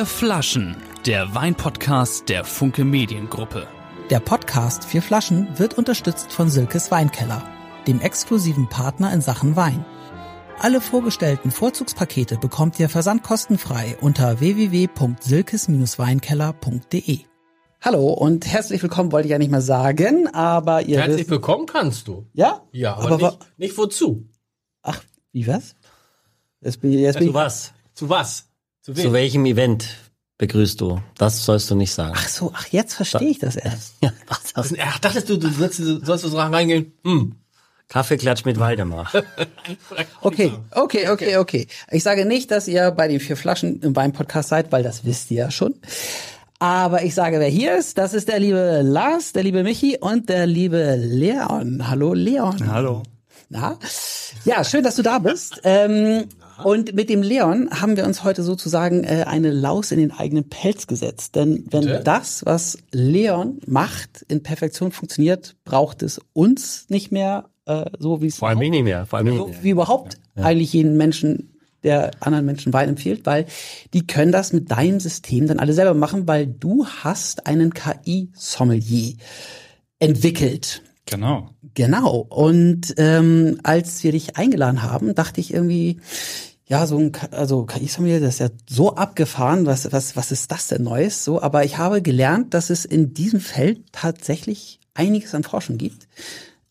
Vier 0.00 0.06
Flaschen, 0.06 0.76
der 1.04 1.34
Weinpodcast 1.34 2.30
der 2.30 2.46
Funke 2.46 2.86
Mediengruppe. 2.86 3.68
Der 4.08 4.18
Podcast 4.18 4.86
Vier 4.86 5.02
Flaschen 5.02 5.58
wird 5.58 5.76
unterstützt 5.76 6.32
von 6.32 6.48
Silkes 6.48 6.90
Weinkeller, 6.90 7.46
dem 7.86 8.00
exklusiven 8.00 8.66
Partner 8.70 9.12
in 9.12 9.20
Sachen 9.20 9.56
Wein. 9.56 9.84
Alle 10.58 10.80
vorgestellten 10.80 11.50
Vorzugspakete 11.50 12.38
bekommt 12.38 12.80
ihr 12.80 12.88
versandkostenfrei 12.88 13.98
unter 14.00 14.40
www.silkes-weinkeller.de. 14.40 17.18
Hallo 17.82 18.08
und 18.08 18.46
herzlich 18.46 18.82
willkommen 18.82 19.12
wollte 19.12 19.28
ich 19.28 19.32
ja 19.32 19.38
nicht 19.38 19.50
mal 19.50 19.60
sagen, 19.60 20.28
aber 20.28 20.80
ihr 20.80 20.96
Herzlich 20.96 21.18
wisst, 21.18 21.30
willkommen 21.30 21.66
kannst 21.66 22.08
du. 22.08 22.26
ja? 22.32 22.62
Ja, 22.72 22.96
aber, 22.96 23.10
aber, 23.10 23.32
nicht, 23.32 23.58
nicht 23.58 23.76
wozu. 23.76 24.30
ach, 24.80 25.02
wie 25.32 25.46
was? 25.46 25.74
Jetzt 26.62 26.80
bin 26.80 26.90
ich, 26.90 27.00
jetzt 27.00 27.18
bin 27.18 27.24
Zu 27.24 27.30
ich, 27.32 27.34
was? 27.34 27.74
Zu 27.92 28.08
was? 28.08 28.49
Zu? 28.82 28.94
Zu 28.94 29.12
welchem 29.12 29.44
Event 29.44 29.88
begrüßt 30.38 30.80
du? 30.80 31.02
Das 31.18 31.44
sollst 31.44 31.70
du 31.70 31.74
nicht 31.74 31.92
sagen. 31.92 32.14
ach 32.16 32.28
so, 32.28 32.50
ach 32.54 32.66
jetzt 32.68 32.94
verstehe 32.94 33.28
ich 33.28 33.38
das 33.38 33.56
erst. 33.56 33.94
Ja, 34.02 34.12
was 34.26 34.70
du? 34.70 34.76
Ach, 34.80 34.98
dachtest 34.98 35.28
du, 35.28 35.36
du 35.36 35.50
sollst, 35.50 35.78
du 35.80 36.02
sollst 36.02 36.24
so 36.24 36.38
reingehen? 36.38 36.92
Hm. 37.04 37.36
Kaffeeklatsch 37.88 38.44
mit 38.44 38.58
Waldemar. 38.58 39.10
Okay, 40.22 40.52
okay, 40.70 41.08
okay, 41.08 41.36
okay. 41.36 41.66
Ich 41.90 42.02
sage 42.02 42.24
nicht, 42.24 42.50
dass 42.50 42.68
ihr 42.68 42.90
bei 42.90 43.08
den 43.08 43.20
vier 43.20 43.36
Flaschen 43.36 43.80
im 43.82 43.94
Wein-Podcast 43.96 44.48
seid, 44.48 44.72
weil 44.72 44.82
das 44.82 45.04
wisst 45.04 45.30
ihr 45.30 45.38
ja 45.38 45.50
schon. 45.50 45.74
Aber 46.58 47.02
ich 47.02 47.14
sage, 47.14 47.40
wer 47.40 47.48
hier 47.48 47.76
ist, 47.76 47.98
das 47.98 48.14
ist 48.14 48.28
der 48.28 48.38
liebe 48.38 48.82
Lars, 48.82 49.32
der 49.32 49.42
liebe 49.42 49.62
Michi 49.62 49.98
und 49.98 50.28
der 50.28 50.46
liebe 50.46 50.96
Leon. 50.96 51.88
Hallo 51.88 52.14
Leon. 52.14 52.70
Hallo. 52.70 53.02
Na? 53.48 53.78
Ja, 54.44 54.62
schön, 54.62 54.84
dass 54.84 54.96
du 54.96 55.02
da 55.02 55.18
bist. 55.18 55.60
Ähm, 55.64 56.26
und 56.64 56.94
mit 56.94 57.10
dem 57.10 57.22
Leon 57.22 57.70
haben 57.70 57.96
wir 57.96 58.04
uns 58.04 58.24
heute 58.24 58.42
sozusagen 58.42 59.04
äh, 59.04 59.24
eine 59.26 59.50
Laus 59.50 59.90
in 59.92 59.98
den 59.98 60.12
eigenen 60.12 60.48
Pelz 60.48 60.86
gesetzt. 60.86 61.34
Denn 61.34 61.66
wenn 61.70 61.82
Bitte? 61.82 62.02
das, 62.04 62.44
was 62.44 62.78
Leon 62.92 63.60
macht, 63.66 64.24
in 64.28 64.42
Perfektion 64.42 64.92
funktioniert, 64.92 65.56
braucht 65.64 66.02
es 66.02 66.20
uns 66.32 66.86
nicht 66.88 67.12
mehr 67.12 67.50
äh, 67.66 67.86
so, 67.98 68.22
wie 68.22 68.26
es 68.26 68.38
Vor 68.38 68.48
allem 68.48 68.58
nicht 68.58 68.84
mehr. 68.84 69.06
Vor 69.06 69.18
allem 69.18 69.28
so 69.28 69.46
nicht 69.46 69.54
mehr. 69.54 69.64
wie 69.64 69.70
überhaupt 69.70 70.18
eigentlich 70.36 70.72
jeden 70.72 70.96
Menschen, 70.96 71.58
der 71.82 72.10
anderen 72.20 72.44
Menschen 72.44 72.72
Wein 72.72 72.90
empfiehlt, 72.90 73.26
weil 73.26 73.46
die 73.94 74.06
können 74.06 74.32
das 74.32 74.52
mit 74.52 74.70
deinem 74.70 75.00
System 75.00 75.46
dann 75.46 75.58
alle 75.58 75.72
selber 75.72 75.94
machen, 75.94 76.26
weil 76.26 76.46
du 76.46 76.86
hast 76.86 77.46
einen 77.46 77.72
KI-Sommelier 77.74 79.14
entwickelt. 79.98 80.82
Genau. 81.06 81.50
Genau. 81.74 82.26
Und 82.28 82.94
ähm, 82.96 83.58
als 83.62 84.02
wir 84.02 84.12
dich 84.12 84.36
eingeladen 84.36 84.82
haben, 84.82 85.14
dachte 85.14 85.40
ich 85.40 85.52
irgendwie, 85.52 85.98
ja, 86.70 86.86
so 86.86 86.98
ein 86.98 87.10
also 87.32 87.66
KI-Sommelier, 87.66 88.20
das 88.20 88.34
ist 88.34 88.38
ja 88.38 88.48
so 88.68 88.94
abgefahren, 88.94 89.66
was, 89.66 89.90
was, 89.90 90.14
was 90.14 90.30
ist 90.30 90.52
das 90.52 90.68
denn 90.68 90.84
Neues? 90.84 91.24
So, 91.24 91.42
aber 91.42 91.64
ich 91.64 91.78
habe 91.78 92.00
gelernt, 92.00 92.54
dass 92.54 92.70
es 92.70 92.84
in 92.84 93.12
diesem 93.12 93.40
Feld 93.40 93.80
tatsächlich 93.90 94.78
einiges 94.94 95.34
an 95.34 95.42
Forschung 95.42 95.78
gibt. 95.78 96.06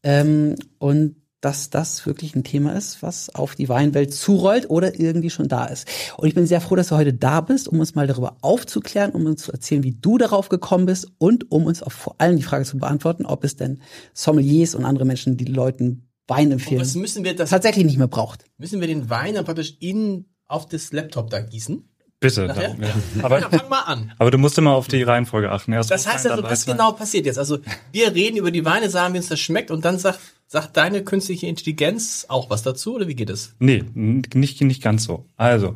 Ähm, 0.02 0.56
und 0.78 1.18
dass 1.42 1.70
das 1.70 2.06
wirklich 2.06 2.34
ein 2.34 2.46
Thema 2.46 2.74
ist, 2.74 3.04
was 3.04 3.34
auf 3.36 3.56
die 3.56 3.68
Weinwelt 3.68 4.14
zurollt 4.14 4.70
oder 4.70 4.98
irgendwie 4.98 5.30
schon 5.30 5.50
da 5.50 5.66
ist. 5.66 5.88
Und 6.18 6.30
ich 6.30 6.36
bin 6.36 6.48
sehr 6.48 6.62
froh, 6.62 6.76
dass 6.76 6.88
du 6.88 6.96
heute 6.96 7.14
da 7.14 7.42
bist, 7.42 7.68
um 7.68 7.82
uns 7.82 7.96
mal 7.96 8.08
darüber 8.08 8.38
aufzuklären, 8.42 9.12
um 9.12 9.26
uns 9.26 9.44
zu 9.44 9.52
erzählen, 9.52 9.84
wie 9.84 9.96
du 10.00 10.18
darauf 10.18 10.48
gekommen 10.48 10.86
bist 10.86 11.12
und 11.18 11.52
um 11.52 11.66
uns 11.66 11.84
auch 11.84 11.92
vor 11.92 12.16
allem 12.20 12.38
die 12.38 12.44
Frage 12.44 12.64
zu 12.64 12.78
beantworten, 12.78 13.26
ob 13.26 13.44
es 13.44 13.58
denn 13.58 13.82
Sommeliers 14.14 14.76
und 14.76 14.86
andere 14.86 15.06
Menschen, 15.06 15.36
die 15.36 15.46
Leuten 15.46 16.09
Wein 16.30 16.52
empfehlen, 16.52 16.82
Was 16.82 16.96
müssen 16.96 17.24
wir 17.24 17.36
das, 17.36 17.50
tatsächlich 17.50 17.86
nicht 17.86 17.98
mehr 17.98 18.08
braucht. 18.08 18.46
müssen 18.58 18.80
wir 18.80 18.88
den 18.88 19.10
Wein 19.10 19.34
dann 19.36 19.46
praktisch 19.46 19.76
in, 19.80 20.26
auf 20.48 20.68
das 20.68 20.92
Laptop 20.94 21.30
da 21.30 21.40
gießen? 21.42 21.84
Bitte. 22.22 22.48
Nachher? 22.48 22.70
dann, 22.70 22.82
ja. 22.82 22.88
Ja, 23.18 23.24
Aber, 23.24 23.40
fang 23.42 23.70
mal 23.70 23.82
an. 23.82 24.12
aber 24.18 24.30
du 24.30 24.38
musst 24.38 24.58
immer 24.58 24.72
auf 24.74 24.88
die 24.88 25.02
Reihenfolge 25.04 25.50
achten. 25.52 25.72
Erst 25.72 25.90
Das 25.90 26.06
heißt 26.06 26.28
also, 26.28 26.44
was 26.44 26.66
genau 26.66 26.92
passiert 26.92 27.26
jetzt? 27.26 27.40
Also, 27.40 27.60
wir 27.94 28.14
reden 28.14 28.36
über 28.38 28.52
die 28.52 28.66
Weine, 28.66 28.90
sagen, 28.90 29.14
wie 29.14 29.20
uns 29.20 29.28
das 29.30 29.40
schmeckt 29.40 29.72
und 29.72 29.86
dann 29.86 29.98
sagt, 29.98 30.20
sagt 30.48 30.76
deine 30.76 31.04
künstliche 31.04 31.48
Intelligenz 31.48 32.26
auch 32.28 32.50
was 32.50 32.62
dazu 32.62 32.96
oder 32.96 33.08
wie 33.08 33.16
geht 33.16 33.30
es? 33.30 33.56
Nee, 33.60 33.86
nicht, 33.94 34.62
nicht 34.62 34.84
ganz 34.84 35.06
so. 35.06 35.26
Also, 35.38 35.76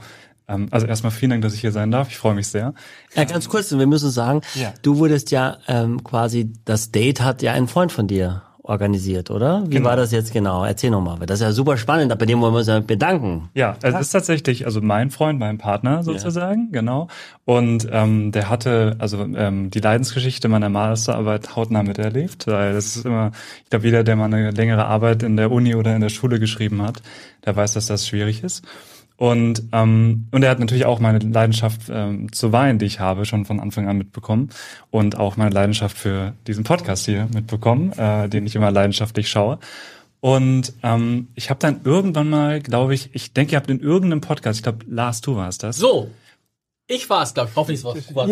ähm, 0.50 0.68
also 0.72 0.86
erstmal 0.86 1.14
vielen 1.14 1.30
Dank, 1.30 1.44
dass 1.44 1.54
ich 1.54 1.62
hier 1.62 1.72
sein 1.72 1.92
darf. 1.92 2.10
Ich 2.10 2.18
freue 2.18 2.36
mich 2.36 2.48
sehr. 2.48 2.74
Ja, 3.16 3.24
ganz 3.24 3.48
kurz, 3.48 3.72
wir 3.72 3.88
müssen 3.88 4.12
sagen, 4.12 4.42
Ja. 4.56 4.74
du 4.82 4.98
wurdest 4.98 5.32
ja 5.32 5.60
ähm, 5.70 6.04
quasi, 6.04 6.52
das 6.66 6.92
Date 6.92 7.22
hat 7.22 7.42
ja 7.42 7.54
ein 7.54 7.70
Freund 7.70 7.94
von 7.94 8.08
dir 8.08 8.42
organisiert, 8.64 9.30
oder? 9.30 9.64
Wie 9.68 9.76
Genau. 9.76 9.90
war 9.90 9.96
das 9.98 10.12
jetzt 10.12 10.32
genau? 10.34 10.64
Erzähl 10.64 10.90
nochmal, 10.90 11.20
weil 11.20 11.26
das 11.26 11.40
ist 11.42 11.44
ja 11.46 11.52
super 11.52 11.76
spannend, 11.78 12.18
bei 12.18 12.26
dem 12.26 12.40
wollen 12.42 12.54
wir 12.54 12.60
uns 12.60 12.68
ja 12.68 12.80
bedanken. 12.80 13.50
Ja, 13.54 13.76
also 13.84 13.98
es 13.98 14.08
ist 14.08 14.12
tatsächlich 14.12 14.66
also 14.66 14.82
mein 14.82 15.12
Freund, 15.12 15.38
mein 15.40 15.58
Partner 15.58 16.04
sozusagen, 16.04 16.72
genau. 16.72 17.08
Und 17.46 17.88
ähm, 17.92 18.32
der 18.32 18.50
hatte 18.50 18.96
also 19.00 19.22
ähm, 19.36 19.70
die 19.70 19.80
Leidensgeschichte 19.80 20.48
meiner 20.48 20.70
Masterarbeit 20.70 21.56
hautnah 21.58 21.84
miterlebt, 21.84 22.48
weil 22.48 22.74
das 22.74 22.96
ist 22.96 23.06
immer, 23.06 23.32
ich 23.64 23.70
glaube, 23.70 23.86
jeder, 23.86 24.04
der 24.06 24.16
mal 24.16 24.26
eine 24.26 24.52
längere 24.52 24.86
Arbeit 24.86 25.24
in 25.24 25.36
der 25.36 25.52
Uni 25.52 25.76
oder 25.76 25.94
in 25.94 26.02
der 26.02 26.10
Schule 26.10 26.40
geschrieben 26.40 26.82
hat, 26.82 27.02
der 27.46 27.56
weiß, 27.56 27.74
dass 27.74 27.88
das 27.88 28.08
schwierig 28.08 28.44
ist. 28.44 28.64
Und 29.16 29.64
ähm, 29.72 30.28
und 30.32 30.44
er 30.44 30.50
hat 30.50 30.60
natürlich 30.60 30.86
auch 30.86 31.00
meine 31.00 31.20
Leidenschaft 31.20 31.82
ähm, 31.90 32.32
zu 32.32 32.52
Wein, 32.52 32.80
die 32.80 32.86
ich 32.86 33.00
habe, 33.00 33.26
schon 33.26 33.46
von 33.46 33.60
Anfang 33.60 33.88
an 33.88 33.98
mitbekommen 33.98 34.50
und 34.90 35.18
auch 35.18 35.38
meine 35.38 35.52
Leidenschaft 35.52 35.98
für 35.98 36.34
diesen 36.48 36.64
Podcast 36.64 37.06
hier 37.06 37.28
mitbekommen, 37.34 37.94
äh, 37.94 38.28
den 38.28 38.46
ich 38.46 38.56
immer 38.56 38.72
leidenschaftlich 38.72 39.30
schaue. 39.30 39.60
Und 40.20 40.74
ähm, 40.84 41.28
ich 41.36 41.50
habe 41.50 41.60
dann 41.60 41.82
irgendwann 41.84 42.30
mal, 42.30 42.62
glaube 42.62 42.94
ich, 42.94 43.10
ich 43.14 43.34
denke, 43.34 43.54
ihr 43.54 43.58
habt 43.58 43.70
in 43.70 43.82
irgendeinem 43.82 44.22
Podcast, 44.22 44.60
ich 44.60 44.64
glaube, 44.64 44.86
Lars, 44.88 45.20
du 45.22 45.36
warst 45.36 45.64
das. 45.64 45.78
So. 45.78 46.10
Ich 46.88 47.10
war 47.10 47.24
es, 47.24 47.34
glaube 47.34 47.50
ich. 47.50 47.56
Hoffentlich 47.58 47.84
war 47.84 48.26
es. 48.26 48.32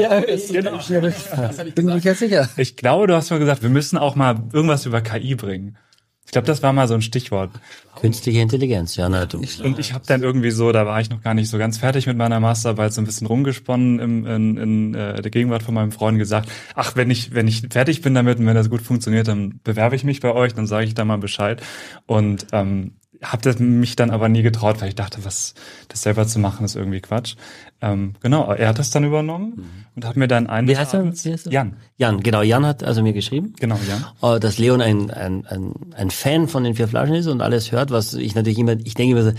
Ja, 0.49 0.61
genau. 0.61 0.79
Das 1.35 1.59
ich 1.59 1.75
Bin 1.75 1.89
ich 1.89 2.03
jetzt 2.03 2.19
sicher. 2.19 2.49
Ich 2.57 2.75
glaube, 2.75 3.07
du 3.07 3.15
hast 3.15 3.29
mal 3.29 3.39
gesagt, 3.39 3.61
wir 3.61 3.69
müssen 3.69 3.97
auch 3.97 4.15
mal 4.15 4.41
irgendwas 4.53 4.85
über 4.85 5.01
KI 5.01 5.35
bringen. 5.35 5.77
Ich 6.25 6.31
glaube, 6.31 6.47
das 6.47 6.63
war 6.63 6.71
mal 6.71 6.87
so 6.87 6.93
ein 6.93 7.01
Stichwort. 7.01 7.51
Künstliche 7.99 8.39
Intelligenz, 8.39 8.95
ja, 8.95 9.09
na, 9.09 9.25
du. 9.25 9.39
Und 9.39 9.79
ich 9.79 9.93
habe 9.93 10.05
dann 10.07 10.23
irgendwie 10.23 10.51
so, 10.51 10.71
da 10.71 10.85
war 10.85 11.01
ich 11.01 11.09
noch 11.09 11.21
gar 11.21 11.33
nicht 11.33 11.49
so 11.49 11.57
ganz 11.57 11.77
fertig 11.77 12.07
mit 12.07 12.15
meiner 12.15 12.39
Masterarbeit, 12.39 12.93
so 12.93 13.01
ein 13.01 13.05
bisschen 13.05 13.27
rumgesponnen 13.27 13.99
im, 13.99 14.25
in, 14.25 14.57
in 14.57 14.93
äh, 14.95 15.21
der 15.21 15.29
Gegenwart 15.29 15.63
von 15.63 15.73
meinem 15.73 15.91
Freund 15.91 16.17
gesagt, 16.17 16.49
ach, 16.73 16.95
wenn 16.95 17.11
ich, 17.11 17.33
wenn 17.33 17.47
ich 17.47 17.67
fertig 17.69 18.01
bin 18.01 18.13
damit 18.13 18.39
und 18.39 18.45
wenn 18.45 18.55
das 18.55 18.69
gut 18.69 18.81
funktioniert, 18.81 19.27
dann 19.27 19.59
bewerbe 19.63 19.95
ich 19.95 20.05
mich 20.05 20.21
bei 20.21 20.31
euch, 20.31 20.53
dann 20.53 20.67
sage 20.67 20.85
ich 20.85 20.93
da 20.93 21.03
mal 21.03 21.17
Bescheid. 21.17 21.61
Und 22.05 22.47
ähm, 22.53 22.93
habe 23.23 23.41
das 23.43 23.59
mich 23.59 23.95
dann 23.95 24.09
aber 24.09 24.29
nie 24.29 24.41
getraut, 24.41 24.81
weil 24.81 24.89
ich 24.89 24.95
dachte, 24.95 25.23
was 25.23 25.53
das 25.87 26.01
selber 26.01 26.25
zu 26.27 26.39
machen, 26.39 26.65
ist 26.65 26.75
irgendwie 26.75 27.01
Quatsch. 27.01 27.35
Ähm, 27.81 28.13
genau, 28.21 28.51
er 28.51 28.69
hat 28.69 28.79
das 28.79 28.89
dann 28.91 29.03
übernommen 29.03 29.85
und 29.95 30.05
hat 30.05 30.15
mir 30.17 30.27
dann 30.27 30.47
einen 30.47 30.67
Wie 30.67 30.75
heißt 30.77 30.93
er? 30.93 31.03
Wie 31.05 31.31
heißt 31.31 31.45
er? 31.47 31.51
Jan, 31.51 31.77
Jan, 31.97 32.21
genau, 32.21 32.41
Jan 32.41 32.65
hat 32.65 32.83
also 32.83 33.03
mir 33.03 33.13
geschrieben. 33.13 33.53
genau, 33.59 33.79
Jan. 33.87 34.05
äh, 34.35 34.39
dass 34.39 34.57
Leon 34.57 34.81
ein, 34.81 35.11
ein, 35.11 35.45
ein, 35.45 35.73
ein 35.95 36.09
Fan 36.11 36.47
von 36.47 36.63
den 36.63 36.75
vier 36.75 36.87
Flaschen 36.87 37.15
ist 37.15 37.27
und 37.27 37.41
alles 37.41 37.71
hört, 37.71 37.91
was 37.91 38.13
ich 38.15 38.33
natürlich 38.35 38.59
immer, 38.59 38.73
ich 38.83 38.93
denke 38.95 39.11
immer 39.17 39.31
so, 39.31 39.37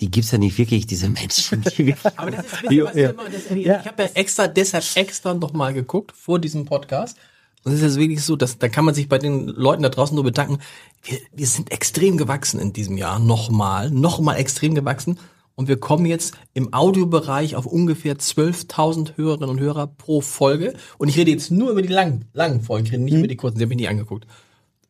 die 0.00 0.10
gibt's 0.10 0.32
ja 0.32 0.38
nicht 0.38 0.58
wirklich, 0.58 0.86
diese 0.88 1.08
Menschen. 1.08 1.62
Die 1.78 1.94
Aber 2.16 2.32
das 2.32 2.46
ist 2.46 2.62
witzig, 2.64 2.82
was 2.84 2.94
Ja. 2.96 3.10
immer, 3.10 3.24
das, 3.30 3.50
ich 3.50 3.68
habe 3.68 4.02
ja 4.02 4.08
extra, 4.14 4.48
deshalb 4.48 4.84
extra 4.96 5.34
noch 5.34 5.52
mal 5.52 5.72
geguckt 5.72 6.12
vor 6.12 6.40
diesem 6.40 6.64
Podcast. 6.64 7.16
Und 7.64 7.72
es 7.72 7.78
ist 7.78 7.84
jetzt 7.84 7.98
wirklich 7.98 8.22
so, 8.22 8.36
dass 8.36 8.58
da 8.58 8.68
kann 8.68 8.84
man 8.84 8.94
sich 8.94 9.08
bei 9.08 9.18
den 9.18 9.48
Leuten 9.48 9.82
da 9.82 9.88
draußen 9.88 10.14
nur 10.14 10.24
bedanken. 10.24 10.58
Wir, 11.02 11.18
wir 11.32 11.46
sind 11.46 11.72
extrem 11.72 12.18
gewachsen 12.18 12.60
in 12.60 12.72
diesem 12.72 12.98
Jahr, 12.98 13.18
nochmal, 13.18 13.90
nochmal 13.90 14.36
extrem 14.36 14.74
gewachsen. 14.74 15.18
Und 15.56 15.68
wir 15.68 15.78
kommen 15.78 16.04
jetzt 16.04 16.34
im 16.52 16.74
Audiobereich 16.74 17.56
auf 17.56 17.64
ungefähr 17.64 18.16
12.000 18.16 19.16
Hörerinnen 19.16 19.48
und 19.48 19.60
Hörer 19.60 19.86
pro 19.86 20.20
Folge. 20.20 20.74
Und 20.98 21.08
ich 21.08 21.16
rede 21.16 21.30
jetzt 21.30 21.50
nur 21.50 21.70
über 21.70 21.80
die 21.80 21.92
langen, 21.92 22.26
langen 22.32 22.60
Folgen, 22.60 22.86
ich 22.86 22.92
rede 22.92 23.04
nicht 23.04 23.14
über 23.14 23.28
die 23.28 23.36
kurzen, 23.36 23.58
die 23.58 23.64
habe 23.64 23.72
ich 23.72 23.80
nie 23.80 23.88
angeguckt. 23.88 24.26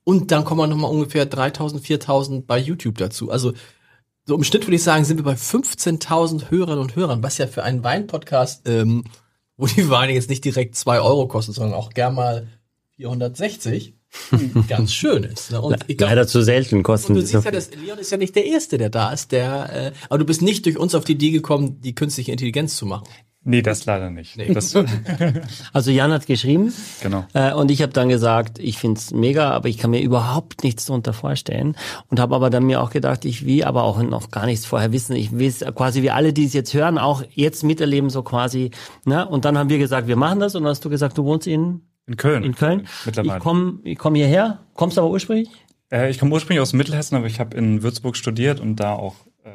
Und 0.04 0.32
dann 0.32 0.44
kommen 0.44 0.68
noch 0.68 0.76
mal 0.76 0.88
ungefähr 0.88 1.30
3.000, 1.30 1.80
4.000 1.80 2.44
bei 2.46 2.58
YouTube 2.58 2.98
dazu. 2.98 3.30
Also 3.30 3.52
so 4.26 4.34
im 4.34 4.44
Schnitt 4.44 4.66
würde 4.66 4.76
ich 4.76 4.82
sagen, 4.82 5.04
sind 5.04 5.18
wir 5.18 5.24
bei 5.24 5.34
15.000 5.34 6.50
Hörerinnen 6.50 6.80
und 6.80 6.96
Hörern, 6.96 7.22
was 7.22 7.38
ja 7.38 7.46
für 7.46 7.62
einen 7.62 7.84
Wein-Podcast, 7.84 8.66
ähm, 8.66 9.04
wo 9.56 9.66
die 9.66 9.88
Weine 9.90 10.14
jetzt 10.14 10.30
nicht 10.30 10.44
direkt 10.44 10.76
zwei 10.76 11.00
Euro 11.00 11.28
kosten, 11.28 11.52
sondern 11.52 11.74
auch 11.74 11.90
gern 11.90 12.14
mal 12.14 12.48
460, 12.96 13.94
ganz 14.68 14.92
schön 14.92 15.24
ist. 15.24 15.50
Ne? 15.50 15.60
Und 15.60 15.84
ich 15.88 15.96
glaub, 15.96 16.10
Leider 16.10 16.26
zu 16.26 16.42
selten 16.42 16.82
kosten 16.82 17.12
und 17.12 17.16
du 17.16 17.22
siehst 17.22 17.42
so 17.42 17.48
ja, 17.48 17.50
dass 17.50 17.70
Leon 17.74 17.98
ist 17.98 18.10
ja 18.12 18.16
nicht 18.16 18.36
der 18.36 18.46
Erste, 18.46 18.78
der 18.78 18.90
da 18.90 19.12
ist, 19.12 19.32
der, 19.32 19.72
äh, 19.72 19.92
aber 20.08 20.18
du 20.18 20.24
bist 20.24 20.42
nicht 20.42 20.66
durch 20.66 20.78
uns 20.78 20.94
auf 20.94 21.04
die 21.04 21.12
Idee 21.12 21.30
gekommen, 21.30 21.80
die 21.80 21.94
künstliche 21.94 22.32
Intelligenz 22.32 22.76
zu 22.76 22.86
machen. 22.86 23.04
Nee, 23.46 23.60
das 23.60 23.84
leider 23.84 24.08
nicht. 24.08 24.38
Nee. 24.38 24.54
Das, 24.54 24.74
Also 25.74 25.90
Jan 25.90 26.12
hat 26.12 26.26
geschrieben 26.26 26.72
genau. 27.02 27.26
äh, 27.34 27.52
und 27.52 27.70
ich 27.70 27.82
habe 27.82 27.92
dann 27.92 28.08
gesagt, 28.08 28.58
ich 28.58 28.78
find's 28.78 29.10
mega, 29.10 29.50
aber 29.50 29.68
ich 29.68 29.76
kann 29.76 29.90
mir 29.90 30.00
überhaupt 30.00 30.64
nichts 30.64 30.86
darunter 30.86 31.12
vorstellen 31.12 31.76
und 32.08 32.20
habe 32.20 32.34
aber 32.34 32.48
dann 32.48 32.64
mir 32.64 32.80
auch 32.80 32.88
gedacht, 32.88 33.26
ich 33.26 33.44
will 33.44 33.64
aber 33.64 33.82
auch 33.82 34.02
noch 34.02 34.30
gar 34.30 34.46
nichts 34.46 34.64
vorher 34.64 34.92
wissen. 34.92 35.14
Ich 35.14 35.36
will 35.36 35.52
quasi 35.74 36.00
wie 36.00 36.10
alle, 36.10 36.32
die 36.32 36.46
es 36.46 36.54
jetzt 36.54 36.72
hören, 36.72 36.96
auch 36.96 37.22
jetzt 37.34 37.64
miterleben 37.64 38.08
so 38.08 38.22
quasi. 38.22 38.70
Ne? 39.04 39.28
Und 39.28 39.44
dann 39.44 39.58
haben 39.58 39.68
wir 39.68 39.78
gesagt, 39.78 40.08
wir 40.08 40.16
machen 40.16 40.40
das 40.40 40.54
und 40.54 40.62
dann 40.62 40.70
hast 40.70 40.84
du 40.84 40.88
gesagt, 40.88 41.18
du 41.18 41.24
wohnst 41.24 41.46
in 41.46 41.82
In 42.06 42.16
Köln. 42.16 42.44
in 42.44 42.54
Köln. 42.54 42.86
Mittlerweile. 43.06 43.38
Ich 43.38 43.42
komme 43.42 43.78
ich 43.82 43.98
komm 43.98 44.14
hierher. 44.14 44.60
Kommst 44.74 44.98
aber 44.98 45.08
ursprünglich? 45.08 45.48
Äh, 45.90 46.10
ich 46.10 46.18
komme 46.18 46.32
ursprünglich 46.32 46.60
aus 46.60 46.72
Mittelhessen, 46.72 47.16
aber 47.16 47.26
ich 47.26 47.40
habe 47.40 47.56
in 47.56 47.82
Würzburg 47.82 48.16
studiert 48.16 48.60
und 48.60 48.76
da 48.76 48.92
auch 48.92 49.14
äh, 49.44 49.50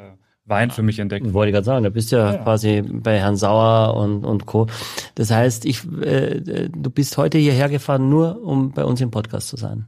Wein 0.46 0.72
für 0.72 0.82
mich 0.82 0.98
entdeckt. 1.00 1.32
Wollte 1.34 1.50
ich 1.50 1.54
gerade 1.54 1.66
sagen, 1.66 1.84
da 1.84 1.90
bist 1.90 2.12
ja, 2.12 2.34
ja, 2.34 2.38
quasi 2.38 2.82
bei 2.82 3.20
Herrn 3.20 3.36
Sauer 3.36 3.96
und, 3.96 4.26
und 4.26 4.46
Co. 4.48 4.68
Das 5.16 5.30
heißt, 5.30 5.66
ich, 5.66 5.86
äh, 6.02 6.70
du 6.70 6.90
bist 6.90 7.18
heute 7.18 7.38
hierher 7.38 7.70
gefahren, 7.70 8.10
nur 8.10 8.42
um 8.42 8.72
bei 8.72 8.84
uns 8.84 9.00
im 9.02 9.12
Podcast 9.12 9.50
zu 9.50 9.58
sein. 9.58 9.86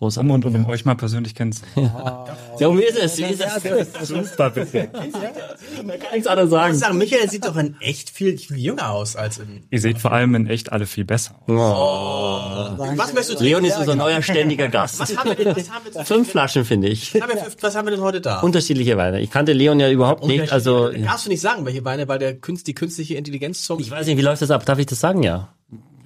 Großartig. 0.00 0.32
Und, 0.32 0.44
und 0.46 0.54
um 0.54 0.66
euch 0.66 0.86
mal 0.86 0.94
persönlich 0.94 1.34
kennenzulernen. 1.34 1.92
Ja. 1.94 2.24
ja, 2.58 2.78
wie 2.78 2.82
ist 2.84 2.98
es? 2.98 3.18
Wie 3.18 3.24
ist 3.24 3.44
es? 3.44 4.08
Super, 4.08 4.48
bisher. 4.48 4.88
Man 5.84 5.98
kann 5.98 6.12
nichts 6.14 6.26
anderes 6.26 6.48
sagen. 6.48 6.72
Ich 6.72 6.80
sagen, 6.80 6.96
Michael 6.96 7.28
sieht 7.28 7.44
doch 7.44 7.54
in 7.58 7.76
echt 7.80 8.08
viel, 8.08 8.38
viel 8.38 8.56
jünger 8.56 8.92
aus 8.92 9.14
als 9.14 9.38
in. 9.38 9.64
Ihr 9.68 9.78
seht 9.78 9.98
vor 9.98 10.12
allem 10.12 10.34
in 10.34 10.46
echt 10.46 10.72
alle 10.72 10.86
viel 10.86 11.04
besser 11.04 11.34
aus. 11.46 11.50
Oh. 11.50 12.78
Was 12.96 13.12
möchtest 13.12 13.40
du 13.40 13.44
Leon 13.44 13.62
ist 13.62 13.76
unser 13.76 13.94
neuer 13.94 14.22
ständiger 14.22 14.68
Gast. 14.68 15.00
Was 15.00 15.14
haben 15.14 15.36
wir 15.36 15.36
denn? 15.36 15.54
Was 15.54 15.70
haben 15.70 15.84
wir 15.92 16.04
Fünf 16.06 16.30
Flaschen, 16.30 16.64
finde 16.64 16.88
ich. 16.88 17.14
Was 17.60 17.76
haben, 17.76 17.86
wir, 17.86 17.90
denn 17.90 18.00
heute 18.00 18.22
da? 18.22 18.40
Unterschiedliche 18.40 18.96
Weine. 18.96 19.20
Ich 19.20 19.30
kannte 19.30 19.52
Leon 19.52 19.80
ja 19.80 19.90
überhaupt 19.90 20.24
nicht. 20.24 20.50
Also 20.50 20.88
darfst 20.88 21.26
du 21.26 21.30
nicht 21.30 21.42
sagen, 21.42 21.66
welche 21.66 21.84
Weine, 21.84 22.08
weil 22.08 22.18
der 22.18 22.38
Künst, 22.38 22.66
die 22.68 22.74
künstliche 22.74 23.16
Intelligenz 23.16 23.64
zum. 23.64 23.78
Ich 23.78 23.90
weiß 23.90 24.06
nicht, 24.06 24.16
wie 24.16 24.22
läuft 24.22 24.40
das 24.40 24.50
ab? 24.50 24.64
Darf 24.64 24.78
ich 24.78 24.86
das 24.86 24.98
sagen? 24.98 25.22
Ja. 25.22 25.52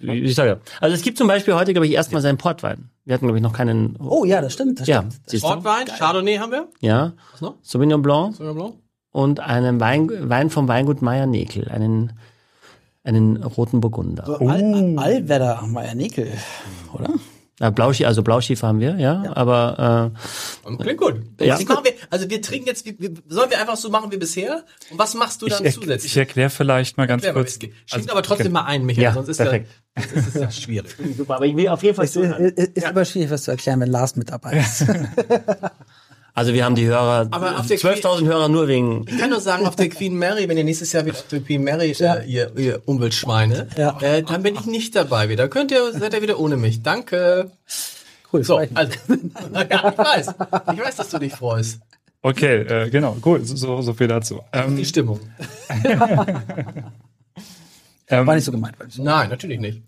Ich 0.00 0.34
sage, 0.34 0.60
also 0.80 0.94
es 0.96 1.02
gibt 1.02 1.16
zum 1.16 1.28
Beispiel 1.28 1.54
heute, 1.54 1.72
glaube 1.72 1.86
ich, 1.86 1.92
erstmal 1.92 2.20
seinen 2.20 2.38
Portwein. 2.38 2.90
Wir 3.04 3.14
hatten, 3.14 3.26
glaube 3.26 3.38
ich, 3.38 3.42
noch 3.42 3.52
keinen. 3.52 3.96
Oh 3.98 4.24
ja, 4.24 4.40
das 4.40 4.52
stimmt. 4.52 4.80
Das 4.80 4.88
ja, 4.88 5.04
stimmt. 5.26 5.42
Portwein, 5.42 5.86
Chardonnay 5.86 6.38
haben 6.38 6.52
wir. 6.52 6.68
Ja. 6.80 7.12
Was 7.32 7.40
noch? 7.42 7.56
Sauvignon 7.62 8.00
Blanc. 8.02 8.36
Sauvignon 8.36 8.56
Blanc. 8.56 8.74
Und 9.12 9.40
einen 9.40 9.78
Wein, 9.78 10.10
Wein 10.28 10.50
vom 10.50 10.66
Weingut 10.66 11.00
Meier 11.00 11.26
Nekel, 11.26 11.68
einen, 11.68 12.14
einen 13.04 13.36
roten 13.42 13.80
Burgunder. 13.80 14.24
So, 14.26 14.40
oh. 14.40 14.48
Al 14.48 14.98
Allwetter 14.98 15.62
Meier 15.68 15.94
Nekel, 15.94 16.32
oder? 16.92 17.10
Ja, 17.60 17.70
Blauschi, 17.70 18.04
also 18.04 18.22
Blauschiefer 18.22 18.66
haben 18.66 18.80
wir, 18.80 18.96
ja, 18.96 19.22
ja. 19.24 19.36
aber 19.36 20.12
äh, 20.64 20.76
klingt 20.76 21.00
gut. 21.00 21.22
Ja. 21.40 21.56
machen 21.68 21.84
wir, 21.84 21.92
also 22.10 22.28
wir 22.28 22.42
trinken 22.42 22.66
jetzt, 22.66 22.84
wie, 22.84 22.96
wie, 22.98 23.14
sollen 23.28 23.48
wir 23.48 23.60
einfach 23.60 23.76
so 23.76 23.90
machen 23.90 24.10
wie 24.10 24.16
bisher? 24.16 24.64
Und 24.90 24.98
was 24.98 25.14
machst 25.14 25.40
du 25.40 25.46
dann 25.46 25.64
ich, 25.64 25.74
zusätzlich? 25.74 26.10
Ich 26.10 26.16
erkläre 26.16 26.50
vielleicht 26.50 26.96
mal 26.96 27.06
ganz 27.06 27.22
erklär 27.22 27.44
kurz. 27.44 27.62
Mal, 27.62 27.68
Schieb 27.68 27.92
also, 27.92 28.10
aber 28.10 28.22
trotzdem 28.22 28.46
okay. 28.46 28.52
mal 28.54 28.64
ein, 28.64 28.84
Michael, 28.84 29.04
ja, 29.04 29.12
sonst 29.12 29.28
ist 29.28 29.36
perfekt. 29.36 29.70
Ja, 29.96 30.02
ist 30.02 30.34
ja 30.34 30.50
schwierig. 30.50 30.96
Super, 31.16 31.36
aber 31.36 31.46
ich 31.46 31.56
will 31.56 31.68
auf 31.68 31.82
jeden 31.84 31.94
Fall 31.94 32.06
Es 32.06 32.16
ist, 32.16 32.38
ist, 32.38 32.76
ist 32.76 32.86
aber 32.86 33.04
schwierig, 33.04 33.30
was 33.30 33.44
zu 33.44 33.52
erklären, 33.52 33.78
wenn 33.78 33.90
Lars 33.90 34.16
mit 34.16 34.30
dabei 34.30 34.58
ist. 34.58 34.84
Also 36.36 36.52
wir 36.52 36.64
haben 36.64 36.74
die 36.74 36.86
Hörer, 36.86 37.28
12.000 37.30 38.26
Hörer 38.26 38.48
nur 38.48 38.66
wegen... 38.66 39.06
Ich 39.08 39.18
kann 39.18 39.30
nur 39.30 39.40
sagen, 39.40 39.66
auf 39.66 39.76
der 39.76 39.88
Queen 39.88 40.18
Mary, 40.18 40.48
wenn 40.48 40.58
ihr 40.58 40.64
nächstes 40.64 40.92
Jahr 40.92 41.06
wieder 41.06 41.14
auf 41.14 41.28
der 41.28 41.38
Queen 41.38 41.62
Mary, 41.62 41.92
ja. 41.96 42.16
äh, 42.16 42.26
ihr, 42.26 42.50
ihr 42.56 42.82
Umweltschweine, 42.86 43.68
ja. 43.76 43.96
äh, 44.00 44.24
dann 44.24 44.42
bin 44.42 44.56
ich 44.56 44.66
nicht 44.66 44.96
dabei 44.96 45.28
wieder. 45.28 45.46
Könnt 45.46 45.70
ihr, 45.70 45.92
seid 45.92 46.12
ihr 46.12 46.22
wieder 46.22 46.40
ohne 46.40 46.56
mich. 46.56 46.82
Danke. 46.82 47.52
Cool. 48.32 48.42
So, 48.42 48.56
also, 48.56 48.72
ja, 49.54 49.90
ich 49.90 49.98
weiß. 49.98 50.34
Ich 50.72 50.80
weiß, 50.80 50.96
dass 50.96 51.10
du 51.10 51.18
dich 51.18 51.32
freust. 51.32 51.78
Okay, 52.20 52.62
äh, 52.62 52.90
genau, 52.90 53.12
gut, 53.20 53.46
so, 53.46 53.80
so 53.80 53.94
viel 53.94 54.08
dazu. 54.08 54.40
Ähm, 54.52 54.76
Die 54.76 54.84
Stimmung. 54.84 55.20
ähm, 58.08 58.26
War 58.26 58.34
nicht 58.34 58.44
so 58.44 58.50
gemeint. 58.50 58.76
Nein, 58.98 59.30
natürlich 59.30 59.60
nicht. 59.60 59.82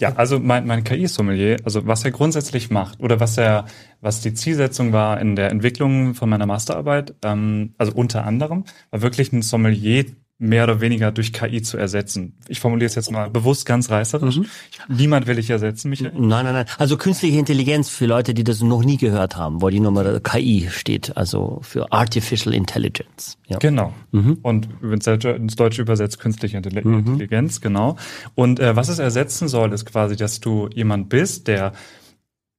Ja, 0.00 0.14
also 0.14 0.40
mein, 0.40 0.66
mein 0.66 0.84
KI-Sommelier, 0.84 1.58
also 1.64 1.86
was 1.86 2.04
er 2.04 2.12
grundsätzlich 2.12 2.70
macht 2.70 2.98
oder 3.00 3.20
was 3.20 3.36
er, 3.36 3.66
was 4.00 4.22
die 4.22 4.32
Zielsetzung 4.32 4.92
war 4.92 5.20
in 5.20 5.36
der 5.36 5.50
Entwicklung 5.50 6.14
von 6.14 6.30
meiner 6.30 6.46
Masterarbeit, 6.46 7.14
ähm, 7.22 7.74
also 7.76 7.92
unter 7.92 8.24
anderem, 8.24 8.64
war 8.90 9.02
wirklich 9.02 9.32
ein 9.32 9.42
Sommelier 9.42 10.06
mehr 10.42 10.64
oder 10.64 10.80
weniger 10.80 11.12
durch 11.12 11.32
KI 11.32 11.62
zu 11.62 11.76
ersetzen. 11.76 12.34
Ich 12.48 12.58
formuliere 12.58 12.86
es 12.86 12.96
jetzt 12.96 13.12
mal 13.12 13.30
bewusst 13.30 13.64
ganz 13.64 13.90
reißerisch. 13.90 14.38
Mhm. 14.38 14.46
Niemand 14.88 15.28
will 15.28 15.38
ich 15.38 15.48
ersetzen, 15.48 15.88
Michael. 15.88 16.12
Nein, 16.14 16.44
nein, 16.44 16.52
nein. 16.52 16.66
Also 16.78 16.96
künstliche 16.96 17.38
Intelligenz 17.38 17.88
für 17.88 18.06
Leute, 18.06 18.34
die 18.34 18.42
das 18.42 18.60
noch 18.60 18.82
nie 18.82 18.96
gehört 18.96 19.36
haben, 19.36 19.62
wo 19.62 19.70
die 19.70 19.78
Nummer 19.78 20.18
KI 20.18 20.68
steht, 20.68 21.16
also 21.16 21.60
für 21.62 21.92
Artificial 21.92 22.54
Intelligence. 22.54 23.38
Ja. 23.46 23.58
Genau. 23.58 23.94
Mhm. 24.10 24.38
Und 24.42 24.68
ins 24.82 25.04
Deutsche, 25.04 25.30
ins 25.30 25.54
Deutsche 25.54 25.80
übersetzt 25.80 26.18
künstliche 26.18 26.58
mhm. 26.58 26.98
Intelligenz, 27.06 27.60
mhm. 27.60 27.62
genau. 27.62 27.96
Und 28.34 28.58
äh, 28.58 28.74
was 28.74 28.88
es 28.88 28.98
ersetzen 28.98 29.46
soll, 29.46 29.72
ist 29.72 29.86
quasi, 29.86 30.16
dass 30.16 30.40
du 30.40 30.68
jemand 30.74 31.08
bist, 31.08 31.46
der 31.46 31.72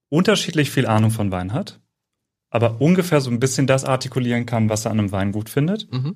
unterschiedlich 0.07 0.71
viel 0.71 0.87
Ahnung 0.87 1.11
von 1.11 1.31
Wein 1.31 1.51
hat, 1.51 1.81
aber 2.49 2.79
ungefähr 2.79 3.19
so 3.19 3.29
ein 3.29 3.39
bisschen 3.41 3.67
das 3.67 3.83
artikulieren 3.83 4.45
kann, 4.45 4.69
was 4.69 4.85
er 4.85 4.91
an 4.91 4.99
einem 4.99 5.11
Wein 5.11 5.33
gut 5.33 5.49
findet. 5.49 5.91
Mhm. 5.91 6.15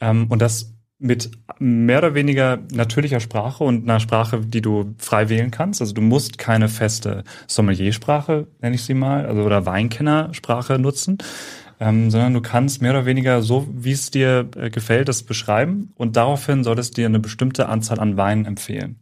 Ähm, 0.00 0.26
und 0.30 0.40
das 0.40 0.72
mit 1.02 1.32
mehr 1.58 1.98
oder 1.98 2.14
weniger 2.14 2.60
natürlicher 2.70 3.18
Sprache 3.18 3.64
und 3.64 3.82
einer 3.82 3.98
Sprache, 3.98 4.40
die 4.40 4.62
du 4.62 4.94
frei 4.98 5.28
wählen 5.28 5.50
kannst. 5.50 5.80
Also 5.80 5.92
du 5.94 6.00
musst 6.00 6.38
keine 6.38 6.68
feste 6.68 7.24
Sommeliersprache, 7.48 8.46
nenne 8.60 8.76
ich 8.76 8.84
sie 8.84 8.94
mal, 8.94 9.26
also 9.26 9.42
oder 9.42 9.66
Weinkennersprache 9.66 10.78
nutzen, 10.78 11.18
ähm, 11.80 12.10
sondern 12.10 12.34
du 12.34 12.40
kannst 12.40 12.82
mehr 12.82 12.92
oder 12.92 13.04
weniger 13.04 13.42
so, 13.42 13.66
wie 13.72 13.90
es 13.90 14.12
dir 14.12 14.48
äh, 14.56 14.70
gefällt, 14.70 15.08
das 15.08 15.24
beschreiben 15.24 15.92
und 15.96 16.16
daraufhin 16.16 16.62
soll 16.62 16.78
es 16.78 16.92
dir 16.92 17.06
eine 17.06 17.18
bestimmte 17.18 17.68
Anzahl 17.68 17.98
an 17.98 18.16
Weinen 18.16 18.44
empfehlen. 18.44 19.00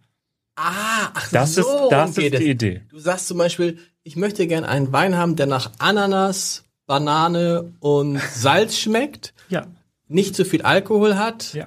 Ah, 0.57 1.11
ach 1.13 1.31
das 1.31 1.55
so, 1.55 1.61
ist 1.61 1.91
das 1.91 2.17
ist 2.17 2.39
die 2.39 2.51
Idee. 2.51 2.81
Du 2.89 2.99
sagst 2.99 3.29
zum 3.29 3.37
Beispiel, 3.37 3.79
ich 4.03 4.17
möchte 4.17 4.47
gern 4.47 4.65
einen 4.65 4.91
Wein 4.93 5.17
haben, 5.17 5.37
der 5.37 5.47
nach 5.47 5.71
Ananas, 5.79 6.65
Banane 6.87 7.73
und 7.81 8.19
Salz 8.35 8.79
schmeckt. 8.79 9.35
Ja. 9.51 9.67
Nicht 10.09 10.35
zu 10.35 10.45
viel 10.45 10.63
Alkohol 10.63 11.17
hat. 11.17 11.53
Ja 11.53 11.67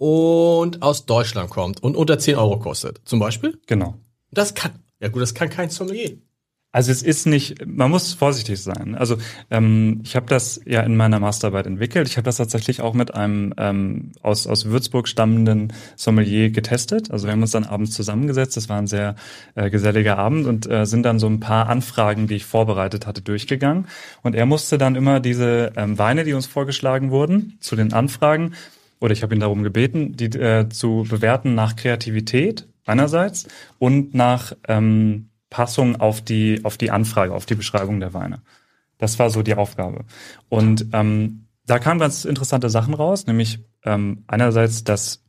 und 0.00 0.80
aus 0.80 1.04
Deutschland 1.04 1.50
kommt 1.50 1.82
und 1.82 1.94
unter 1.94 2.18
10 2.18 2.36
Euro 2.36 2.58
kostet, 2.58 3.02
zum 3.04 3.18
Beispiel? 3.18 3.58
Genau. 3.66 3.96
Das 4.30 4.54
kann, 4.54 4.72
ja 4.98 5.08
gut, 5.08 5.20
das 5.20 5.34
kann 5.34 5.50
kein 5.50 5.68
Sommelier. 5.68 6.16
Also 6.72 6.90
es 6.90 7.02
ist 7.02 7.26
nicht, 7.26 7.66
man 7.66 7.90
muss 7.90 8.14
vorsichtig 8.14 8.62
sein. 8.62 8.94
Also 8.94 9.16
ähm, 9.50 10.00
ich 10.04 10.16
habe 10.16 10.26
das 10.26 10.58
ja 10.64 10.80
in 10.82 10.96
meiner 10.96 11.20
Masterarbeit 11.20 11.66
entwickelt. 11.66 12.08
Ich 12.08 12.16
habe 12.16 12.24
das 12.24 12.36
tatsächlich 12.36 12.80
auch 12.80 12.94
mit 12.94 13.12
einem 13.12 13.52
ähm, 13.58 14.12
aus, 14.22 14.46
aus 14.46 14.66
Würzburg 14.66 15.06
stammenden 15.06 15.72
Sommelier 15.96 16.48
getestet. 16.48 17.10
Also 17.10 17.26
wir 17.26 17.32
haben 17.32 17.42
uns 17.42 17.50
dann 17.50 17.64
abends 17.64 17.92
zusammengesetzt. 17.92 18.56
Das 18.56 18.70
war 18.70 18.78
ein 18.78 18.86
sehr 18.86 19.16
äh, 19.54 19.68
geselliger 19.68 20.16
Abend 20.16 20.46
und 20.46 20.70
äh, 20.70 20.86
sind 20.86 21.02
dann 21.02 21.18
so 21.18 21.26
ein 21.26 21.40
paar 21.40 21.68
Anfragen, 21.68 22.26
die 22.26 22.36
ich 22.36 22.46
vorbereitet 22.46 23.06
hatte, 23.06 23.20
durchgegangen. 23.20 23.86
Und 24.22 24.34
er 24.34 24.46
musste 24.46 24.78
dann 24.78 24.94
immer 24.94 25.20
diese 25.20 25.72
ähm, 25.76 25.98
Weine, 25.98 26.24
die 26.24 26.32
uns 26.32 26.46
vorgeschlagen 26.46 27.10
wurden, 27.10 27.58
zu 27.60 27.76
den 27.76 27.92
Anfragen 27.92 28.54
oder 29.00 29.12
ich 29.12 29.22
habe 29.22 29.34
ihn 29.34 29.40
darum 29.40 29.62
gebeten, 29.62 30.16
die 30.16 30.26
äh, 30.26 30.68
zu 30.68 31.06
bewerten 31.08 31.54
nach 31.54 31.76
Kreativität 31.76 32.68
einerseits 32.86 33.46
und 33.78 34.14
nach 34.14 34.52
ähm, 34.68 35.30
Passung 35.48 35.96
auf 35.96 36.20
die 36.20 36.60
auf 36.64 36.76
die 36.76 36.90
Anfrage, 36.90 37.34
auf 37.34 37.46
die 37.46 37.54
Beschreibung 37.54 38.00
der 38.00 38.14
Weine. 38.14 38.42
Das 38.98 39.18
war 39.18 39.30
so 39.30 39.42
die 39.42 39.54
Aufgabe. 39.54 40.04
Und 40.48 40.86
ähm, 40.92 41.46
da 41.66 41.78
kamen 41.78 42.00
ganz 42.00 42.24
interessante 42.24 42.68
Sachen 42.68 42.94
raus, 42.94 43.26
nämlich 43.26 43.60
ähm, 43.84 44.24
einerseits 44.26 44.84
das 44.84 45.24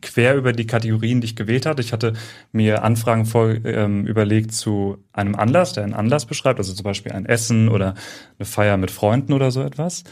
quer 0.00 0.34
über 0.34 0.52
die 0.52 0.66
Kategorien, 0.66 1.20
die 1.20 1.26
ich 1.26 1.36
gewählt 1.36 1.66
hatte. 1.66 1.80
Ich 1.80 1.92
hatte 1.92 2.14
mir 2.50 2.82
Anfragen 2.82 3.26
vor, 3.26 3.48
ähm, 3.64 4.04
überlegt 4.04 4.52
zu 4.52 4.98
einem 5.12 5.36
Anlass, 5.36 5.72
der 5.72 5.84
einen 5.84 5.94
Anlass 5.94 6.26
beschreibt, 6.26 6.58
also 6.58 6.74
zum 6.74 6.84
Beispiel 6.84 7.12
ein 7.12 7.26
Essen 7.26 7.68
oder 7.68 7.94
eine 8.38 8.46
Feier 8.46 8.76
mit 8.76 8.90
Freunden 8.90 9.32
oder 9.32 9.50
so 9.50 9.62
etwas. 9.62 10.04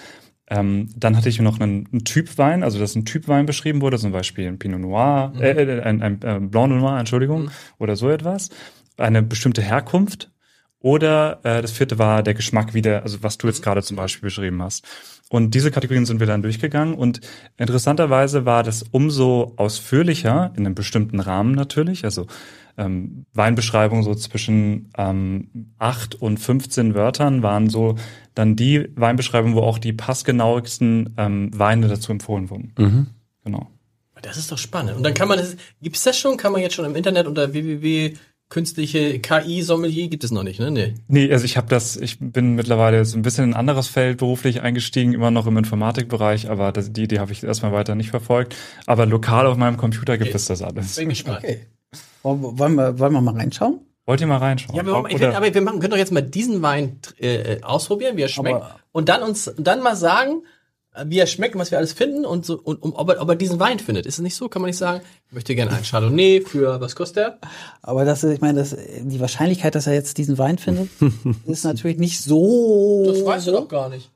Ähm, 0.51 0.89
dann 0.97 1.17
hatte 1.17 1.29
ich 1.29 1.41
noch 1.41 1.61
einen, 1.61 1.89
einen 1.93 2.05
Typ 2.05 2.37
Wein, 2.37 2.65
also 2.65 2.81
dass 2.81 2.97
ein 2.97 3.05
Typ 3.05 3.29
Wein 3.29 3.47
beschrieben 3.47 3.81
wurde, 3.81 3.99
zum 3.99 4.11
Beispiel 4.11 4.49
ein 4.49 4.59
Pinot 4.59 4.81
Noir, 4.81 5.33
mhm. 5.35 5.43
äh, 5.43 5.51
äh 5.51 5.83
ein, 5.83 6.03
ein, 6.03 6.23
ein 6.23 6.45
äh, 6.45 6.47
Blanc 6.47 6.73
Noir, 6.73 6.99
Entschuldigung, 6.99 7.45
mhm. 7.45 7.51
oder 7.79 7.95
so 7.95 8.11
etwas. 8.11 8.51
Eine 8.97 9.23
bestimmte 9.23 9.63
Herkunft. 9.63 10.31
Oder 10.83 11.41
äh, 11.43 11.61
das 11.61 11.73
vierte 11.73 11.99
war 11.99 12.23
der 12.23 12.33
Geschmack 12.35 12.73
wieder, 12.73 13.03
also 13.03 13.23
was 13.23 13.39
du 13.39 13.47
jetzt 13.47 13.61
mhm. 13.61 13.65
gerade 13.65 13.83
zum 13.83 13.97
Beispiel 13.97 14.27
beschrieben 14.27 14.63
hast. 14.63 14.87
Und 15.29 15.55
diese 15.55 15.71
Kategorien 15.71 16.07
sind 16.07 16.19
wir 16.19 16.27
dann 16.27 16.43
durchgegangen 16.43 16.95
und 16.95 17.21
interessanterweise 17.57 18.47
war 18.47 18.65
das 18.65 18.83
umso 18.91 19.53
ausführlicher, 19.57 20.53
in 20.57 20.67
einem 20.67 20.75
bestimmten 20.75 21.21
Rahmen 21.21 21.53
natürlich, 21.53 22.05
also 22.05 22.27
ähm, 22.77 23.27
Weinbeschreibung 23.33 24.03
so 24.03 24.15
zwischen 24.15 24.91
ähm, 24.97 25.73
8 25.79 26.15
und 26.15 26.39
15 26.39 26.95
Wörtern 26.95 27.43
waren 27.43 27.69
so 27.69 27.97
dann 28.35 28.57
die 28.57 28.89
Weinbeschreibungen, 28.97 29.57
wo 29.57 29.61
auch 29.61 29.79
die 29.79 29.93
passgenauigsten 29.93 31.15
ähm, 31.17 31.51
Weine 31.53 31.89
dazu 31.89 32.13
empfohlen 32.13 32.51
wurden. 32.51 32.73
Mhm. 32.79 33.07
Genau. 33.45 33.69
Das 34.23 34.37
ist 34.37 34.53
doch 34.53 34.59
spannend. 34.59 34.97
Und 34.97 35.03
dann 35.03 35.15
kann 35.15 35.29
man 35.29 35.39
das, 35.39 35.57
gibt's 35.81 36.05
das 36.05 36.19
schon? 36.19 36.37
Kann 36.37 36.53
man 36.53 36.61
jetzt 36.61 36.75
schon 36.75 36.85
im 36.85 36.95
Internet 36.95 37.27
unter 37.27 37.53
www 37.53 38.15
künstliche 38.51 39.21
KI-Sommelier 39.21 40.09
gibt 40.09 40.25
es 40.25 40.33
noch 40.33 40.43
nicht, 40.43 40.61
ne? 40.61 40.71
Nee. 40.71 40.95
Nee, 41.09 41.33
also 41.33 41.45
ich 41.45 41.57
habe 41.57 41.69
das, 41.69 41.97
ich 41.97 42.19
bin 42.21 42.57
mittlerweile 42.57 43.05
so 43.05 43.17
ein 43.17 43.23
bisschen 43.23 43.45
in 43.45 43.51
ein 43.51 43.57
anderes 43.57 43.87
Feld 43.87 44.19
beruflich 44.19 44.61
eingestiegen, 44.61 45.15
immer 45.15 45.31
noch 45.31 45.47
im 45.47 45.57
Informatikbereich, 45.57 46.51
aber 46.51 46.73
das, 46.73 46.93
die 46.93 47.05
Idee 47.05 47.21
habe 47.21 47.33
ich 47.33 47.43
erstmal 47.43 47.73
weiter 47.73 47.95
nicht 47.95 48.11
verfolgt. 48.11 48.57
Aber 48.87 49.07
lokal 49.07 49.47
auf 49.47 49.57
meinem 49.57 49.77
Computer 49.77 50.19
gibt 50.19 50.31
okay. 50.31 50.37
es 50.37 50.47
das 50.47 50.63
alles. 50.63 50.97
Bin 50.97 51.09
gespannt. 51.09 51.39
Okay. 51.39 51.61
Wollen 52.23 52.75
wir, 52.75 52.99
wollen 52.99 53.13
wir 53.13 53.21
mal 53.21 53.35
reinschauen? 53.35 53.81
Wollt 54.07 54.21
ihr 54.21 54.27
mal 54.27 54.39
reinschauen? 54.39 54.77
Ja, 54.77 54.85
wir, 54.85 54.93
wollen, 54.93 55.07
ich 55.11 55.21
will, 55.21 55.29
aber 55.29 55.55
wir 55.55 55.61
machen, 55.63 55.81
können 55.81 55.93
doch 55.93 55.99
jetzt 55.99 56.13
mal 56.13 56.23
diesen 56.23 56.63
Wein 56.63 56.99
äh, 57.19 57.63
ausprobieren, 57.63 58.17
wie 58.17 58.23
er 58.23 58.29
schmeckt. 58.29 58.57
Aber 58.57 58.81
und 58.93 59.09
dann 59.09 59.23
uns 59.23 59.53
dann 59.57 59.83
mal 59.83 59.97
sagen, 59.97 60.43
wie 61.05 61.19
er 61.19 61.27
schmeckt 61.27 61.55
und 61.55 61.61
was 61.61 61.71
wir 61.71 61.79
alles 61.79 61.93
finden 61.93 62.25
und 62.25 62.45
so 62.45 62.59
und, 62.59 62.83
und 62.83 62.95
ob, 62.95 63.09
er, 63.11 63.21
ob 63.21 63.29
er 63.29 63.37
diesen 63.37 63.61
Wein 63.61 63.79
findet. 63.79 64.07
Ist 64.07 64.15
es 64.15 64.21
nicht 64.21 64.35
so? 64.35 64.49
Kann 64.49 64.63
man 64.63 64.69
nicht 64.69 64.79
sagen, 64.79 65.03
ich 65.29 65.35
möchte 65.35 65.55
gerne 65.55 65.71
einen 65.71 65.85
Chardonnay 65.85 66.41
für 66.41 66.81
was 66.81 66.97
kostet 66.97 67.17
der? 67.17 67.39
Aber 67.83 68.05
das, 68.05 68.25
ich 68.25 68.41
meine, 68.41 68.59
das, 68.59 68.77
die 69.01 69.21
Wahrscheinlichkeit, 69.21 69.75
dass 69.75 69.87
er 69.87 69.95
jetzt 69.95 70.19
diesen 70.19 70.39
Wein 70.39 70.59
findet, 70.59 70.91
ist 71.47 71.65
natürlich 71.65 71.99
nicht 71.99 72.21
so. 72.21 73.05
Das 73.07 73.25
weißt 73.25 73.47
du 73.47 73.53
doch 73.53 73.69
gar 73.69 73.89
nicht. 73.89 74.11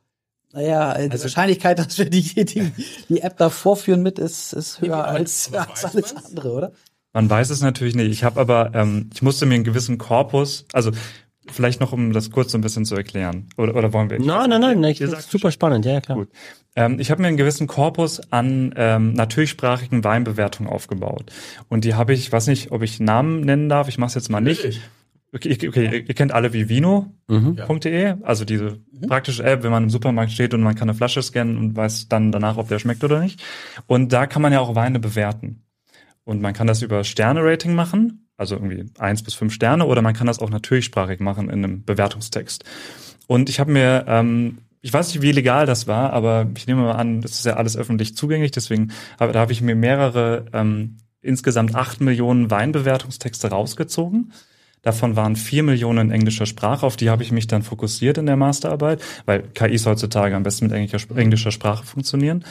Naja, 0.53 0.97
die 1.09 1.21
Wahrscheinlichkeit, 1.21 1.81
dass 1.81 1.99
wir 1.99 2.09
die, 2.09 2.45
die, 2.45 2.73
die 3.09 3.21
App 3.21 3.37
da 3.39 3.51
vorführen 3.51 4.03
mit, 4.03 4.21
ist, 4.21 4.53
ist 4.53 4.81
höher 4.81 5.05
als, 5.05 5.53
als 5.53 5.85
alles 5.85 6.15
man's? 6.15 6.27
andere, 6.27 6.53
oder? 6.53 6.73
Man 7.15 7.31
weiß 7.31 7.51
es 7.51 7.63
natürlich 7.63 7.95
nicht. 7.95 8.11
Ich 8.11 8.25
habe 8.25 8.41
aber, 8.41 8.73
ähm, 8.75 9.09
ich 9.15 9.23
musste 9.23 9.47
mir 9.47 9.55
einen 9.55 9.65
gewissen 9.65 9.99
Korpus, 9.99 10.67
also 10.73 10.91
vielleicht 11.51 11.81
noch, 11.81 11.93
um 11.93 12.13
das 12.13 12.31
kurz 12.31 12.53
so 12.53 12.59
ein 12.59 12.61
bisschen 12.61 12.85
zu 12.85 12.97
erklären. 12.97 13.49
Oder, 13.57 13.77
oder 13.77 13.93
wollen 13.93 14.11
wir? 14.11 14.19
Nein, 14.19 14.51
nein, 14.51 14.61
nein, 14.61 14.85
ich, 14.85 15.01
Ihr 15.01 15.09
das 15.09 15.21
ist 15.21 15.31
super 15.31 15.51
spannend, 15.51 15.85
ja 15.85 16.01
klar. 16.01 16.19
Gut. 16.19 16.29
Ähm, 16.77 16.99
ich 16.99 17.11
habe 17.11 17.23
mir 17.23 17.29
einen 17.29 17.37
gewissen 17.37 17.69
Korpus 17.69 18.21
an 18.33 18.75
ähm, 18.77 19.13
natürlichsprachigen 19.13 20.03
Weinbewertungen 20.03 20.71
aufgebaut. 20.71 21.31
Und 21.69 21.85
die 21.85 21.95
habe 21.95 22.13
ich, 22.13 22.31
weiß 22.33 22.49
nicht, 22.49 22.73
ob 22.73 22.83
ich 22.83 22.99
Namen 22.99 23.43
nennen 23.43 23.69
darf, 23.69 23.89
ich 23.89 23.97
mache 23.97 24.09
es 24.09 24.15
jetzt 24.15 24.31
mal 24.31 24.41
nicht. 24.41 24.59
Natürlich. 24.65 24.81
Okay, 25.33 25.69
okay, 25.69 26.05
ihr 26.07 26.15
kennt 26.15 26.31
alle 26.31 26.53
vivino.de, 26.53 28.15
also 28.23 28.45
diese 28.45 28.79
praktische 29.09 29.43
App, 29.43 29.65
wenn 29.65 29.73
man 29.73 29.83
im 29.83 29.91
Supermarkt 29.91 30.31
steht 30.31 30.55
und 30.55 30.63
man 30.63 30.77
kann 30.77 30.89
eine 30.89 30.97
Flasche 30.97 31.23
scannen 31.23 31.59
und 31.59 31.75
weiß 31.75 32.09
dann 32.09 32.31
danach, 32.31 32.57
ob 32.57 32.69
der 32.69 32.79
schmeckt 32.79 33.03
oder 33.03 33.19
nicht. 33.19 33.43
Und 33.89 34.13
da 34.13 34.29
kann 34.29 34.43
man 34.43 34.53
ja 34.53 34.61
auch 34.61 34.77
Weine 34.77 35.01
bewerten. 35.01 35.64
Und 36.25 36.41
man 36.41 36.55
kann 36.55 36.67
das 36.67 36.83
über 36.83 37.05
Sterne-Rating 37.05 37.75
machen, 37.75 38.29
also 38.37 38.57
irgendwie 38.57 38.87
eins 38.99 39.23
bis 39.23 39.35
fünf 39.35 39.53
Sterne, 39.53 39.87
oder 39.87 40.03
man 40.03 40.15
kann 40.15 40.27
das 40.27 40.39
auch 40.39 40.51
natürlichsprachig 40.51 41.21
machen 41.21 41.51
in 41.51 41.65
einem 41.65 41.85
Bewertungstext. 41.85 42.65
Und 43.27 43.49
ich 43.49 43.61
habe 43.61 43.73
mir, 43.73 44.05
ähm, 44.09 44.59
ich 44.81 44.93
weiß 44.93 45.09
nicht, 45.09 45.23
wie 45.23 45.33
legal 45.33 45.67
das 45.67 45.87
war, 45.87 46.13
aber 46.13 46.49
ich 46.57 46.67
nehme 46.67 46.83
mal 46.83 46.93
an, 46.93 47.21
das 47.21 47.33
ist 47.33 47.47
ja 47.47 47.55
alles 47.55 47.77
öffentlich 47.77 48.17
zugänglich, 48.17 48.51
deswegen 48.51 48.93
aber 49.19 49.33
da 49.33 49.41
habe 49.41 49.53
ich 49.53 49.61
mir 49.61 49.75
mehrere, 49.75 50.47
ähm, 50.53 50.99
insgesamt 51.23 51.75
acht 51.75 52.01
Millionen 52.01 52.51
Weinbewertungstexte 52.51 53.49
rausgezogen. 53.49 54.33
Davon 54.83 55.17
waren 55.17 55.35
vier 55.35 55.63
Millionen 55.63 56.11
in 56.11 56.15
englischer 56.15 56.45
Sprache, 56.45 56.85
auf 56.85 56.97
die 56.97 57.09
habe 57.09 57.23
ich 57.23 57.33
mich 57.33 57.47
dann 57.47 57.63
fokussiert 57.63 58.19
in 58.19 58.27
der 58.27 58.37
Masterarbeit, 58.37 59.03
weil 59.25 59.43
KIs 59.55 59.87
heutzutage 59.87 60.37
am 60.37 60.43
besten 60.43 60.67
mit 60.67 60.75
englischer, 60.75 61.17
englischer 61.17 61.51
Sprache 61.51 61.87
funktionieren. 61.87 62.45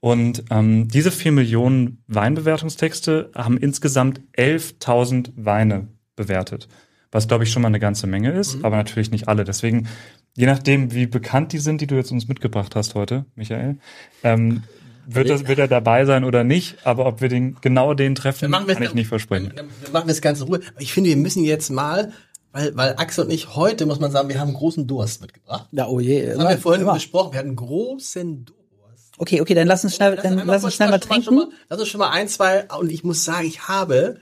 Und 0.00 0.44
ähm, 0.50 0.88
diese 0.88 1.10
vier 1.10 1.32
Millionen 1.32 2.02
Weinbewertungstexte 2.06 3.30
haben 3.34 3.56
insgesamt 3.56 4.20
11.000 4.36 5.32
Weine 5.36 5.88
bewertet, 6.14 6.68
was 7.10 7.26
glaube 7.26 7.44
ich 7.44 7.50
schon 7.50 7.62
mal 7.62 7.68
eine 7.68 7.80
ganze 7.80 8.06
Menge 8.06 8.32
ist, 8.32 8.62
aber 8.64 8.76
natürlich 8.76 9.10
nicht 9.10 9.28
alle. 9.28 9.44
Deswegen, 9.44 9.88
je 10.36 10.46
nachdem, 10.46 10.92
wie 10.92 11.06
bekannt 11.06 11.52
die 11.52 11.58
sind, 11.58 11.80
die 11.80 11.86
du 11.86 11.96
jetzt 11.96 12.12
uns 12.12 12.28
mitgebracht 12.28 12.76
hast 12.76 12.94
heute, 12.94 13.24
Michael, 13.34 13.78
ähm, 14.22 14.62
wird, 15.10 15.30
das, 15.30 15.48
wird 15.48 15.58
er 15.58 15.68
dabei 15.68 16.04
sein 16.04 16.22
oder 16.22 16.44
nicht, 16.44 16.76
aber 16.84 17.06
ob 17.06 17.20
wir 17.20 17.28
den 17.28 17.56
genau 17.60 17.94
den 17.94 18.14
treffen, 18.14 18.52
kann 18.52 18.82
ich 18.82 18.94
nicht 18.94 19.08
versprechen. 19.08 19.52
Dann, 19.56 19.68
dann 19.82 19.92
machen 19.92 20.06
wir 20.06 20.12
es 20.12 20.20
ganz 20.20 20.40
in 20.40 20.46
Ruhe. 20.46 20.60
Ich 20.78 20.92
finde, 20.92 21.10
wir 21.10 21.16
müssen 21.16 21.44
jetzt 21.44 21.70
mal, 21.70 22.12
weil, 22.52 22.76
weil 22.76 22.94
Axel 22.98 23.24
und 23.24 23.30
ich 23.30 23.56
heute, 23.56 23.86
muss 23.86 24.00
man 24.00 24.10
sagen, 24.10 24.28
wir 24.28 24.38
haben 24.38 24.52
großen 24.52 24.86
Durst 24.86 25.22
mitgebracht. 25.22 25.66
Ja, 25.72 25.88
oh 25.88 25.98
je. 25.98 26.26
Das 26.26 26.38
haben 26.38 26.48
wir 26.50 26.58
vorhin 26.58 26.82
immer. 26.82 26.94
besprochen. 26.94 27.32
Wir 27.32 27.38
hatten 27.38 27.56
großen 27.56 28.44
Durst. 28.44 28.57
Okay, 29.18 29.40
okay, 29.40 29.54
dann 29.54 29.66
lass 29.66 29.84
uns 29.84 29.96
schnell, 29.96 30.16
dann 30.16 30.46
lass 30.46 30.64
uns 30.64 30.74
schnell 30.74 30.88
mal 30.90 31.00
Schon 31.00 31.08
trinken. 31.10 31.34
mal, 31.34 31.48
lass 31.68 31.80
uns 31.80 31.88
schon 31.88 31.98
mal 31.98 32.10
ein, 32.10 32.28
zwei, 32.28 32.64
und 32.78 32.90
ich 32.90 33.04
muss 33.04 33.24
sagen, 33.24 33.46
ich 33.46 33.68
habe, 33.68 34.20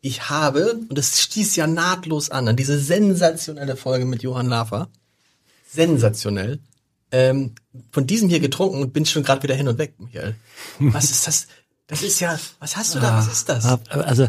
ich 0.00 0.28
habe, 0.28 0.74
und 0.88 0.98
das 0.98 1.20
stieß 1.20 1.56
ja 1.56 1.66
nahtlos 1.66 2.30
an, 2.30 2.48
an 2.48 2.56
diese 2.56 2.78
sensationelle 2.78 3.76
Folge 3.76 4.04
mit 4.04 4.22
Johann 4.22 4.48
Lafer. 4.48 4.88
Sensationell. 5.70 6.58
Ähm, 7.10 7.54
von 7.92 8.06
diesem 8.06 8.28
hier 8.28 8.40
getrunken 8.40 8.82
und 8.82 8.92
bin 8.92 9.06
schon 9.06 9.22
gerade 9.22 9.42
wieder 9.42 9.54
hin 9.54 9.68
und 9.68 9.78
weg, 9.78 9.94
Michael. 9.98 10.34
Was 10.80 11.10
ist 11.10 11.26
das? 11.26 11.46
Das 11.86 12.02
ist 12.02 12.18
ja, 12.20 12.38
was 12.58 12.76
hast 12.76 12.94
du 12.94 13.00
da? 13.00 13.16
Was 13.18 13.28
ist 13.28 13.48
das? 13.48 13.64
Also, 13.90 14.26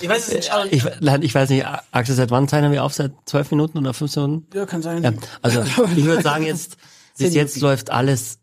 Ich 0.00 0.08
weiß 0.08 0.28
es 0.28 0.34
nicht. 0.34 0.50
ich, 0.70 0.84
ich 1.22 1.34
weiß 1.34 1.50
nicht, 1.50 1.66
Axel, 1.90 2.14
seit 2.14 2.30
wann 2.30 2.48
zeichnen 2.48 2.72
wir 2.72 2.82
auf? 2.84 2.94
Seit 2.94 3.12
zwölf 3.26 3.50
Minuten 3.50 3.78
oder 3.78 3.92
15 3.94 4.22
Minuten? 4.22 4.46
Ja, 4.56 4.66
kann 4.66 4.82
sein. 4.82 5.02
Ja, 5.02 5.12
also 5.42 5.62
ich 5.96 6.04
würde 6.04 6.22
sagen, 6.22 6.44
jetzt 6.44 6.76
bis 7.18 7.34
jetzt 7.34 7.60
läuft 7.60 7.90
alles 7.90 8.38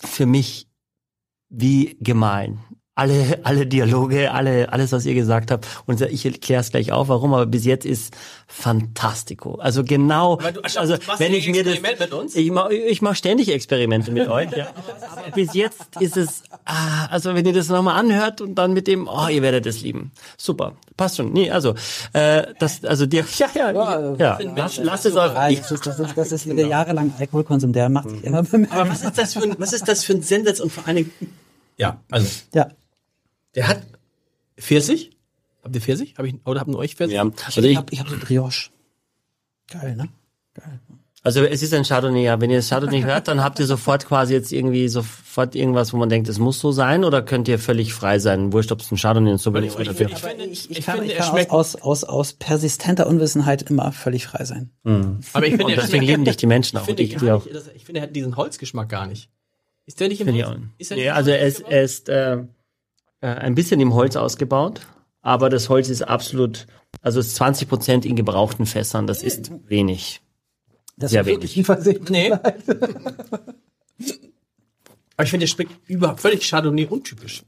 für 0.00 0.26
mich 0.26 0.68
wie 1.48 1.96
gemahlen. 2.00 2.65
Alle, 2.98 3.40
alle 3.42 3.66
Dialoge, 3.66 4.32
alle, 4.32 4.72
alles, 4.72 4.90
was 4.90 5.04
ihr 5.04 5.12
gesagt 5.12 5.50
habt. 5.50 5.66
Und 5.84 6.00
ich 6.00 6.24
erkläre 6.24 6.62
es 6.62 6.70
gleich 6.70 6.92
auf, 6.92 7.08
warum, 7.08 7.34
aber 7.34 7.44
bis 7.44 7.66
jetzt 7.66 7.84
ist 7.84 8.14
fantastico. 8.48 9.56
Also 9.56 9.84
genau, 9.84 10.36
du- 10.36 10.62
also 10.62 10.96
du 10.96 11.06
machst 11.06 11.20
wenn 11.20 11.34
ich 11.34 11.46
mir 11.46 11.62
das, 11.62 11.74
Experiment 11.74 12.00
mit 12.00 12.12
uns? 12.14 12.34
ich 12.34 12.50
mache 12.50 12.72
ich 12.74 13.02
mach 13.02 13.14
ständig 13.14 13.50
Experimente 13.52 14.10
mit 14.12 14.28
euch, 14.28 14.50
ja. 14.52 14.68
Aber 15.12 15.30
bis 15.34 15.52
jetzt 15.52 15.96
ist 16.00 16.16
es, 16.16 16.42
ah, 16.64 17.06
also 17.10 17.34
wenn 17.34 17.44
ihr 17.44 17.52
das 17.52 17.68
nochmal 17.68 17.98
anhört 18.00 18.40
und 18.40 18.54
dann 18.54 18.72
mit 18.72 18.86
dem, 18.86 19.08
oh, 19.08 19.28
ihr 19.28 19.42
werdet 19.42 19.66
es 19.66 19.82
lieben. 19.82 20.10
Super, 20.38 20.72
passt 20.96 21.16
schon. 21.18 21.34
Nee, 21.34 21.50
also, 21.50 21.74
äh, 22.14 22.44
das, 22.58 22.82
also 22.82 23.04
dir, 23.04 23.26
ja, 23.38 23.48
ja, 23.54 23.72
ja, 23.72 24.14
ja 24.16 24.38
lasst, 24.56 24.78
lasst 24.78 25.04
es 25.04 25.16
euch. 25.16 25.34
Ja, 25.34 25.50
das, 25.50 25.70
ist, 25.70 25.86
das, 25.86 25.98
ist, 26.00 26.16
das 26.16 26.32
ist 26.32 26.46
der 26.46 26.66
jahrelang 26.66 27.12
Alkoholkonsum, 27.18 27.74
der 27.74 27.90
macht 27.90 28.08
sich 28.08 28.24
immer 28.24 28.42
bemerkbar. 28.42 28.80
Aber 28.80 28.90
was 28.90 29.02
ist 29.04 29.18
das 29.18 29.34
für 29.34 29.42
ein, 29.42 29.54
was 29.58 29.74
ist 29.74 29.86
das 29.86 30.02
für 30.02 30.14
ein 30.14 30.22
Sensatz 30.22 30.60
und 30.60 30.72
vor 30.72 30.86
allen 30.86 30.96
Dingen, 30.96 31.10
ja, 31.76 32.00
also, 32.10 32.26
Ja. 32.54 32.68
Der 33.56 33.68
hat 33.68 33.82
Pfirsich. 34.58 35.10
Habt 35.64 35.74
ihr 35.74 35.80
Pfirsich? 35.82 36.14
Hab 36.16 36.24
ich, 36.26 36.34
oder 36.44 36.60
habt 36.60 36.70
ihr 36.70 36.78
euch 36.78 36.94
Pfirsich? 36.94 37.16
Ja, 37.16 37.22
also 37.22 37.60
Ich 37.60 37.66
ich, 37.72 37.76
hab, 37.76 37.92
ich 37.92 37.98
hab 38.00 38.08
so 38.08 38.16
Brioche. 38.18 38.70
Geil, 39.70 39.96
ne? 39.96 40.08
Geil. 40.54 40.80
Also 41.22 41.42
es 41.42 41.60
ist 41.60 41.74
ein 41.74 41.82
Chardonnay, 41.82 42.22
ja. 42.22 42.40
Wenn 42.40 42.50
ihr 42.50 42.58
das 42.58 42.68
Chardonnay 42.68 43.02
hört, 43.02 43.26
dann 43.26 43.42
habt 43.42 43.58
ihr 43.58 43.66
sofort 43.66 44.06
quasi 44.06 44.32
jetzt 44.32 44.52
irgendwie 44.52 44.86
sofort 44.86 45.56
irgendwas, 45.56 45.92
wo 45.92 45.96
man 45.96 46.08
denkt, 46.08 46.28
es 46.28 46.38
muss 46.38 46.60
so 46.60 46.70
sein, 46.70 47.02
oder 47.02 47.20
könnt 47.20 47.48
ihr 47.48 47.58
völlig 47.58 47.92
frei 47.92 48.20
sein? 48.20 48.52
Wurscht, 48.52 48.70
ob 48.70 48.80
es 48.80 48.92
ein 48.92 48.96
Chardonnay 48.96 49.32
ist 49.34 49.44
oder 49.44 49.60
nicht. 49.60 49.76
ich 49.76 49.88
finde, 49.88 50.12
ich 50.12 50.18
finde, 50.20 50.44
Ich, 50.44 50.70
ich 50.70 50.86
kann, 50.86 50.98
finde, 50.98 51.12
ich 51.12 51.18
kann 51.18 51.26
schmeckt, 51.30 51.50
aus, 51.50 51.74
aus, 51.74 51.82
aus, 51.82 52.04
aus 52.04 52.32
persistenter 52.34 53.08
Unwissenheit 53.08 53.62
immer 53.68 53.90
völlig 53.90 54.26
frei 54.28 54.44
sein. 54.44 54.70
aber 54.84 55.08
ich 55.46 55.56
finde, 55.56 55.64
Und 55.64 55.76
deswegen 55.76 56.04
lieben 56.04 56.24
dich 56.24 56.36
die 56.36 56.46
Menschen 56.46 56.76
ich 56.76 56.82
auch. 56.82 56.86
finde, 56.86 57.02
und 57.02 57.08
ich, 57.08 57.14
gar 57.16 57.20
die 57.24 57.32
auch. 57.32 57.44
nicht, 57.44 57.56
das- 57.56 57.70
ich 57.74 57.84
finde, 57.84 58.00
er 58.02 58.04
hat 58.04 58.14
diesen 58.14 58.36
Holzgeschmack 58.36 58.88
gar 58.88 59.08
nicht. 59.08 59.28
Ist 59.84 59.98
der 59.98 60.06
nicht 60.08 60.20
im 60.20 60.26
Finde 60.28 60.40
ich 60.40 60.46
Holz? 60.46 60.60
Ist 60.78 60.90
er 60.92 60.96
Nee, 60.96 61.02
nicht 61.04 61.12
also 61.12 61.30
Holz 61.32 61.42
ist, 61.58 61.60
er 61.68 61.82
ist 61.82 62.08
äh, 62.08 62.38
äh, 63.26 63.40
ein 63.40 63.56
bisschen 63.56 63.80
im 63.80 63.92
Holz 63.92 64.14
ausgebaut, 64.14 64.82
aber 65.20 65.50
das 65.50 65.68
Holz 65.68 65.88
ist 65.88 66.02
absolut, 66.02 66.68
also 67.02 67.18
es 67.18 67.26
ist 67.26 67.36
20 67.36 67.68
Prozent 67.68 68.06
in 68.06 68.14
gebrauchten 68.14 68.66
Fässern. 68.66 69.08
Das 69.08 69.24
ist 69.24 69.50
wenig. 69.68 70.20
Das 70.96 71.10
Sehr 71.10 71.22
ist 71.22 71.26
wirklich 71.26 71.56
wenig. 71.56 71.68
ein 71.68 71.74
Versehen. 71.74 72.06
Nee. 72.08 72.32
Aber 75.16 75.24
ich 75.24 75.30
finde, 75.30 75.46
der 75.46 75.48
schmeckt 75.48 75.72
über 75.88 76.16
völlig 76.16 76.48
Chardonnay 76.48 76.86
untypisch. 76.86 77.42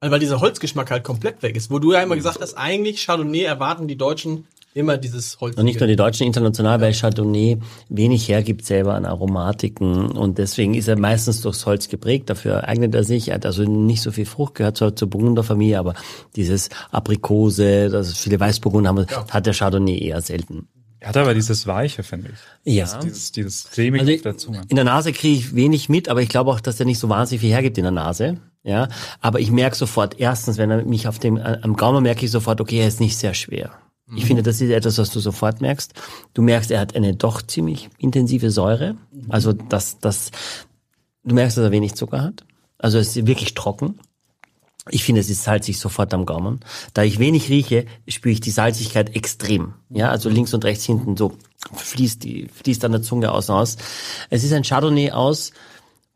Also, 0.00 0.12
weil 0.12 0.20
dieser 0.20 0.40
Holzgeschmack 0.40 0.90
halt 0.90 1.04
komplett 1.04 1.42
weg 1.42 1.56
ist. 1.56 1.70
Wo 1.70 1.78
du 1.78 1.92
ja 1.92 2.02
immer 2.02 2.16
gesagt 2.16 2.40
hast, 2.40 2.54
eigentlich 2.54 3.06
Chardonnay 3.06 3.44
erwarten 3.44 3.88
die 3.88 3.96
Deutschen 3.96 4.46
immer 4.74 4.96
dieses 4.96 5.40
Holz. 5.40 5.56
Und 5.56 5.64
nicht 5.64 5.80
nur 5.80 5.88
die 5.88 5.96
Deutschen 5.96 6.26
international, 6.26 6.80
weil 6.80 6.92
Chardonnay 6.92 7.58
wenig 7.88 8.28
hergibt 8.28 8.64
selber 8.64 8.94
an 8.94 9.04
Aromatiken 9.04 10.12
und 10.12 10.38
deswegen 10.38 10.74
ist 10.74 10.88
er 10.88 10.98
meistens 10.98 11.40
durchs 11.40 11.66
Holz 11.66 11.88
geprägt. 11.88 12.30
Dafür 12.30 12.68
eignet 12.68 12.94
er 12.94 13.04
sich. 13.04 13.28
Er 13.28 13.34
hat 13.34 13.46
also 13.46 13.64
nicht 13.64 14.02
so 14.02 14.12
viel 14.12 14.26
Frucht, 14.26 14.54
gehört 14.54 14.76
zwar 14.76 14.94
zur 14.94 15.10
Burgunderfamilie, 15.10 15.78
aber 15.78 15.94
dieses 16.36 16.68
Aprikose, 16.90 17.88
das 17.88 18.16
viele 18.16 18.38
Weißburgunder 18.38 18.90
haben, 18.90 19.06
hat 19.30 19.46
der 19.46 19.54
Chardonnay 19.54 19.98
eher 19.98 20.20
selten. 20.20 20.68
Er 21.00 21.08
hat 21.08 21.16
aber 21.16 21.32
dieses 21.32 21.66
Weiche, 21.66 22.02
finde 22.02 22.30
ich. 22.64 22.74
Ja. 22.74 23.00
Dieses, 23.02 23.32
dieses 23.32 23.70
cremige 23.70 24.02
Also 24.02 24.14
auf 24.14 24.22
der 24.22 24.36
Zunge. 24.36 24.60
in 24.68 24.76
der 24.76 24.84
Nase 24.84 25.12
kriege 25.12 25.38
ich 25.38 25.54
wenig 25.54 25.88
mit, 25.88 26.10
aber 26.10 26.20
ich 26.20 26.28
glaube 26.28 26.50
auch, 26.50 26.60
dass 26.60 26.76
der 26.76 26.84
nicht 26.84 26.98
so 26.98 27.08
wahnsinnig 27.08 27.40
viel 27.40 27.50
hergibt 27.50 27.78
in 27.78 27.84
der 27.84 27.90
Nase. 27.90 28.36
Ja, 28.62 28.88
aber 29.22 29.40
ich 29.40 29.50
merke 29.50 29.74
sofort, 29.74 30.20
erstens, 30.20 30.58
wenn 30.58 30.70
er 30.70 30.84
mich 30.84 31.08
auf 31.08 31.18
dem, 31.18 31.38
am 31.38 31.76
Gaumen 31.76 32.02
merke 32.02 32.26
ich 32.26 32.30
sofort, 32.30 32.60
okay, 32.60 32.80
er 32.80 32.88
ist 32.88 33.00
nicht 33.00 33.16
sehr 33.16 33.32
schwer. 33.32 33.70
Ich 34.16 34.24
finde, 34.24 34.42
das 34.42 34.60
ist 34.60 34.70
etwas, 34.70 34.98
was 34.98 35.10
du 35.10 35.20
sofort 35.20 35.60
merkst. 35.60 35.92
Du 36.34 36.42
merkst, 36.42 36.70
er 36.70 36.80
hat 36.80 36.96
eine 36.96 37.14
doch 37.14 37.42
ziemlich 37.42 37.90
intensive 37.98 38.50
Säure. 38.50 38.96
Also, 39.28 39.52
das, 39.52 39.98
das, 40.00 40.30
du 41.24 41.34
merkst, 41.34 41.56
dass 41.56 41.64
er 41.64 41.70
wenig 41.70 41.94
Zucker 41.94 42.22
hat. 42.22 42.44
Also, 42.78 42.98
es 42.98 43.16
ist 43.16 43.26
wirklich 43.26 43.54
trocken. 43.54 44.00
Ich 44.88 45.04
finde, 45.04 45.20
es 45.20 45.30
ist 45.30 45.44
salzig 45.44 45.78
sofort 45.78 46.12
am 46.14 46.26
Gaumen. 46.26 46.60
Da 46.94 47.02
ich 47.02 47.18
wenig 47.18 47.48
rieche, 47.48 47.86
spüre 48.08 48.32
ich 48.32 48.40
die 48.40 48.50
Salzigkeit 48.50 49.14
extrem. 49.14 49.74
Ja, 49.90 50.10
also 50.10 50.28
links 50.28 50.54
und 50.54 50.64
rechts 50.64 50.84
hinten 50.84 51.16
so 51.16 51.36
fließt 51.74 52.24
die, 52.24 52.48
fließt 52.48 52.84
an 52.84 52.92
der 52.92 53.02
Zunge 53.02 53.30
außen 53.30 53.54
aus. 53.54 53.76
Es 54.30 54.42
ist 54.42 54.52
ein 54.52 54.62
Chardonnay 54.62 55.10
aus 55.10 55.52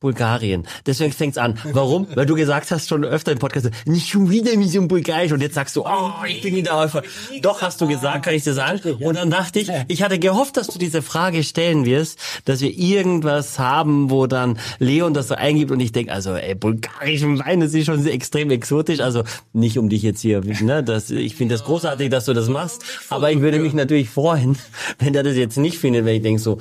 Bulgarien. 0.04 0.64
Deswegen 0.84 1.12
fängt's 1.12 1.38
an. 1.38 1.58
Warum? 1.72 2.06
Weil 2.14 2.26
du 2.26 2.34
gesagt 2.34 2.70
hast 2.70 2.90
schon 2.90 3.06
öfter 3.06 3.32
im 3.32 3.38
Podcast, 3.38 3.70
nicht 3.86 4.10
schon 4.10 4.30
wieder 4.30 4.54
mit 4.54 4.76
einem 4.76 4.86
Bulgarisch 4.86 5.32
und 5.32 5.40
jetzt 5.40 5.54
sagst 5.54 5.74
du, 5.76 5.86
oh, 5.86 6.12
ich 6.28 6.42
bin 6.42 6.54
wieder 6.54 6.78
einfach. 6.78 7.02
Doch, 7.40 7.62
hast 7.62 7.80
du 7.80 7.86
gesagt, 7.86 8.26
kann 8.26 8.34
ich 8.34 8.44
dir 8.44 8.52
sagen. 8.52 8.80
Und 9.00 9.16
dann 9.16 9.30
dachte 9.30 9.60
ich, 9.60 9.70
ich 9.88 10.02
hatte 10.02 10.18
gehofft, 10.18 10.58
dass 10.58 10.66
du 10.66 10.78
diese 10.78 11.00
Frage 11.00 11.42
stellen 11.42 11.86
wirst, 11.86 12.18
dass 12.44 12.60
wir 12.60 12.70
irgendwas 12.70 13.58
haben, 13.58 14.10
wo 14.10 14.26
dann 14.26 14.58
Leon 14.78 15.14
das 15.14 15.28
so 15.28 15.36
eingibt 15.36 15.70
und 15.70 15.80
ich 15.80 15.92
denke, 15.92 16.12
also, 16.12 16.34
ey, 16.34 16.54
bulgarischen 16.54 17.38
Wein, 17.38 17.60
das 17.60 17.72
ist 17.72 17.86
schon 17.86 18.06
extrem 18.06 18.50
exotisch. 18.50 19.00
Also, 19.00 19.24
nicht 19.54 19.78
um 19.78 19.88
dich 19.88 20.02
jetzt 20.02 20.20
hier, 20.20 20.42
ne, 20.42 20.84
das, 20.84 21.10
ich 21.10 21.34
finde 21.34 21.54
das 21.54 21.64
großartig, 21.64 22.10
dass 22.10 22.26
du 22.26 22.34
das 22.34 22.48
machst, 22.48 22.84
aber 23.08 23.32
ich 23.32 23.40
würde 23.40 23.58
mich 23.58 23.72
natürlich 23.72 24.10
freuen, 24.10 24.58
wenn 24.98 25.14
der 25.14 25.22
das 25.22 25.36
jetzt 25.36 25.56
nicht 25.56 25.78
findet, 25.78 26.04
wenn 26.04 26.16
ich 26.16 26.22
denke 26.22 26.42
so, 26.42 26.58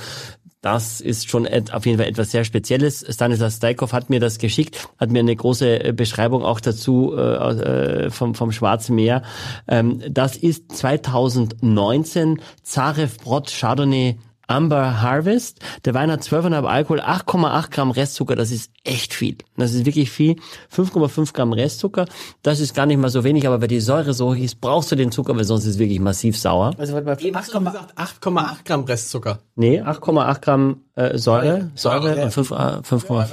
das 0.63 1.01
ist 1.01 1.29
schon 1.29 1.46
auf 1.46 1.86
jeden 1.86 1.98
Fall 1.98 2.08
etwas 2.08 2.32
sehr 2.32 2.46
Spezielles. 2.46 3.05
Stanislas 3.10 3.58
Steikov 3.58 3.91
hat 3.91 4.10
mir 4.10 4.22
das 4.22 4.39
geschickt, 4.39 4.88
hat 4.98 5.12
mir 5.12 5.20
eine 5.20 5.36
große 5.36 5.84
äh, 5.84 5.91
Beschreibung 5.91 6.41
auch 6.41 6.62
dazu 6.62 7.13
äh, 7.17 7.22
äh, 7.22 8.10
vom, 8.10 8.34
vom 8.34 8.53
Schwarzen 8.53 8.96
Meer. 8.96 9.24
Ähm, 9.67 10.01
das 10.10 10.38
ist 10.38 10.72
2019 10.72 12.41
Zarev 12.63 13.17
Brod 13.22 13.51
Chardonnay 13.51 14.17
Amber 14.48 15.02
Harvest. 15.02 15.60
Der 15.86 15.94
Wein 15.94 16.12
hat 16.12 16.22
12,5 16.22 16.66
Alkohol, 16.66 17.00
8,8 17.02 17.72
Gramm 17.72 17.92
Restzucker. 17.92 18.36
Das 18.36 18.52
ist 18.52 18.72
echt 18.84 19.14
viel. 19.14 19.38
Das 19.58 19.74
ist 19.74 19.86
wirklich 19.86 20.12
viel. 20.12 20.36
5,5 20.76 21.34
Gramm 21.34 21.54
Restzucker. 21.54 22.06
Das 22.42 22.60
ist 22.60 22.76
gar 22.76 22.86
nicht 22.86 22.98
mal 22.98 23.10
so 23.10 23.24
wenig, 23.24 23.48
aber 23.48 23.62
wenn 23.62 23.70
die 23.70 23.80
Säure 23.80 24.14
so 24.14 24.32
hoch 24.32 24.38
ist, 24.38 24.60
brauchst 24.62 24.92
du 24.92 24.96
den 24.96 25.12
Zucker, 25.12 25.36
weil 25.36 25.44
sonst 25.44 25.64
ist 25.66 25.76
es 25.76 25.80
wirklich 25.80 26.00
massiv 26.00 26.38
sauer. 26.38 26.72
Also 26.78 26.94
warte 26.94 27.06
mal, 27.06 27.18
Eben 27.22 27.38
hast 27.38 27.54
du 27.54 27.60
doch 27.60 27.66
gesagt, 27.66 27.98
8,8 27.98 28.58
Gramm 28.66 28.84
Restzucker. 28.84 29.40
Nee, 29.56 29.82
8,8 29.82 30.42
Gramm 30.42 30.82
äh, 30.96 31.18
Säure, 31.18 31.72
Säure 31.76 32.24
und 32.24 32.32
5, 32.32 32.52
äh, 32.52 32.54
5,5. 32.54 33.32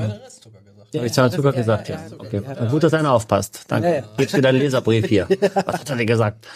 Habe 0.97 1.07
ich 1.07 1.13
zwar 1.13 1.31
Zucker 1.31 1.53
gesagt, 1.53 1.89
ja. 1.89 2.01
Okay. 2.19 2.43
Gut, 2.71 2.83
dass 2.83 2.95
einer 2.95 3.13
aufpasst. 3.13 3.67
Danke. 3.69 3.89
Ja, 3.89 3.95
ja. 3.97 4.03
Gibst 4.17 4.37
dir 4.37 4.43
deinen 4.43 4.59
Leserbrief 4.59 5.07
hier. 5.07 5.29
Was 5.55 5.81
hat 5.81 5.91
er 5.91 5.97
dir 5.97 6.07
gesagt? 6.07 6.47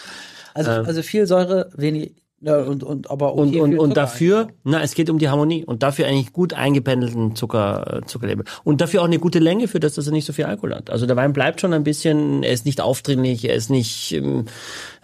also, 0.54 0.70
also 0.70 1.02
viel 1.02 1.26
Säure, 1.26 1.70
wenig, 1.76 2.14
ja, 2.44 2.58
und, 2.58 2.82
und, 2.84 3.10
aber 3.10 3.34
okay, 3.36 3.58
Und, 3.60 3.72
und, 3.72 3.78
und 3.78 3.96
dafür, 3.96 4.48
na, 4.64 4.82
es 4.82 4.94
geht 4.94 5.08
um 5.08 5.18
die 5.18 5.28
Harmonie 5.30 5.64
und 5.64 5.82
dafür 5.82 6.06
eigentlich 6.06 6.32
gut 6.32 6.52
eingependelten 6.52 7.34
Zucker, 7.34 8.02
äh, 8.02 8.06
Zuckerlevel. 8.06 8.44
Und 8.64 8.80
dafür 8.82 9.00
auch 9.00 9.06
eine 9.06 9.18
gute 9.18 9.38
Länge 9.38 9.66
für 9.66 9.80
das, 9.80 9.94
dass 9.94 10.06
er 10.06 10.12
nicht 10.12 10.26
so 10.26 10.32
viel 10.34 10.44
Alkohol 10.44 10.74
hat. 10.74 10.90
Also 10.90 11.06
der 11.06 11.16
Wein 11.16 11.32
bleibt 11.32 11.60
schon 11.62 11.72
ein 11.72 11.84
bisschen, 11.84 12.42
er 12.42 12.52
ist 12.52 12.66
nicht 12.66 12.80
aufdringlich, 12.82 13.48
er 13.48 13.54
ist 13.54 13.70
nicht, 13.70 14.12
ähm, 14.12 14.44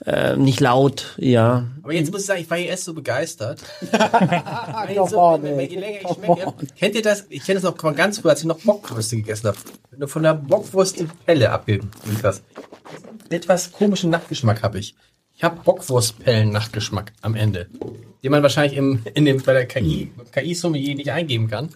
äh, 0.04 0.37
nicht 0.37 0.61
laut, 0.61 1.14
ja. 1.16 1.64
Aber 1.82 1.94
jetzt 1.94 2.11
muss 2.12 2.20
ich 2.20 2.26
sagen, 2.26 2.40
ich 2.42 2.50
war 2.50 2.59
hier 2.59 2.68
erst 2.68 2.85
so 2.85 2.94
begeistert. 2.94 3.61
So, 5.09 5.18
on, 5.18 5.42
wenn- 5.42 5.61
je 5.70 5.78
länger 5.78 5.99
ich 6.02 6.09
schmecke, 6.09 6.52
kennt 6.78 6.94
ihr 6.94 7.02
das? 7.02 7.26
Ich 7.30 7.44
kenne 7.44 7.61
das 7.61 7.70
noch 7.70 7.78
von 7.78 7.94
ganz 7.94 8.18
früh, 8.18 8.28
als 8.28 8.40
ich 8.40 8.47
noch 8.47 8.59
Bockwürste 8.59 9.16
gegessen 9.16 9.49
habe. 9.49 9.56
Wenn 9.90 10.00
du 10.00 10.06
von 10.09 10.23
der 10.23 10.35
Bockwurst 10.35 11.00
die 11.00 11.09
Pelle 11.26 11.50
abgeliefert 11.50 12.42
Etwas 13.30 13.73
komischen 13.73 14.11
Nachgeschmack 14.11 14.62
habe 14.62 14.78
ich. 14.78 14.94
Ich 15.40 15.44
habe 15.44 15.59
Bockwurstpellen-Nachgeschmack 15.64 17.14
am 17.23 17.35
Ende. 17.35 17.66
Den 18.23 18.30
man 18.30 18.42
wahrscheinlich 18.42 18.76
im, 18.76 19.00
in 19.14 19.25
dem, 19.25 19.40
bei 19.40 19.54
der 19.54 19.64
KI, 19.64 20.12
KI-Sommelier 20.32 20.94
nicht 20.94 21.11
eingeben 21.11 21.49
kann. 21.49 21.70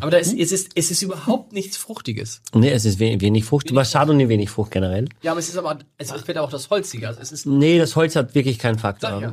Aber 0.00 0.10
da 0.10 0.18
ist, 0.18 0.38
es, 0.38 0.52
ist, 0.52 0.72
es 0.74 0.90
ist 0.90 1.00
überhaupt 1.00 1.54
nichts 1.54 1.78
Fruchtiges. 1.78 2.42
Nee, 2.52 2.68
es 2.68 2.84
ist 2.84 3.00
we 3.00 3.18
wenig 3.18 3.46
Frucht. 3.46 3.74
Was 3.74 3.92
Chardonnay 3.92 4.28
wenig 4.28 4.50
Frucht 4.50 4.72
generell. 4.72 5.08
Ja, 5.22 5.30
aber 5.30 5.40
es 5.40 5.48
ist 5.48 5.56
aber, 5.56 5.78
es 5.96 6.12
fällt 6.12 6.36
auch 6.36 6.50
das 6.50 6.68
Holzige. 6.68 7.08
Also 7.08 7.22
es 7.22 7.32
ist, 7.32 7.46
Nee, 7.46 7.78
das 7.78 7.96
Holz 7.96 8.14
hat 8.14 8.34
wirklich 8.34 8.58
keinen 8.58 8.78
Faktor. 8.78 9.22
Ja. 9.22 9.32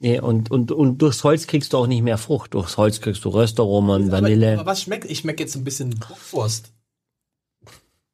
Nee, 0.00 0.20
und, 0.20 0.50
und, 0.50 0.70
und 0.70 0.98
durchs 0.98 1.24
Holz 1.24 1.46
kriegst 1.46 1.72
du 1.72 1.78
auch 1.78 1.86
nicht 1.86 2.02
mehr 2.02 2.18
Frucht. 2.18 2.52
Durchs 2.52 2.76
Holz 2.76 3.00
kriegst 3.00 3.24
du 3.24 3.30
Röstaromen, 3.30 4.12
Vanille. 4.12 4.52
aber, 4.52 4.60
aber 4.60 4.70
was 4.72 4.82
schmeckt? 4.82 5.10
Ich 5.10 5.20
schmecke 5.20 5.42
jetzt 5.42 5.56
ein 5.56 5.64
bisschen 5.64 5.88
Bockwurst. 5.98 6.70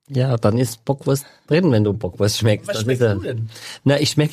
Ja, 0.08 0.36
dann 0.36 0.58
ist 0.58 0.84
Bockwurst 0.84 1.26
drin, 1.48 1.72
wenn 1.72 1.82
du 1.82 1.92
Bockwurst 1.92 2.38
schmeckst. 2.38 2.68
Was 2.68 2.82
schmeckst 2.82 3.02
du 3.02 3.18
denn? 3.18 3.50
Na, 3.82 3.98
ich 3.98 4.10
schmeck, 4.10 4.30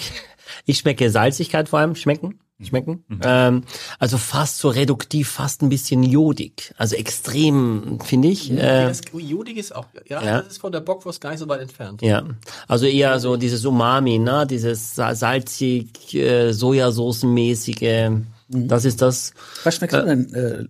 ich 0.65 0.77
schmecke 0.79 1.09
Salzigkeit 1.09 1.69
vor 1.69 1.79
allem, 1.79 1.95
schmecken, 1.95 2.39
schmecken. 2.61 3.05
Ähm, 3.23 3.63
also 3.99 4.17
fast 4.17 4.57
so 4.59 4.69
reduktiv, 4.69 5.29
fast 5.29 5.61
ein 5.61 5.69
bisschen 5.69 6.03
jodig. 6.03 6.73
Also 6.77 6.95
extrem, 6.95 7.99
finde 8.03 8.27
ich. 8.27 8.51
Äh, 8.51 8.85
das 8.87 9.01
Jodig 9.13 9.57
ist 9.57 9.73
auch, 9.75 9.85
ja, 10.09 10.21
Ja. 10.23 10.41
das 10.41 10.53
ist 10.53 10.57
von 10.59 10.71
der 10.71 10.81
Bockwurst 10.81 11.21
gar 11.21 11.29
nicht 11.31 11.39
so 11.39 11.47
weit 11.47 11.61
entfernt. 11.61 12.01
ja, 12.01 12.23
also 12.67 12.85
eher 12.85 13.19
so 13.19 13.37
dieses 13.37 13.65
Umami, 13.65 14.19
ne, 14.19 14.45
dieses 14.45 14.95
sa- 14.95 15.15
salzig, 15.15 16.13
äh, 16.15 16.51
Sojasoßenmäßige. 16.51 18.09
Das 18.49 18.83
ist 18.85 19.01
das. 19.01 19.33
Was 19.63 19.75
schmeckst 19.75 19.95
du 19.95 20.05
denn? 20.05 20.33
Äh, 20.33 20.65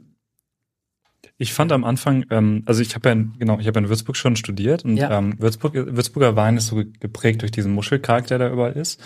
Ich 1.41 1.53
fand 1.53 1.72
am 1.72 1.86
Anfang, 1.86 2.25
ähm, 2.31 2.63
also 2.65 2.81
ich 2.81 2.93
habe 2.96 3.08
ja, 3.10 3.13
in- 3.13 3.34
genau, 3.39 3.60
ich 3.60 3.67
habe 3.67 3.79
in 3.79 3.88
Würzburg 3.88 4.17
schon 4.17 4.36
studiert 4.36 4.84
und 4.84 4.98
Ja. 4.98 5.17
ähm, 5.17 5.36
Würzburg, 5.39 5.74
Würzburger 5.74 6.36
Wein 6.36 6.58
ist 6.58 6.67
so 6.67 6.84
geprägt 7.00 7.41
durch 7.41 7.51
diesen 7.51 7.74
Muschelkalk, 7.74 8.27
der 8.27 8.39
da 8.39 8.51
überall 8.51 8.74
ist. 8.74 9.00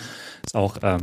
Ist 0.44 0.56
auch, 0.56 0.78
ähm, 0.82 1.02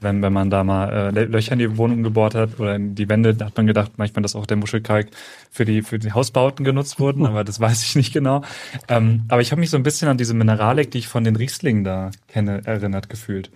wenn, 0.00 0.22
wenn 0.22 0.32
man 0.32 0.50
da 0.50 0.62
mal 0.62 0.88
äh, 0.88 1.08
Lö- 1.10 1.24
Löcher 1.26 1.54
in 1.54 1.58
die 1.58 1.76
Wohnung 1.76 2.04
gebohrt 2.04 2.36
hat 2.36 2.60
oder 2.60 2.76
in 2.76 2.94
die 2.94 3.08
Wände, 3.08 3.34
da 3.34 3.46
hat 3.46 3.56
man 3.56 3.66
gedacht, 3.66 3.94
manchmal, 3.96 4.22
dass 4.22 4.36
auch 4.36 4.46
der 4.46 4.56
Muschelkalk 4.56 5.08
für 5.50 5.64
die 5.64 5.82
für 5.82 5.98
die 5.98 6.12
Hausbauten 6.12 6.64
genutzt 6.64 7.00
wurden, 7.00 7.26
aber 7.26 7.42
das 7.42 7.58
weiß 7.58 7.82
ich 7.82 7.96
nicht 7.96 8.12
genau. 8.12 8.42
Ähm, 8.86 9.24
aber 9.26 9.40
ich 9.40 9.50
habe 9.50 9.58
mich 9.58 9.70
so 9.70 9.76
ein 9.76 9.82
bisschen 9.82 10.06
an 10.08 10.16
diese 10.16 10.34
Mineralik, 10.34 10.92
die 10.92 10.98
ich 10.98 11.08
von 11.08 11.24
den 11.24 11.34
Rieslingen 11.34 11.82
da 11.82 12.12
kenne, 12.28 12.62
erinnert 12.64 13.08
gefühlt. 13.10 13.50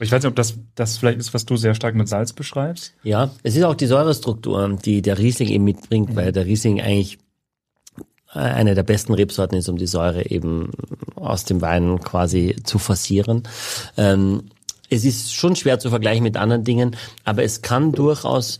Ich 0.00 0.12
weiß 0.12 0.22
nicht, 0.22 0.30
ob 0.30 0.36
das 0.36 0.54
das 0.76 0.96
vielleicht 0.96 1.18
ist, 1.18 1.34
was 1.34 1.44
du 1.44 1.56
sehr 1.56 1.74
stark 1.74 1.94
mit 1.94 2.08
Salz 2.08 2.32
beschreibst. 2.32 2.94
Ja, 3.02 3.30
es 3.42 3.56
ist 3.56 3.64
auch 3.64 3.74
die 3.74 3.86
Säurestruktur, 3.86 4.78
die 4.84 5.02
der 5.02 5.18
Riesling 5.18 5.48
eben 5.48 5.64
mitbringt, 5.64 6.14
weil 6.14 6.30
der 6.30 6.46
Riesling 6.46 6.80
eigentlich 6.80 7.18
äh, 8.32 8.38
eine 8.38 8.74
der 8.74 8.84
besten 8.84 9.14
Rebsorten 9.14 9.58
ist, 9.58 9.68
um 9.68 9.76
die 9.76 9.86
Säure 9.88 10.30
eben 10.30 10.70
aus 11.16 11.44
dem 11.44 11.60
Wein 11.60 11.98
quasi 12.00 12.56
zu 12.62 12.78
forcieren. 12.78 13.42
Ähm, 13.96 14.44
es 14.88 15.04
ist 15.04 15.34
schon 15.34 15.56
schwer 15.56 15.80
zu 15.80 15.90
vergleichen 15.90 16.22
mit 16.22 16.36
anderen 16.36 16.64
Dingen, 16.64 16.96
aber 17.24 17.42
es 17.42 17.62
kann 17.62 17.92
durchaus, 17.92 18.58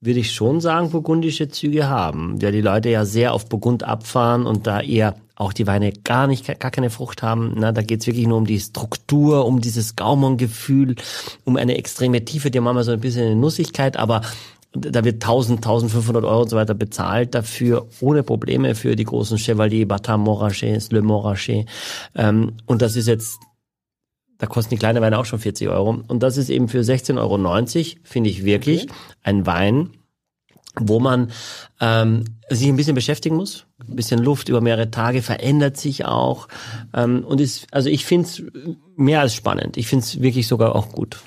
würde 0.00 0.20
ich 0.20 0.32
schon 0.32 0.60
sagen, 0.60 0.90
burgundische 0.90 1.48
Züge 1.48 1.88
haben, 1.88 2.40
weil 2.40 2.52
die 2.52 2.60
Leute 2.60 2.90
ja 2.90 3.04
sehr 3.04 3.32
auf 3.32 3.48
Burgund 3.48 3.82
abfahren 3.82 4.46
und 4.46 4.66
da 4.66 4.80
eher 4.80 5.16
auch 5.36 5.52
die 5.52 5.66
Weine 5.66 5.92
gar 5.92 6.26
nicht, 6.26 6.46
gar 6.58 6.70
keine 6.70 6.90
Frucht 6.90 7.22
haben. 7.22 7.52
Na, 7.56 7.70
da 7.70 7.82
geht's 7.82 8.06
wirklich 8.06 8.26
nur 8.26 8.38
um 8.38 8.46
die 8.46 8.58
Struktur, 8.58 9.44
um 9.46 9.60
dieses 9.60 9.94
Gaumengefühl, 9.94 10.96
um 11.44 11.56
eine 11.56 11.76
extreme 11.76 12.24
Tiefe, 12.24 12.50
die 12.50 12.58
haben 12.58 12.64
manchmal 12.64 12.84
so 12.84 12.92
ein 12.92 13.00
bisschen 13.00 13.26
eine 13.26 13.36
Nussigkeit, 13.36 13.96
aber 13.96 14.22
da 14.72 15.04
wird 15.04 15.16
1000, 15.16 15.58
1500 15.58 16.24
Euro 16.24 16.42
und 16.42 16.50
so 16.50 16.56
weiter 16.56 16.74
bezahlt 16.74 17.34
dafür, 17.34 17.86
ohne 18.00 18.22
Probleme 18.22 18.74
für 18.74 18.96
die 18.96 19.04
großen 19.04 19.38
Chevalier, 19.38 19.88
Batin 19.88 20.20
Montrachet, 20.20 20.92
Le 20.92 21.02
Montrachet. 21.02 21.66
Ähm, 22.14 22.54
und 22.66 22.82
das 22.82 22.96
ist 22.96 23.06
jetzt, 23.06 23.38
da 24.38 24.46
kosten 24.46 24.70
die 24.70 24.78
kleinen 24.78 25.02
Weine 25.02 25.18
auch 25.18 25.24
schon 25.24 25.38
40 25.38 25.68
Euro. 25.68 26.02
Und 26.08 26.22
das 26.22 26.36
ist 26.36 26.50
eben 26.50 26.68
für 26.68 26.80
16,90 26.80 27.16
Euro, 27.18 28.00
finde 28.02 28.30
ich 28.30 28.44
wirklich, 28.44 28.86
ein 29.22 29.46
Wein, 29.46 29.90
wo 30.80 31.00
man 31.00 31.30
ähm, 31.80 32.24
sich 32.50 32.68
ein 32.68 32.76
bisschen 32.76 32.94
beschäftigen 32.94 33.36
muss. 33.36 33.66
Ein 33.88 33.96
bisschen 33.96 34.22
Luft 34.22 34.48
über 34.48 34.60
mehrere 34.60 34.90
Tage 34.90 35.22
verändert 35.22 35.76
sich 35.76 36.04
auch. 36.04 36.48
Ähm, 36.94 37.24
und 37.24 37.40
ist, 37.40 37.66
also 37.72 37.88
ich 37.88 38.04
finde 38.04 38.28
es 38.28 38.42
mehr 38.96 39.20
als 39.20 39.34
spannend. 39.34 39.76
Ich 39.76 39.88
finde 39.88 40.04
es 40.04 40.20
wirklich 40.20 40.46
sogar 40.46 40.74
auch 40.74 40.90
gut. 40.92 41.20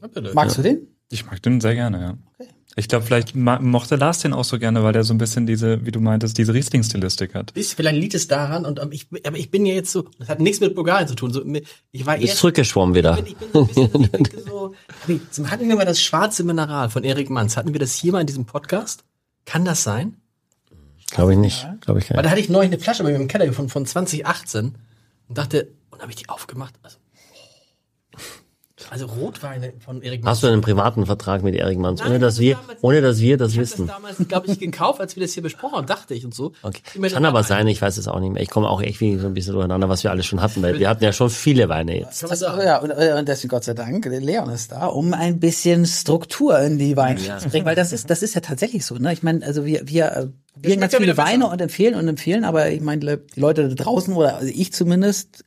Ja, 0.00 0.08
magst 0.34 0.58
du 0.58 0.62
den? 0.62 0.88
Ich 1.10 1.26
mag 1.26 1.42
den 1.42 1.60
sehr 1.60 1.74
gerne, 1.74 2.00
ja. 2.00 2.46
Ich 2.76 2.88
glaube, 2.88 3.04
vielleicht 3.04 3.34
mochte 3.36 3.96
Lars 3.96 4.18
den 4.18 4.32
auch 4.32 4.44
so 4.44 4.58
gerne, 4.58 4.82
weil 4.82 4.92
der 4.92 5.04
so 5.04 5.14
ein 5.14 5.18
bisschen 5.18 5.46
diese, 5.46 5.84
wie 5.86 5.92
du 5.92 6.00
meintest, 6.00 6.36
diese 6.38 6.52
Riesling-Stilistik 6.52 7.34
hat. 7.34 7.52
Ist, 7.52 7.74
vielleicht 7.74 7.96
liegt 7.96 8.14
es 8.14 8.26
daran, 8.26 8.64
und 8.64 8.80
ähm, 8.80 8.90
ich, 8.90 9.06
aber 9.24 9.36
ich 9.36 9.50
bin 9.50 9.64
ja 9.64 9.74
jetzt 9.74 9.92
so, 9.92 10.06
das 10.18 10.28
hat 10.28 10.40
nichts 10.40 10.60
mit 10.60 10.74
Bulgarien 10.74 11.06
zu 11.06 11.14
tun. 11.14 11.32
So, 11.32 11.44
ich 11.92 12.06
war 12.06 12.16
Ist 12.16 12.30
erst, 12.30 12.38
zurückgeschwommen 12.38 12.94
wieder. 12.94 13.18
ich 13.24 13.36
bin 13.36 13.48
so 13.52 13.60
ein 13.60 13.66
bisschen, 13.68 14.02
ich 14.02 14.10
denke 14.10 14.40
so, 14.40 14.74
nee, 15.06 15.20
hatten 15.46 15.68
wir 15.68 15.76
mal 15.76 15.84
das 15.84 16.02
schwarze 16.02 16.42
Mineral 16.42 16.90
von 16.90 17.04
Erik 17.04 17.30
Manns, 17.30 17.56
hatten 17.56 17.72
wir 17.72 17.80
das 17.80 17.94
hier 17.94 18.12
mal 18.12 18.20
in 18.20 18.26
diesem 18.26 18.44
Podcast? 18.44 19.04
Kann 19.44 19.64
das 19.64 19.82
sein? 19.84 20.16
Glaube 21.10 21.32
ich 21.34 21.38
nicht. 21.38 21.66
Glaube 21.82 22.00
ich 22.00 22.10
Weil 22.10 22.16
nicht. 22.16 22.26
da 22.26 22.30
hatte 22.30 22.40
ich 22.40 22.48
neulich 22.48 22.72
eine 22.72 22.80
Flasche 22.80 23.04
bei 23.04 23.10
mir 23.10 23.16
im 23.16 23.28
Keller 23.28 23.46
gefunden 23.46 23.70
von 23.70 23.86
2018 23.86 24.74
und 25.28 25.38
dachte, 25.38 25.68
und 25.90 26.00
habe 26.00 26.10
ich 26.10 26.16
die 26.16 26.28
aufgemacht, 26.28 26.74
also, 26.82 26.96
also 28.90 29.06
Rotweine 29.06 29.72
von 29.84 30.02
Erik 30.02 30.22
Manns. 30.22 30.36
Hast 30.36 30.42
du 30.42 30.46
einen 30.48 30.60
privaten 30.60 31.06
Vertrag 31.06 31.42
mit 31.42 31.54
Erik 31.54 31.78
Manns, 31.78 32.00
Nein, 32.00 32.10
ohne 32.10 32.18
dass 32.18 32.34
das 32.34 32.40
wir, 32.40 32.54
damals- 32.56 32.82
ohne 32.82 33.00
dass 33.00 33.20
wir 33.20 33.36
das 33.36 33.52
ich 33.52 33.58
habe 33.58 33.62
das 33.66 33.72
wissen? 33.72 33.86
damals, 33.86 34.16
glaube 34.28 34.46
ich, 34.48 34.58
gekauft, 34.58 35.00
als 35.00 35.16
wir 35.16 35.22
das 35.22 35.32
hier 35.32 35.42
besprochen 35.42 35.76
haben, 35.76 35.86
dachte 35.86 36.14
ich 36.14 36.24
und 36.24 36.34
so. 36.34 36.52
Okay. 36.62 36.82
Ich 37.02 37.12
Kann 37.12 37.24
aber 37.24 37.38
ein- 37.38 37.44
sein, 37.44 37.66
ich 37.68 37.80
weiß 37.82 37.96
es 37.96 38.08
auch 38.08 38.20
nicht 38.20 38.32
mehr. 38.32 38.42
Ich 38.42 38.50
komme 38.50 38.68
auch 38.68 38.82
echt 38.82 39.00
wie 39.00 39.16
so 39.16 39.26
ein 39.26 39.34
bisschen 39.34 39.54
durcheinander, 39.54 39.88
was 39.88 40.04
wir 40.04 40.10
alles 40.10 40.26
schon 40.26 40.40
hatten, 40.42 40.62
weil 40.62 40.78
wir 40.78 40.88
hatten 40.88 41.02
ja 41.04 41.12
schon 41.12 41.30
viele 41.30 41.68
Weine 41.68 41.98
jetzt. 41.98 42.18
Sagen. 42.18 42.60
Ja, 42.64 42.78
und, 42.78 42.90
äh, 42.90 43.14
und 43.18 43.28
deswegen 43.28 43.48
Gott 43.50 43.64
sei 43.64 43.74
Dank, 43.74 44.04
Leon 44.06 44.50
ist 44.50 44.72
da, 44.72 44.86
um 44.86 45.14
ein 45.14 45.40
bisschen 45.40 45.86
Struktur 45.86 46.58
in 46.60 46.78
die 46.78 46.96
Weine 46.96 47.20
zu 47.38 47.48
bringen, 47.48 47.66
weil 47.66 47.76
das 47.76 47.92
ist, 47.92 48.10
das 48.10 48.22
ist 48.22 48.34
ja 48.34 48.40
tatsächlich 48.40 48.84
so, 48.84 48.96
ne? 48.96 49.12
Ich 49.12 49.22
meine, 49.22 49.44
also 49.44 49.64
wir, 49.64 49.82
wir, 49.88 50.12
äh, 50.12 50.26
wir 50.56 50.76
ganz 50.76 50.92
ja 50.92 50.98
viele. 51.00 51.16
Weine 51.16 51.48
und 51.48 51.60
empfehlen 51.60 51.94
und 51.94 52.06
empfehlen, 52.08 52.44
aber 52.44 52.70
ich 52.70 52.80
meine, 52.80 53.18
die 53.18 53.40
Leute 53.40 53.68
da 53.68 53.74
draußen 53.74 54.14
oder 54.14 54.36
also 54.36 54.52
ich 54.54 54.72
zumindest, 54.72 55.44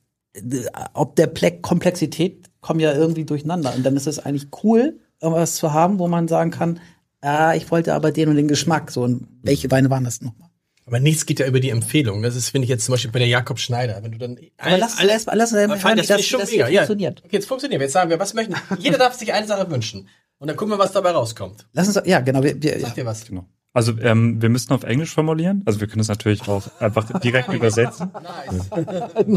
ob 0.93 1.15
der 1.15 1.27
Ple 1.27 1.59
Komplexität 1.61 2.45
kommen 2.67 2.81
ja 2.81 2.93
irgendwie 2.93 3.23
durcheinander 3.23 3.73
und 3.73 3.85
dann 3.85 3.95
ist 3.95 4.07
es 4.07 4.19
eigentlich 4.19 4.49
cool, 4.61 4.99
irgendwas 5.21 5.55
zu 5.55 5.71
haben, 5.71 5.99
wo 5.99 6.09
man 6.09 6.27
sagen 6.27 6.51
kann, 6.51 6.81
ah, 7.21 7.55
ich 7.55 7.71
wollte 7.71 7.93
aber 7.93 8.11
den 8.11 8.27
und 8.27 8.35
den 8.35 8.49
Geschmack, 8.49 8.91
so 8.91 9.03
und 9.03 9.25
welche 9.41 9.71
Weine 9.71 9.89
waren 9.89 10.03
das 10.03 10.19
nochmal? 10.19 10.49
Aber 10.85 10.99
nichts 10.99 11.25
geht 11.25 11.39
ja 11.39 11.47
über 11.47 11.61
die 11.61 11.69
Empfehlung. 11.69 12.23
Das 12.23 12.35
ist, 12.35 12.49
finde 12.49 12.65
ich 12.65 12.69
jetzt 12.69 12.85
zum 12.85 12.93
Beispiel 12.93 13.11
bei 13.11 13.19
der 13.19 13.27
Jakob 13.29 13.59
Schneider. 13.59 14.01
Wenn 14.03 14.11
du 14.11 14.17
dann 14.17 14.37
Aber 14.57 14.77
lass, 14.77 15.01
lass, 15.01 15.25
lass, 15.25 15.51
lass 15.51 15.53
Aber 15.53 15.77
fein, 15.77 15.97
das 15.97 16.07
finde 16.07 16.21
ich 16.21 16.27
schon 16.27 16.39
das 16.39 16.51
mega. 16.51 16.67
Ja. 16.67 16.81
funktioniert. 16.81 17.23
Okay, 17.25 17.35
jetzt 17.35 17.47
funktioniert. 17.47 17.81
Jetzt 17.81 17.93
sagen 17.93 18.09
wir, 18.09 18.19
was 18.19 18.33
möchten. 18.33 18.55
Jeder 18.79 18.97
darf 18.97 19.13
sich 19.13 19.33
eine 19.33 19.47
Sache 19.47 19.69
wünschen. 19.69 20.07
Und 20.37 20.47
dann 20.47 20.55
gucken 20.55 20.73
wir, 20.73 20.79
was 20.79 20.91
dabei 20.93 21.11
rauskommt. 21.11 21.67
Lass 21.73 21.87
uns, 21.93 22.05
ja, 22.05 22.21
genau, 22.21 22.41
wir, 22.43 22.61
wir, 22.61 22.79
Sag 22.79 22.95
dir 22.95 23.05
was. 23.05 23.25
Genau. 23.25 23.45
Also 23.73 23.93
ähm, 24.01 24.41
wir 24.41 24.49
müssten 24.49 24.73
auf 24.73 24.83
Englisch 24.83 25.13
formulieren. 25.13 25.61
Also 25.65 25.79
wir 25.79 25.87
können 25.87 25.99
es 26.01 26.07
natürlich 26.07 26.47
auch 26.47 26.63
einfach 26.79 27.19
direkt 27.19 27.53
übersetzen. 27.53 28.09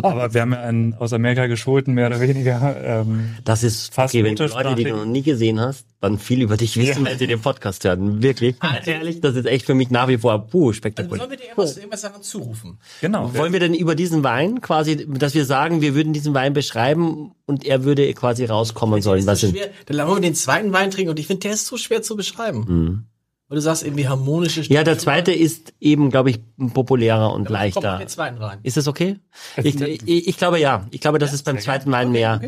Aber 0.03 0.33
wir 0.33 0.41
haben 0.41 0.53
ja 0.53 0.61
einen 0.63 0.95
aus 0.95 1.13
Amerika 1.13 1.47
geschulten, 1.47 1.93
mehr 1.95 2.07
oder 2.07 2.21
weniger. 2.21 2.77
Ähm, 2.83 3.37
Das 3.45 3.63
ist 3.63 3.93
Fast 3.93 4.15
okay, 4.15 4.25
wenn 4.25 4.37
du 4.37 4.47
Leute, 4.47 4.75
die 4.77 4.85
du 4.85 4.97
noch 4.97 5.05
nie 5.05 5.23
gesehen 5.23 5.61
hast, 5.61 5.87
dann 6.01 6.19
viel 6.19 6.41
über 6.41 6.57
dich 6.57 6.77
wissen, 6.79 7.05
wenn 7.05 7.19
sie 7.19 7.27
den 7.27 7.41
Podcast 7.43 7.85
hören. 7.85 8.23
Wirklich. 8.23 8.57
Ehrlich, 8.87 9.21
das 9.21 9.37
ist 9.37 9.45
echt 9.47 9.67
für 9.67 9.75
mich 9.75 9.91
nach 9.91 10.09
wie 10.09 10.17
vor 10.17 10.47
puh, 10.47 10.69
Also 10.69 10.73
spektakulär. 10.75 11.19
sollen 11.19 11.31
wir 11.31 11.37
dir 11.37 11.45
irgendwas, 11.45 11.77
irgendwas 11.77 12.01
daran 12.01 12.23
zurufen? 12.23 12.79
genau. 13.03 13.35
Wollen 13.35 13.53
wir 13.53 13.61
denn 13.61 13.75
über 13.75 13.95
diesen 13.95 14.25
Wein 14.25 14.63
quasi, 14.63 15.07
dass 15.07 15.35
wir 15.35 15.45
sagen, 15.45 15.83
wir 15.83 15.95
würden 15.95 16.15
diesen 16.15 16.33
Wein 16.33 16.55
beschreiben 16.55 17.33
und 17.47 17.67
er 17.67 17.85
würde 17.85 18.11
quasi 18.15 18.47
rauskommen 18.47 19.03
sollen? 19.03 19.27
Das 19.27 19.27
Was 19.27 19.43
ist 19.43 19.51
sind? 19.51 19.59
schwer. 19.59 19.71
Dann 19.87 20.07
wollen 20.09 20.23
wir 20.23 20.29
den 20.31 20.35
zweiten 20.35 20.73
Wein 20.73 20.91
trinken 20.91 21.11
und 21.11 21.19
ich 21.19 21.27
finde, 21.27 21.41
der 21.41 21.53
ist 21.53 21.67
so 21.67 21.77
schwer 21.77 22.01
zu 22.01 22.17
beschreiben. 22.17 23.07
Weil 23.51 23.57
du 23.57 23.63
sagst 23.63 23.83
irgendwie 23.83 24.07
harmonische 24.07 24.61
Ja, 24.63 24.85
der 24.85 24.97
zweite 24.97 25.33
ist 25.33 25.73
eben, 25.81 26.11
glaube 26.11 26.31
ich, 26.31 26.39
populärer 26.73 27.33
und 27.33 27.51
mal 27.51 27.55
leichter. 27.59 27.99
den 27.99 28.07
zweiten 28.07 28.39
rein. 28.39 28.61
Ist 28.63 28.77
das 28.77 28.87
okay? 28.87 29.19
Ich, 29.57 29.81
ich, 29.81 30.29
ich 30.29 30.37
glaube 30.37 30.61
ja. 30.61 30.87
Ich 30.93 31.01
glaube, 31.01 31.19
das 31.19 31.33
ist 31.33 31.43
beim 31.43 31.59
zweiten 31.59 31.91
Wein 31.91 32.13
mehr. 32.13 32.41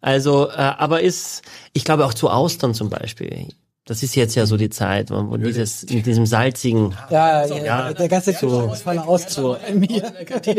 Also, 0.00 0.48
äh, 0.48 0.54
aber 0.54 1.02
ist, 1.02 1.42
ich 1.72 1.84
glaube 1.84 2.04
auch 2.04 2.14
zu 2.14 2.30
Austern 2.30 2.74
zum 2.74 2.90
Beispiel. 2.90 3.46
Das 3.84 4.02
ist 4.02 4.16
jetzt 4.16 4.34
ja 4.34 4.44
so 4.44 4.56
die 4.56 4.70
Zeit, 4.70 5.10
wo 5.10 5.30
wo 5.30 5.36
dieses 5.36 5.88
mit 5.88 6.04
diesem 6.04 6.26
salzigen 6.26 6.96
Ja, 7.10 7.46
ja, 7.46 7.64
ja, 7.64 7.92
der 7.92 8.08
ganze 8.08 8.32
voller 8.32 9.06
aus 9.06 9.28
zu 9.28 9.56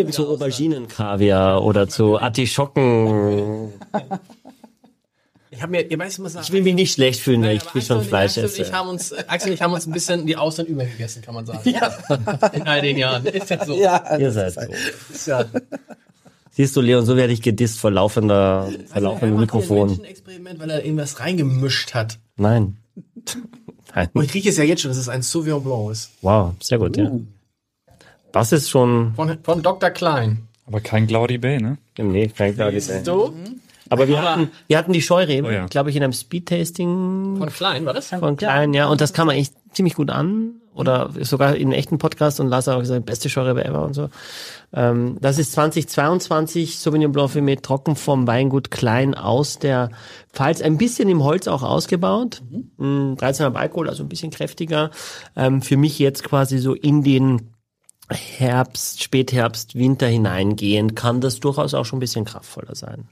zu 0.09 0.29
Auberginenkaviar 0.29 1.63
oder 1.63 1.89
zu 1.89 2.17
Artischocken. 2.17 3.73
Ich 5.61 5.63
habe 5.63 5.73
mir, 5.73 5.91
ihr 5.91 5.99
weißt, 5.99 6.15
sagen, 6.15 6.39
Ich 6.43 6.51
will 6.51 6.63
mich 6.63 6.73
nicht 6.73 6.91
schlecht 6.91 7.19
fühlen, 7.19 7.43
wenn 7.43 7.55
ich 7.57 7.61
Axel 7.61 7.83
schon 7.83 8.03
Fleisch 8.03 8.31
Axel 8.31 8.45
und 8.45 8.53
ich 8.53 8.59
esse. 8.61 8.73
haben 8.73 8.89
uns, 8.89 9.13
Axel 9.13 9.49
und 9.49 9.53
ich 9.53 9.61
haben 9.61 9.73
uns 9.73 9.85
ein 9.85 9.91
bisschen 9.91 10.25
die 10.25 10.35
Austern 10.35 10.65
übergegessen, 10.65 11.21
kann 11.21 11.35
man 11.35 11.45
sagen. 11.45 11.69
Ja. 11.69 11.95
In 12.53 12.63
all 12.63 12.81
den 12.81 12.97
Jahren. 12.97 13.23
Ist 13.27 13.47
ja 13.47 13.63
so. 13.63 13.79
Ja, 13.79 14.17
Ihr 14.17 14.31
seid 14.31 14.53
so. 14.53 15.35
Siehst 16.49 16.75
du, 16.75 16.81
Leon, 16.81 17.05
so 17.05 17.15
werde 17.15 17.31
ich 17.31 17.43
gedisst 17.43 17.77
vor 17.77 17.91
laufender, 17.91 18.71
vor 18.91 19.01
laufendem 19.03 19.03
Er 19.03 19.11
macht 19.11 19.19
hier 19.19 19.27
ein 19.27 19.39
Mikrofon. 19.39 19.87
Menschenexperiment, 19.89 20.59
weil 20.59 20.69
er 20.71 20.83
irgendwas 20.83 21.19
reingemischt 21.19 21.93
hat. 21.93 22.17
Nein. 22.37 22.77
Nein. 23.93 24.09
Und 24.13 24.23
ich 24.23 24.33
rieche 24.33 24.49
es 24.49 24.57
ja 24.57 24.63
jetzt 24.63 24.81
schon, 24.81 24.89
dass 24.89 24.97
es 24.97 25.09
ein 25.09 25.21
Sauvignon 25.21 25.63
Blanc 25.63 25.91
ist. 25.91 26.09
Wow, 26.23 26.55
sehr 26.59 26.79
gut, 26.79 26.97
ja. 26.97 27.11
Das 28.31 28.51
ist 28.51 28.67
schon, 28.67 29.13
Von, 29.15 29.37
von 29.43 29.61
Dr. 29.61 29.91
Klein. 29.91 30.47
Aber 30.65 30.81
kein 30.81 31.05
Cloudy 31.05 31.37
Bay, 31.37 31.61
ne? 31.61 31.77
nee, 31.99 32.29
kein 32.29 32.55
klar 32.55 32.71
gesehen. 32.71 33.05
So? 33.05 33.35
Aber 33.91 34.07
wir 34.07 34.21
hatten, 34.21 34.49
wir 34.67 34.77
hatten 34.77 34.93
die 34.93 35.01
Scheurebe, 35.01 35.47
Oh 35.47 35.51
ja. 35.51 35.65
glaube 35.67 35.89
ich, 35.89 35.95
in 35.95 36.03
einem 36.03 36.13
Speedtasting 36.13 37.35
Von 37.37 37.49
Klein, 37.49 37.85
war 37.85 37.93
das? 37.93 38.07
von 38.07 38.37
Klein, 38.37 38.73
ja. 38.73 38.87
Und 38.87 39.01
das 39.01 39.13
kam 39.13 39.29
echt 39.29 39.53
ziemlich 39.73 39.95
gut 39.95 40.09
an. 40.09 40.55
Oder 40.73 41.09
sogar 41.19 41.55
in 41.57 41.63
einem 41.67 41.73
echten 41.73 41.97
Podcast 41.97 42.39
und 42.39 42.47
Lars 42.47 42.65
hat 42.67 42.75
auch 42.75 42.79
gesagt, 42.79 43.05
beste 43.05 43.27
Scheurebe 43.27 43.65
ever 43.65 43.83
und 43.83 43.93
so. 43.93 44.07
Ähm, 44.73 45.17
das 45.19 45.37
ist 45.37 45.51
2022 45.51 46.79
Sauvignon 46.79 47.11
Blanc 47.11 47.29
Fumé 47.31 47.61
trocken 47.61 47.97
vom 47.97 48.25
Weingut 48.25 48.71
Klein 48.71 49.13
aus 49.13 49.59
der 49.59 49.89
Pfalz. 50.31 50.61
Ein 50.61 50.77
bisschen 50.77 51.09
im 51.09 51.25
Holz 51.25 51.49
auch 51.49 51.61
ausgebaut. 51.61 52.41
Mhm. 52.77 53.15
13,5 53.19 53.53
Alkohol, 53.55 53.89
also 53.89 54.03
ein 54.03 54.07
bisschen 54.09 54.31
kräftiger. 54.31 54.91
Ähm, 55.35 55.61
für 55.61 55.75
mich 55.75 55.99
jetzt 55.99 56.23
quasi 56.23 56.57
so 56.57 56.73
in 56.73 57.03
den 57.03 57.49
Herbst, 58.09 59.03
Spätherbst, 59.03 59.75
Winter 59.75 60.07
hineingehen, 60.07 60.95
kann 60.95 61.19
das 61.19 61.41
durchaus 61.41 61.73
auch 61.73 61.85
schon 61.85 61.97
ein 61.97 62.01
bisschen 62.01 62.23
kraftvoller 62.23 62.75
sein. 62.75 63.09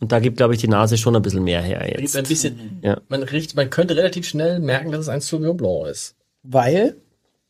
Und 0.00 0.12
da 0.12 0.18
gibt, 0.18 0.36
glaube 0.36 0.54
ich, 0.54 0.60
die 0.60 0.68
Nase 0.68 0.98
schon 0.98 1.14
ein 1.16 1.22
bisschen 1.22 1.44
mehr 1.44 1.62
her 1.62 1.88
jetzt. 1.98 2.16
ein 2.16 2.24
bisschen, 2.24 2.80
Ja. 2.82 3.00
man 3.08 3.22
riecht, 3.22 3.54
man 3.56 3.70
könnte 3.70 3.96
relativ 3.96 4.26
schnell 4.26 4.58
merken, 4.58 4.90
dass 4.92 5.02
es 5.02 5.08
ein 5.08 5.20
Sauvignon 5.20 5.56
Blanc 5.56 5.86
ist. 5.88 6.16
Weil 6.42 6.96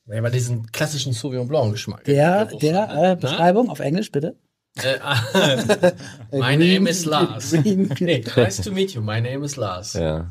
Ja, 0.07 0.22
weil 0.22 0.30
diesen 0.30 0.70
klassischen 0.70 1.12
Sauvignon 1.14 1.48
Blanc 1.48 1.72
Geschmack. 1.72 2.04
der, 2.04 2.44
der 2.46 2.76
hat, 2.88 2.94
ne? 2.94 3.12
äh, 3.12 3.16
Beschreibung 3.16 3.70
auf 3.70 3.80
Englisch 3.80 4.12
bitte. 4.12 4.37
Äh, 4.76 4.98
ah, 5.02 5.22
My 6.33 6.57
name 6.57 6.88
is 6.90 7.04
Lars. 7.04 7.52
nee, 7.64 8.24
nice 8.37 8.61
to 8.61 8.70
meet 8.72 8.92
you. 8.92 9.00
My 9.00 9.20
name 9.20 9.44
is 9.44 9.57
Lars. 9.57 9.94
Ja. 9.94 10.30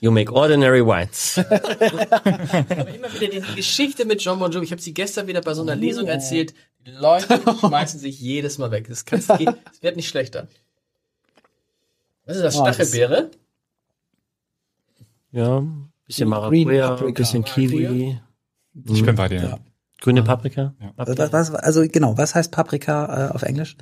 You 0.00 0.10
make 0.10 0.32
ordinary 0.32 0.84
wines. 0.84 1.38
Aber 1.38 2.94
immer 2.94 3.12
wieder 3.14 3.28
diese 3.32 3.54
Geschichte 3.56 4.04
mit 4.04 4.22
John 4.22 4.38
Bon 4.38 4.50
Jovi. 4.50 4.64
Ich 4.66 4.70
habe 4.72 4.82
sie 4.82 4.92
gestern 4.94 5.26
wieder 5.26 5.40
bei 5.40 5.54
so 5.54 5.62
einer 5.62 5.76
Lesung 5.76 6.06
erzählt. 6.06 6.54
Die 6.86 6.90
Leute 6.90 7.40
schmeißen 7.60 7.98
sich 7.98 8.20
jedes 8.20 8.58
Mal 8.58 8.70
weg. 8.70 8.86
Das, 8.88 9.04
es 9.10 9.28
wird 9.82 9.96
nicht 9.96 10.08
schlechter. 10.08 10.48
Was 12.26 12.36
ist 12.36 12.42
das? 12.42 12.56
Oh, 12.56 12.64
das- 12.64 12.74
Stachelbeere? 12.76 13.30
Ja, 15.32 15.62
bisschen 16.06 16.28
Maracuja, 16.28 16.90
Paprika. 16.90 17.22
bisschen 17.22 17.44
Kiwi, 17.44 18.18
Ich 18.88 19.04
bin 19.04 19.14
bei 19.16 19.28
dir. 19.28 19.42
Ja. 19.42 19.58
grüne 20.00 20.22
Paprika. 20.22 20.74
Was, 20.96 21.32
was, 21.32 21.54
also 21.54 21.82
genau, 21.88 22.16
was 22.16 22.34
heißt 22.34 22.52
Paprika 22.52 23.28
äh, 23.30 23.34
auf 23.34 23.42
Englisch? 23.42 23.76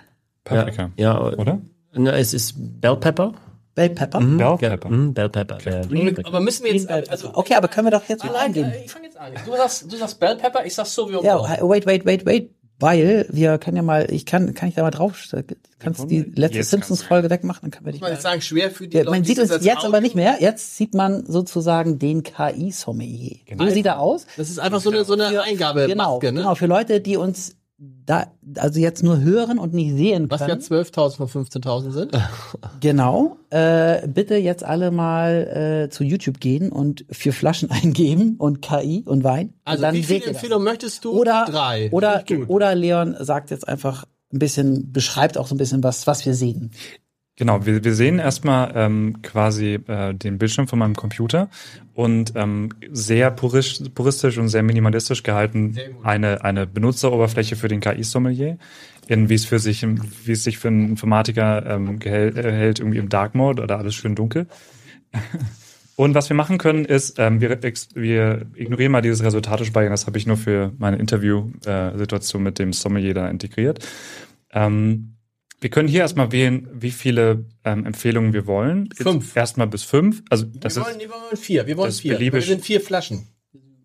Paprika. 0.44 0.90
Ja, 0.96 1.20
Oder? 1.20 1.60
Na, 1.92 2.12
es 2.16 2.32
ist 2.32 2.54
Bell 2.80 2.96
Pepper. 2.96 3.32
Bell 3.74 3.90
Pepper? 3.90 4.20
Bell 4.20 4.56
Ge- 4.58 4.68
Pepper. 4.70 4.88
Mhm, 4.90 5.14
Bell 5.14 5.28
Pepper. 5.28 5.58
Ja. 5.64 5.80
Aber 6.24 6.40
müssen 6.40 6.64
wir 6.64 6.74
jetzt, 6.74 6.88
also, 6.90 7.34
Okay, 7.34 7.54
aber 7.54 7.68
können 7.68 7.86
wir 7.86 7.90
doch 7.90 8.06
jetzt 8.08 8.24
mal 8.24 8.32
Nein, 8.32 8.46
eingehen. 8.46 8.70
äh, 8.70 8.84
ich 8.84 8.90
fange 8.90 9.06
jetzt 9.06 9.16
an. 9.18 9.32
Du 9.46 9.52
sagst, 9.56 9.90
du 9.92 9.96
sagst 9.96 10.18
Bell 10.20 10.36
Pepper, 10.36 10.64
ich 10.64 10.74
sag 10.74 10.86
Sauvignon 10.86 11.24
Ja, 11.24 11.38
Blanc. 11.38 11.62
wait, 11.62 11.86
wait, 11.86 12.04
wait, 12.06 12.26
wait, 12.26 12.50
weil 12.82 13.26
wir 13.30 13.58
können 13.58 13.76
ja 13.76 13.82
mal, 13.82 14.10
ich 14.10 14.26
kann, 14.26 14.52
kann 14.54 14.68
ich 14.68 14.74
da 14.74 14.82
mal 14.82 14.90
drauf, 14.90 15.16
kannst 15.78 16.00
du 16.00 16.06
die 16.06 16.20
letzte 16.34 16.62
Simpsons-Folge 16.64 17.30
wegmachen, 17.30 17.60
dann 17.62 17.70
können 17.70 17.86
wir 17.86 17.92
dich 17.92 18.00
mal. 18.00 18.10
jetzt 18.10 18.22
sagen, 18.22 18.40
schwer 18.40 18.70
für 18.70 18.88
die 18.88 18.96
Ja, 18.96 19.04
Leute. 19.04 19.16
man 19.16 19.24
sieht 19.24 19.38
uns 19.38 19.50
jetzt 19.50 19.60
Audio- 19.68 19.86
aber 19.88 20.00
nicht 20.00 20.14
mehr. 20.14 20.36
Jetzt 20.40 20.76
sieht 20.76 20.92
man 20.94 21.24
sozusagen 21.24 21.98
den 21.98 22.22
KI-Sommelier. 22.22 23.38
So 23.58 23.68
sieht 23.70 23.86
er 23.86 24.00
aus. 24.00 24.26
Das 24.36 24.50
ist 24.50 24.58
einfach 24.58 24.80
so 24.80 24.90
eine, 24.90 25.04
so 25.04 25.14
eine 25.14 25.42
Eingabe. 25.42 25.86
Genau, 25.86 26.14
ne? 26.14 26.20
genau. 26.20 26.54
Für 26.54 26.66
Leute, 26.66 27.00
die 27.00 27.16
uns 27.16 27.54
da, 28.06 28.26
also 28.56 28.78
jetzt 28.78 29.02
nur 29.02 29.20
hören 29.20 29.58
und 29.58 29.74
nicht 29.74 29.94
sehen 29.94 30.30
Was 30.30 30.40
ja 30.40 30.48
können. 30.48 30.60
12.000 30.60 31.16
von 31.16 31.28
15.000 31.28 31.90
sind. 31.90 32.12
Genau. 32.80 33.36
Äh, 33.50 34.06
bitte 34.08 34.36
jetzt 34.36 34.64
alle 34.64 34.90
mal 34.90 35.84
äh, 35.86 35.90
zu 35.90 36.04
YouTube 36.04 36.40
gehen 36.40 36.70
und 36.70 37.04
vier 37.10 37.32
Flaschen 37.32 37.70
eingeben 37.72 38.36
und 38.38 38.62
KI 38.62 39.02
und 39.06 39.24
Wein. 39.24 39.48
Und 39.48 39.54
Also, 39.64 39.82
dann 39.82 39.94
wie 39.94 40.02
viele. 40.02 40.26
Empfehlungen 40.26 40.64
möchtest 40.64 41.04
du? 41.04 41.12
Oder, 41.12 41.44
Drei. 41.48 41.90
oder, 41.92 42.24
oder 42.48 42.74
Leon 42.74 43.16
sagt 43.20 43.50
jetzt 43.50 43.66
einfach 43.66 44.04
ein 44.32 44.38
bisschen, 44.38 44.92
beschreibt 44.92 45.36
auch 45.36 45.46
so 45.46 45.54
ein 45.54 45.58
bisschen 45.58 45.82
was, 45.82 46.06
was 46.06 46.24
wir 46.24 46.34
sehen. 46.34 46.70
Genau, 47.36 47.64
wir, 47.64 47.82
wir 47.82 47.94
sehen 47.94 48.18
erstmal 48.18 48.72
ähm, 48.74 49.22
quasi 49.22 49.78
äh, 49.86 50.12
den 50.12 50.36
Bildschirm 50.36 50.68
von 50.68 50.78
meinem 50.78 50.94
Computer 50.94 51.48
und 51.94 52.34
ähm, 52.36 52.68
sehr 52.90 53.30
puristisch, 53.30 53.88
puristisch 53.94 54.36
und 54.36 54.48
sehr 54.48 54.62
minimalistisch 54.62 55.22
gehalten 55.22 55.78
eine, 56.02 56.44
eine 56.44 56.66
Benutzeroberfläche 56.66 57.56
für 57.56 57.68
den 57.68 57.80
KI-Sommelier, 57.80 58.58
in 59.08 59.30
wie 59.30 59.34
es 59.34 59.46
für 59.46 59.58
sich, 59.58 59.82
wie 59.82 60.32
es 60.32 60.44
sich 60.44 60.58
für 60.58 60.68
einen 60.68 60.90
Informatiker 60.90 61.64
ähm, 61.64 61.98
äh, 62.02 62.32
hält, 62.34 62.80
irgendwie 62.80 62.98
im 62.98 63.08
Dark 63.08 63.34
Mode 63.34 63.62
oder 63.62 63.78
alles 63.78 63.94
schön 63.94 64.14
dunkel. 64.14 64.46
Und 65.96 66.14
was 66.14 66.28
wir 66.28 66.36
machen 66.36 66.58
können, 66.58 66.84
ist, 66.84 67.18
ähm, 67.18 67.40
wir, 67.40 67.58
wir 67.94 68.46
ignorieren 68.54 68.92
mal 68.92 69.02
dieses 69.02 69.22
Resultate-Speichern, 69.22 69.90
das 69.90 70.06
habe 70.06 70.18
ich 70.18 70.26
nur 70.26 70.36
für 70.36 70.72
meine 70.78 70.96
Interview-Situation 70.96 72.42
mit 72.42 72.58
dem 72.58 72.72
Sommelier 72.72 73.14
da 73.14 73.28
integriert. 73.28 73.86
Ähm, 74.52 75.11
wir 75.62 75.70
können 75.70 75.88
hier 75.88 76.00
erstmal 76.00 76.32
wählen, 76.32 76.68
wie 76.72 76.90
viele 76.90 77.44
ähm, 77.64 77.86
Empfehlungen 77.86 78.32
wir 78.32 78.46
wollen. 78.46 78.88
Fünf. 78.94 79.36
Erstmal 79.36 79.68
bis 79.68 79.84
fünf. 79.84 80.22
Also 80.28 80.44
das 80.44 80.74
wir, 80.76 80.82
ist, 80.82 80.88
wollen, 80.88 81.00
wir 81.00 81.10
wollen 81.10 81.36
vier. 81.36 81.66
Wir 81.66 81.76
wollen 81.76 81.92
vier. 81.92 82.14
beliebig. 82.14 82.40
Wir 82.40 82.54
sind 82.54 82.64
vier 82.64 82.80
Flaschen. 82.80 83.28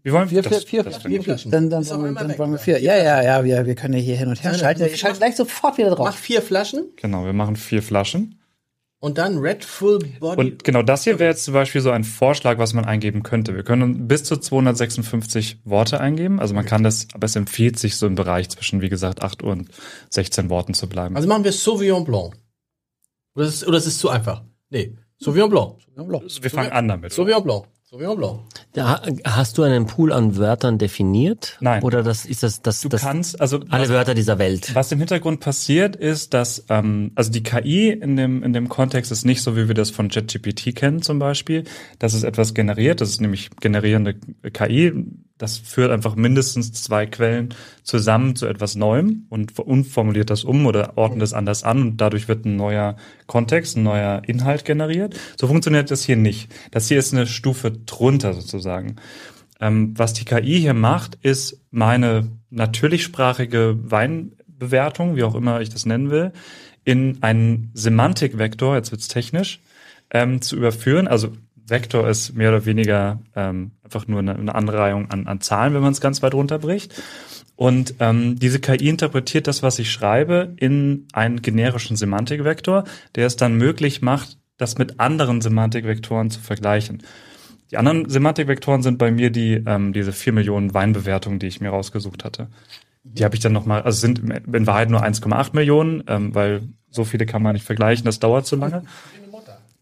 wir 0.01 0.11
wollen 0.11 0.27
Vier, 0.27 0.41
das, 0.41 0.63
vier, 0.63 0.67
vier, 0.67 0.83
das 0.83 1.03
vier. 1.03 1.21
Flaschen. 1.21 1.51
Dann, 1.51 1.69
dann, 1.69 1.87
wollen 1.87 2.15
dann 2.15 2.29
weg, 2.29 2.39
wollen 2.39 2.51
wir 2.51 2.57
vier. 2.57 2.79
Ja, 2.81 2.97
ja, 2.97 3.21
ja, 3.21 3.43
wir, 3.45 3.65
wir 3.67 3.75
können 3.75 3.93
ja 3.93 3.99
hier 3.99 4.17
hin 4.17 4.27
und 4.29 4.43
her 4.43 4.55
schalten. 4.55 4.81
Wir 4.81 4.97
schalten 4.97 5.19
gleich 5.19 5.35
sofort 5.35 5.77
wieder 5.77 5.91
Mach 5.91 5.97
drauf. 5.97 6.15
vier 6.15 6.41
Flaschen 6.41 6.85
Genau, 6.95 7.25
wir 7.25 7.33
machen 7.33 7.55
vier 7.55 7.83
Flaschen. 7.83 8.39
Und 8.99 9.17
dann 9.17 9.37
Red 9.37 9.63
Full 9.63 9.99
Body. 10.19 10.39
Und 10.41 10.63
genau 10.63 10.81
das 10.81 11.03
hier 11.03 11.19
wäre 11.19 11.29
jetzt 11.29 11.43
zum 11.43 11.53
Beispiel 11.53 11.81
so 11.81 11.91
ein 11.91 12.03
Vorschlag, 12.03 12.57
was 12.57 12.73
man 12.73 12.85
eingeben 12.85 13.23
könnte. 13.23 13.55
Wir 13.55 13.63
können 13.63 14.07
bis 14.07 14.23
zu 14.23 14.37
256 14.37 15.59
Worte 15.65 15.99
eingeben. 15.99 16.39
Also 16.39 16.55
man 16.55 16.65
kann 16.65 16.83
das, 16.83 17.07
aber 17.13 17.25
es 17.25 17.35
empfiehlt 17.35 17.77
sich 17.77 17.95
so 17.95 18.07
im 18.07 18.15
Bereich 18.15 18.49
zwischen, 18.49 18.81
wie 18.81 18.89
gesagt, 18.89 19.21
8 19.21 19.43
und 19.43 19.69
16 20.09 20.49
Worten 20.49 20.73
zu 20.73 20.89
bleiben. 20.89 21.15
also 21.15 21.27
machen 21.27 21.43
wir 21.43 21.51
Sauvignon 21.51 22.03
Blanc. 22.03 22.35
Oder 23.35 23.45
ist, 23.45 23.67
oder 23.67 23.77
ist 23.77 23.85
es 23.85 23.99
zu 23.99 24.09
einfach? 24.09 24.43
Nee. 24.69 24.95
Sauvignon 25.19 25.49
Blanc. 25.49 25.75
wir 25.95 26.49
fangen 26.49 26.71
an 26.71 26.87
damit. 26.87 27.13
Sauvignon 27.13 27.43
Blanc. 27.43 27.65
Sauvignon 27.89 28.17
Blanc. 28.17 28.39
Da, 28.73 29.01
hast 29.23 29.57
du 29.57 29.63
einen 29.63 29.85
Pool 29.85 30.11
an 30.11 30.35
Wörtern 30.35 30.77
definiert? 30.77 31.55
Nein. 31.61 31.81
Oder 31.83 32.03
das 32.03 32.25
ist 32.25 32.43
das, 32.43 32.61
das, 32.61 32.81
Du 32.81 32.89
das 32.89 32.99
kannst, 33.01 33.39
also 33.39 33.61
alle 33.69 33.83
was, 33.83 33.89
Wörter 33.89 34.13
dieser 34.13 34.37
Welt? 34.39 34.75
was 34.75 34.91
im 34.91 34.99
Hintergrund 34.99 35.39
passiert, 35.39 35.95
ist, 35.95 36.33
dass 36.33 36.65
ähm, 36.67 37.13
also 37.15 37.31
die 37.31 37.43
KI 37.43 37.91
in 37.91 38.17
dem 38.17 38.43
in 38.43 38.51
dem 38.51 38.67
Kontext 38.67 39.09
ist 39.13 39.23
nicht 39.23 39.41
so, 39.41 39.55
wie 39.55 39.69
wir 39.69 39.73
das 39.73 39.89
von 39.89 40.09
ChatGPT 40.09 40.75
kennen 40.75 41.01
zum 41.01 41.17
Beispiel, 41.17 41.63
dass 41.97 42.13
es 42.13 42.23
etwas 42.23 42.53
generiert. 42.53 42.99
Das 42.99 43.07
ist 43.07 43.21
nämlich 43.21 43.51
generierende 43.61 44.15
KI. 44.51 44.91
Das 45.37 45.57
führt 45.57 45.91
einfach 45.91 46.15
mindestens 46.15 46.73
zwei 46.73 47.05
Quellen 47.05 47.53
zusammen 47.83 48.35
zu 48.35 48.47
etwas 48.47 48.75
Neuem 48.75 49.27
und, 49.29 49.51
formuliert 49.87 50.29
das 50.29 50.43
um 50.43 50.65
oder 50.65 50.97
ordnet 50.97 51.23
es 51.23 51.33
anders 51.33 51.63
an 51.63 51.81
und 51.81 51.97
dadurch 51.97 52.27
wird 52.27 52.45
ein 52.45 52.55
neuer 52.55 52.95
Kontext, 53.27 53.77
ein 53.77 53.83
neuer 53.83 54.23
Inhalt 54.25 54.65
generiert. 54.65 55.15
So 55.39 55.47
funktioniert 55.47 55.91
das 55.91 56.03
hier 56.03 56.17
nicht. 56.17 56.51
Das 56.71 56.87
hier 56.87 56.97
ist 56.97 57.13
eine 57.13 57.27
Stufe 57.27 57.71
drunter 57.71 58.33
sozusagen. 58.33 58.95
ähm, 59.59 59.93
was 59.97 60.13
die 60.13 60.25
KI 60.25 60.59
hier 60.59 60.73
macht, 60.73 61.17
ist 61.21 61.61
meine 61.71 62.29
natürlichsprachige 62.49 63.77
Weinbewertung, 63.81 65.15
wie 65.15 65.23
auch 65.23 65.35
immer 65.35 65.61
ich 65.61 65.69
das 65.69 65.85
nennen 65.85 66.09
will, 66.09 66.31
in 66.83 67.21
einen 67.21 67.71
Semantikvektor, 67.73 68.75
jetzt 68.75 68.91
wird's 68.91 69.07
technisch, 69.07 69.59
ähm, 70.11 70.41
zu 70.41 70.55
überführen. 70.55 71.07
Also 71.07 71.33
Vektor 71.67 72.07
ist 72.07 72.35
mehr 72.35 72.49
oder 72.49 72.65
weniger 72.65 73.19
ähm, 73.35 73.71
einfach 73.83 74.07
nur 74.07 74.19
eine, 74.19 74.35
eine 74.35 74.55
Anreihung 74.55 75.11
an, 75.11 75.27
an 75.27 75.41
Zahlen, 75.41 75.73
wenn 75.73 75.81
man 75.81 75.91
es 75.91 76.01
ganz 76.01 76.21
weit 76.21 76.33
runterbricht. 76.33 77.01
Und 77.55 77.95
ähm, 77.99 78.37
diese 78.37 78.59
KI 78.59 78.87
interpretiert 78.87 79.47
das, 79.47 79.63
was 79.63 79.79
ich 79.79 79.91
schreibe, 79.91 80.53
in 80.57 81.07
einen 81.13 81.41
generischen 81.41 81.97
Semantikvektor, 81.97 82.83
der 83.15 83.25
es 83.25 83.35
dann 83.35 83.55
möglich 83.55 84.01
macht, 84.01 84.37
das 84.57 84.77
mit 84.77 84.99
anderen 84.99 85.41
Semantikvektoren 85.41 86.29
zu 86.29 86.39
vergleichen. 86.39 87.03
Die 87.71 87.77
anderen 87.77 88.09
Semantikvektoren 88.09 88.81
sind 88.81 88.97
bei 88.97 89.11
mir 89.11 89.29
die 89.29 89.61
ähm, 89.65 89.91
diese 89.91 90.13
vier 90.13 90.33
Millionen 90.33 90.73
Weinbewertungen, 90.73 91.39
die 91.39 91.47
ich 91.47 91.59
mir 91.59 91.69
rausgesucht 91.69 92.23
hatte. 92.23 92.47
Die 93.03 93.23
habe 93.23 93.35
ich 93.35 93.41
dann 93.41 93.53
nochmal, 93.53 93.81
also 93.81 93.99
sind 93.99 94.19
in 94.19 94.67
Wahrheit 94.67 94.89
nur 94.89 95.03
1,8 95.03 95.49
Millionen, 95.53 96.03
ähm, 96.07 96.35
weil 96.35 96.61
so 96.89 97.03
viele 97.03 97.25
kann 97.25 97.41
man 97.41 97.53
nicht 97.53 97.65
vergleichen, 97.65 98.05
das 98.05 98.19
dauert 98.19 98.45
zu 98.45 98.55
lange. 98.55 98.83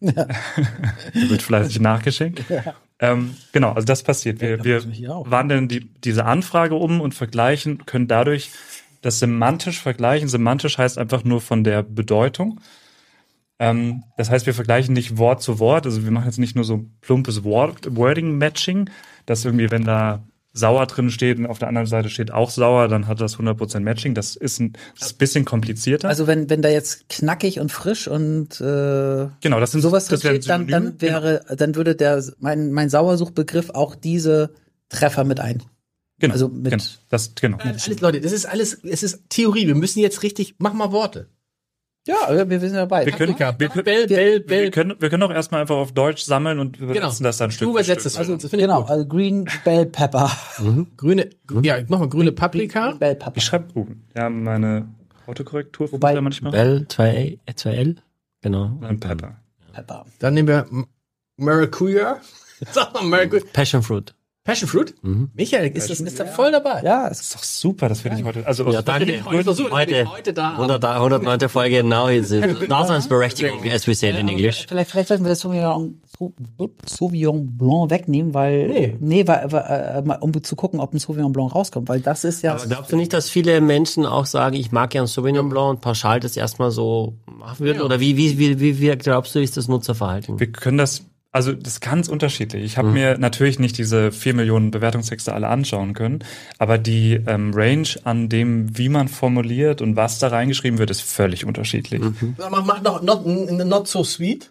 wird 0.00 1.42
fleißig 1.42 1.80
nachgeschenkt. 1.80 2.44
Ähm, 2.98 3.36
genau, 3.52 3.72
also 3.72 3.86
das 3.86 4.02
passiert. 4.02 4.40
Wir, 4.40 4.64
wir 4.64 4.82
wandeln 5.30 5.68
die, 5.68 5.88
diese 6.04 6.24
Anfrage 6.24 6.74
um 6.74 7.00
und 7.00 7.14
vergleichen, 7.14 7.84
können 7.86 8.08
dadurch 8.08 8.50
das 9.02 9.18
semantisch 9.18 9.80
vergleichen. 9.80 10.28
Semantisch 10.28 10.78
heißt 10.78 10.98
einfach 10.98 11.24
nur 11.24 11.40
von 11.40 11.62
der 11.62 11.82
Bedeutung. 11.82 12.60
Ähm, 13.58 14.04
das 14.16 14.30
heißt, 14.30 14.46
wir 14.46 14.54
vergleichen 14.54 14.94
nicht 14.94 15.18
Wort 15.18 15.42
zu 15.42 15.58
Wort. 15.58 15.86
Also 15.86 16.04
wir 16.04 16.10
machen 16.10 16.26
jetzt 16.26 16.38
nicht 16.38 16.56
nur 16.56 16.64
so 16.64 16.86
plumpes 17.00 17.44
Word 17.44 17.96
Wording-Matching, 17.96 18.90
dass 19.26 19.44
irgendwie, 19.44 19.70
wenn 19.70 19.84
da 19.84 20.22
sauer 20.56 20.86
drin 20.86 21.10
steht 21.10 21.38
und 21.38 21.46
auf 21.46 21.58
der 21.58 21.68
anderen 21.68 21.86
Seite 21.86 22.08
steht 22.08 22.32
auch 22.32 22.50
sauer, 22.50 22.88
dann 22.88 23.06
hat 23.06 23.20
das 23.20 23.36
100% 23.36 23.80
Matching. 23.80 24.14
Das 24.14 24.36
ist 24.36 24.58
ein, 24.58 24.72
das 24.98 25.08
ist 25.08 25.14
ein 25.14 25.18
bisschen 25.18 25.44
komplizierter. 25.44 26.08
Also 26.08 26.26
wenn, 26.26 26.48
wenn 26.48 26.62
da 26.62 26.68
jetzt 26.68 27.08
knackig 27.08 27.60
und 27.60 27.70
frisch 27.70 28.08
und 28.08 28.60
äh, 28.60 29.28
genau, 29.40 29.60
das 29.60 29.72
sind 29.72 29.82
sowas 29.82 30.06
das 30.06 30.20
drin 30.20 30.42
steht, 30.42 30.48
dann, 30.48 30.66
dann 30.66 31.00
wäre, 31.00 31.42
genau. 31.44 31.54
dann 31.56 31.74
würde 31.74 31.94
der 31.94 32.24
mein 32.38 32.72
mein 32.72 32.88
Sauersuchbegriff 32.88 33.70
auch 33.70 33.94
diese 33.94 34.54
Treffer 34.88 35.24
mit 35.24 35.40
ein. 35.40 35.62
Genau, 36.18 36.32
also 36.32 36.48
mit 36.48 36.70
genau, 36.70 36.84
das 37.10 37.34
genau. 37.34 37.58
Alles, 37.58 38.00
Leute, 38.00 38.20
das 38.22 38.32
ist 38.32 38.46
alles, 38.46 38.82
es 38.82 39.02
ist 39.02 39.28
Theorie. 39.28 39.66
Wir 39.66 39.74
müssen 39.74 40.00
jetzt 40.00 40.22
richtig, 40.22 40.54
mach 40.58 40.72
mal 40.72 40.90
Worte. 40.90 41.28
Ja, 42.06 42.48
wir, 42.48 42.60
sind 42.60 42.74
dabei. 42.74 43.04
Wir 43.04 43.12
können, 43.12 43.36
wir, 43.36 43.68
können, 43.68 43.84
Bell, 43.84 44.06
Bell, 44.06 44.40
Bell. 44.40 44.62
wir 44.64 44.70
können, 44.70 44.94
wir 45.00 45.10
können 45.10 45.24
auch 45.24 45.32
erstmal 45.32 45.60
einfach 45.60 45.74
auf 45.74 45.90
Deutsch 45.90 46.22
sammeln 46.22 46.60
und 46.60 46.76
übersetzen 46.76 47.18
genau. 47.18 47.28
das 47.28 47.36
dann 47.38 47.50
Stück 47.50 47.66
Du 47.66 47.72
übersetzt 47.72 48.06
es. 48.06 48.16
Also, 48.16 48.36
das 48.36 48.48
genau, 48.48 48.82
also 48.82 49.04
Green 49.04 49.48
Bell 49.64 49.86
Pepper. 49.86 50.30
Mhm. 50.60 50.86
Grüne, 50.96 51.30
ja, 51.62 51.78
mach 51.88 51.98
mal 51.98 52.08
grüne 52.08 52.30
Paprika. 52.30 52.90
Green 52.90 52.98
Bell 53.00 53.16
Pepper. 53.16 53.36
Ich 53.36 53.44
schreibe, 53.44 53.66
oh, 53.74 53.86
ja, 54.14 54.30
meine 54.30 54.86
Autokorrektur 55.26 55.90
Wobei, 55.90 56.14
ja 56.14 56.20
manchmal. 56.20 56.52
Bell, 56.52 56.86
2 56.88 57.40
2L, 57.48 57.96
genau. 58.40 58.78
Und 58.88 59.00
Pepper. 59.00 59.38
Pepper. 59.72 60.06
Dann 60.20 60.34
nehmen 60.34 60.46
wir 60.46 60.66
Maracuja. 61.36 62.20
Sag 62.70 62.94
mal 62.94 63.02
Maracuja. 63.02 63.42
Passion 63.52 63.82
Fruit. 63.82 64.14
Passion 64.46 64.68
Fruit? 64.68 64.94
Mhm. 65.02 65.30
Michael, 65.34 65.70
ist, 65.72 65.90
das, 65.90 65.98
ist 65.98 66.20
da 66.20 66.24
voll 66.24 66.52
dabei? 66.52 66.80
Ja, 66.84 67.08
Das 67.08 67.20
ist 67.20 67.34
doch 67.34 67.42
super, 67.42 67.88
das 67.88 68.00
finde 68.00 68.18
ich 68.20 68.24
heute. 68.24 68.46
Also 68.46 68.70
Ja, 68.70 68.80
danke. 68.80 69.24
Heute, 69.24 69.44
heute, 69.50 69.70
Heute, 69.72 70.08
heute 70.10 70.32
da. 70.32 70.52
100, 70.52 70.84
109. 70.84 71.48
Folge, 71.48 71.82
now 71.82 72.06
is 72.08 72.28
Daseinsberechtigung, 72.68 73.68
as 73.70 73.88
we 73.88 73.94
say 73.94 74.10
it 74.10 74.16
in 74.16 74.28
English. 74.28 74.66
Vielleicht, 74.68 74.92
vielleicht 74.92 75.08
sollten 75.08 75.24
wir 75.24 75.30
das 75.30 75.40
Sauvignon, 75.40 76.00
Sauvignon 76.86 77.56
Blanc 77.58 77.90
wegnehmen, 77.90 78.34
weil, 78.34 78.68
Nee. 78.68 78.96
nee, 79.00 79.26
weil, 79.26 79.50
weil, 79.50 79.62
äh, 79.62 80.02
mal, 80.02 80.18
um 80.20 80.32
zu 80.42 80.54
gucken, 80.54 80.78
ob 80.78 80.94
ein 80.94 80.98
Sauvignon 81.00 81.32
Blanc 81.32 81.52
rauskommt, 81.52 81.88
weil 81.88 82.00
das 82.00 82.22
ist 82.24 82.42
ja, 82.42 82.54
Aber 82.54 82.66
glaubst 82.66 82.92
du 82.92 82.96
nicht, 82.96 83.12
dass 83.12 83.28
viele 83.28 83.60
Menschen 83.60 84.06
auch 84.06 84.26
sagen, 84.26 84.54
ich 84.54 84.70
mag 84.70 84.90
gern 84.90 85.08
Sauvignon 85.08 85.48
Blanc 85.48 85.70
und 85.70 85.80
pauschal 85.80 86.20
das 86.20 86.36
erstmal 86.36 86.70
so 86.70 87.14
machen 87.26 87.64
würden? 87.66 87.78
Ja. 87.78 87.84
Oder 87.84 87.98
wie, 87.98 88.16
wie, 88.16 88.38
wie, 88.38 88.60
wie, 88.60 88.80
wie 88.80 88.96
glaubst 88.96 89.34
du, 89.34 89.40
ist 89.42 89.56
das 89.56 89.66
Nutzerverhalten? 89.66 90.38
Wir 90.38 90.52
können 90.52 90.78
das, 90.78 91.02
also 91.36 91.52
das 91.52 91.74
ist 91.74 91.80
ganz 91.82 92.08
unterschiedlich. 92.08 92.64
Ich 92.64 92.78
habe 92.78 92.88
mir 92.88 93.18
natürlich 93.18 93.58
nicht 93.58 93.76
diese 93.76 94.10
vier 94.10 94.32
Millionen 94.32 94.70
Bewertungstexte 94.70 95.34
alle 95.34 95.48
anschauen 95.48 95.92
können, 95.92 96.20
aber 96.58 96.78
die 96.78 97.20
ähm, 97.26 97.52
Range 97.54 97.88
an 98.04 98.30
dem, 98.30 98.78
wie 98.78 98.88
man 98.88 99.08
formuliert 99.08 99.82
und 99.82 99.96
was 99.96 100.18
da 100.18 100.28
reingeschrieben 100.28 100.78
wird, 100.78 100.90
ist 100.90 101.02
völlig 101.02 101.44
unterschiedlich. 101.44 102.00
Mach, 102.38 102.64
mach 102.64 102.80
noch 102.80 103.02
not, 103.02 103.26
not 103.26 103.86
so 103.86 104.02
sweet. 104.02 104.50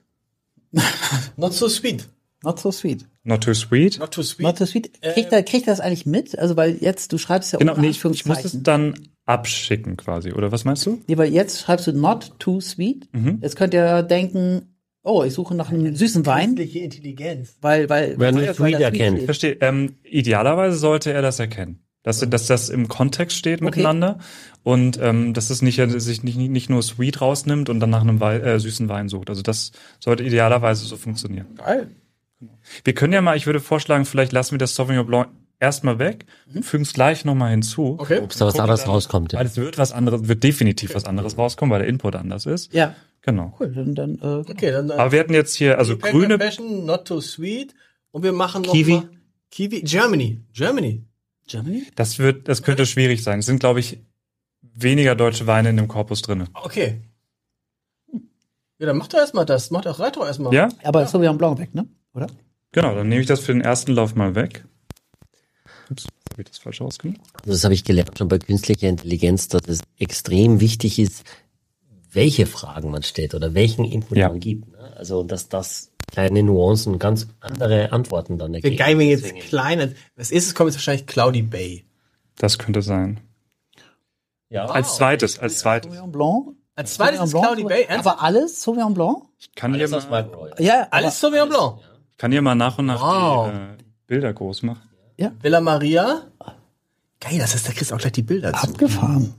not 1.37 1.53
so 1.53 1.67
sweet. 1.67 2.07
not 2.43 2.59
so 2.59 2.69
sweet. 2.71 3.07
Not 3.23 3.43
too 3.43 3.55
sweet. 3.55 3.97
Not 3.97 4.11
too 4.11 4.21
sweet. 4.21 4.45
Not 4.45 4.57
so 4.59 4.65
sweet. 4.67 5.01
Kriegt 5.01 5.31
er, 5.31 5.41
kriegt 5.41 5.67
er 5.67 5.73
das 5.73 5.79
eigentlich 5.79 6.05
mit? 6.05 6.37
Also, 6.37 6.55
weil 6.55 6.77
jetzt, 6.79 7.11
du 7.11 7.17
schreibst 7.17 7.51
ja 7.51 7.57
Genau, 7.57 7.75
nee, 7.75 7.87
ich, 7.87 8.05
ich 8.05 8.25
muss 8.27 8.45
es 8.45 8.61
dann 8.61 8.93
abschicken 9.25 9.97
quasi, 9.97 10.31
oder 10.33 10.51
was 10.51 10.63
meinst 10.63 10.85
du? 10.85 11.01
Nee, 11.07 11.17
weil 11.17 11.33
jetzt 11.33 11.61
schreibst 11.61 11.87
du 11.87 11.93
not 11.93 12.33
too 12.37 12.61
sweet. 12.61 13.09
Mhm. 13.11 13.39
Jetzt 13.41 13.55
könnt 13.55 13.73
ihr 13.73 14.03
denken, 14.03 14.74
oh, 15.05 15.23
ich 15.23 15.33
suche 15.33 15.55
nach 15.55 15.71
einem 15.71 15.95
süßen 15.95 16.25
Wein, 16.25 16.55
Künstliche 16.55 16.79
Intelligenz. 16.79 17.55
weil, 17.61 17.89
weil, 17.89 18.15
Wer 18.17 18.33
weil, 18.33 18.41
nicht 18.41 18.55
sweet 18.55 18.73
das 18.75 18.81
erkennt. 18.81 19.17
steht. 19.17 19.25
Verstehe. 19.25 19.57
Ähm, 19.61 19.95
idealerweise 20.03 20.77
sollte 20.77 21.13
er 21.13 21.21
das 21.21 21.39
erkennen. 21.39 21.79
Dass, 22.03 22.19
dass 22.19 22.45
das 22.45 22.69
im 22.69 22.87
Kontext 22.87 23.35
steht 23.35 23.61
miteinander 23.61 24.19
und 24.61 24.99
ähm, 25.01 25.33
dass 25.33 25.49
es 25.49 25.63
nicht, 25.63 25.81
sich 25.89 26.21
nicht, 26.21 26.37
nicht 26.37 26.69
nur 26.69 26.83
sweet 26.83 27.19
rausnimmt 27.19 27.67
und 27.67 27.79
dann 27.79 27.89
nach 27.89 28.01
einem 28.01 28.19
Wei 28.19 28.37
äh, 28.37 28.59
süßen 28.59 28.87
Wein 28.89 29.09
sucht. 29.09 29.29
Also 29.31 29.41
das 29.41 29.71
sollte 29.99 30.23
idealerweise 30.23 30.85
so 30.85 30.97
funktionieren. 30.97 31.47
Geil. 31.57 31.89
Wir 32.83 32.93
können 32.93 33.11
ja 33.11 33.21
mal, 33.21 33.35
ich 33.37 33.47
würde 33.47 33.59
vorschlagen, 33.59 34.05
vielleicht 34.05 34.33
lassen 34.33 34.51
wir 34.51 34.59
das 34.59 34.75
Sauvignon 34.75 35.07
Blanc 35.07 35.29
erstmal 35.59 35.97
weg, 35.97 36.25
fügen 36.61 36.83
es 36.83 36.93
gleich 36.93 37.25
nochmal 37.25 37.51
hinzu. 37.51 37.95
Okay. 37.97 38.19
Ob 38.19 38.29
da 38.37 38.45
was 38.45 38.59
anderes 38.59 38.87
rauskommt, 38.87 39.33
ja. 39.33 39.39
Weil 39.39 39.47
es 39.47 39.57
wird 39.57 39.77
was 39.79 39.91
anderes, 39.91 40.27
wird 40.27 40.43
definitiv 40.43 40.93
was 40.93 41.05
anderes 41.05 41.37
rauskommen, 41.37 41.71
weil 41.71 41.79
der 41.79 41.87
Input 41.87 42.15
anders 42.15 42.45
ist. 42.45 42.73
Ja, 42.73 42.95
Genau. 43.25 43.55
cool, 43.59 43.73
dann, 43.73 43.95
dann, 43.95 44.15
äh, 44.21 44.51
Okay, 44.51 44.71
dann, 44.71 44.91
Aber 44.91 45.11
wir 45.11 45.19
hatten 45.19 45.33
jetzt 45.33 45.55
hier, 45.55 45.79
also 45.79 45.97
Pepper 45.97 46.11
grüne, 46.11 46.37
Passion, 46.37 46.85
not 46.85 47.05
too 47.05 47.21
sweet. 47.21 47.73
Und 48.11 48.23
wir 48.23 48.31
machen 48.31 48.61
noch 48.61 48.71
Kiwi. 48.71 48.93
Mal 48.93 49.09
Kiwi. 49.49 49.81
Germany. 49.81 50.41
Germany. 50.53 51.03
Germany? 51.47 51.83
das 51.95 52.19
wird, 52.19 52.47
das 52.47 52.63
könnte 52.63 52.85
schwierig 52.85 53.23
sein. 53.23 53.39
Es 53.39 53.45
sind, 53.45 53.59
glaube 53.59 53.79
ich, 53.79 53.99
weniger 54.61 55.15
deutsche 55.15 55.47
Weine 55.47 55.69
in 55.69 55.77
dem 55.77 55.87
Korpus 55.87 56.21
drinne. 56.21 56.45
Okay. 56.53 57.01
Ja, 58.77 58.87
dann 58.87 58.97
mach 58.97 59.07
doch 59.07 59.19
erstmal 59.19 59.45
das. 59.45 59.71
Mach 59.71 59.81
doch, 59.81 59.99
reit 59.99 60.17
doch 60.17 60.25
erstmal. 60.25 60.53
Ja? 60.53 60.69
Aber 60.83 61.07
Sauvignon 61.07 61.37
Blanc 61.37 61.59
weg, 61.59 61.73
ne? 61.73 61.87
Oder? 62.13 62.27
Genau, 62.71 62.93
dann 62.93 63.07
nehme 63.07 63.21
ich 63.21 63.27
das 63.27 63.39
für 63.39 63.53
den 63.53 63.61
ersten 63.61 63.93
Lauf 63.93 64.15
mal 64.15 64.35
weg. 64.35 64.65
Ups, 65.89 66.07
habe 66.31 66.41
ich 66.41 66.47
das 66.49 66.57
falsch 66.57 66.81
ausgemacht? 66.81 67.21
Also 67.39 67.51
das 67.51 67.63
habe 67.63 67.73
ich 67.73 67.85
gelernt 67.85 68.17
schon 68.17 68.27
bei 68.27 68.37
künstlicher 68.37 68.89
Intelligenz, 68.89 69.47
dass 69.47 69.61
es 69.67 69.79
extrem 69.97 70.59
wichtig 70.59 70.99
ist, 70.99 71.23
welche 72.15 72.45
Fragen 72.45 72.89
man 72.91 73.03
stellt 73.03 73.35
oder 73.35 73.53
welchen 73.53 73.85
Input 73.85 74.17
Ja. 74.17 74.29
man 74.29 74.39
gibt. 74.39 74.71
ne? 74.71 74.93
Also 74.97 75.23
dass 75.23 75.49
das 75.49 75.91
kleine 76.11 76.43
Nuancen 76.43 76.97
ganz 76.99 77.27
andere 77.39 77.91
Antworten 77.91 78.37
dann 78.37 78.53
ergeben. 78.53 78.77
geil, 78.77 78.97
wenn 78.97 79.07
jetzt 79.09 79.35
kleine. 79.41 79.93
Als 80.17 80.31
erstes 80.31 80.55
kommt 80.55 80.69
jetzt 80.69 80.77
wahrscheinlich 80.77 81.05
Cloudy 81.07 81.41
Bay. 81.41 81.83
Das 82.37 82.57
könnte 82.57 82.81
sein. 82.81 83.19
Ja, 84.49 84.65
Als 84.65 84.95
zweites, 84.95 85.39
als 85.39 85.59
zweites. 85.59 85.87
Sauvignon 85.91 86.11
Blanc? 86.11 86.55
Als 86.75 86.93
zweites 86.93 87.19
ist 87.21 87.31
Sauvignon 87.31 87.43
Cloudy 87.55 87.63
Blanc, 87.63 87.81
Bay. 87.87 87.95
Ernsthaft? 87.95 88.17
Aber 88.19 88.25
alles 88.27 88.61
Sauvignon 88.61 88.93
Blanc? 88.93 89.23
Ich 89.39 89.55
kann 89.55 89.73
hier, 89.73 89.81
alles 89.81 89.93
aus 89.93 90.09
mal. 90.09 90.29
Ja, 90.59 90.87
Alles 90.91 91.19
Sauvignon 91.19 91.49
Blanc. 91.49 91.79
ich 92.11 92.17
kann 92.17 92.31
hier 92.31 92.41
mal 92.41 92.55
nach 92.55 92.77
und 92.77 92.85
nach 92.85 93.01
Wow. 93.01 93.51
die 93.51 93.57
äh, 93.57 93.77
Bilder 94.07 94.33
groß 94.33 94.63
machen. 94.63 94.81
Villa 95.41 95.61
Maria. 95.61 96.21
Geil, 97.19 97.39
das 97.39 97.55
ist, 97.55 97.67
da 97.67 97.71
kriegst 97.71 97.91
du 97.91 97.95
auch 97.95 97.99
gleich 97.99 98.11
die 98.11 98.21
Bilder 98.21 98.53
zu. 98.53 98.67
abgefahren. 98.67 99.33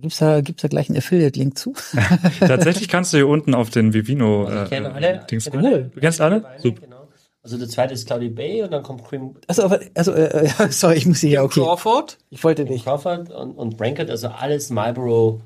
Gibt's 0.00 0.18
da, 0.18 0.40
gibt's 0.40 0.62
da 0.62 0.68
gleich 0.68 0.88
einen 0.88 0.98
Affiliate-Link 0.98 1.58
zu? 1.58 1.74
Tatsächlich 2.40 2.88
kannst 2.88 3.12
du 3.12 3.18
hier 3.18 3.28
unten 3.28 3.54
auf 3.54 3.70
den 3.70 3.92
Vivino 3.92 4.46
Also 4.46 4.62
ich 4.62 4.66
äh, 4.66 4.68
kenne 4.76 4.92
alle. 4.94 5.26
Dings 5.30 5.50
kenne 5.50 5.68
alle. 5.68 5.84
Du 5.84 6.00
kennst 6.00 6.20
alle? 6.20 6.44
Super. 6.58 6.80
Genau. 6.82 7.08
Also 7.42 7.56
der 7.56 7.68
zweite 7.68 7.94
ist 7.94 8.06
Cloudy 8.06 8.28
Bay 8.28 8.62
und 8.62 8.70
dann 8.70 8.82
kommt 8.82 9.04
Cream 9.04 9.34
Also, 9.46 9.64
aber, 9.64 9.80
also, 9.94 10.12
äh, 10.12 10.46
äh, 10.46 10.48
sorry, 10.70 10.96
ich 10.96 11.06
muss 11.06 11.20
hier, 11.20 11.30
ja, 11.30 11.42
okay. 11.42 11.60
Crawford. 11.60 12.18
Ich 12.28 12.44
wollte 12.44 12.64
nicht. 12.64 12.84
Crawford 12.84 13.30
und, 13.30 13.52
und 13.52 13.76
Brankett, 13.76 14.10
also 14.10 14.28
alles 14.28 14.68
Marlboro 14.70 15.40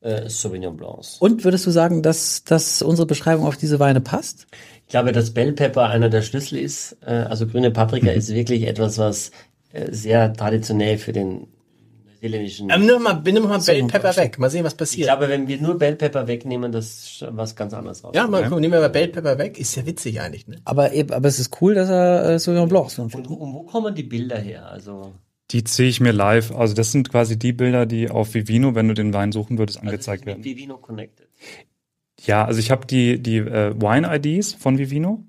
äh, 0.00 0.28
Sauvignon 0.28 0.76
Blancs. 0.76 1.16
Und 1.18 1.44
würdest 1.44 1.66
du 1.66 1.70
sagen, 1.70 2.02
dass, 2.02 2.44
dass 2.44 2.82
unsere 2.82 3.06
Beschreibung 3.06 3.46
auf 3.46 3.56
diese 3.56 3.80
Weine 3.80 4.00
passt? 4.00 4.46
Ich 4.84 4.90
glaube, 4.90 5.12
dass 5.12 5.32
Bell 5.32 5.52
Pepper 5.52 5.88
einer 5.88 6.08
der 6.08 6.22
Schlüssel 6.22 6.58
ist. 6.58 6.96
Äh, 7.06 7.12
also 7.12 7.46
grüne 7.46 7.70
Paprika 7.70 8.10
ist 8.10 8.34
wirklich 8.34 8.66
etwas, 8.66 8.98
was 8.98 9.30
äh, 9.72 9.92
sehr 9.92 10.32
traditionell 10.32 10.98
für 10.98 11.12
den 11.12 11.46
neuseeländischen. 12.20 12.70
Ähm, 12.70 12.86
nimm 12.86 13.02
mal, 13.02 13.20
nimm 13.24 13.42
mal 13.44 13.60
Bell 13.60 13.84
Pepper 13.86 14.16
weg. 14.16 14.38
Mal 14.38 14.50
sehen, 14.50 14.64
was 14.64 14.72
ich 14.72 14.78
passiert. 14.78 15.08
glaube, 15.08 15.28
wenn 15.28 15.48
wir 15.48 15.60
nur 15.60 15.78
Bell 15.78 15.96
Pepper 15.96 16.26
wegnehmen, 16.26 16.72
das 16.72 16.86
ist 16.86 17.26
was 17.30 17.56
ganz 17.56 17.72
anderes 17.74 18.04
raus. 18.04 18.12
ja, 18.14 18.26
mal 18.26 18.42
gucken, 18.44 18.60
nehmen 18.60 18.74
wir 18.74 18.80
mal 18.80 18.88
Bell 18.88 19.08
Pepper 19.08 19.38
weg. 19.38 19.58
Ist 19.58 19.74
ja 19.76 19.86
witzig 19.86 20.20
eigentlich, 20.20 20.46
ne? 20.46 20.56
Aber, 20.64 20.92
eben, 20.92 21.12
aber 21.12 21.28
es 21.28 21.38
ist 21.38 21.60
cool, 21.60 21.74
dass 21.74 21.88
er 21.88 22.30
äh, 22.30 22.38
Sauvignon 22.38 22.68
Blanc 22.68 22.90
so 22.90 23.02
Und, 23.02 23.14
und 23.14 23.28
wo 23.28 23.62
kommen 23.62 23.94
die 23.94 24.02
Bilder 24.02 24.38
her? 24.38 24.70
Also 24.70 25.12
Die 25.50 25.64
ziehe 25.64 25.88
ich 25.88 26.00
mir 26.00 26.12
live. 26.12 26.52
Also 26.52 26.74
das 26.74 26.92
sind 26.92 27.10
quasi 27.10 27.38
die 27.38 27.52
Bilder, 27.52 27.86
die 27.86 28.10
auf 28.10 28.34
Vivino, 28.34 28.74
wenn 28.74 28.88
du 28.88 28.94
den 28.94 29.12
Wein 29.12 29.32
suchen 29.32 29.58
würdest, 29.58 29.80
angezeigt 29.80 30.22
also 30.22 30.26
werden. 30.26 30.44
Vivino 30.44 30.76
Connected. 30.78 31.28
Ja, 32.26 32.44
also 32.44 32.60
ich 32.60 32.70
habe 32.70 32.86
die, 32.86 33.22
die 33.22 33.38
äh, 33.38 33.74
Wine-IDs 33.74 34.52
von 34.54 34.78
Vivino. 34.78 35.24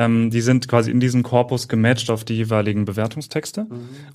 Ähm, 0.00 0.30
die 0.30 0.40
sind 0.40 0.66
quasi 0.66 0.90
in 0.90 0.98
diesem 0.98 1.22
Korpus 1.22 1.68
gematcht 1.68 2.08
auf 2.10 2.24
die 2.24 2.34
jeweiligen 2.34 2.86
Bewertungstexte. 2.86 3.66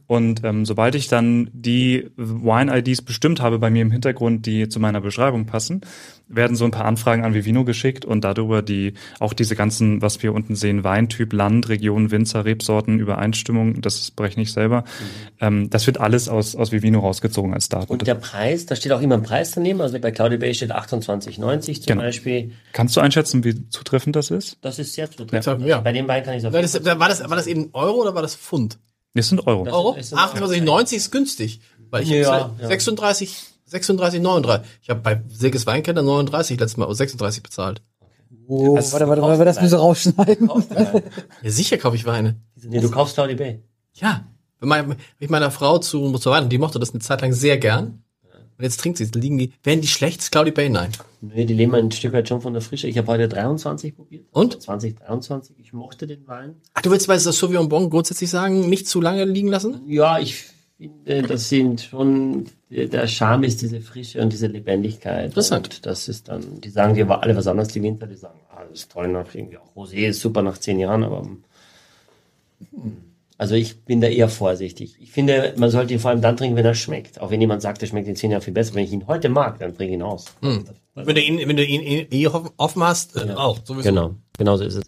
Und 0.08 0.42
ähm, 0.44 0.66
sobald 0.66 0.96
ich 0.96 1.08
dann 1.08 1.50
die 1.54 2.10
Wine-IDs 2.18 3.04
bestimmt 3.04 3.40
habe 3.40 3.60
bei 3.60 3.70
mir 3.70 3.84
im 3.84 3.92
Hintergrund, 3.92 4.48
die 4.48 4.68
zu 4.68 4.80
meiner 4.80 5.00
Beschreibung 5.00 5.46
passen, 5.46 5.82
werden 6.28 6.56
so 6.56 6.66
ein 6.66 6.72
paar 6.72 6.86
Anfragen 6.86 7.24
an 7.24 7.36
Vivino 7.36 7.66
geschickt 7.66 8.04
und 8.04 8.24
darüber 8.24 8.64
die 8.64 8.94
auch 9.20 9.34
diese 9.34 9.56
ganzen, 9.56 10.02
was 10.02 10.24
wir 10.24 10.34
unten 10.34 10.56
sehen, 10.56 10.84
Weintyp, 10.84 11.34
Land, 11.34 11.70
Region, 11.70 12.10
Winzer, 12.10 12.46
Rebsorten, 12.46 13.00
Übereinstimmung, 13.00 13.82
das 13.82 14.10
berechne 14.10 14.42
ich 14.42 14.52
selber. 14.52 14.86
Ähm, 15.40 15.70
das 15.70 15.86
wird 15.86 16.00
alles 16.00 16.28
aus, 16.28 16.56
aus 16.56 16.72
Vivino 16.72 17.00
rausgezogen 17.00 17.54
als 17.54 17.70
Daten. 17.70 17.92
Und 17.92 18.08
der 18.08 18.16
Preis, 18.16 18.66
da 18.66 18.76
steht 18.76 18.92
auch 18.92 19.02
immer 19.02 19.16
ein 19.16 19.24
Preis 19.24 19.52
daneben. 19.52 19.82
Also 19.82 20.00
bei 20.00 20.10
Cloudy 20.10 20.38
Bay 20.38 20.54
steht 20.56 20.74
28,90 20.74 21.74
zum 21.76 21.86
Genau. 21.86 22.02
Beispiel. 22.02 22.54
Kannst 22.74 22.96
du 22.98 23.02
einschätzen, 23.02 23.44
wie 23.44 23.70
zutreffend 23.70 24.16
das 24.16 24.32
ist? 24.32 24.58
Das 24.62 24.80
ist 24.80 24.94
sehr 24.94 25.12
zutreffend. 25.12 25.68
Ja. 25.68 25.75
Bei 25.84 25.92
dem 25.92 26.08
Wein 26.08 26.24
kann 26.24 26.36
ich 26.36 26.46
auf 26.46 26.54
War 26.54 26.62
das, 26.62 26.74
war, 26.86 27.10
das, 27.10 27.30
war 27.30 27.36
das 27.36 27.48
eben 27.48 27.70
Euro 27.74 28.02
oder 28.02 28.16
war 28.16 28.22
das 28.22 28.36
Pfund? 28.36 28.78
Das 29.14 29.30
sind 29.30 29.46
Euro. 29.48 29.66
Euro? 29.66 29.94
ist 29.96 30.14
ein- 30.14 30.20
28,90 30.20 30.96
ist 30.96 31.12
günstig. 31.12 31.62
Weil 31.90 32.04
ich 32.04 32.10
Ja, 32.10 32.32
hab 32.32 32.62
ja. 32.62 32.68
36, 32.68 33.38
36, 33.66 34.22
39. 34.22 34.68
Ich 34.82 34.90
habe 34.90 35.00
bei 35.02 35.22
Silkes 35.30 35.66
Weinkeller 35.66 36.02
39 36.02 36.60
letztes 36.60 36.78
Mal, 36.78 36.86
oder 36.86 36.96
36 36.96 37.42
bezahlt. 37.44 37.82
Oh, 38.48 38.76
Also, 38.76 38.92
warte, 38.94 39.08
warte, 39.08 39.22
warte, 39.22 39.46
das 39.46 39.62
müssen 39.62 39.74
wir 39.74 39.80
rausschneiden. 39.80 40.50
Ja, 41.42 41.50
sicher 41.50 41.78
kaufe 41.78 41.96
ich 41.96 42.06
Weine. 42.06 42.36
Nee, 42.62 42.80
du 42.80 42.90
kaufst 42.92 43.16
Cloudy 43.16 43.36
Bay. 43.36 43.64
Ja. 43.94 44.26
Wenn 44.60 44.96
ich 45.20 45.30
meiner 45.30 45.52
Frau 45.52 45.78
zu, 45.80 46.12
zu 46.18 46.30
Weihnachten, 46.32 46.50
die 46.50 46.58
mochte 46.58 46.80
das 46.80 46.92
eine 46.92 47.00
Zeit 47.00 47.22
lang 47.22 47.34
sehr 47.34 47.58
gern. 47.58 48.04
Und 48.58 48.64
jetzt 48.64 48.80
trinkt 48.80 48.98
sie. 48.98 49.06
Liegen 49.16 49.38
die, 49.38 49.52
werden 49.64 49.82
die 49.82 49.88
schlecht? 49.88 50.32
Cloudy 50.32 50.52
Bay? 50.52 50.70
Nein. 50.70 50.92
Nee, 51.22 51.46
die 51.46 51.54
leben 51.54 51.76
ein 51.76 51.92
Stück 51.92 52.14
weit 52.14 52.30
schon 52.30 52.42
von 52.42 52.54
der 52.54 52.62
Frische. 52.62 52.88
Ich 52.88 52.98
habe 52.98 53.08
heute 53.08 53.28
23 53.28 53.96
probiert. 53.96 54.26
Und? 54.32 54.62
2023. 54.62 55.58
Ich 55.60 55.74
mochte 55.74 56.08
den 56.08 56.26
Wein. 56.28 56.56
Ach, 56.74 56.82
du 56.82 56.90
willst 56.90 57.08
bei 57.08 57.16
das 57.16 57.24
Sauvignon 57.24 57.68
Blanc 57.68 57.92
grundsätzlich 57.92 58.30
sagen, 58.30 58.70
nicht 58.70 58.88
zu 58.88 59.02
lange 59.02 59.26
liegen 59.26 59.50
lassen? 59.50 59.82
Ja, 59.88 60.20
ich 60.20 60.46
finde, 60.78 61.24
das 61.24 61.50
sind 61.50 61.82
schon, 61.82 62.46
der 62.70 63.08
Charme 63.08 63.44
ist 63.44 63.62
diese 63.62 63.82
Frische 63.82 64.22
und 64.22 64.32
diese 64.32 64.48
Lebendigkeit. 64.48 65.26
Interessant. 65.26 65.68
Und 65.68 65.86
das 65.86 66.08
ist 66.08 66.30
dann, 66.30 66.62
die 66.62 66.70
sagen 66.70 66.94
dir 66.94 67.10
alle 67.10 67.36
was 67.36 67.48
anderes, 67.48 67.70
die 67.70 67.84
Winter, 67.84 68.08
die 68.08 68.16
sagen, 68.16 68.40
ah, 68.50 68.64
das 68.70 68.80
ist 68.80 68.92
toll 68.92 69.10
nach 69.10 69.34
irgendwie 69.34 69.58
auch 69.58 69.76
Rosé 69.76 70.08
ist 70.08 70.22
super 70.22 70.42
nach 70.42 70.58
zehn 70.58 70.80
Jahren, 70.80 71.04
aber 71.04 71.28
also 73.38 73.56
ich 73.56 73.84
bin 73.84 74.02
da 74.02 74.08
eher 74.08 74.30
vorsichtig. 74.30 74.98
Ich 75.00 75.12
finde, 75.12 75.54
man 75.58 75.70
sollte 75.70 75.94
ihn 75.94 76.00
vor 76.00 76.12
allem 76.12 76.22
dann 76.22 76.38
trinken, 76.38 76.56
wenn 76.56 76.66
er 76.66 76.74
schmeckt. 76.76 77.20
Auch 77.22 77.32
wenn 77.32 77.42
jemand 77.42 77.62
sagt, 77.62 77.82
er 77.82 77.88
schmeckt 77.88 78.08
in 78.08 78.16
zehn 78.16 78.32
Jahren 78.32 78.42
viel 78.42 78.54
besser. 78.54 78.76
Wenn 78.76 78.84
ich 78.86 78.94
ihn 78.94 79.08
heute 79.08 79.30
mag, 79.30 79.60
dann 79.60 79.76
trinke 79.76 79.92
ich 79.94 80.00
ihn 80.00 80.02
aus. 80.02 80.26
Wenn 80.98 81.14
du 81.16 81.22
ihn, 81.22 81.40
wenn 81.46 81.58
du 81.58 81.66
ihn 81.66 81.82
eh 82.10 82.28
offen- 82.28 82.84
hast, 82.84 83.18
äh, 83.18 83.34
auch. 83.34 83.60
Sowieso. 83.66 83.90
Genau, 83.90 84.16
genau 84.38 84.56
so 84.56 84.64
ist 84.64 84.76
es. 84.76 84.84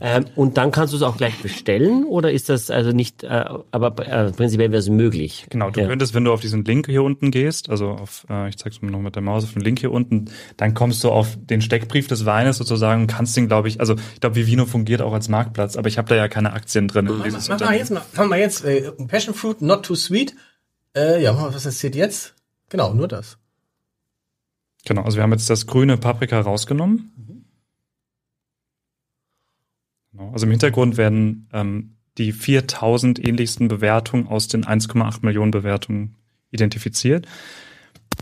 Ähm, 0.00 0.24
und 0.34 0.56
dann 0.56 0.70
kannst 0.70 0.94
du 0.94 0.96
es 0.96 1.02
auch 1.02 1.18
gleich 1.18 1.36
bestellen 1.42 2.04
oder 2.06 2.32
ist 2.32 2.48
das 2.48 2.70
also 2.70 2.92
nicht, 2.92 3.24
äh, 3.24 3.44
aber 3.70 3.88
äh, 4.08 4.32
prinzipiell 4.32 4.70
wäre 4.72 4.78
es 4.80 4.88
möglich? 4.88 5.44
Genau, 5.50 5.68
du 5.68 5.80
Ja. 5.80 5.86
könntest, 5.86 6.14
wenn 6.14 6.24
du 6.24 6.32
auf 6.32 6.40
diesen 6.40 6.64
Link 6.64 6.86
hier 6.86 7.02
unten 7.02 7.30
gehst, 7.30 7.68
also 7.68 7.90
auf, 7.90 8.24
äh, 8.30 8.48
ich 8.48 8.56
zeig's 8.56 8.80
mir 8.80 8.90
noch 8.90 9.00
mit 9.00 9.16
der 9.16 9.22
Maus 9.22 9.44
auf 9.44 9.52
den 9.52 9.60
Link 9.60 9.80
hier 9.80 9.92
unten, 9.92 10.30
dann 10.56 10.72
kommst 10.72 11.04
du 11.04 11.10
auf 11.10 11.36
den 11.38 11.60
Steckbrief 11.60 12.06
des 12.08 12.24
Weines 12.24 12.56
sozusagen 12.56 13.02
und 13.02 13.06
kannst 13.08 13.36
den, 13.36 13.46
glaube 13.46 13.68
ich, 13.68 13.80
also 13.80 13.96
ich 14.14 14.20
glaube, 14.20 14.36
Vivino 14.36 14.64
fungiert 14.64 15.02
auch 15.02 15.12
als 15.12 15.28
Marktplatz, 15.28 15.76
aber 15.76 15.88
ich 15.88 15.98
habe 15.98 16.08
da 16.08 16.14
ja 16.16 16.28
keine 16.28 16.54
Aktien 16.54 16.88
drin 16.88 17.06
in 17.06 17.22
dieses 17.22 17.48
Mach 17.50 17.58
mal 17.60 17.64
Unternehmen. 17.66 17.78
jetzt 17.80 17.90
mal, 17.90 18.02
mach 18.16 18.26
mal 18.26 18.38
jetzt, 18.38 18.64
äh, 18.64 18.92
Passion 19.08 19.34
Fruit, 19.34 19.60
not 19.60 19.84
too 19.84 19.94
sweet. 19.94 20.34
Äh, 20.96 21.22
ja, 21.22 21.34
mach 21.34 21.42
mal, 21.42 21.54
was 21.54 21.76
steht 21.78 21.96
jetzt? 21.96 22.34
Genau, 22.70 22.94
nur 22.94 23.08
das. 23.08 23.36
Genau, 24.86 25.02
also 25.02 25.16
wir 25.16 25.22
haben 25.22 25.32
jetzt 25.32 25.50
das 25.50 25.66
grüne 25.66 25.96
Paprika 25.96 26.40
rausgenommen. 26.40 27.12
Genau, 30.12 30.30
also 30.32 30.46
im 30.46 30.50
Hintergrund 30.50 30.96
werden 30.96 31.48
ähm, 31.52 31.96
die 32.18 32.32
4000 32.32 33.24
ähnlichsten 33.24 33.68
Bewertungen 33.68 34.26
aus 34.26 34.48
den 34.48 34.64
1,8 34.64 35.24
Millionen 35.24 35.50
Bewertungen 35.50 36.16
identifiziert. 36.50 37.26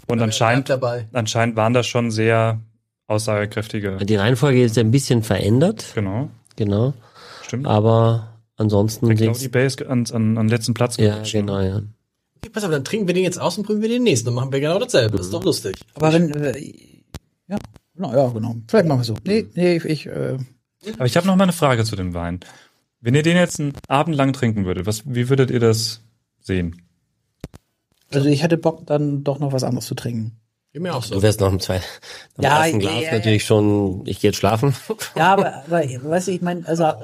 Und 0.06 0.20
anscheinend, 0.20 0.66
Bleib 0.66 0.80
dabei. 0.80 1.08
anscheinend 1.12 1.56
waren 1.56 1.72
das 1.72 1.86
schon 1.86 2.10
sehr 2.10 2.60
aussagekräftige. 3.06 3.96
Die 4.04 4.16
Reihenfolge 4.16 4.62
ist 4.62 4.76
ein 4.78 4.90
bisschen 4.90 5.22
verändert, 5.22 5.92
Genau, 5.94 6.30
genau, 6.56 6.92
stimmt. 7.42 7.66
aber 7.66 8.34
ansonsten 8.56 9.06
sind's- 9.06 9.22
Cloudy 9.38 9.48
Bay 9.48 9.66
ist 9.66 9.82
an, 9.86 10.04
an, 10.12 10.36
an 10.36 10.48
letzten 10.48 10.74
Platz 10.74 10.98
ja, 10.98 11.16
ne? 11.16 11.22
genau, 11.30 11.60
ja. 11.60 11.80
Okay, 12.38 12.50
pass 12.50 12.64
auf, 12.64 12.70
dann 12.70 12.84
trinken 12.84 13.06
wir 13.06 13.14
den 13.14 13.24
jetzt 13.24 13.40
aus 13.40 13.58
und 13.58 13.66
prüfen 13.66 13.82
wir 13.82 13.88
den 13.88 14.04
nächsten. 14.04 14.26
Dann 14.26 14.34
machen 14.34 14.52
wir 14.52 14.60
genau 14.60 14.78
dasselbe. 14.78 15.16
Das 15.16 15.26
ist 15.26 15.32
doch 15.34 15.44
lustig. 15.44 15.76
Aber 15.94 16.12
wenn, 16.12 16.32
äh, 16.32 16.58
ja, 17.48 17.58
genau, 17.94 18.14
ja, 18.14 18.28
genau. 18.28 18.56
Vielleicht 18.68 18.86
machen 18.86 19.00
wir 19.00 19.04
so. 19.04 19.16
Nee, 19.24 19.46
nee, 19.54 19.76
ich, 19.76 19.84
ich 19.84 20.06
äh, 20.06 20.38
Aber 20.94 21.06
ich 21.06 21.16
habe 21.16 21.26
noch 21.26 21.36
mal 21.36 21.44
eine 21.44 21.52
Frage 21.52 21.84
zu 21.84 21.96
dem 21.96 22.14
Wein. 22.14 22.40
Wenn 23.00 23.14
ihr 23.14 23.22
den 23.22 23.36
jetzt 23.36 23.60
einen 23.60 23.74
Abend 23.88 24.16
lang 24.16 24.32
trinken 24.32 24.64
würdet, 24.64 24.86
was, 24.86 25.02
wie 25.04 25.28
würdet 25.28 25.50
ihr 25.50 25.60
das 25.60 26.02
sehen? 26.40 26.82
also 28.12 28.28
ich 28.28 28.42
hätte 28.42 28.56
Bock, 28.56 28.86
dann 28.86 29.22
doch 29.24 29.38
noch 29.38 29.52
was 29.52 29.64
anderes 29.64 29.86
zu 29.86 29.94
trinken. 29.94 30.32
Geht 30.72 30.82
mir 30.82 30.94
auch 30.94 31.02
so. 31.02 31.14
Du 31.14 31.22
wärst 31.22 31.40
nach 31.40 31.48
dem 31.48 31.60
zweiten, 31.60 31.84
nach 32.36 32.42
dem 32.42 32.44
Ja, 32.44 32.64
ersten 32.64 32.80
ja, 32.80 32.90
Glas 32.90 33.04
ja, 33.04 33.12
natürlich 33.12 33.44
schon, 33.44 34.06
ich 34.06 34.20
gehe 34.20 34.30
jetzt 34.30 34.38
schlafen. 34.38 34.74
Ja, 35.16 35.32
aber, 35.32 35.64
aber 35.66 35.80
weißt 36.10 36.28
du, 36.28 36.32
ich 36.32 36.42
meine, 36.42 36.66
also 36.66 36.84
Ja, 36.84 36.98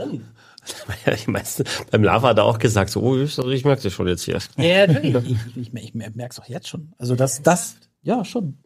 ich 1.14 1.26
meine, 1.26 1.44
beim 1.90 2.02
Lava 2.02 2.28
hat 2.28 2.38
er 2.38 2.44
auch 2.44 2.58
gesagt, 2.58 2.90
so, 2.90 3.00
oh, 3.00 3.16
ich, 3.16 3.38
ich 3.38 3.64
merke 3.64 3.82
das 3.82 3.92
schon 3.92 4.08
jetzt 4.08 4.24
hier. 4.24 4.38
Ja, 4.56 4.86
natürlich. 4.86 5.36
Ich, 5.56 5.74
ich, 5.74 5.74
ich, 5.74 5.94
merke 5.94 6.28
es 6.30 6.40
auch 6.40 6.46
jetzt 6.46 6.68
schon. 6.68 6.92
Also 6.98 7.16
das, 7.16 7.42
das, 7.42 7.76
ja, 8.02 8.24
schon. 8.24 8.58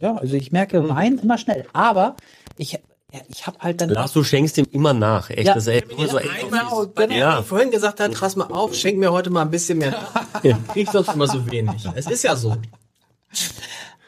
Ja, 0.00 0.16
also 0.16 0.34
ich 0.34 0.52
merke 0.52 0.88
Wein 0.88 1.18
immer 1.18 1.38
schnell. 1.38 1.66
Aber 1.72 2.16
ich, 2.56 2.72
ja, 3.14 3.20
ich 3.28 3.46
habe 3.46 3.58
halt 3.60 3.80
dann. 3.80 3.90
Lars, 3.90 4.12
du 4.12 4.24
schenkst 4.24 4.58
ihm 4.58 4.66
immer 4.72 4.92
nach, 4.92 5.30
echt. 5.30 5.46
Ja. 5.46 5.54
Das 5.54 5.68
ist 5.68 5.72
echt 5.72 5.92
immer 5.92 6.08
so 6.08 6.18
echt. 6.18 6.44
Einmal, 6.44 6.90
weil 6.94 7.10
er 7.12 7.16
Ja. 7.16 7.42
vorhin 7.42 7.70
gesagt 7.70 8.00
hat, 8.00 8.12
pass 8.12 8.34
mal 8.34 8.46
auf, 8.46 8.74
schenk 8.74 8.98
mir 8.98 9.12
heute 9.12 9.30
mal 9.30 9.42
ein 9.42 9.50
bisschen 9.50 9.78
mehr. 9.78 9.94
Krieg 10.72 10.90
sonst 10.90 11.14
immer 11.14 11.28
so 11.28 11.48
wenig. 11.50 11.88
Es 11.94 12.06
ist 12.06 12.24
ja 12.24 12.34
so. 12.34 12.56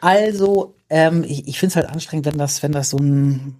Also, 0.01 0.75
ähm, 0.89 1.23
ich, 1.23 1.47
ich 1.47 1.57
finde 1.57 1.71
es 1.71 1.75
halt 1.77 1.87
anstrengend, 1.87 2.25
wenn 2.25 2.37
das, 2.37 2.61
wenn 2.63 2.71
das 2.73 2.89
so 2.89 2.97
ein, 2.97 3.57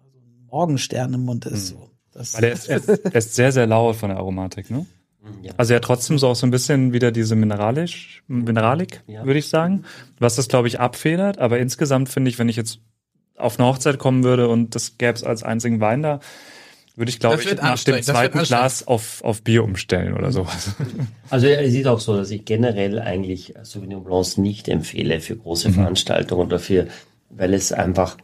so 0.00 0.18
ein 0.18 0.46
Morgenstern 0.50 1.14
im 1.14 1.24
Mund 1.24 1.46
ist. 1.46 1.68
So. 1.68 1.89
Das, 2.12 2.34
Weil 2.34 2.44
er 2.44 2.52
ist, 2.52 2.68
er 2.68 2.76
ist, 2.78 2.88
er 2.88 3.14
ist 3.14 3.34
sehr, 3.34 3.52
sehr 3.52 3.66
laut 3.66 3.96
von 3.96 4.08
der 4.10 4.18
Aromatik, 4.18 4.70
ne? 4.70 4.86
Ja. 5.42 5.52
Also 5.58 5.74
er 5.74 5.76
hat 5.76 5.84
trotzdem 5.84 6.18
so 6.18 6.28
auch 6.28 6.34
so 6.34 6.46
ein 6.46 6.50
bisschen 6.50 6.92
wieder 6.92 7.12
diese 7.12 7.36
mineralisch, 7.36 8.22
Mineralik, 8.26 9.02
Ja. 9.06 9.24
würde 9.24 9.38
ich 9.38 9.48
sagen, 9.48 9.84
was 10.18 10.36
das, 10.36 10.48
glaube 10.48 10.66
ich, 10.66 10.80
abfedert. 10.80 11.38
Aber 11.38 11.58
insgesamt 11.58 12.08
finde 12.08 12.30
ich, 12.30 12.38
wenn 12.38 12.48
ich 12.48 12.56
jetzt 12.56 12.80
auf 13.36 13.58
eine 13.58 13.68
Hochzeit 13.68 13.98
kommen 13.98 14.24
würde 14.24 14.48
und 14.48 14.74
das 14.74 14.96
gäbe 14.98 15.12
es 15.12 15.22
als 15.22 15.42
einzigen 15.42 15.80
Wein 15.80 16.02
da, 16.02 16.20
würde 16.96 17.10
ich, 17.10 17.20
glaube 17.20 17.40
ich, 17.42 17.54
nach 17.56 17.82
dem 17.84 18.02
zweiten. 18.02 18.38
Glas 18.42 18.86
auf, 18.86 19.22
auf 19.22 19.42
Bier 19.42 19.62
umstellen 19.64 20.14
oder 20.14 20.32
sowas. 20.32 20.70
Also 21.30 21.46
er 21.46 21.70
sieht 21.70 21.86
auch 21.86 22.00
so, 22.00 22.16
dass 22.16 22.30
ich 22.32 22.44
generell 22.44 22.98
eigentlich 22.98 23.54
Sauvignon 23.62 24.02
Blancs 24.02 24.36
nicht 24.36 24.68
empfehle 24.68 25.20
für 25.20 25.36
große 25.36 25.70
Veranstaltungen 25.72 26.46
oder 26.46 26.58
für, 26.58 26.88
weil 27.30 27.54
es 27.54 27.72
einfach 27.72 28.16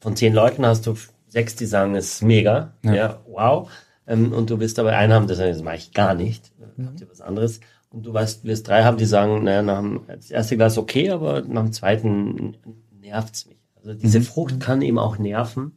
von 0.00 0.16
zehn 0.16 0.32
Leuten 0.32 0.64
hast 0.64 0.86
du 0.86 0.96
sechs, 1.34 1.56
die 1.56 1.66
sagen, 1.66 1.96
es 1.96 2.14
ist 2.14 2.22
mega, 2.22 2.72
ja, 2.82 3.20
wow. 3.26 3.68
Ähm, 4.06 4.32
und 4.32 4.50
du 4.50 4.60
wirst 4.60 4.78
aber 4.78 4.96
einen 4.96 5.12
haben, 5.12 5.26
der 5.26 5.36
sagt, 5.36 5.50
das 5.50 5.62
mache 5.62 5.76
ich 5.76 5.92
gar 5.92 6.14
nicht. 6.14 6.52
Habt 6.82 7.00
ihr 7.00 7.10
was 7.10 7.20
anderes? 7.20 7.60
Und 7.90 8.06
du 8.06 8.14
weißt, 8.14 8.44
wirst 8.44 8.68
drei 8.68 8.84
haben, 8.84 8.96
die 8.96 9.04
sagen, 9.04 9.44
naja, 9.44 9.62
nach 9.62 9.80
dem, 9.80 10.00
das 10.06 10.30
erste 10.30 10.56
Glas 10.56 10.78
okay, 10.78 11.10
aber 11.10 11.42
nach 11.42 11.62
dem 11.62 11.72
zweiten 11.72 12.56
nervt's 13.00 13.46
mich. 13.46 13.58
Also 13.76 13.94
diese 13.94 14.20
Frucht 14.20 14.60
kann 14.60 14.80
eben 14.80 14.98
auch 14.98 15.18
nerven 15.18 15.72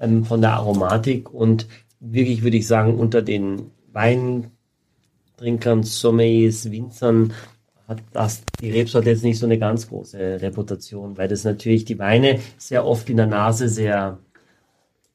ähm, 0.00 0.24
von 0.24 0.40
der 0.40 0.54
Aromatik 0.54 1.32
und 1.32 1.66
wirklich 2.00 2.42
würde 2.42 2.56
ich 2.56 2.66
sagen, 2.66 2.98
unter 2.98 3.22
den 3.22 3.70
Weintrinkern, 3.92 5.84
Sommeliers, 5.84 6.70
Winzern 6.70 7.32
hat 7.88 8.02
das 8.12 8.42
die 8.60 8.70
Rebsorte 8.70 9.10
jetzt 9.10 9.22
nicht 9.22 9.38
so 9.38 9.46
eine 9.46 9.58
ganz 9.58 9.88
große 9.88 10.40
Reputation, 10.42 11.16
weil 11.16 11.28
das 11.28 11.44
natürlich 11.44 11.84
die 11.84 12.00
Weine 12.00 12.40
sehr 12.58 12.84
oft 12.84 13.08
in 13.08 13.16
der 13.16 13.26
Nase 13.26 13.68
sehr 13.68 14.18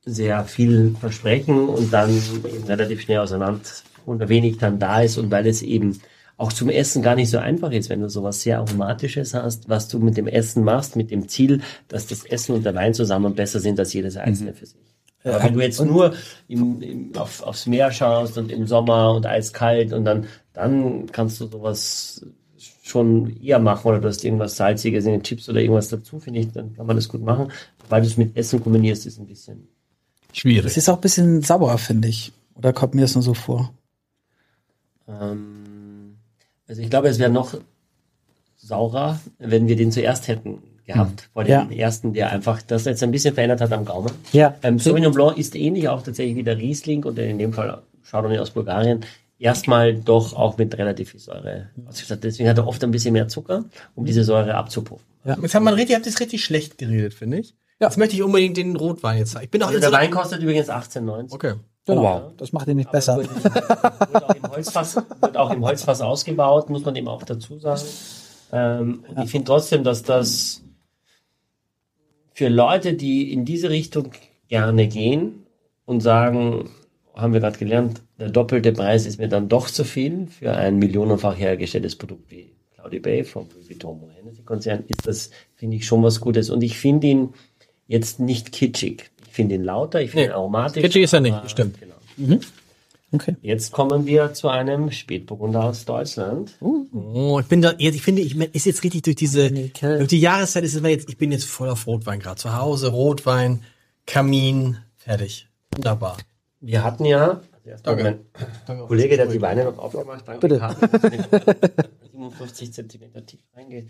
sehr 0.06 0.44
viel 0.46 0.96
versprechen 1.00 1.70
und 1.70 1.94
dann 1.94 2.10
eben 2.10 2.64
relativ 2.66 3.02
schnell 3.02 3.20
auseinander 3.20 3.62
und 4.06 4.28
wenig 4.30 4.58
dann 4.58 4.80
da 4.80 5.02
ist 5.02 5.18
und 5.18 5.30
weil 5.32 5.46
es 5.48 5.62
eben 5.62 6.00
auch 6.38 6.52
zum 6.52 6.70
Essen 6.70 7.04
gar 7.04 7.16
nicht 7.16 7.30
so 7.30 7.38
einfach 7.38 7.72
ist, 7.72 7.90
wenn 7.90 8.02
du 8.02 8.10
sowas 8.10 8.42
sehr 8.42 8.58
Aromatisches 8.58 9.36
hast, 9.36 9.70
was 9.70 9.88
du 9.88 10.00
mit 10.00 10.18
dem 10.18 10.26
Essen 10.28 10.64
machst, 10.64 10.96
mit 10.96 11.12
dem 11.12 11.28
Ziel, 11.28 11.62
dass 11.88 12.08
das 12.08 12.26
Essen 12.26 12.56
und 12.56 12.66
der 12.66 12.74
Wein 12.74 12.96
zusammen 12.96 13.36
besser 13.36 13.60
sind 13.60 13.80
als 13.80 13.94
jedes 13.94 14.18
einzelne 14.18 14.54
für 14.54 14.66
sich. 14.66 14.82
Aber 15.24 15.44
wenn 15.44 15.54
du 15.54 15.62
jetzt 15.62 15.80
nur 15.80 16.16
im, 16.48 16.82
im, 16.82 17.12
auf, 17.16 17.44
aufs 17.44 17.68
Meer 17.68 17.92
schaust 17.92 18.40
und 18.40 18.52
im 18.52 18.66
Sommer 18.66 19.14
und 19.14 19.28
eiskalt 19.28 19.94
und 19.94 20.04
dann, 20.04 20.26
dann 20.54 21.06
kannst 21.12 21.40
du 21.42 21.46
sowas 21.46 22.26
schon 22.82 23.40
eher 23.40 23.60
machen 23.60 23.88
oder 23.88 24.00
du 24.00 24.08
hast 24.08 24.24
irgendwas 24.24 24.58
Salziges 24.58 25.06
in 25.06 25.12
den 25.12 25.24
Chips 25.24 25.48
oder 25.48 25.62
irgendwas 25.62 25.90
dazu, 25.90 26.20
finde 26.20 26.40
ich, 26.40 26.52
dann 26.52 26.76
kann 26.76 26.88
man 26.88 26.96
das 26.96 27.08
gut 27.08 27.22
machen. 27.22 27.52
Weil 27.88 28.02
du 28.02 28.08
es 28.08 28.18
mit 28.18 28.36
Essen 28.36 28.64
kombinierst, 28.64 29.06
ist 29.06 29.20
ein 29.20 29.28
bisschen 29.28 29.68
es 30.34 30.40
Schwierig. 30.40 30.78
ist 30.78 30.90
auch 30.90 30.96
ein 30.96 31.02
bisschen 31.02 31.42
sauer, 31.42 31.78
finde 31.78 32.08
ich. 32.08 32.32
Oder 32.56 32.74
kommt 32.74 32.94
mir 32.96 33.02
das 33.02 33.16
nur 33.16 33.24
so 33.24 33.34
vor? 33.34 33.74
Ähm, 35.08 36.16
also 36.68 36.82
ich 36.82 36.90
glaube, 36.90 37.08
es 37.10 37.20
wäre 37.20 37.30
noch 37.32 37.56
saurer, 38.58 39.20
wenn 39.40 39.68
wir 39.68 39.76
den 39.76 39.92
zuerst 39.92 40.28
hätten 40.28 40.60
gehabt 40.86 41.30
vor 41.34 41.44
dem 41.44 41.52
Ja. 41.72 41.78
ersten, 41.78 42.14
der 42.14 42.32
einfach 42.32 42.62
das 42.62 42.86
jetzt 42.86 43.02
ein 43.04 43.12
bisschen 43.12 43.34
verändert 43.34 43.62
hat 43.62 43.72
am 43.72 43.86
Gaumen. 43.86 44.12
Ja. 44.32 44.56
Ähm, 44.64 44.80
Sauvignon 44.80 45.14
Blanc 45.14 45.38
ist 45.38 45.56
ähnlich 45.56 45.88
auch 45.90 46.02
tatsächlich 46.04 46.36
wie 46.36 46.44
der 46.44 46.58
Riesling 46.58 47.04
und 47.04 47.18
in 47.20 47.38
dem 47.38 47.54
Fall 47.54 47.82
Chardonnay 48.10 48.40
aus 48.40 48.52
Bulgarien. 48.52 49.02
Erstmal 49.40 49.96
doch 49.96 50.34
auch 50.34 50.58
mit 50.58 50.78
relativ 50.78 51.12
viel 51.12 51.20
Säure 51.20 51.70
ausgestattet. 51.88 52.26
Deswegen 52.26 52.48
hat 52.50 52.58
er 52.60 52.68
oft 52.68 52.84
ein 52.84 52.92
bisschen 52.92 53.14
mehr 53.14 53.28
Zucker, 53.28 53.66
um 53.96 54.06
diese 54.06 54.24
Säure 54.24 54.54
abzupuffen. 54.54 55.06
Jetzt 55.24 55.56
haben 55.56 55.64
wir 55.64 55.72
richtig, 55.74 55.92
ihr 55.92 55.96
habt 55.96 56.06
das 56.06 56.20
richtig 56.20 56.44
schlecht 56.44 56.78
geredet, 56.78 57.14
finde 57.16 57.40
ich. 57.40 57.56
Ja. 57.82 57.88
Jetzt 57.88 57.98
möchte 57.98 58.16
ich 58.16 58.22
unbedingt 58.22 58.58
den 58.58 58.76
Rotwein 58.76 59.18
jetzt 59.18 59.32
zeigen. 59.32 59.46
Ich 59.46 59.52
bin 59.52 59.64
auch 59.64 59.68
Also 59.68 59.80
der 59.80 59.92
Wein 59.92 60.12
kostet 60.12 60.44
übrigens 60.44 60.70
18,90. 60.70 61.34
Okay. 61.34 61.54
Genau. 61.88 62.02
Oh, 62.02 62.04
wow. 62.04 62.32
Das 62.38 62.54
macht 62.54 62.68
ihn 62.68 62.78
nicht 62.78 62.92
besser. 62.92 63.18
Wird, 63.18 63.44
wird, 63.44 64.24
auch 64.24 64.36
im 64.36 64.52
Holzfass, 64.52 64.96
wird 64.96 65.38
auch 65.38 65.50
im 65.50 65.66
Holzfass 65.66 66.02
ausgebaut, 66.02 66.70
muss 66.70 66.86
man 66.86 66.96
eben 66.96 67.08
auch 67.08 67.24
dazu 67.24 67.58
sagen. 67.58 67.82
Ähm, 68.52 69.04
und 69.08 69.24
ich 69.24 69.32
finde 69.32 69.46
trotzdem, 69.46 69.84
dass 69.84 70.04
das 70.04 70.62
für 72.34 72.50
Leute, 72.50 72.94
die 72.94 73.34
in 73.34 73.46
diese 73.46 73.72
Richtung 73.72 74.12
gerne 74.48 74.88
gehen 74.88 75.48
und 75.86 76.02
sagen, 76.02 76.70
haben 77.16 77.34
wir 77.34 77.40
gerade 77.40 77.58
gelernt, 77.58 78.04
der 78.20 78.30
doppelte 78.30 78.74
Preis 78.74 79.08
ist 79.08 79.18
mir 79.18 79.28
dann 79.28 79.50
doch 79.50 79.68
zu 79.68 79.84
viel 79.86 80.28
für 80.28 80.54
ein 80.54 80.78
millionenfach 80.78 81.36
hergestelltes 81.36 81.96
Produkt 81.96 82.30
wie 82.30 82.54
Cloudy 82.76 83.00
Bay 83.00 83.24
vom 83.24 83.48
Louis 83.56 83.70
Vuitton 83.70 84.00
Hennessy 84.16 84.44
Konzern, 84.44 84.84
ist 84.88 85.08
das, 85.08 85.32
finde 85.56 85.78
ich, 85.78 85.88
schon 85.88 86.04
was 86.04 86.20
Gutes. 86.20 86.52
Und 86.52 86.62
ich 86.62 86.78
finde 86.78 87.08
ihn 87.08 87.34
jetzt 87.92 88.20
nicht 88.20 88.52
kitschig. 88.52 89.12
Ich 89.28 89.34
finde 89.34 89.56
ihn 89.56 89.64
lauter, 89.64 90.02
ich 90.02 90.12
finde 90.12 90.26
Nee, 90.28 90.32
ihn 90.32 90.36
aromatisch. 90.36 90.82
kitschig 90.82 91.04
ist 91.04 91.14
er 91.14 91.20
nicht, 91.22 91.50
stimmt. 91.50 91.78
Genau. 91.80 92.40
Okay. 93.14 93.36
Jetzt 93.42 93.74
kommen 93.74 94.06
wir 94.06 94.34
zu 94.34 94.48
einem 94.48 94.90
Spätburgunder 94.92 95.66
aus 95.66 95.84
Deutschland. 95.84 96.54
Oh, 96.62 97.40
ich 97.42 97.48
bin 97.48 97.62
da, 97.62 97.74
jetzt, 97.78 97.96
ich 97.96 98.02
finde, 98.02 98.22
ich 98.22 98.38
ist 98.40 98.66
jetzt 98.66 98.84
richtig 98.86 99.02
durch 99.02 99.18
diese, 99.18 99.50
Nickel. 99.52 99.98
durch 99.98 100.10
die 100.10 100.20
Jahreszeit 100.22 100.64
ist 100.64 100.76
es 100.76 100.82
mir 100.82 100.90
jetzt, 100.92 101.10
ich 101.10 101.18
bin 101.18 101.32
jetzt 101.32 101.44
voll 101.46 101.68
auf 101.70 101.88
Rotwein 101.88 102.20
gerade. 102.22 102.38
Zu 102.40 102.56
Hause, 102.56 102.88
Rotwein, 102.90 103.64
Kamin, 104.08 104.78
fertig. 104.96 105.50
Wunderbar. 105.76 106.18
Wir 106.62 106.84
hatten 106.86 107.04
ja, 107.04 107.42
also 107.66 107.84
Danke. 107.84 108.20
mein 108.68 108.78
Kollege, 108.88 109.18
der 109.18 109.26
hat 109.28 109.34
die 109.34 109.42
Weine 109.42 109.66
noch 109.66 109.78
aufgemacht, 109.78 110.26
danke. 110.26 110.48
Bitte. 110.48 110.60
Karl. 110.60 110.76
57 112.14 112.72
Zentimeter 112.74 113.26
tief 113.26 113.42
reinge. 113.56 113.88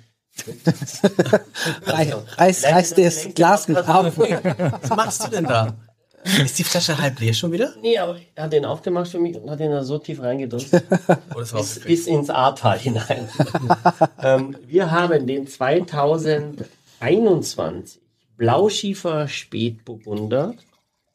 Reiß, 1.86 2.16
reiß, 2.38 2.64
reiß 2.66 2.94
dir 2.96 3.06
das 3.06 3.34
Glas 3.34 3.68
nicht 3.68 3.88
auf. 3.88 4.18
Was 4.18 4.90
machst 4.90 5.24
du 5.26 5.30
denn 5.30 5.46
da? 5.46 5.76
Ist 6.24 6.60
die 6.60 6.64
Flasche 6.64 6.98
halb 7.00 7.20
leer 7.20 7.34
schon 7.34 7.52
wieder? 7.52 7.74
Nee, 7.82 7.98
aber 7.98 8.18
er 8.36 8.44
hat 8.44 8.54
den 8.54 8.64
aufgemacht 8.66 9.10
für 9.10 9.18
mich 9.20 9.36
und 9.36 9.50
hat 9.50 9.60
den 9.60 9.72
da 9.72 9.84
so 9.84 9.98
tief 9.98 10.22
reingedrückt, 10.22 10.68
Oh, 11.34 11.38
war 11.38 11.62
bis, 11.62 11.80
bis 11.80 12.06
ins 12.08 12.30
Ahrtal 12.30 12.78
hinein. 12.78 13.28
ähm, 14.22 14.56
wir 14.68 14.92
haben 14.92 15.26
den 15.26 15.48
2021 15.48 18.00
Blauschiefer 18.38 19.28
Spätburgunder, 19.28 20.54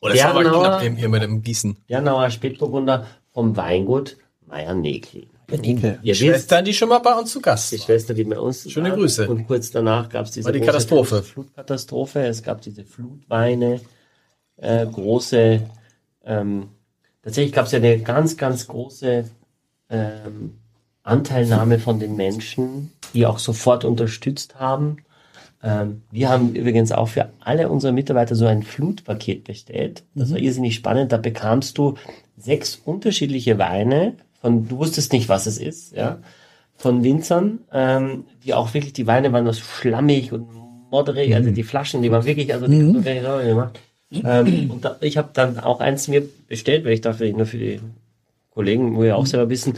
oh, 0.01 0.09
das 0.09 0.19
war 0.19 0.31
aber 0.31 0.43
Bernauer- 0.43 0.65
knapp 0.67 0.83
eben 0.83 0.97
hier 0.97 1.09
mit 1.09 1.23
dem 1.23 1.41
Gießen. 1.43 1.77
Bernauer 1.87 2.29
Spätburgunder 2.31 3.07
vom 3.33 3.57
Weingut 3.57 4.17
Meier-Negli. 4.47 5.29
Nickel. 5.51 5.99
Ihr 6.03 6.13
wisst, 6.13 6.21
Schwestern, 6.21 6.65
die 6.65 6.75
schon 6.75 6.89
mal 6.89 6.99
bei 6.99 7.15
uns 7.15 7.31
zu 7.31 7.41
Gast 7.41 7.73
die 7.73 7.79
waren. 7.79 7.85
Schwester, 7.85 8.15
die 8.15 8.25
bei 8.25 8.39
uns 8.39 8.71
Schöne 8.71 8.91
waren. 8.91 8.99
Grüße. 8.99 9.29
Und 9.29 9.47
kurz 9.47 9.71
danach 9.71 10.09
gab 10.09 10.27
es 10.27 10.33
diese 10.33 10.47
War 10.47 10.53
die 10.53 10.61
Katastrophe. 10.61 11.23
Flutkatastrophe. 11.23 12.21
Es 12.27 12.43
gab 12.43 12.61
diese 12.63 12.85
Flutweine, 12.85 13.81
äh, 14.57 14.87
große. 14.87 15.63
Ähm, 16.25 16.69
tatsächlich 17.23 17.53
gab 17.53 17.67
es 17.67 17.73
ja 17.73 17.79
eine 17.79 17.99
ganz, 18.01 18.37
ganz 18.37 18.67
große 18.67 19.25
ähm, 19.91 20.59
Anteilnahme 21.03 21.79
von 21.79 22.01
den 22.01 22.17
Menschen, 22.17 22.93
die 23.15 23.27
auch 23.27 23.39
sofort 23.39 23.85
unterstützt 23.85 24.57
haben. 24.57 24.99
Ähm, 25.63 26.03
wir 26.11 26.29
haben 26.29 26.55
übrigens 26.55 26.93
auch 26.93 27.09
für 27.09 27.31
alle 27.41 27.69
unsere 27.69 27.93
Mitarbeiter 27.93 28.35
so 28.35 28.47
ein 28.47 28.63
Flutpaket 28.63 29.45
bestellt. 29.45 30.05
Das 30.15 30.31
war 30.31 30.39
irrsinnig 30.39 30.75
spannend. 30.75 31.13
Da 31.13 31.17
bekamst 31.17 31.79
du 31.79 31.95
sechs 32.37 32.81
unterschiedliche 32.85 33.59
Weine. 33.59 34.15
Von, 34.41 34.69
du 34.69 34.79
wusstest 34.79 35.13
nicht, 35.13 35.29
was 35.29 35.47
es 35.47 35.59
ist, 35.59 35.95
ja, 35.95 36.19
von 36.77 37.03
Winzern, 37.03 37.61
ähm, 37.73 38.25
die 38.45 38.55
auch 38.55 38.75
wirklich, 38.75 38.93
die 38.93 39.07
Weine 39.07 39.33
waren 39.33 39.47
so 39.47 39.53
schlammig 39.53 40.33
und 40.33 40.47
modderig, 40.91 41.35
also 41.35 41.51
die 41.51 41.63
Flaschen, 41.63 42.03
die 42.03 42.11
waren 42.11 42.25
wirklich, 42.25 42.53
also 42.53 42.67
die 42.67 42.81
haben 42.81 42.95
so 42.95 43.03
gar 43.03 43.15
nicht 43.15 43.23
sauber 43.23 43.45
gemacht. 43.45 43.81
Ähm, 44.13 44.71
und 44.71 44.85
da, 44.85 44.97
ich 45.01 45.17
habe 45.17 45.31
dann 45.33 45.59
auch 45.59 45.81
eins 45.81 46.09
mir 46.09 46.23
bestellt, 46.49 46.85
weil 46.85 46.93
ich 46.93 47.01
dachte, 47.01 47.31
nur 47.33 47.47
für 47.47 47.59
die 47.59 47.81
Kollegen, 48.51 48.97
wo 48.97 49.03
wir 49.03 49.17
auch 49.17 49.27
selber 49.27 49.51
wissen, 49.51 49.75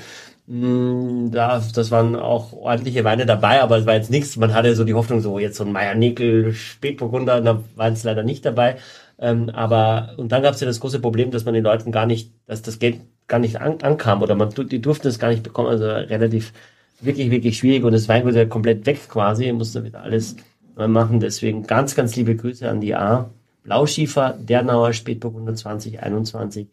mh, 0.47 1.31
da, 1.31 1.63
das 1.75 1.91
waren 1.91 2.15
auch 2.17 2.53
ordentliche 2.53 3.05
Weine 3.05 3.27
dabei, 3.27 3.63
aber 3.63 3.79
es 3.79 3.87
war 3.87 3.95
jetzt 3.95 4.11
nichts. 4.11 4.37
Man 4.37 4.55
hatte 4.55 4.75
so 4.75 4.85
die 4.85 4.95
Hoffnung, 4.95 5.21
so 5.21 5.39
jetzt 5.39 5.57
so 5.57 5.65
ein 5.65 5.73
Meier 5.73 5.95
Nickel 5.95 6.53
Spätburgunder, 6.53 7.41
da 7.41 7.63
waren 7.77 7.93
es 7.93 8.05
leider 8.05 8.23
nicht 8.23 8.45
dabei. 8.45 8.77
Ähm, 9.19 9.51
aber 9.51 10.15
und 10.17 10.31
dann 10.31 10.43
gab 10.43 10.55
es 10.55 10.61
ja 10.61 10.67
das 10.67 10.81
große 10.81 11.01
Problem, 11.01 11.31
dass 11.31 11.45
man 11.45 11.55
den 11.55 11.65
Leuten 11.65 11.91
gar 11.91 12.07
nicht, 12.07 12.33
dass 12.47 12.63
das 12.63 12.79
Geld 12.79 13.01
gar 13.29 13.39
nicht 13.39 13.61
an, 13.61 13.81
ankam 13.83 14.23
oder 14.23 14.35
man 14.35 14.51
die 14.51 14.81
durften 14.81 15.09
es 15.09 15.19
gar 15.19 15.29
nicht 15.29 15.43
bekommen, 15.43 15.69
also 15.69 15.87
relativ 15.87 16.53
wirklich 17.01 17.31
wirklich 17.31 17.59
schwierig 17.59 17.85
und 17.85 17.93
das 17.93 18.09
Weingut 18.09 18.35
ja 18.35 18.45
komplett 18.47 18.87
weg 18.87 19.09
quasi, 19.09 19.53
musste 19.53 19.85
wieder 19.85 20.03
alles 20.03 20.37
neu 20.77 20.89
machen. 20.89 21.21
Deswegen 21.21 21.67
ganz 21.67 21.95
ganz 21.95 22.17
liebe 22.17 22.35
Grüße 22.35 22.69
an 22.69 22.81
die 22.81 22.95
A. 22.95 23.31
Blauschiefer, 23.63 24.37
Dernauer 24.41 24.95
Spätburgunder 24.95 25.55
2021. 25.55 26.69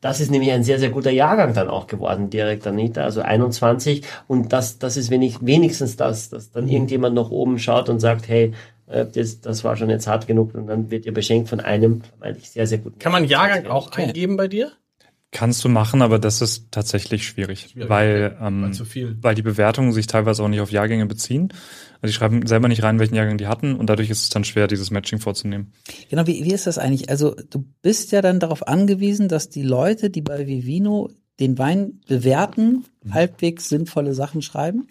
Das 0.00 0.20
ist 0.20 0.32
nämlich 0.32 0.50
ein 0.50 0.64
sehr, 0.64 0.80
sehr 0.80 0.90
guter 0.90 1.12
Jahrgang 1.12 1.54
dann 1.54 1.68
auch 1.68 1.86
geworden, 1.86 2.28
direkt 2.28 2.66
dahinter, 2.66 3.04
also 3.04 3.22
21. 3.22 4.02
Und 4.26 4.52
das, 4.52 4.80
das 4.80 4.96
ist 4.96 5.10
wenig, 5.10 5.36
wenigstens 5.42 5.96
das, 5.96 6.28
dass 6.28 6.50
dann 6.50 6.68
irgendjemand 6.68 7.14
noch 7.14 7.30
oben 7.30 7.60
schaut 7.60 7.88
und 7.88 8.00
sagt, 8.00 8.26
hey, 8.26 8.52
äh, 8.88 9.06
das, 9.06 9.40
das 9.40 9.62
war 9.62 9.76
schon 9.76 9.90
jetzt 9.90 10.08
hart 10.08 10.26
genug 10.26 10.56
und 10.56 10.66
dann 10.66 10.90
wird 10.90 11.06
ihr 11.06 11.14
beschenkt 11.14 11.48
von 11.48 11.60
einem 11.60 12.02
eigentlich 12.18 12.50
sehr, 12.50 12.66
sehr 12.66 12.78
guten. 12.78 12.98
Kann 12.98 13.12
man 13.12 13.24
Jahrgang 13.24 13.66
auch 13.66 13.92
eingeben 13.92 14.36
bei 14.36 14.48
dir? 14.48 14.72
Kannst 15.34 15.64
du 15.64 15.70
machen, 15.70 16.02
aber 16.02 16.18
das 16.18 16.42
ist 16.42 16.66
tatsächlich 16.70 17.26
schwierig, 17.26 17.70
Schwierig, 17.72 17.88
weil, 17.88 18.34
okay. 18.36 18.46
ähm, 18.46 18.62
Weil 18.64 18.72
zu 18.74 18.84
viel. 18.84 19.16
weil 19.22 19.34
die 19.34 19.40
Bewertungen 19.42 19.92
sich 19.92 20.06
teilweise 20.06 20.42
auch 20.42 20.48
nicht 20.48 20.60
auf 20.60 20.70
Jahrgänge 20.70 21.06
beziehen. 21.06 21.52
Also 22.02 22.12
die 22.12 22.12
schreiben 22.12 22.46
selber 22.46 22.68
nicht 22.68 22.82
rein, 22.82 22.98
welchen 22.98 23.14
Jahrgang 23.14 23.38
die 23.38 23.46
hatten 23.46 23.74
und 23.74 23.88
dadurch 23.88 24.10
ist 24.10 24.22
es 24.22 24.28
dann 24.28 24.44
schwer, 24.44 24.66
dieses 24.66 24.90
Matching 24.90 25.20
vorzunehmen. 25.20 25.72
Genau, 26.10 26.26
wie, 26.26 26.44
wie 26.44 26.52
ist 26.52 26.66
das 26.66 26.76
eigentlich? 26.76 27.08
Also 27.08 27.34
du 27.48 27.64
bist 27.80 28.12
ja 28.12 28.20
dann 28.20 28.40
darauf 28.40 28.68
angewiesen, 28.68 29.28
dass 29.28 29.48
die 29.48 29.62
Leute, 29.62 30.10
die 30.10 30.20
bei 30.20 30.46
Vivino 30.46 31.10
den 31.40 31.58
Wein 31.58 32.00
bewerten, 32.06 32.84
halbwegs 33.10 33.70
sinnvolle 33.70 34.14
Sachen 34.14 34.42
schreiben. 34.42 34.86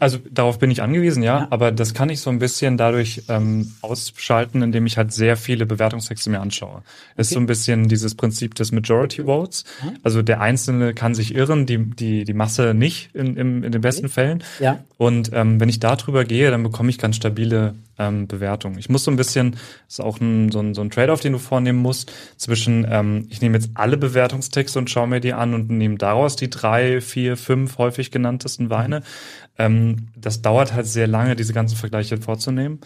Also 0.00 0.18
darauf 0.30 0.58
bin 0.58 0.70
ich 0.72 0.82
angewiesen, 0.82 1.22
ja, 1.22 1.40
Ja. 1.40 1.46
aber 1.50 1.70
das 1.70 1.94
kann 1.94 2.08
ich 2.08 2.20
so 2.20 2.28
ein 2.30 2.40
bisschen 2.40 2.76
dadurch 2.76 3.22
ähm, 3.28 3.72
ausschalten, 3.82 4.62
indem 4.62 4.84
ich 4.86 4.96
halt 4.96 5.12
sehr 5.12 5.36
viele 5.36 5.64
Bewertungstexte 5.64 6.28
mir 6.28 6.40
anschaue. 6.40 6.82
Es 7.14 7.28
ist 7.28 7.34
so 7.34 7.40
ein 7.40 7.46
bisschen 7.46 7.86
dieses 7.88 8.16
Prinzip 8.16 8.54
des 8.56 8.72
Majority 8.72 9.24
Votes. 9.24 9.64
Also 10.02 10.22
der 10.22 10.40
Einzelne 10.40 10.92
kann 10.92 11.14
sich 11.14 11.34
irren, 11.36 11.66
die, 11.66 11.78
die, 11.78 12.24
die 12.24 12.34
Masse 12.34 12.74
nicht 12.74 13.10
in, 13.14 13.36
im, 13.36 13.62
in 13.62 13.70
den 13.70 13.80
besten 13.80 14.08
Fällen. 14.08 14.42
Ja. 14.58 14.80
Und 14.98 15.30
ähm, 15.32 15.60
wenn 15.60 15.68
ich 15.68 15.78
da 15.78 15.94
drüber 15.94 16.24
gehe, 16.24 16.50
dann 16.50 16.62
bekomme 16.62 16.90
ich 16.90 16.98
ganz 16.98 17.16
stabile 17.16 17.74
ähm, 17.98 18.26
Bewertungen. 18.26 18.78
Ich 18.78 18.88
muss 18.88 19.04
so 19.04 19.10
ein 19.10 19.16
bisschen, 19.16 19.56
ist 19.88 20.00
auch 20.00 20.20
ein, 20.20 20.50
so 20.50 20.58
ein, 20.60 20.74
so 20.74 20.80
ein 20.80 20.90
Trade-off, 20.90 21.20
den 21.20 21.32
du 21.34 21.38
vornehmen 21.38 21.78
musst, 21.78 22.10
zwischen, 22.38 22.86
ähm, 22.90 23.26
ich 23.30 23.40
nehme 23.40 23.56
jetzt 23.58 23.70
alle 23.74 23.98
Bewertungstexte 23.98 24.78
und 24.78 24.90
schaue 24.90 25.06
mir 25.06 25.20
die 25.20 25.32
an 25.34 25.54
und 25.54 25.70
nehme 25.70 25.96
daraus 25.96 26.34
die 26.36 26.50
drei, 26.50 27.00
vier, 27.00 27.36
fünf 27.36 27.78
häufig 27.78 28.10
genanntesten 28.10 28.70
Weine. 28.70 29.02
Ähm, 29.58 30.08
das 30.16 30.42
dauert 30.42 30.74
halt 30.74 30.86
sehr 30.86 31.06
lange, 31.06 31.36
diese 31.36 31.52
ganzen 31.52 31.76
Vergleiche 31.76 32.18
vorzunehmen. 32.18 32.80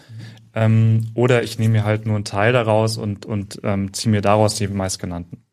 Ähm, 0.53 1.07
oder 1.13 1.43
ich 1.43 1.59
nehme 1.59 1.73
mir 1.73 1.83
halt 1.83 2.05
nur 2.05 2.15
einen 2.15 2.25
Teil 2.25 2.53
daraus 2.53 2.97
und, 2.97 3.25
und 3.25 3.59
ähm, 3.63 3.93
ziehe 3.93 4.11
mir 4.11 4.21
daraus 4.21 4.55
die 4.55 4.67
meistgenannten. 4.67 5.43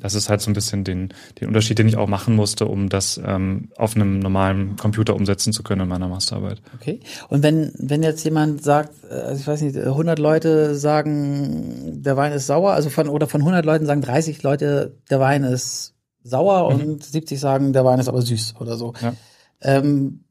Das 0.00 0.14
ist 0.14 0.28
halt 0.28 0.42
so 0.42 0.50
ein 0.50 0.54
bisschen 0.54 0.84
den, 0.84 1.14
den 1.40 1.48
Unterschied, 1.48 1.78
den 1.78 1.88
ich 1.88 1.96
auch 1.96 2.06
machen 2.06 2.36
musste, 2.36 2.66
um 2.66 2.90
das 2.90 3.18
ähm, 3.24 3.70
auf 3.76 3.96
einem 3.96 4.18
normalen 4.18 4.76
Computer 4.76 5.16
umsetzen 5.16 5.54
zu 5.54 5.62
können 5.62 5.82
in 5.82 5.88
meiner 5.88 6.08
Masterarbeit. 6.08 6.60
Okay. 6.74 7.00
Und 7.28 7.42
wenn, 7.42 7.72
wenn 7.78 8.02
jetzt 8.02 8.22
jemand 8.22 8.62
sagt, 8.62 8.92
äh, 9.08 9.14
also 9.14 9.40
ich 9.40 9.46
weiß 9.46 9.62
nicht, 9.62 9.78
100 9.78 10.18
Leute 10.18 10.74
sagen, 10.74 12.02
der 12.02 12.18
Wein 12.18 12.32
ist 12.32 12.46
sauer, 12.46 12.72
also 12.72 12.90
von, 12.90 13.08
oder 13.08 13.26
von 13.26 13.40
100 13.40 13.64
Leuten 13.64 13.86
sagen 13.86 14.02
30 14.02 14.42
Leute, 14.42 14.98
der 15.08 15.20
Wein 15.20 15.42
ist 15.42 15.94
sauer 16.22 16.66
und 16.68 17.02
70 17.02 17.40
sagen, 17.40 17.72
der 17.72 17.86
Wein 17.86 17.98
ist 17.98 18.08
aber 18.08 18.20
süß 18.20 18.56
oder 18.60 18.76
so. 18.76 18.92
Ja. 19.00 19.14
Ähm, 19.62 20.24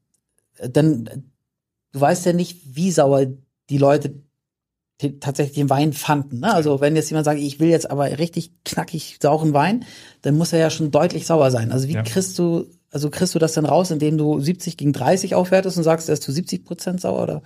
dann, 0.68 1.04
du 1.92 2.00
weißt 2.00 2.26
ja 2.26 2.32
nicht, 2.32 2.76
wie 2.76 2.90
sauer 2.90 3.26
die 3.70 3.78
Leute 3.78 4.14
tatsächlich 5.20 5.56
den 5.56 5.70
Wein 5.70 5.92
fanden. 5.92 6.40
Ne? 6.40 6.54
Also 6.54 6.80
wenn 6.80 6.94
jetzt 6.94 7.10
jemand 7.10 7.24
sagt, 7.24 7.40
ich 7.40 7.58
will 7.58 7.68
jetzt 7.68 7.90
aber 7.90 8.18
richtig 8.18 8.52
knackig 8.64 9.18
sauren 9.20 9.52
Wein, 9.52 9.84
dann 10.22 10.36
muss 10.36 10.52
er 10.52 10.60
ja 10.60 10.70
schon 10.70 10.90
deutlich 10.90 11.26
sauer 11.26 11.50
sein. 11.50 11.72
Also 11.72 11.88
wie 11.88 11.94
Ja. 11.94 12.02
kriegst 12.02 12.38
du, 12.38 12.66
also 12.90 13.10
kriegst 13.10 13.34
du 13.34 13.38
das 13.38 13.54
dann 13.54 13.64
raus, 13.64 13.90
indem 13.90 14.16
du 14.16 14.38
70 14.38 14.76
gegen 14.76 14.92
30 14.92 15.34
aufwertest 15.34 15.76
und 15.76 15.82
sagst, 15.82 16.08
er 16.08 16.12
ist 16.12 16.22
zu 16.22 16.30
70 16.30 16.64
Prozent 16.64 17.00
sauer 17.00 17.22
oder? 17.22 17.42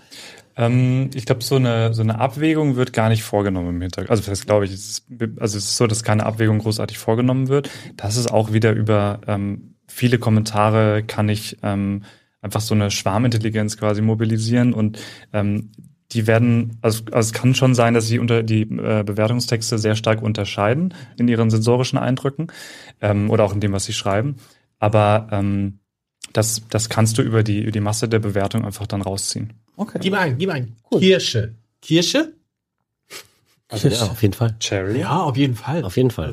Ähm, 0.56 1.10
ich 1.14 1.24
glaube, 1.24 1.42
so 1.42 1.56
eine, 1.56 1.94
so 1.94 2.02
eine 2.02 2.18
Abwägung 2.18 2.76
wird 2.76 2.92
gar 2.92 3.08
nicht 3.08 3.22
vorgenommen 3.22 3.70
im 3.70 3.80
Hintergrund. 3.80 4.10
Also 4.10 4.30
das 4.30 4.44
glaube 4.44 4.66
ich, 4.66 4.72
es 4.72 4.88
ist, 4.88 5.06
also 5.38 5.56
es 5.56 5.64
ist 5.64 5.76
so, 5.76 5.86
dass 5.86 6.02
keine 6.02 6.26
Abwägung 6.26 6.58
großartig 6.58 6.98
vorgenommen 6.98 7.48
wird. 7.48 7.70
Das 7.96 8.16
ist 8.16 8.30
auch 8.30 8.52
wieder 8.52 8.72
über 8.72 9.20
ähm, 9.26 9.76
viele 9.86 10.18
Kommentare 10.18 11.02
kann 11.04 11.28
ich 11.28 11.58
ähm, 11.62 12.02
einfach 12.46 12.60
so 12.60 12.74
eine 12.74 12.90
Schwarmintelligenz 12.90 13.76
quasi 13.76 14.00
mobilisieren 14.00 14.72
und 14.72 14.98
ähm, 15.32 15.72
die 16.12 16.28
werden, 16.28 16.78
also, 16.82 17.02
also 17.06 17.26
es 17.26 17.32
kann 17.32 17.54
schon 17.56 17.74
sein, 17.74 17.92
dass 17.92 18.06
sie 18.06 18.20
unter 18.20 18.44
die 18.44 18.62
äh, 18.62 19.02
Bewertungstexte 19.04 19.76
sehr 19.78 19.96
stark 19.96 20.22
unterscheiden 20.22 20.94
in 21.18 21.26
ihren 21.26 21.50
sensorischen 21.50 21.98
Eindrücken 21.98 22.46
ähm, 23.00 23.28
oder 23.28 23.44
auch 23.44 23.52
in 23.52 23.60
dem, 23.60 23.72
was 23.72 23.84
sie 23.84 23.92
schreiben. 23.92 24.36
Aber 24.78 25.28
ähm, 25.32 25.80
das, 26.32 26.62
das 26.70 26.88
kannst 26.88 27.18
du 27.18 27.22
über 27.22 27.42
die, 27.42 27.60
über 27.62 27.72
die 27.72 27.80
Masse 27.80 28.08
der 28.08 28.20
Bewertung 28.20 28.64
einfach 28.64 28.86
dann 28.86 29.02
rausziehen. 29.02 29.54
Okay. 29.76 29.98
Gib 30.00 30.14
ein, 30.14 30.38
gib 30.38 30.50
ein. 30.50 30.76
Kirsche. 30.96 31.54
Kirsche? 31.82 32.32
Also, 33.68 33.88
ja, 33.88 34.00
auf 34.02 34.22
jeden 34.22 34.34
Fall. 34.34 34.54
Cherry. 34.60 35.00
Ja, 35.00 35.22
auf 35.22 35.36
jeden 35.36 35.56
Fall. 35.56 35.82
Auf 35.84 35.96
jeden 35.96 36.12
Fall. 36.12 36.32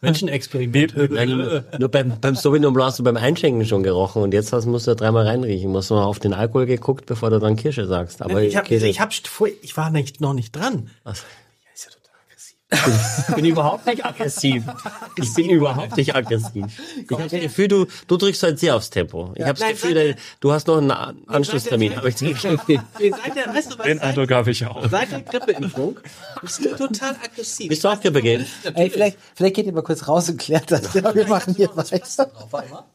Menschenexperiment. 0.00 0.96
Nein, 1.12 1.28
nur, 1.28 1.64
nur 1.78 1.88
beim, 1.90 2.18
beim 2.18 2.34
Sauvignon 2.34 2.72
Blanc 2.72 2.88
hast 2.88 2.98
du 2.98 3.02
beim 3.04 3.18
Einschenken 3.18 3.66
schon 3.66 3.82
gerochen 3.82 4.22
und 4.22 4.32
jetzt 4.32 4.54
hast, 4.54 4.64
musst 4.64 4.86
du 4.86 4.94
dreimal 4.96 5.26
reinriechen. 5.26 5.70
Musst 5.70 5.90
du 5.90 5.94
mal 5.94 6.04
auf 6.04 6.18
den 6.18 6.32
Alkohol 6.32 6.64
geguckt, 6.64 7.04
bevor 7.06 7.28
du 7.28 7.38
dann 7.40 7.56
Kirsche 7.56 7.86
sagst. 7.86 8.22
Aber 8.22 8.42
ich, 8.42 8.56
hab, 8.56 8.66
Käse- 8.66 8.86
ich, 8.86 9.00
hab 9.00 9.12
ich 9.62 9.76
war 9.76 9.90
nicht, 9.90 10.22
noch 10.22 10.32
nicht 10.32 10.52
dran. 10.56 10.88
Was? 11.04 11.20
Ja, 11.20 11.70
ist 11.74 11.84
ja 11.84 11.90
total 11.90 12.14
aggressiv. 12.26 12.56
Ich 13.28 13.34
bin 13.34 13.44
überhaupt 13.44 13.86
nicht 13.86 14.04
aggressiv. 14.04 14.64
Ich 15.16 15.34
bin 15.34 15.50
überhaupt 15.50 15.96
nicht 15.96 16.14
aggressiv. 16.14 16.66
Ich 16.96 17.10
habe 17.10 17.22
das 17.24 17.32
Gefühl, 17.32 17.68
du, 17.68 17.86
du 18.06 18.16
drückst 18.16 18.42
halt 18.42 18.58
sehr 18.58 18.76
aufs 18.76 18.90
Tempo. 18.90 19.32
Ich 19.34 19.42
habe 19.42 19.52
das 19.52 19.60
Nein, 19.60 19.72
Gefühl, 19.72 20.16
du 20.40 20.52
hast 20.52 20.66
noch 20.66 20.78
einen 20.78 20.90
Anschlusstermin. 20.90 21.92
Ich. 22.04 22.16
Seit 22.18 22.68
der, 22.68 23.54
weißt 23.54 23.72
du 23.72 23.78
was, 23.78 23.86
Den 23.86 23.98
Eindruck 23.98 24.30
habe 24.30 24.50
ich 24.50 24.64
auch. 24.66 24.88
seit 24.90 25.10
der 25.12 25.20
Grippeimpfung 25.20 25.98
bist 26.40 26.64
du 26.64 26.74
total 26.76 27.16
aggressiv. 27.22 27.68
Bist 27.68 27.84
du 27.84 27.88
auch 27.88 28.00
Grippe 28.00 28.22
gehen? 28.22 28.46
Ey, 28.74 28.90
vielleicht, 28.90 29.18
vielleicht 29.34 29.56
geht 29.56 29.66
ihr 29.66 29.72
mal 29.72 29.82
kurz 29.82 30.08
raus 30.08 30.28
und 30.30 30.38
klärt 30.38 30.70
das. 30.70 30.94
Ja, 30.94 31.14
wir 31.14 31.26
machen 31.28 31.54
hier 31.54 31.68
weiter. 31.76 32.30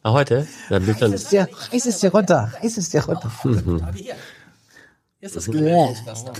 Ah, 0.02 0.12
heute? 0.12 0.46
Dann 0.68 0.84
bist 0.86 1.02
dann, 1.02 1.14
Ja, 1.30 1.46
reiß 1.72 1.86
es 1.86 2.00
dir 2.00 2.10
runter. 2.10 2.52
Reiß 2.60 2.76
es 2.78 2.90
dir 2.90 3.04
runter. 3.04 3.30
Hier. 3.94 4.16
Ist 5.20 5.36
das 5.36 5.46
Grippeimpfungspflaster. 5.46 6.32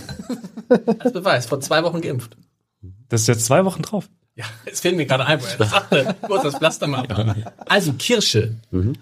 Als 0.99 1.13
Beweis, 1.13 1.45
vor 1.45 1.59
zwei 1.59 1.83
Wochen 1.83 2.01
geimpft. 2.01 2.37
Das 3.09 3.21
ist 3.21 3.27
jetzt 3.27 3.45
zwei 3.45 3.65
Wochen 3.65 3.81
drauf. 3.81 4.09
Ja, 4.35 4.45
es 4.65 4.79
fällt 4.79 4.95
mir 4.95 5.05
gerade 5.05 5.25
ein, 5.25 5.39
er 5.39 5.57
das 5.57 5.69
sagte. 5.71 6.15
Ich 6.21 6.29
muss 6.29 6.43
das 6.43 6.55
Pflaster 6.55 6.87
machen. 6.87 7.43
Also 7.67 7.93
Kirsche. 7.93 8.55
Und 8.71 8.97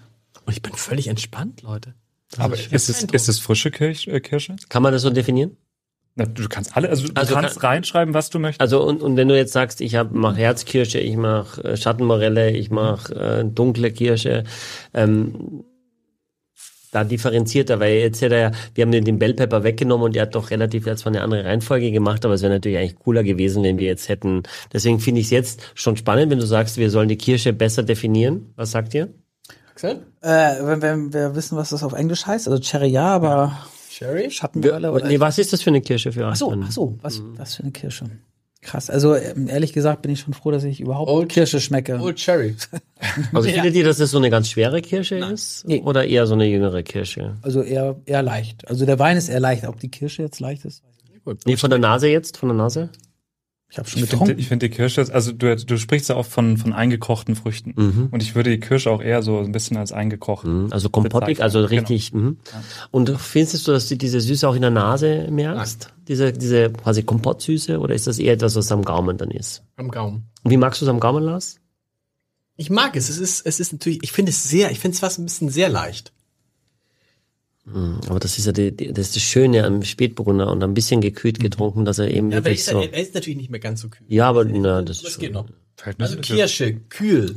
ich 0.50 0.62
bin 0.62 0.72
völlig 0.74 1.06
entspannt, 1.08 1.62
Leute. 1.62 1.94
Aber 2.36 2.56
ist 2.56 2.72
es, 2.88 3.04
ist 3.04 3.28
es 3.28 3.38
frische 3.38 3.70
Kirsch, 3.70 4.06
äh, 4.08 4.20
Kirsche? 4.20 4.56
kann 4.68 4.82
man 4.82 4.92
das 4.92 5.02
so 5.02 5.10
definieren? 5.10 5.56
Na, 6.16 6.26
du 6.26 6.48
kannst 6.48 6.76
alle, 6.76 6.88
also 6.90 7.06
du 7.06 7.12
Also 7.14 7.34
kannst 7.34 7.60
kann- 7.60 7.70
reinschreiben, 7.70 8.12
was 8.12 8.28
du 8.28 8.38
möchtest. 8.40 8.60
Also 8.60 8.82
und, 8.82 9.00
und 9.02 9.16
wenn 9.16 9.28
du 9.28 9.36
jetzt 9.36 9.52
sagst, 9.52 9.80
ich 9.80 9.94
hab, 9.94 10.10
mach 10.12 10.36
Herzkirsche, 10.36 10.98
ich 10.98 11.16
mach 11.16 11.58
äh, 11.58 11.76
Schattenmorelle, 11.76 12.50
ich 12.50 12.70
mach 12.70 13.08
äh, 13.10 13.44
dunkle 13.44 13.92
Kirsche, 13.92 14.42
ähm, 14.94 15.64
da 16.90 17.04
differenziert 17.04 17.70
er, 17.70 17.80
weil 17.80 17.94
jetzt 17.94 18.20
hätte 18.22 18.34
er 18.34 18.40
ja, 18.40 18.50
wir 18.74 18.82
haben 18.82 18.92
den, 18.92 19.18
Bell 19.18 19.34
Pepper 19.34 19.64
weggenommen 19.64 20.06
und 20.06 20.16
er 20.16 20.22
hat 20.22 20.34
doch 20.34 20.50
relativ, 20.50 20.86
er 20.86 20.92
hat 20.92 20.98
zwar 20.98 21.12
eine 21.12 21.22
andere 21.22 21.44
Reihenfolge 21.44 21.90
gemacht, 21.90 22.24
aber 22.24 22.34
es 22.34 22.42
wäre 22.42 22.52
natürlich 22.52 22.78
eigentlich 22.78 22.98
cooler 22.98 23.22
gewesen, 23.22 23.62
wenn 23.62 23.78
wir 23.78 23.86
jetzt 23.86 24.08
hätten. 24.08 24.42
Deswegen 24.72 25.00
finde 25.00 25.20
ich 25.20 25.26
es 25.26 25.30
jetzt 25.30 25.62
schon 25.74 25.96
spannend, 25.96 26.30
wenn 26.30 26.38
du 26.38 26.46
sagst, 26.46 26.76
wir 26.76 26.90
sollen 26.90 27.08
die 27.08 27.18
Kirsche 27.18 27.52
besser 27.52 27.82
definieren. 27.82 28.52
Was 28.56 28.70
sagt 28.70 28.94
ihr? 28.94 29.08
Axel? 29.70 30.06
Äh, 30.22 30.54
wenn, 30.62 30.82
wenn 30.82 31.12
wir 31.12 31.34
wissen, 31.34 31.56
was 31.56 31.70
das 31.70 31.82
auf 31.82 31.92
Englisch 31.92 32.26
heißt, 32.26 32.48
also 32.48 32.60
Cherry 32.60 32.88
ja, 32.88 33.06
aber 33.06 33.56
Sherry? 33.98 34.30
Schattenbrille 34.30 34.92
oder. 34.92 35.06
Nee, 35.06 35.20
was 35.20 35.38
ist 35.38 35.52
das 35.52 35.62
für 35.62 35.70
eine 35.70 35.80
Kirsche 35.80 36.12
für? 36.12 36.26
Ach 36.26 36.36
so, 36.36 36.54
ach 36.62 36.70
so, 36.70 36.98
was, 37.02 37.22
was 37.36 37.56
für 37.56 37.62
eine 37.64 37.72
Kirsche. 37.72 38.06
Krass. 38.60 38.90
Also 38.90 39.14
ähm, 39.14 39.48
ehrlich 39.48 39.72
gesagt 39.72 40.02
bin 40.02 40.10
ich 40.10 40.20
schon 40.20 40.34
froh, 40.34 40.50
dass 40.50 40.64
ich 40.64 40.80
überhaupt 40.80 41.08
Old- 41.10 41.28
Kirsche 41.28 41.60
schmecke. 41.60 41.98
Old 42.00 42.16
Cherry. 42.16 42.56
Also 43.32 43.48
findet 43.48 43.74
ihr, 43.76 43.84
dass 43.84 43.98
das 43.98 44.10
so 44.10 44.18
eine 44.18 44.28
ganz 44.28 44.48
schwere 44.50 44.82
Kirsche 44.82 45.14
ist? 45.18 45.64
Nee. 45.68 45.80
Oder 45.82 46.04
eher 46.06 46.26
so 46.26 46.34
eine 46.34 46.46
jüngere 46.46 46.82
Kirsche? 46.82 47.36
Also 47.42 47.62
eher 47.62 47.94
eher 48.06 48.22
leicht. 48.24 48.66
Also 48.68 48.86
der 48.86 48.98
Wein 48.98 49.16
ist 49.16 49.28
eher 49.28 49.38
leicht. 49.38 49.64
Ob 49.68 49.78
die 49.78 49.88
Kirsche 49.88 50.22
jetzt 50.22 50.40
leicht 50.40 50.64
ist? 50.64 50.82
Nee, 51.46 51.56
von 51.56 51.70
der 51.70 51.78
Nase 51.78 52.08
jetzt? 52.08 52.36
Von 52.38 52.48
der 52.48 52.56
Nase? 52.58 52.90
Ich 53.70 53.76
habe 53.76 53.86
schon 53.86 54.02
Ich 54.02 54.08
finde 54.08 54.16
getrunken. 54.24 54.40
ich 54.40 54.48
find 54.48 54.62
die 54.62 54.70
Kirsche, 54.70 55.06
also 55.12 55.30
du, 55.32 55.54
du 55.54 55.76
sprichst 55.76 56.08
ja 56.08 56.16
oft 56.16 56.30
von, 56.32 56.56
von 56.56 56.72
eingekochten 56.72 57.36
Früchten. 57.36 57.74
Mhm. 57.76 58.08
Und 58.10 58.22
ich 58.22 58.34
würde 58.34 58.48
die 58.50 58.60
Kirsche 58.60 58.90
auch 58.90 59.02
eher 59.02 59.22
so 59.22 59.40
ein 59.40 59.52
bisschen 59.52 59.76
als 59.76 59.92
eingekocht. 59.92 60.46
Mhm, 60.46 60.68
Also 60.70 60.88
kompottig, 60.88 61.42
also 61.42 61.58
Genau. 61.58 61.68
richtig. 61.68 62.14
Mhm. 62.14 62.38
Und 62.90 63.10
findest 63.20 63.66
du, 63.68 63.72
dass 63.72 63.86
du 63.88 63.96
diese 63.96 64.20
Süße 64.22 64.48
auch 64.48 64.54
in 64.54 64.62
der 64.62 64.70
Nase 64.70 65.28
merkst? 65.30 65.92
Diese, 66.08 66.32
diese 66.32 66.70
quasi 66.72 67.02
Kompottsüße? 67.02 67.78
Oder 67.78 67.94
ist 67.94 68.06
das 68.06 68.18
eher 68.18 68.32
etwas, 68.32 68.56
was 68.56 68.72
am 68.72 68.82
Gaumen 68.84 69.18
dann 69.18 69.30
ist? 69.30 69.62
Am 69.76 69.90
Gaumen. 69.90 70.24
Und 70.44 70.50
wie 70.50 70.56
magst 70.56 70.80
du 70.80 70.86
es 70.86 70.88
am 70.88 70.98
Gaumen, 70.98 71.22
Lars? 71.24 71.56
Ich 72.56 72.70
mag 72.70 72.96
es. 72.96 73.10
Es 73.10 73.18
ist, 73.18 73.44
es 73.46 73.60
ist 73.60 73.72
natürlich, 73.72 73.98
ich 74.02 74.12
finde 74.12 74.30
es 74.30 74.44
sehr, 74.48 74.70
ich 74.70 74.80
finde 74.80 74.94
es 74.94 75.00
fast 75.00 75.18
ein 75.18 75.24
bisschen 75.26 75.50
sehr 75.50 75.68
leicht. 75.68 76.12
Mhm, 77.72 78.00
Aber 78.08 78.18
das 78.18 78.38
ist 78.38 78.46
ja 78.46 78.52
die, 78.52 78.74
die, 78.74 78.92
das, 78.92 79.08
ist 79.08 79.16
das 79.16 79.22
Schöne 79.22 79.64
am 79.64 79.82
Spätburgunder 79.82 80.50
und 80.50 80.62
ein 80.62 80.74
bisschen 80.74 81.00
gekühlt 81.00 81.38
getrunken, 81.40 81.84
dass 81.84 81.98
er 81.98 82.10
eben 82.10 82.30
Ja, 82.30 82.38
aber 82.38 82.46
er 82.48 82.52
wirklich 82.52 82.60
ist, 82.60 82.70
so. 82.70 82.80
er 82.80 82.92
ist 83.02 83.14
natürlich 83.14 83.36
nicht 83.36 83.50
mehr 83.50 83.60
ganz 83.60 83.80
so 83.80 83.88
kühl. 83.88 84.06
Ja, 84.08 84.28
aber 84.28 84.44
na, 84.44 84.82
das, 84.82 85.02
Das 85.02 85.10
ist 85.12 85.18
geht 85.18 85.32
noch. 85.32 85.46
Also 85.98 86.16
Kirsche, 86.18 86.74
kühl. 86.88 87.36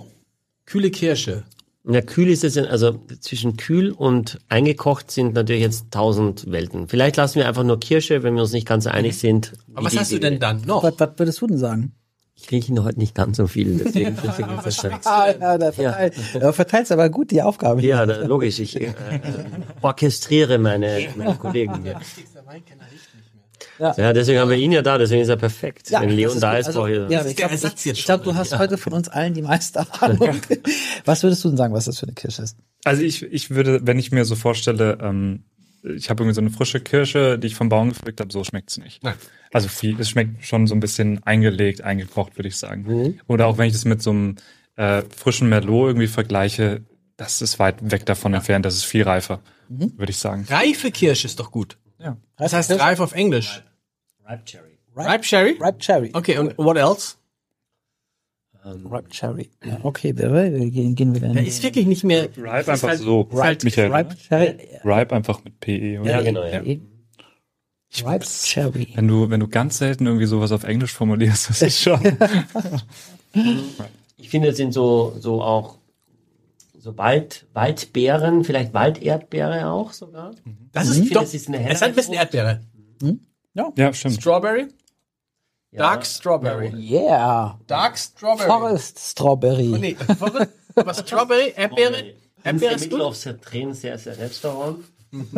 Kühle 0.66 0.90
Kirsche. 0.90 1.44
Ja, 1.84 2.02
kühl 2.02 2.30
ist 2.30 2.44
es, 2.44 2.58
also 2.58 3.00
zwischen 3.22 3.58
kühl 3.58 3.92
und 3.92 4.38
eingekocht 4.50 5.10
sind 5.10 5.34
natürlich 5.34 5.64
jetzt 5.64 5.92
tausend 5.92 6.50
Welten. 6.52 6.88
Vielleicht 6.88 7.18
lassen 7.18 7.40
wir 7.40 7.48
einfach 7.48 7.64
nur 7.64 7.80
Kirsche, 7.80 8.22
wenn 8.22 8.36
wir 8.36 8.44
uns 8.44 8.52
nicht 8.52 8.68
ganz 8.68 8.86
einig 8.86 9.18
sind. 9.18 9.54
Mhm. 9.68 9.78
Aber 9.78 9.86
was 9.88 9.98
hast 9.98 10.12
du 10.12 10.20
denn 10.20 10.40
dann 10.40 10.62
noch? 10.62 10.84
Was, 10.84 10.94
was 10.98 11.10
würdest 11.18 11.42
du 11.42 11.48
denn 11.48 11.58
sagen? 11.58 11.94
Ich 12.42 12.52
rieche 12.52 12.84
heute 12.84 12.98
nicht 12.98 13.14
ganz 13.14 13.38
so 13.38 13.48
viel, 13.48 13.78
deswegen, 13.78 14.18
deswegen 14.24 14.50
ist 14.58 14.66
das 14.66 14.76
schon. 14.76 14.92
Ah, 15.06 15.28
ja, 15.40 15.58
da 15.58 15.72
verteil, 15.72 16.12
ja. 16.34 16.52
verteilst 16.52 16.92
aber 16.92 17.10
gut 17.10 17.32
die 17.32 17.42
Aufgabe. 17.42 17.82
Ja, 17.82 18.06
da, 18.06 18.26
logisch. 18.26 18.60
Ich 18.60 18.80
äh, 18.80 18.86
äh, 18.86 18.94
orchestriere 19.82 20.58
meine, 20.58 21.08
meine 21.16 21.36
Kollegen 21.36 21.84
hier. 21.84 22.00
Ja, 23.80 24.14
deswegen 24.14 24.40
haben 24.40 24.50
wir 24.50 24.58
ihn 24.58 24.72
ja 24.72 24.82
da, 24.82 24.98
deswegen 24.98 25.22
ist 25.22 25.30
er 25.30 25.38
perfekt. 25.38 25.92
Wenn 25.92 26.10
das 26.10 26.16
Leon 26.16 26.40
da 26.40 26.52
gut. 26.52 26.60
ist, 26.60 26.68
Also, 26.68 26.80
brauche 26.80 26.92
ich 26.92 27.12
ja, 27.12 27.26
ich 27.26 27.36
glaube, 27.36 27.56
ich 27.56 28.06
glaub, 28.06 28.24
du 28.24 28.36
hast 28.36 28.58
heute 28.58 28.78
von 28.78 28.94
uns 28.94 29.10
allen 29.10 29.34
die 29.34 29.42
meiste 29.42 29.86
Ahnung. 30.02 30.36
was 31.06 31.24
würdest 31.24 31.44
du 31.44 31.50
denn 31.50 31.58
sagen, 31.58 31.74
was 31.74 31.86
das 31.86 32.00
für 32.00 32.06
eine 32.06 32.14
Kirsche 32.14 32.44
ist? 32.44 32.58
Also 32.84 33.02
ich, 33.02 33.24
ich 33.24 33.52
würde, 33.52 33.80
wenn 33.84 33.98
ich 34.00 34.12
mir 34.12 34.26
so 34.26 34.36
vorstelle, 34.36 34.98
ähm, 35.02 35.46
ich 35.84 36.10
habe 36.10 36.24
irgendwie 36.24 36.36
so 36.36 36.42
eine 36.42 36.50
frische 36.50 36.80
Kirsche, 36.80 37.40
die 37.40 37.48
ich 37.48 37.56
vom 37.56 37.70
Baum 37.70 37.90
gepflückt 37.90 38.20
habe, 38.20 38.32
so 38.32 38.44
schmeckt's 38.44 38.78
nicht. 38.78 39.04
Nein. 39.04 39.16
Also 39.52 39.68
viel, 39.68 40.00
es 40.00 40.10
schmeckt 40.10 40.46
schon 40.46 40.68
so 40.68 40.76
ein 40.76 40.80
bisschen 40.80 41.24
eingelegt, 41.24 41.82
eingekocht, 41.82 42.38
würde 42.38 42.50
ich 42.50 42.58
sagen. 42.58 43.20
Oder 43.28 43.48
auch 43.48 43.58
wenn 43.58 43.68
ich 43.68 43.74
das 43.74 43.86
mit 43.86 44.02
so 44.02 44.12
einem 44.12 44.36
äh, 44.76 45.02
frischen 45.16 45.50
Merlot 45.50 45.90
irgendwie 45.90 46.08
vergleiche, 46.08 46.82
das 47.18 47.42
ist 47.42 47.60
weit 47.60 47.92
weg 47.92 48.06
davon 48.06 48.34
entfernt, 48.34 48.66
das 48.66 48.76
ist 48.76 48.86
viel 48.86 49.04
reifer, 49.04 49.42
würde 49.68 50.12
ich 50.12 50.18
sagen. 50.18 50.46
Reife 50.50 50.92
Kirsche 50.92 51.28
ist 51.28 51.40
doch 51.40 51.52
gut. 51.52 51.78
Ja. 52.00 52.18
Was 52.38 52.54
heißt 52.54 52.72
reif 52.72 53.00
auf 53.00 53.14
Englisch? 53.14 53.64
Ripe 54.28 54.44
Cherry. 54.46 54.80
Ripe 54.96 55.22
Cherry? 55.22 55.58
Ripe 55.60 55.78
Cherry. 55.80 56.10
Okay, 56.14 56.38
und 56.38 56.58
what 56.58 56.78
else? 56.78 57.18
Ripe 58.64 59.10
Cherry. 59.10 59.50
Ja, 59.66 59.80
okay, 59.84 60.14
gehen, 60.14 60.96
gehen 60.96 61.14
wir 61.14 61.22
dann. 61.22 61.36
Er 61.36 61.46
ist 61.46 61.64
wirklich 61.64 61.88
nicht 61.88 62.04
mehr. 62.04 62.24
Ripe 62.38 62.72
einfach 62.72 62.90
halt- 62.90 63.00
so, 63.00 63.28
halt- 63.34 63.64
Michael. 63.64 63.92
Ripe 63.94 64.16
Cherry. 64.18 64.58
Ripe 64.84 65.16
einfach 65.16 65.44
mit 65.44 65.60
PE. 65.60 66.00
Oder? 66.02 66.12
Ja, 66.12 66.22
genau, 66.22 66.44
ja. 66.44 66.60
Ripe 66.60 68.26
Cherry. 68.26 68.90
Wenn 68.96 69.08
du, 69.08 69.30
wenn 69.30 69.40
du 69.40 69.48
ganz 69.48 69.78
selten 69.80 70.06
irgendwie 70.06 70.26
sowas 70.28 70.52
auf 70.52 70.64
Englisch 70.64 70.94
formulierst, 70.94 71.50
das 71.50 71.62
ist 71.62 71.82
schon. 71.82 72.00
Ich 74.18 74.30
finde, 74.30 74.50
es 74.50 74.58
sind 74.58 74.72
so, 74.74 75.16
so 75.20 75.42
auch 75.42 75.78
so 76.78 76.98
Wald, 76.98 77.48
Waldbeeren, 77.54 78.44
vielleicht 78.44 78.74
Walderdbeere 78.74 79.72
auch 79.72 79.94
sogar. 79.94 80.32
Das 80.72 80.86
Ich 80.86 80.90
ist 80.92 80.98
finde, 80.98 81.14
doch. 81.16 81.24
es 81.24 81.34
ist 81.34 81.48
eine 81.48 81.70
Es 81.70 81.82
hat 81.82 81.90
ein 81.90 81.96
bisschen 81.96 82.14
Erdbeere. 82.14 82.62
ja, 83.78 83.94
stimmt. 83.94 84.16
Strawberry? 84.16 84.68
Ja. 85.72 85.80
Dark 85.80 86.06
Strawberry. 86.06 86.70
Yeah. 86.76 87.60
Dark 87.68 87.98
Strawberry. 87.98 88.48
Forest 88.48 89.00
Strawberry. 89.00 89.72
Oh, 89.74 89.78
nee, 89.78 89.96
verrückt. 89.96 90.50
Aber 90.76 90.94
Strawberry, 90.94 91.54
Erdbeere, 91.56 92.14
Erdbeere 92.44 92.74
ist 92.76 92.90
gut. 92.90 93.02
auf 93.02 93.16
Citroën 93.16 93.74
sehr, 93.74 93.98
sehr 93.98 94.18
Restaurant. 94.18 94.80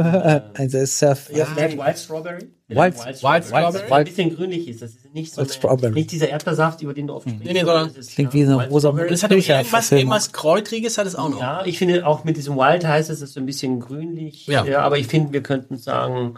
Also 0.55 0.77
ist 0.77 1.01
ja, 1.01 1.17
ja 1.33 1.45
Vielleicht 1.45 1.77
White 1.79 1.97
Strawberry? 1.97 2.47
Wild- 2.67 2.95
Wild 2.95 3.17
Strawberry? 3.45 3.89
Weil 3.89 3.99
ein 4.01 4.05
bisschen 4.05 4.35
grünlich 4.35 4.67
ist. 4.67 4.81
Das 4.83 4.91
ist 4.91 5.13
nicht 5.13 5.33
so 5.33 5.37
Wild 5.41 5.49
eine, 5.49 5.57
Strawberry. 5.57 5.93
nicht 5.93 6.11
dieser 6.11 6.29
Erdbeersaft, 6.29 6.81
über 6.83 6.93
den 6.93 7.07
du 7.07 7.15
oft 7.15 7.27
sprichst. 7.27 7.43
Nee, 7.45 7.53
nee, 7.53 7.59
sondern- 7.61 7.87
das 7.87 7.97
ist, 7.97 8.11
klingt 8.11 8.33
wie 8.33 8.43
so 8.45 8.51
eine 8.51 8.59
Wild 8.61 8.71
rosa 8.71 8.89
es 9.09 9.23
hat 9.23 9.31
irgendwas, 9.31 9.91
irgendwas 9.91 10.31
Kräutriges 10.31 10.97
hat 10.99 11.07
es 11.07 11.15
auch 11.15 11.29
noch. 11.29 11.39
Ja, 11.39 11.65
ich 11.65 11.79
finde 11.79 12.05
auch 12.05 12.23
mit 12.23 12.37
diesem 12.37 12.55
Wild 12.55 12.85
heißt 12.85 13.09
es, 13.09 13.17
es 13.17 13.29
ist 13.29 13.33
so 13.33 13.39
ein 13.39 13.47
bisschen 13.47 13.79
grünlich. 13.79 14.45
Ja. 14.45 14.63
ja 14.63 14.81
aber 14.81 14.97
ich 14.99 15.07
finde, 15.07 15.33
wir 15.33 15.41
könnten 15.41 15.77
sagen, 15.77 16.35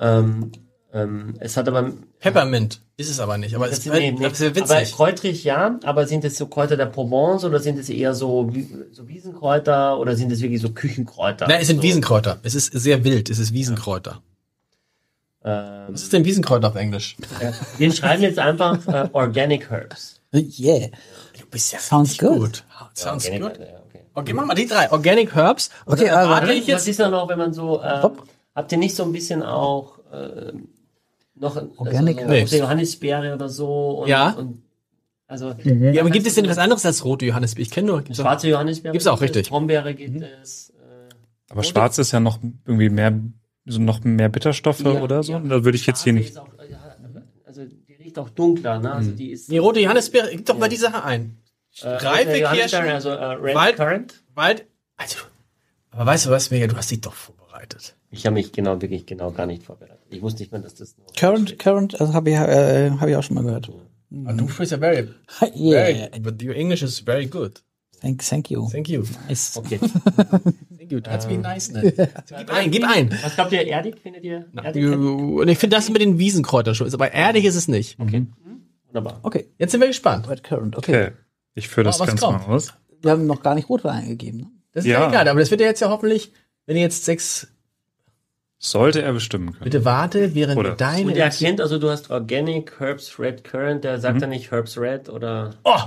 ähm, 0.00 0.52
ähm, 0.94 1.34
es 1.40 1.56
hat 1.56 1.68
aber 1.68 1.92
Peppermint 2.20 2.80
ist 2.96 3.10
es 3.10 3.18
aber 3.20 3.36
nicht. 3.36 3.54
Aber 3.56 3.68
es 3.68 3.78
ist, 3.78 3.86
nee, 3.86 4.12
nee. 4.12 4.22
das 4.22 4.40
ist 4.40 4.56
ja 4.56 4.62
Aber 4.62 4.78
witzig. 4.80 4.94
kräutrig, 4.94 5.44
ja. 5.44 5.78
Aber 5.82 6.06
sind 6.06 6.24
es 6.24 6.38
so 6.38 6.46
Kräuter 6.46 6.76
der 6.76 6.86
Provence 6.86 7.44
oder 7.44 7.58
sind 7.58 7.78
es 7.78 7.88
eher 7.90 8.14
so, 8.14 8.50
so 8.92 9.08
Wiesenkräuter 9.08 9.98
oder 9.98 10.14
sind 10.16 10.30
es 10.30 10.40
wirklich 10.40 10.60
so 10.62 10.70
Küchenkräuter? 10.70 11.48
Nein, 11.48 11.58
es 11.60 11.66
sind 11.66 11.78
so, 11.78 11.82
Wiesenkräuter. 11.82 12.38
Es 12.44 12.54
ist 12.54 12.72
sehr 12.72 13.02
wild. 13.04 13.28
Es 13.30 13.38
ist 13.40 13.52
Wiesenkräuter. 13.52 14.22
Ähm, 15.44 15.88
Was 15.90 16.02
ist 16.02 16.12
denn 16.12 16.24
Wiesenkräuter 16.24 16.68
auf 16.68 16.76
Englisch? 16.76 17.16
wir 17.78 17.92
schreiben 17.92 18.22
jetzt 18.22 18.38
einfach 18.38 18.86
äh, 18.88 19.08
Organic 19.12 19.68
Herbs. 19.70 20.20
Yeah. 20.32 20.88
Du 21.38 21.46
bist 21.50 21.72
ja 21.72 21.78
Sounds 21.78 22.16
good. 22.18 22.38
gut. 22.38 22.64
Sounds 22.94 23.26
Organic, 23.26 23.42
good. 23.58 23.58
ja, 23.60 23.74
okay. 23.88 24.00
Okay, 24.14 24.32
machen 24.32 24.48
wir 24.48 24.54
die 24.54 24.66
drei. 24.66 24.90
Organic 24.90 25.34
Herbs. 25.34 25.70
Und 25.84 25.94
Okay, 25.94 26.06
dann 26.06 26.14
also- 26.18 26.30
erwarte 26.30 26.52
ich 26.52 26.60
Was 26.62 26.66
jetzt. 26.68 26.88
ist 26.88 27.00
da 27.00 27.08
noch, 27.10 27.28
wenn 27.28 27.38
man 27.38 27.52
so, 27.52 27.80
äh, 27.82 28.02
habt 28.54 28.72
ihr 28.72 28.78
nicht 28.78 28.94
so 28.96 29.02
ein 29.04 29.12
bisschen 29.12 29.42
auch, 29.42 29.98
äh, 30.12 30.52
noch 31.36 31.56
ein 31.56 31.70
Organic 31.76 32.18
also, 32.18 32.30
Nee. 32.30 32.44
so 32.46 32.56
Johannisbeere 32.56 33.34
oder 33.34 33.48
so. 33.48 34.00
Und, 34.02 34.08
Ja. 34.08 34.30
Und, 34.32 34.62
also 35.26 35.54
Ja, 35.64 36.00
aber 36.02 36.10
gibt 36.10 36.26
es 36.26 36.34
denn 36.34 36.48
was 36.48 36.58
anderes 36.58 36.84
als 36.86 37.04
rote 37.04 37.26
Johannisbeere? 37.26 37.62
Ich 37.62 37.70
kenne 37.70 37.88
nur. 37.88 38.02
gibt's 38.02 38.20
auch- 38.20 38.24
schwarze 38.24 38.48
Johannisbeere. 38.48 38.92
Gibt's 38.92 39.06
auch, 39.06 39.18
gibt 39.18 39.30
es, 39.30 39.36
richtig. 39.36 39.50
Brombeere 39.50 39.94
gibt 39.94 40.22
es. 40.22 40.70
Äh, 40.70 41.52
Aber 41.52 41.62
schwarz 41.64 41.98
ist 41.98 42.12
ja 42.12 42.20
noch 42.20 42.38
irgendwie 42.66 42.88
mehr, 42.90 43.18
so 43.66 43.80
noch 43.80 44.04
mehr 44.04 44.28
Bitterstoffe 44.28 44.80
ja, 44.84 45.00
oder 45.02 45.22
so. 45.22 45.32
ja. 45.32 45.38
Da 45.40 45.64
würde 45.64 45.76
ich 45.76 45.86
jetzt 45.86 46.04
hier 46.04 46.12
nicht. 46.12 46.36
Auch, 46.38 46.46
ja, 46.70 46.78
also 47.46 47.64
die 47.64 47.94
riecht 47.94 48.18
auch 48.18 48.28
dunkler, 48.30 48.78
ne? 48.80 48.92
Also 48.92 49.10
die 49.10 49.30
ist 49.30 49.50
Die 49.50 49.58
rote 49.58 49.80
Johannisbeere, 49.80 50.28
gib 50.30 50.46
doch 50.46 50.58
mal 50.58 50.68
die 50.68 50.76
Sache 50.76 51.02
ein. 51.04 51.38
äh, 51.82 51.88
Reife 51.88 52.30
rote 52.46 52.56
Kirschen, 52.56 52.80
also 52.88 53.08
äh, 53.10 53.24
Red 53.24 53.54
Wald- 53.56 53.76
Currant. 53.76 54.22
Wald. 54.34 54.66
Also, 54.96 55.16
aber 55.90 56.06
weißt 56.06 56.26
du 56.26 56.30
was, 56.30 56.50
Mega, 56.52 56.66
du 56.68 56.76
hast 56.76 56.90
dich 56.90 57.00
doch 57.00 57.14
vorbereitet. 57.14 57.96
Ich 58.10 58.26
habe 58.26 58.34
mich 58.34 58.52
genau 58.52 58.80
wirklich 58.80 59.06
genau 59.06 59.32
gar 59.32 59.46
nicht 59.46 59.64
vorbereitet. 59.64 59.98
Ich 60.14 60.22
wusste 60.22 60.42
nicht 60.42 60.52
mal, 60.52 60.60
dass 60.62 60.74
das 60.74 60.96
nur 60.96 61.06
Current, 61.16 61.58
Current, 61.58 62.00
also 62.00 62.12
habe 62.14 62.30
ich, 62.30 62.36
äh, 62.36 62.90
hab 62.90 63.08
ich 63.08 63.16
auch 63.16 63.22
schon 63.22 63.34
mal 63.36 63.44
gehört. 63.44 63.70
Aber 64.24 64.32
du 64.32 64.48
sprichst 64.48 64.72
ja 64.72 64.78
very, 64.78 65.08
Yeah. 65.56 65.84
very, 66.08 66.20
but 66.20 66.42
your 66.42 66.54
English 66.54 66.82
is 66.82 67.00
very 67.00 67.26
good. 67.26 67.62
Thank, 68.00 68.22
thank 68.22 68.50
you. 68.50 68.68
Thank 68.70 68.88
you. 68.88 69.02
Nice. 69.28 69.56
Okay. 69.56 69.78
Thank 70.78 70.92
you. 70.92 71.00
That's 71.00 71.24
been 71.26 71.40
nice, 71.40 71.70
ne? 71.72 71.90
Gib 71.90 72.50
ein, 72.52 72.70
gib 72.70 72.84
ein. 72.84 73.10
Was 73.22 73.34
glaubt 73.34 73.52
ihr, 73.52 73.66
erdig? 73.66 73.98
Findet 74.02 74.24
ihr 74.24 74.44
erdig? 74.62 74.84
Und 74.86 75.48
ich 75.48 75.56
finde 75.58 75.76
das 75.76 75.88
mit 75.88 76.02
den 76.02 76.18
Wiesenkräutern 76.18 76.74
schon, 76.74 76.86
ist 76.86 76.92
aber 76.92 77.12
erdig 77.12 77.46
ist 77.46 77.54
es 77.54 77.66
nicht. 77.66 77.98
Okay. 77.98 78.26
Wunderbar. 78.88 79.20
Okay. 79.22 79.46
Jetzt 79.58 79.70
sind 79.72 79.80
wir 79.80 79.88
gespannt. 79.88 80.28
Red 80.28 80.42
Current, 80.44 80.76
okay. 80.76 81.04
Okay. 81.06 81.12
Ich 81.54 81.68
führe 81.68 81.84
das 81.84 81.96
Oh, 81.96 82.00
was 82.00 82.08
ganz 82.08 82.20
kommt? 82.20 82.46
mal 82.46 82.54
aus. 82.54 82.74
Wir 83.00 83.12
haben 83.12 83.26
noch 83.26 83.42
gar 83.42 83.54
nicht 83.54 83.70
Rotwein 83.70 84.02
eingegeben. 84.02 84.40
Ne? 84.40 84.46
Das 84.72 84.84
ist 84.84 84.90
Ja. 84.90 85.00
ja 85.00 85.08
egal, 85.08 85.26
aber 85.28 85.40
das 85.40 85.50
wird 85.50 85.62
ja 85.62 85.66
jetzt 85.68 85.80
ja 85.80 85.88
hoffentlich, 85.88 86.32
wenn 86.66 86.76
ihr 86.76 86.82
jetzt 86.82 87.06
sechs, 87.06 87.46
Sollte 88.66 89.02
er 89.02 89.12
bestimmen 89.12 89.52
können. 89.52 89.64
bitte 89.64 89.84
warte, 89.84 90.34
während 90.34 90.56
Oder- 90.56 90.74
deine. 90.74 91.06
Und 91.10 91.16
er 91.16 91.28
kennt, 91.28 91.60
also 91.60 91.78
du 91.78 91.90
hast 91.90 92.10
Organic, 92.10 92.80
Herbs 92.80 93.18
Red 93.18 93.44
Currant, 93.44 93.84
der 93.84 94.00
sagt 94.00 94.22
ja 94.22 94.26
nicht 94.26 94.50
Herbs 94.50 94.78
Red 94.78 95.10
oder 95.10 95.50
oh, 95.64 95.80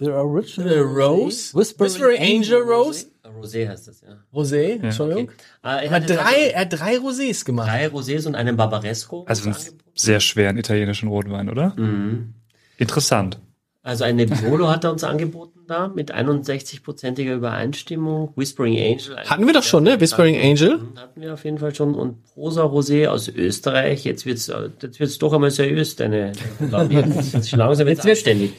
The 0.00 0.10
Original 0.10 0.68
the 0.68 0.78
Rose, 0.80 1.54
Whispering 1.56 1.88
Whispering 1.88 2.20
Angel 2.20 2.62
Rose, 2.62 3.06
Rosé 3.40 3.68
heißt 3.68 3.86
das, 3.86 4.00
ja. 4.00 4.16
Rosé, 4.34 4.82
Entschuldigung. 4.82 5.30
Ah, 5.62 5.76
er 5.76 5.84
Er 5.84 5.90
hat 5.90 6.10
drei, 6.10 6.14
also 6.16 6.34
er 6.52 6.60
hat 6.62 6.72
drei 6.72 6.96
Rosés 6.98 7.44
gemacht. 7.44 7.68
drei 7.68 7.86
Rosés 7.86 8.26
und 8.26 8.34
einen 8.34 8.56
Barbaresco. 8.56 9.24
Also 9.28 9.48
einen 9.48 9.56
sehr 9.94 10.18
schweren 10.20 10.58
italienischen 10.58 11.08
Rotwein, 11.08 11.48
oder? 11.48 11.74
Mhm. 11.76 12.34
Interessant. 12.76 13.38
Also 13.86 14.02
ein 14.02 14.16
Nebbiolo 14.16 14.68
hat 14.68 14.82
er 14.82 14.90
uns 14.90 15.04
angeboten 15.04 15.60
da 15.68 15.86
mit 15.86 16.12
61-prozentiger 16.12 17.34
Übereinstimmung. 17.34 18.32
Whispering 18.34 18.74
Angel. 18.74 19.16
Hatten 19.16 19.46
wir 19.46 19.54
doch 19.54 19.62
schon, 19.62 19.84
ne? 19.84 20.00
Whispering 20.00 20.34
Angel. 20.34 20.80
Hatten 20.96 21.20
wir 21.20 21.34
auf 21.34 21.44
jeden 21.44 21.58
Fall 21.58 21.72
schon. 21.72 21.94
Und 21.94 22.24
Prosa 22.24 22.64
Rosé 22.64 23.06
aus 23.06 23.28
Österreich. 23.28 24.02
Jetzt 24.02 24.26
wird's, 24.26 24.48
äh, 24.48 24.70
jetzt 24.82 24.98
wird's 24.98 25.18
doch 25.18 25.32
einmal 25.32 25.52
seriös, 25.52 25.94
deine, 25.94 26.32
jetzt 26.90 27.52
langsam 27.52 27.86
wird's 27.86 28.04
anständig. 28.04 28.54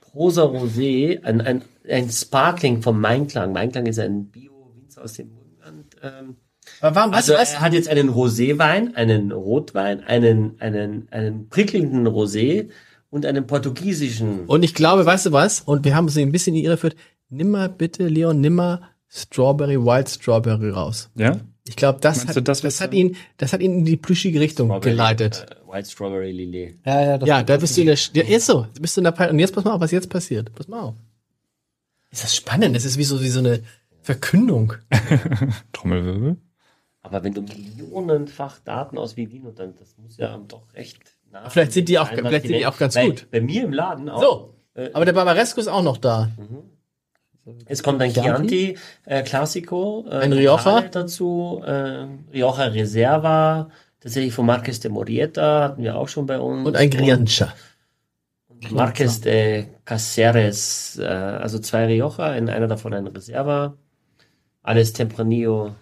Prosa 0.00 0.44
Rosé, 0.44 1.22
ein, 1.24 1.42
ein, 1.42 1.62
ein 1.86 2.08
Sparkling 2.08 2.80
vom 2.80 2.98
Mainklang. 3.02 3.52
Mainklang 3.52 3.84
ist 3.84 3.98
ein 3.98 4.30
Bio-Winzer 4.30 5.04
aus 5.04 5.12
dem 5.12 5.28
Burgenland. 5.28 5.94
Ähm, 6.02 6.36
warum, 6.80 7.12
weißt 7.12 7.28
also 7.28 7.34
was? 7.34 7.52
er 7.52 7.60
hat 7.60 7.74
jetzt 7.74 7.88
einen 7.88 8.08
Roséwein, 8.08 8.94
einen 8.94 9.30
Rotwein, 9.30 10.02
einen, 10.04 10.56
einen, 10.58 11.08
einen 11.10 11.50
prickelnden 11.50 12.08
Rosé 12.08 12.70
und 13.14 13.24
einen 13.26 13.46
portugiesischen. 13.46 14.46
Und 14.46 14.62
ich 14.64 14.74
glaube, 14.74 15.06
weißt 15.06 15.26
du 15.26 15.32
was? 15.32 15.60
Und 15.60 15.84
wir 15.84 15.94
haben 15.94 16.08
sie 16.08 16.20
ein 16.22 16.32
bisschen 16.32 16.54
in 16.54 16.60
die 16.60 16.64
Irre 16.66 16.74
geführt. 16.74 16.96
Nimm 17.28 17.50
mal 17.52 17.68
bitte, 17.68 18.08
Leon, 18.08 18.40
nimm 18.40 18.56
mal 18.56 18.82
Strawberry, 19.08 19.76
Wild 19.78 20.08
Strawberry 20.08 20.70
raus. 20.70 21.10
Ja? 21.14 21.38
Ich 21.66 21.76
glaube, 21.76 22.00
das, 22.00 22.26
hat, 22.26 22.36
das, 22.48 22.60
das 22.60 22.80
hat 22.80 22.92
wird- 22.92 23.00
ihn, 23.00 23.16
das 23.36 23.52
hat 23.52 23.60
ihn 23.62 23.72
in 23.78 23.84
die 23.84 23.96
plüschige 23.96 24.40
Richtung 24.40 24.68
Strawberry, 24.68 24.90
geleitet. 24.90 25.46
Äh, 25.48 25.72
White 25.72 25.88
Strawberry 25.90 26.32
Lillet. 26.32 26.78
Ja, 26.84 27.00
ja, 27.02 27.18
das 27.18 27.28
ja, 27.28 27.42
da 27.42 27.56
bist 27.56 27.76
du 27.76 27.80
in 27.82 27.86
der, 27.86 27.96
ja, 28.12 28.22
ist 28.36 28.46
so, 28.46 28.66
bist 28.80 28.96
du 28.96 29.00
in 29.00 29.04
der, 29.04 29.12
Pe- 29.12 29.30
und 29.30 29.38
jetzt 29.38 29.54
pass 29.54 29.64
mal 29.64 29.72
auf, 29.72 29.80
was 29.80 29.90
jetzt 29.92 30.10
passiert. 30.10 30.52
Pass 30.54 30.66
mal 30.68 30.80
auf. 30.82 30.94
Ist 32.10 32.24
das 32.24 32.34
spannend? 32.36 32.74
Das 32.76 32.84
ist 32.84 32.98
wie 32.98 33.04
so, 33.04 33.22
wie 33.22 33.28
so 33.28 33.38
eine 33.38 33.60
Verkündung. 34.02 34.74
Trommelwirbel. 35.72 36.36
Aber 37.02 37.22
wenn 37.22 37.32
du 37.34 37.42
millionenfach 37.42 38.58
Daten 38.60 38.98
aus 38.98 39.16
Vivino, 39.16 39.50
dann 39.52 39.74
das 39.78 39.96
muss 39.98 40.16
ja 40.16 40.36
doch 40.48 40.74
recht 40.74 41.13
nah. 41.34 41.50
Vielleicht 41.50 41.72
sind 41.72 41.88
die 41.88 41.98
auch- 41.98 42.08
vielleicht 42.08 42.46
sind 42.46 42.56
die 42.56 42.66
auch 42.66 42.78
ganz 42.78 42.94
gut. 42.96 43.26
Bei 43.30 43.40
mir 43.42 43.64
im 43.64 43.72
Laden 43.72 44.08
auch. 44.08 44.22
So. 44.22 44.54
Äh, 44.74 44.90
Aber 44.94 45.04
der 45.04 45.12
Barbaresco 45.12 45.60
ist 45.60 45.68
auch 45.68 45.82
noch 45.82 45.98
da. 45.98 46.30
Es 47.66 47.82
kommt 47.82 48.00
ein 48.00 48.12
Chianti 48.12 48.78
äh, 49.04 49.22
Classico, 49.22 50.06
äh, 50.10 50.14
Ein 50.20 50.32
Rioja? 50.32 50.80
Dazu, 50.90 51.62
äh, 51.64 52.06
Rioja 52.32 52.64
Reserva, 52.68 53.68
tatsächlich 54.00 54.32
von 54.32 54.46
Marques 54.46 54.80
de 54.80 54.90
Morieta 54.90 55.62
hatten 55.64 55.82
wir 55.82 55.96
auch 55.96 56.08
schon 56.08 56.24
bei 56.24 56.38
uns. 56.38 56.66
Und 56.66 56.74
ein 56.76 56.88
Griancha. 56.88 57.52
Marques 58.70 59.20
de 59.20 59.66
Caceres, 59.84 60.98
äh, 60.98 61.04
also 61.04 61.58
zwei 61.58 61.84
Rioja, 61.86 62.34
in 62.34 62.48
einer 62.48 62.66
davon 62.66 62.94
ein 62.94 63.06
Reserva. 63.06 63.76
Alles 64.62 64.94
Tempranillo. 64.94 65.74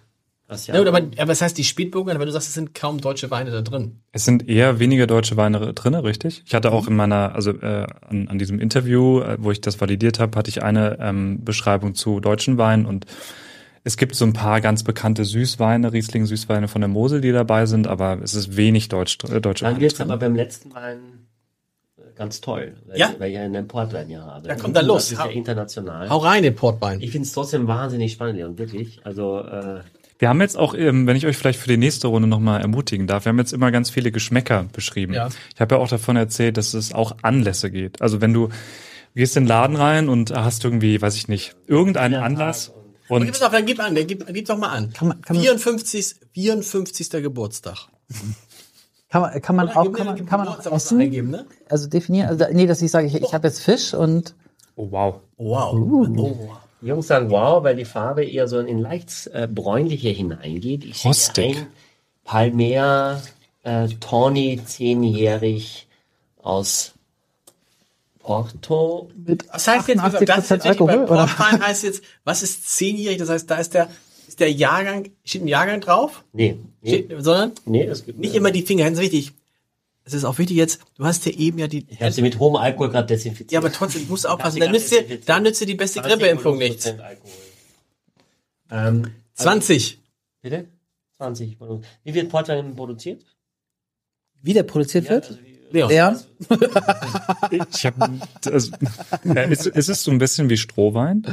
Ja, 0.67 0.77
gut, 0.77 0.87
aber, 0.87 0.97
aber 0.99 1.25
das 1.25 1.41
heißt, 1.41 1.57
die 1.57 1.63
Spätburgunder, 1.63 2.19
wenn 2.19 2.27
du 2.27 2.31
sagst, 2.31 2.47
es 2.49 2.53
sind 2.53 2.75
kaum 2.75 2.99
deutsche 3.01 3.31
Weine 3.31 3.49
da 3.49 3.61
drin. 3.61 4.01
Es 4.11 4.25
sind 4.25 4.47
eher 4.47 4.77
weniger 4.77 5.07
deutsche 5.07 5.35
Weine 5.37 5.73
drinne, 5.73 6.03
richtig? 6.03 6.43
Ich 6.45 6.53
hatte 6.53 6.71
auch 6.71 6.87
in 6.87 6.95
meiner, 6.95 7.33
also 7.33 7.51
äh, 7.51 7.87
an, 8.07 8.27
an 8.27 8.37
diesem 8.37 8.59
Interview, 8.59 9.21
äh, 9.21 9.37
wo 9.39 9.51
ich 9.51 9.61
das 9.61 9.79
validiert 9.81 10.19
habe, 10.19 10.37
hatte 10.37 10.49
ich 10.49 10.61
eine 10.61 10.97
ähm, 10.99 11.43
Beschreibung 11.43 11.95
zu 11.95 12.19
deutschen 12.19 12.57
Weinen 12.57 12.85
und 12.85 13.05
es 13.85 13.97
gibt 13.97 14.15
so 14.15 14.25
ein 14.25 14.33
paar 14.33 14.61
ganz 14.61 14.83
bekannte 14.83 15.25
Süßweine, 15.25 15.91
Riesling 15.91 16.25
Süßweine 16.25 16.67
von 16.67 16.81
der 16.81 16.87
Mosel, 16.87 17.19
die 17.21 17.31
dabei 17.31 17.65
sind, 17.65 17.87
aber 17.87 18.19
es 18.21 18.33
ist 18.35 18.55
wenig 18.55 18.89
Deutsch, 18.89 19.17
äh, 19.31 19.41
deutsche 19.41 19.65
Dann 19.65 19.73
Weine 19.75 19.81
wird's 19.81 19.95
drin. 19.95 20.11
aber 20.11 20.19
beim 20.19 20.35
letzten 20.35 20.73
Wein 20.75 21.25
äh, 21.97 22.01
ganz 22.15 22.41
toll. 22.41 22.75
Weil, 22.85 22.99
Ja? 22.99 23.13
Weil 23.17 23.31
ich 23.31 23.37
einen 23.39 23.67
Portwein 23.67 24.09
ja 24.09 24.21
habe. 24.25 24.47
Ja, 24.49 24.55
komm 24.55 24.73
dann 24.73 24.85
los. 24.85 25.03
Das 25.09 25.11
ist 25.13 25.19
Hau- 25.19 25.29
ja 25.29 25.31
international. 25.31 26.09
Hau 26.09 26.17
rein, 26.17 26.43
den 26.43 26.53
Portwein. 26.55 27.01
Ich 27.01 27.11
finde 27.11 27.25
es 27.25 27.33
trotzdem 27.33 27.65
wahnsinnig 27.67 28.11
spannend, 28.13 28.37
Leon, 28.37 28.57
wirklich. 28.57 29.01
Also, 29.03 29.39
äh, 29.39 29.79
Wir 30.23 30.29
haben 30.29 30.39
jetzt 30.39 30.57
auch, 30.57 30.73
ähm, 30.73 31.05
wenn 31.05 31.17
ich 31.17 31.25
euch 31.25 31.35
vielleicht 31.35 31.59
für 31.59 31.67
die 31.67 31.75
nächste 31.75 32.07
Runde 32.07 32.29
nochmal 32.29 32.61
ermutigen 32.61 33.07
darf, 33.07 33.25
wir 33.25 33.31
haben 33.31 33.39
jetzt 33.39 33.51
immer 33.51 33.71
ganz 33.73 33.89
viele 33.89 34.09
Geschmäcker 34.09 34.67
beschrieben. 34.71 35.13
Ja. 35.13 35.27
Ich 35.53 35.59
habe 35.59 35.75
ja 35.75 35.81
auch 35.81 35.89
davon 35.89 36.15
erzählt, 36.15 36.55
dass 36.55 36.73
es 36.73 36.93
auch 36.93 37.17
Anlässe 37.23 37.69
geht. 37.69 38.01
Also 38.01 38.21
wenn 38.21 38.31
du 38.31 38.47
gehst 39.15 39.35
in 39.35 39.43
den 39.43 39.49
Laden 39.49 39.75
rein 39.75 40.07
und 40.07 40.31
hast 40.31 40.63
irgendwie, 40.63 41.01
weiß 41.01 41.17
ich 41.17 41.27
nicht, 41.27 41.57
irgendeinen 41.67 42.13
Anlass 42.23 42.69
Und 43.09 43.17
und 43.17 43.25
gib 43.25 43.35
es 43.35 43.41
auf, 43.41 43.51
dann 43.51 43.65
gib 43.65 43.81
an, 43.81 43.95
dann 43.95 44.07
gib, 44.07 44.25
gib 44.33 44.45
doch 44.45 44.57
mal 44.57 44.69
an. 44.69 44.93
Kann 44.93 45.09
man- 45.09 45.19
kann 45.21 45.35
man- 45.35 45.43
54. 45.43 46.15
54. 46.33 47.21
Geburtstag. 47.21 47.89
Kann 49.09 49.23
man, 49.23 49.41
kann 49.41 49.55
man 49.57 49.67
Oder 49.67 49.77
auch, 49.77 49.91
kann 49.91 50.05
man, 50.05 50.25
kann 50.25 50.39
man 50.39 50.47
auch 50.47 50.65
essen? 50.65 51.01
eingeben, 51.01 51.31
ne? 51.31 51.47
Also 51.67 51.89
definieren, 51.89 52.29
also, 52.29 52.45
nee, 52.53 52.65
dass 52.65 52.81
ich 52.81 52.91
sage, 52.91 53.07
ich, 53.07 53.15
ich 53.15 53.33
habe 53.33 53.45
jetzt 53.49 53.61
Fisch 53.61 53.93
und 53.93 54.35
oh 54.77 54.87
wow. 54.89 55.15
Wow. 55.35 55.73
Oh. 56.17 56.53
Die 56.83 56.89
Jungs 56.89 57.07
sagen 57.07 57.29
wow, 57.31 57.63
weil 57.63 57.75
die 57.75 57.85
Farbe 57.85 58.25
eher 58.25 58.47
so 58.47 58.59
in 58.59 58.79
leicht 58.79 59.27
äh, 59.33 59.47
bräunliche 59.47 60.09
hineingeht. 60.09 60.83
Ich 60.83 60.97
sehe 60.99 61.09
Rostig. 61.09 61.57
ein 61.57 61.67
Palmer 62.23 63.21
äh, 63.63 63.87
Tawny, 63.99 64.59
zehnjährig 64.65 65.87
aus 66.41 66.93
Porto. 68.19 69.09
mit 69.15 69.45
Was 69.51 69.67
heißt 69.67 69.87
jetzt, 69.87 70.03
das 70.03 70.13
88% 70.13 70.37
ist 70.39 70.49
natürlich 70.49 70.65
Alkohol, 70.65 70.97
bei 71.07 71.13
oder? 71.13 71.27
Portwein 71.27 71.61
heißt 71.61 71.83
jetzt, 71.83 72.03
was 72.23 72.43
ist 72.43 72.77
zehnjährig? 72.77 73.17
Das 73.17 73.29
heißt, 73.29 73.49
da 73.49 73.55
ist 73.55 73.73
der, 73.73 73.89
ist 74.27 74.39
der 74.39 74.51
Jahrgang, 74.51 75.09
steht 75.23 75.43
ein 75.43 75.47
Jahrgang 75.47 75.81
drauf? 75.81 76.23
Nee, 76.33 76.57
nee, 76.81 76.89
Steht, 76.89 77.11
sondern 77.19 77.51
nee 77.65 77.83
es 77.83 78.05
gibt 78.05 78.19
nicht 78.19 78.35
immer 78.35 78.51
die 78.51 78.63
Finger, 78.63 78.85
ganz 78.85 78.99
wichtig. 78.99 79.33
Es 80.05 80.13
ist 80.13 80.25
auch 80.25 80.37
wichtig 80.37 80.57
jetzt, 80.57 80.81
du 80.95 81.05
hast 81.05 81.25
ja 81.25 81.31
eben 81.31 81.59
ja 81.59 81.67
die, 81.67 81.85
Ich 81.89 82.01
habe 82.01 82.11
sie 82.11 82.21
mit 82.21 82.37
hohem 82.39 82.57
Alkohol 82.57 82.89
gerade 82.89 83.07
desinfiziert. 83.07 83.51
ja, 83.51 83.59
aber 83.59 83.71
trotzdem, 83.71 84.03
du 84.03 84.09
musst 84.09 84.27
aufpassen, 84.27 84.59
da 84.61 84.69
nützt 84.69 84.91
dir, 84.91 85.19
da 85.25 85.39
nützt 85.39 85.61
dir 85.61 85.65
die 85.65 85.75
beste 85.75 86.01
Grippeimpfung 86.01 86.57
nichts. 86.57 86.85
20% 86.85 86.99
Alkohol. 86.99 87.31
Ähm, 88.71 89.07
20. 89.35 89.99
bitte? 90.41 90.67
20. 91.17 91.57
Wie 92.03 92.13
wird 92.13 92.29
Portwein 92.29 92.75
produziert? 92.75 93.23
wie 94.43 94.53
der 94.53 94.63
produziert 94.63 95.09
wird. 95.09 95.25
Also 95.25 95.39
Leon. 95.71 95.89
Ja. 95.91 96.19
Ich 97.51 97.85
hab, 97.85 97.95
also, 98.45 98.71
äh, 99.25 99.51
ist, 99.51 99.65
ist 99.65 99.89
es 99.89 100.03
so 100.03 100.11
ein 100.11 100.17
bisschen 100.17 100.49
wie 100.49 100.57
Strohwein? 100.57 101.25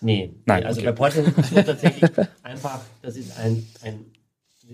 Nee, 0.00 0.32
Nein, 0.46 0.60
nee, 0.60 0.66
also 0.66 0.80
okay. 0.80 0.90
bei 0.90 0.92
Portwein 0.92 1.26
ist 1.26 1.52
es 1.52 1.64
tatsächlich 1.66 2.10
einfach, 2.42 2.80
das 3.02 3.16
ist 3.16 3.36
ein, 3.38 3.66
ein 3.82 4.06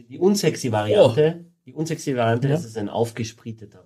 die 0.09 0.19
unsexy 0.19 0.71
Variante. 0.71 1.46
Die 1.67 1.75
unsexy 1.75 2.17
Variante, 2.17 2.49
das 2.49 2.65
ist 2.65 2.79
ein 2.79 2.89
aufgesprieteter 2.89 3.79
Wein. 3.81 3.85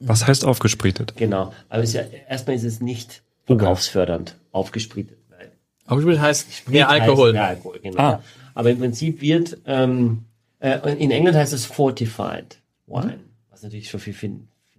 Was 0.00 0.26
heißt 0.26 0.44
aufgesprietet? 0.44 1.14
Genau. 1.16 1.52
Aber 1.68 1.82
es 1.82 1.90
ist 1.90 1.94
ja, 1.94 2.02
erstmal 2.28 2.56
ist 2.56 2.64
es 2.64 2.80
nicht 2.80 3.22
verkaufsfördernd, 3.44 4.36
aufgesprietet. 4.50 5.18
Weil 5.28 5.52
Aufgespielt 5.86 6.20
heißt 6.20 6.68
mehr 6.68 6.86
Sprit 6.86 7.00
Alkohol. 7.02 7.26
Heißt 7.28 7.32
mehr 7.34 7.46
Alkohol, 7.46 7.78
genau. 7.80 8.00
Ah. 8.02 8.22
Aber 8.54 8.70
im 8.70 8.78
Prinzip 8.80 9.20
wird, 9.20 9.58
ähm, 9.66 10.24
äh, 10.58 10.78
in 10.96 11.10
England 11.12 11.36
heißt 11.36 11.52
es 11.52 11.64
fortified 11.64 12.58
wine. 12.86 13.20
Was 13.50 13.62
natürlich 13.62 13.88
schon 13.88 14.00
viel, 14.00 14.12
viel, 14.14 14.30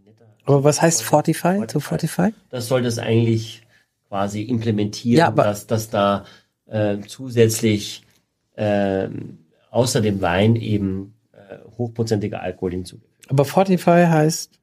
netter 0.03 0.25
Aber 0.43 0.63
was 0.65 0.81
heißt 0.81 1.03
Fortify? 1.03 1.65
To 1.65 1.79
Fortify? 1.79 2.33
das 2.49 2.67
soll 2.67 2.81
das 2.81 2.99
eigentlich 2.99 3.61
quasi 4.09 4.41
implementieren, 4.41 5.17
Ja, 5.19 5.27
aber- 5.27 5.43
dass, 5.43 5.65
dass 5.65 5.89
da 5.89 6.25
äh, 6.65 6.97
zusätzlich 7.07 8.03
ähm, 8.57 9.37
außer 9.69 10.01
dem 10.01 10.19
Wein 10.21 10.57
eben 10.57 11.03
äh, 11.03 11.07
äh, 11.07 11.20
hochprozentiger 11.77 12.41
Alkohol 12.41 12.71
hinzugefügt. 12.71 13.29
Aber 13.29 13.45
Fortify 13.45 14.05
heißt 14.07 14.59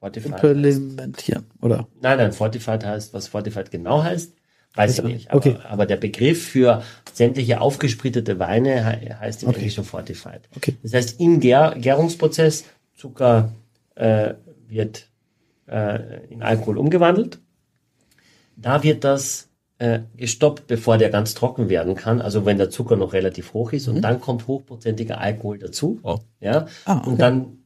Fortified 0.00 0.32
heißt, 0.32 0.44
implementieren, 0.44 1.46
oder? 1.62 1.88
nein, 2.00 2.18
nein, 2.18 2.32
Fortified 2.32 2.84
heißt, 2.84 3.14
was 3.14 3.28
Fortified 3.28 3.70
genau 3.70 4.02
heißt, 4.02 4.34
weiß 4.74 4.98
ich 4.98 5.04
nicht. 5.04 5.30
Aber, 5.30 5.38
Okay. 5.38 5.56
aber 5.68 5.86
der 5.86 5.96
Begriff 5.96 6.48
für 6.48 6.82
sämtliche 7.12 7.60
aufgesprittete 7.60 8.38
Weine 8.38 9.00
he- 9.00 9.12
heißt 9.14 9.42
im 9.44 9.48
Okay. 9.50 9.58
Englischen 9.58 9.84
Fortified. 9.84 10.42
Okay. 10.56 10.76
Das 10.82 10.92
heißt, 10.94 11.20
im 11.20 11.40
Gär 11.40 11.74
Gärungsprozess 11.78 12.64
Zucker 12.96 13.52
äh, 13.94 14.34
wird 14.68 15.08
äh, 15.68 16.26
in 16.28 16.42
Alkohol 16.42 16.76
umgewandelt. 16.78 17.38
Da 18.56 18.82
wird 18.82 19.04
das 19.04 19.48
äh, 19.78 20.00
gestoppt, 20.16 20.66
bevor 20.66 20.98
der 20.98 21.10
ganz 21.10 21.34
trocken 21.34 21.68
werden 21.68 21.94
kann. 21.94 22.20
Also 22.20 22.46
wenn 22.46 22.58
der 22.58 22.70
Zucker 22.70 22.96
noch 22.96 23.12
relativ 23.12 23.54
hoch 23.54 23.72
ist 23.72 23.88
und 23.88 24.02
dann 24.02 24.20
kommt 24.20 24.46
hochprozentiger 24.46 25.20
Alkohol 25.20 25.58
dazu. 25.58 25.98
Wow. 26.02 26.20
Ja. 26.40 26.66
Ah, 26.84 26.98
okay. 26.98 27.10
Und 27.10 27.20
dann 27.20 27.58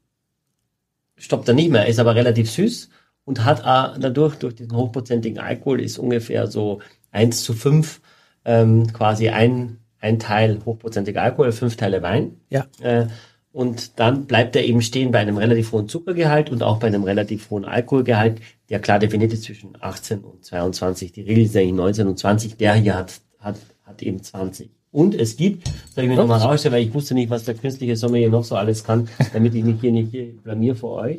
stoppt 1.17 1.49
er 1.49 1.55
nicht 1.55 1.71
mehr, 1.71 1.87
ist 1.87 1.99
aber 1.99 2.15
relativ 2.15 2.51
süß 2.51 2.89
und 3.25 3.45
hat 3.45 3.61
äh, 3.61 4.01
dadurch, 4.01 4.37
durch 4.37 4.55
diesen 4.55 4.75
hochprozentigen 4.77 5.39
Alkohol, 5.39 5.81
ist 5.81 5.99
ungefähr 5.99 6.47
so 6.47 6.81
1 7.11 7.43
zu 7.43 7.53
5 7.53 8.01
ähm, 8.49 8.93
quasi 8.93 9.29
ein, 9.29 9.79
ein 10.01 10.19
Teil 10.19 10.61
hochprozentiger 10.65 11.23
Alkohol, 11.23 11.53
fünf 11.53 11.77
Teile 11.77 12.03
Wein. 12.03 12.41
Ja. 12.49 12.67
Äh, 12.81 13.09
und 13.53 13.99
dann 13.99 14.27
bleibt 14.27 14.55
er 14.57 14.65
eben 14.65 14.83
stehen 14.83 15.11
bei 15.11 15.19
einem 15.19 15.37
relativ 15.39 15.73
hohen 15.73 15.89
Zuckergehalt 15.89 16.51
und 16.51 16.63
auch 16.63 16.79
bei 16.79 16.87
einem 16.89 17.05
relativ 17.05 17.51
hohen 17.51 17.65
Alkoholgehalt, 17.65 18.41
der 18.69 18.79
klar 18.81 18.99
definiert 18.99 19.33
ist 19.33 19.45
zwischen 19.45 19.71
18 19.81 20.21
und 20.21 20.45
22. 20.45 21.13
Die 21.13 21.23
Regel 21.23 21.45
ist 21.45 21.57
eigentlich 21.57 21.73
19 21.73 22.07
und 22.07 22.19
20. 22.19 22.57
Der 22.57 22.75
hier 22.75 22.95
hat, 22.97 23.21
hat, 23.39 23.57
hat 23.85 24.03
eben 24.03 24.23
20. 24.23 24.71
Und 24.91 25.15
es 25.15 25.37
gibt, 25.37 25.69
soll 25.95 26.05
ich 26.05 26.11
mir 26.11 26.17
nochmal 26.17 26.41
rausstellen, 26.41 26.75
weil 26.75 26.83
ich 26.83 26.95
wusste 26.95 27.15
nicht, 27.15 27.31
was 27.31 27.45
der 27.45 27.55
künstliche 27.55 27.97
Sommelier 27.97 28.31
noch 28.31 28.45
so 28.45 28.57
alles 28.57 28.85
kann, 28.85 29.09
damit 29.33 29.55
ich 29.55 29.65
mich 29.65 29.81
hier 29.81 29.93
nicht 29.93 30.11
hier 30.11 30.33
blamier 30.43 30.77
vor 30.77 31.03
euch. 31.03 31.19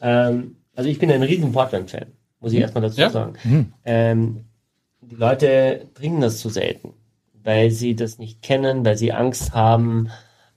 Ähm, 0.00 0.56
also 0.74 0.88
ich 0.90 0.98
bin 0.98 1.10
ein 1.10 1.22
riesen 1.22 1.52
Portland-Fan, 1.52 2.06
muss 2.40 2.52
ich 2.52 2.60
erstmal 2.60 2.82
dazu 2.82 3.00
Ja. 3.00 3.10
sagen. 3.10 3.72
Ähm, 3.84 4.44
die 5.00 5.16
Leute 5.16 5.86
trinken 5.94 6.20
das 6.20 6.38
zu 6.38 6.48
selten, 6.48 6.94
weil 7.42 7.70
sie 7.70 7.94
das 7.94 8.18
nicht 8.18 8.42
kennen, 8.42 8.84
weil 8.84 8.96
sie 8.96 9.12
Angst 9.12 9.52
haben. 9.54 10.08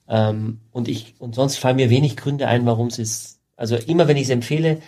Ähm, 0.08 0.60
und 0.72 0.88
ich 0.88 1.14
und 1.18 1.34
sonst 1.34 1.56
fallen 1.58 1.76
mir 1.76 1.90
wenig 1.90 2.16
Gründe 2.16 2.46
ein, 2.48 2.64
warum 2.66 2.86
es 2.88 2.98
ist. 2.98 3.38
Also 3.56 3.76
immer 3.76 4.08
wenn 4.08 4.16
ich 4.16 4.24
es 4.24 4.30
empfehle, 4.30 4.78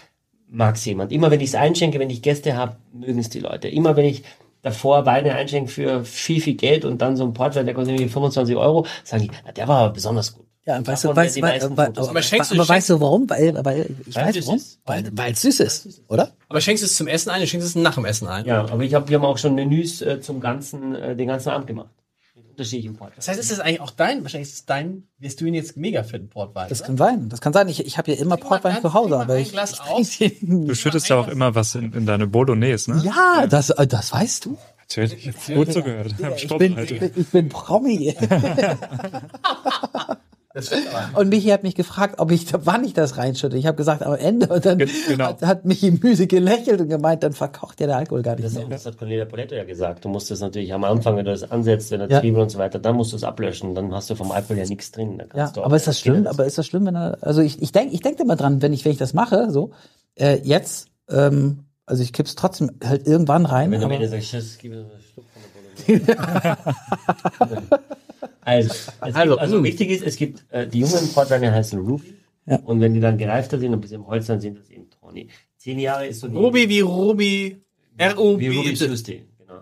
mag 0.48 0.76
es 0.76 0.84
jemand. 0.84 1.12
Immer 1.12 1.30
wenn 1.30 1.40
ich 1.40 1.48
es 1.50 1.54
einschenke, 1.54 1.98
wenn 1.98 2.10
ich 2.10 2.22
Gäste 2.22 2.56
habe, 2.56 2.76
mögen 2.92 3.18
es 3.18 3.28
die 3.28 3.40
Leute. 3.40 3.68
Immer 3.68 3.96
wenn 3.96 4.06
ich 4.06 4.22
davor 4.62 5.06
Weine 5.06 5.34
einschenke 5.34 5.70
für 5.70 6.04
viel, 6.04 6.40
viel 6.40 6.54
Geld 6.54 6.84
und 6.84 7.00
dann 7.02 7.16
so 7.16 7.24
ein 7.24 7.32
Portwein, 7.34 7.66
der 7.66 7.74
kostet 7.74 7.94
irgendwie 7.94 8.12
25 8.12 8.56
Euro, 8.56 8.86
sagen 9.04 9.22
die, 9.24 9.30
na, 9.44 9.52
der 9.52 9.68
war 9.68 9.78
aber 9.78 9.94
besonders 9.94 10.34
gut. 10.34 10.46
Ja, 10.66 10.76
und 10.76 10.86
weißt 10.86 11.04
du, 11.04 11.16
weißt, 11.16 11.40
weil, 11.40 11.58
Fotos. 11.60 11.78
aber, 11.78 12.10
Aber 12.10 12.22
schenkst 12.22 12.50
du- 12.50 12.54
aber 12.56 12.68
weißt 12.68 12.90
du 12.90 13.00
warum? 13.00 13.28
Weil, 13.30 13.54
weil 13.64 13.86
ich 14.06 14.14
Weil 14.14 14.26
weiß 14.26 14.36
es 14.36 14.46
warum. 14.46 14.58
süß 14.58 14.66
ist. 14.68 14.80
Weil, 14.84 15.10
weil 15.14 15.32
es 15.32 15.40
süß 15.40 15.60
ist, 15.60 16.02
oder? 16.08 16.32
Aber 16.50 16.60
schenkst 16.60 16.82
du 16.82 16.86
es 16.86 16.96
zum 16.96 17.08
Essen 17.08 17.30
ein, 17.30 17.38
oder 17.40 17.46
schenkst 17.46 17.74
du 17.74 17.78
es 17.78 17.82
nach 17.82 17.94
dem 17.94 18.04
Essen 18.04 18.28
ein? 18.28 18.44
Ja, 18.44 18.60
aber 18.60 18.82
ich 18.82 18.92
hab, 18.94 19.08
wir 19.08 19.16
haben 19.18 19.24
auch 19.24 19.38
schon 19.38 19.54
Menüs 19.54 20.02
äh, 20.02 20.20
zum 20.20 20.38
ganzen, 20.40 20.94
äh, 20.94 21.16
den 21.16 21.28
ganzen 21.28 21.48
Abend 21.48 21.66
gemacht. 21.66 21.88
Mit 22.60 22.66
unterschiedlichen 22.66 22.96
Portweinen. 22.96 23.16
Das 23.16 23.28
heißt, 23.28 23.40
ist 23.40 23.50
das 23.50 23.60
eigentlich 23.60 23.80
auch 23.80 23.90
dein, 23.90 24.22
wahrscheinlich 24.22 24.50
ist 24.50 24.54
es 24.54 24.66
dein, 24.66 25.04
wirst 25.18 25.40
du 25.40 25.46
ihn 25.46 25.54
jetzt 25.54 25.78
mega 25.78 26.02
für 26.02 26.18
den 26.18 26.28
Portwein? 26.28 26.68
Das 26.68 26.80
oder? 26.80 26.88
kann 26.88 26.96
sein. 26.98 27.28
Das 27.30 27.40
kann 27.40 27.54
sein. 27.54 27.68
Ich, 27.68 27.86
ich 27.86 27.96
habe 27.96 28.12
ja 28.12 28.20
immer 28.20 28.36
Portwein 28.36 28.72
ganz- 28.72 28.82
zu 28.82 28.92
Hause, 28.92 29.18
aber 29.18 29.38
ich, 29.38 29.52
Glas 29.52 29.80
ich 29.98 30.18
den. 30.18 30.66
Du 30.66 30.74
schüttest 30.74 31.08
ja 31.08 31.16
auch 31.16 31.28
immer 31.28 31.54
was 31.54 31.74
in, 31.74 31.90
in 31.94 32.04
deine 32.04 32.26
Bolognese, 32.26 32.92
ne? 32.92 33.02
Ja, 33.02 33.46
das, 33.46 33.70
äh, 33.70 33.86
das 33.86 34.12
weißt 34.12 34.44
du. 34.44 34.58
Natürlich. 34.78 35.30
Gut 35.54 35.72
zugehört. 35.72 36.14
Ich 36.36 36.44
ich 36.44 36.58
bin, 36.58 36.76
ich 37.16 37.28
bin 37.28 37.48
Promi. 37.48 38.14
Und 41.14 41.28
Michi 41.28 41.48
hat 41.50 41.62
mich 41.62 41.76
gefragt, 41.76 42.16
ob 42.18 42.32
ich, 42.32 42.44
wann 42.52 42.82
ich 42.82 42.92
das 42.92 43.16
reinschütte. 43.16 43.56
Ich 43.56 43.66
habe 43.66 43.76
gesagt, 43.76 44.02
am 44.02 44.14
Ende. 44.16 44.48
Und 44.48 44.66
dann 44.66 44.78
Ge- 44.78 44.88
genau. 45.06 45.26
hat, 45.26 45.42
hat 45.42 45.64
Michi 45.64 45.92
Müse 45.92 46.26
gelächelt 46.26 46.80
und 46.80 46.88
gemeint, 46.88 47.22
dann 47.22 47.32
verkocht 47.32 47.78
ja 47.80 47.86
der 47.86 47.96
Alkohol 47.98 48.22
gar 48.22 48.34
nicht 48.34 48.46
Das, 48.46 48.54
mehr. 48.54 48.64
das 48.68 48.84
hat 48.84 48.98
Cornelia 48.98 49.26
Poletto 49.26 49.54
ja 49.54 49.62
gesagt. 49.62 50.04
Du 50.04 50.08
musst 50.08 50.28
das 50.28 50.40
natürlich 50.40 50.72
am 50.74 50.82
Anfang, 50.82 51.16
wenn 51.16 51.24
du 51.24 51.30
das 51.30 51.48
ansetzt, 51.48 51.92
wenn 51.92 52.00
der 52.00 52.08
Ja. 52.10 52.20
Zwiebel 52.20 52.42
und 52.42 52.50
so 52.50 52.58
weiter, 52.58 52.80
dann 52.80 52.96
musst 52.96 53.12
du 53.12 53.16
es 53.16 53.22
ablöschen. 53.22 53.76
Dann 53.76 53.94
hast 53.94 54.10
du 54.10 54.16
vom 54.16 54.32
Alkohol 54.32 54.58
ja 54.58 54.66
nichts 54.66 54.90
drin. 54.90 55.18
Dann 55.18 55.28
Ja, 55.36 55.52
aber 55.62 55.76
ist 55.76 55.86
das 55.86 56.00
schlimm? 56.00 56.26
Aber 56.26 56.44
ist 56.44 56.58
das 56.58 56.66
schlimm, 56.66 56.84
wenn 56.84 56.96
er, 56.96 57.18
also 57.20 57.42
ich, 57.42 57.62
ich 57.62 57.70
denke, 57.70 57.94
ich 57.94 58.00
denke 58.00 58.22
immer 58.24 58.34
dran, 58.34 58.60
wenn 58.60 58.72
ich, 58.72 58.84
wenn 58.84 58.90
ich 58.92 58.98
das 58.98 59.14
mache, 59.14 59.52
so, 59.52 59.70
äh, 60.16 60.40
jetzt, 60.42 60.88
ähm, 61.08 61.60
also 61.86 62.02
ich 62.02 62.12
kipp's 62.12 62.34
trotzdem 62.34 62.72
halt 62.84 63.06
irgendwann 63.06 63.46
rein. 63.46 63.70
Wenn 63.70 63.78
du 63.80 63.86
am 63.86 63.92
Ende 63.92 64.08
sagst, 64.08 64.58
gib 64.58 64.72
mir 64.72 64.82
so 64.82 64.90
einen 64.90 65.00
Schluck 65.12 65.26
von 65.32 65.96
der 65.96 66.14
Bolognese. 66.16 67.78
also, 68.40 68.72
Also, 69.00 69.36
also 69.38 69.60
mm. 69.60 69.64
wichtig 69.64 69.90
ist, 69.90 70.02
es 70.04 70.16
gibt, 70.16 70.44
äh, 70.50 70.66
die 70.66 70.80
jungen 70.80 71.08
Portweine 71.12 71.52
heißen 71.52 71.78
Ruby. 71.80 72.14
Ja. 72.46 72.56
Und 72.64 72.80
wenn 72.80 72.94
die 72.94 73.00
dann 73.00 73.18
gereifter 73.18 73.58
sind 73.58 73.68
und 73.68 73.74
ein 73.74 73.80
bisschen 73.80 74.00
im 74.00 74.06
Holz, 74.06 74.26
dann 74.26 74.40
sind 74.40 74.58
das 74.58 74.68
eben 74.70 74.88
Tawny. 74.90 75.28
Zehn 75.56 75.78
Jahre 75.78 76.06
ist 76.06 76.20
so 76.20 76.28
die, 76.28 76.36
Ruby 76.36 76.68
wie 76.68 76.80
Ruby, 76.80 77.60
wie 77.96 78.04
Ruby 78.06 78.46
R-U-B. 78.46 78.74
Tuesday, 78.74 79.24
genau. 79.38 79.60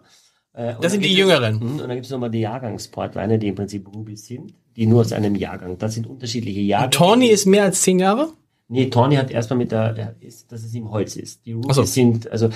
Äh, 0.55 0.75
Das 0.81 0.93
sind 0.93 1.03
die 1.05 1.09
gibt 1.09 1.19
es- 1.21 1.27
Jüngeren. 1.27 1.55
Mhm, 1.57 1.71
Und 1.73 1.79
dann 1.81 1.91
gibt 1.91 2.07
es 2.07 2.11
nochmal 2.13 2.31
die 2.31 2.41
Jahrgangsportweine, 2.41 3.39
die 3.39 3.49
im 3.49 3.55
Prinzip 3.57 3.93
Ruby 3.93 4.17
sind, 4.17 4.55
die 4.77 4.87
nur 4.87 5.01
aus 5.01 5.13
einem 5.13 5.35
Jahrgang. 5.35 5.77
Das 5.79 5.95
sind 5.95 6.07
unterschiedliche 6.07 6.61
Jahrgänge. 6.61 6.91
Tawny 6.91 7.27
ist 7.29 7.47
mehr 7.47 7.65
als 7.65 7.83
zehn 7.83 7.99
Jahre? 7.99 8.33
Nee, 8.69 8.87
Tawny 8.91 9.17
hat 9.17 9.31
erstmal 9.31 9.59
mit 9.59 9.73
der, 9.73 10.15
ist, 10.21 10.53
dass 10.53 10.63
es 10.63 10.73
im 10.75 10.91
Holz 10.91 11.17
ist. 11.17 11.45
Die 11.47 11.57
Ach 11.69 11.75
so. 11.75 11.83
sind, 11.83 12.31
also 12.31 12.51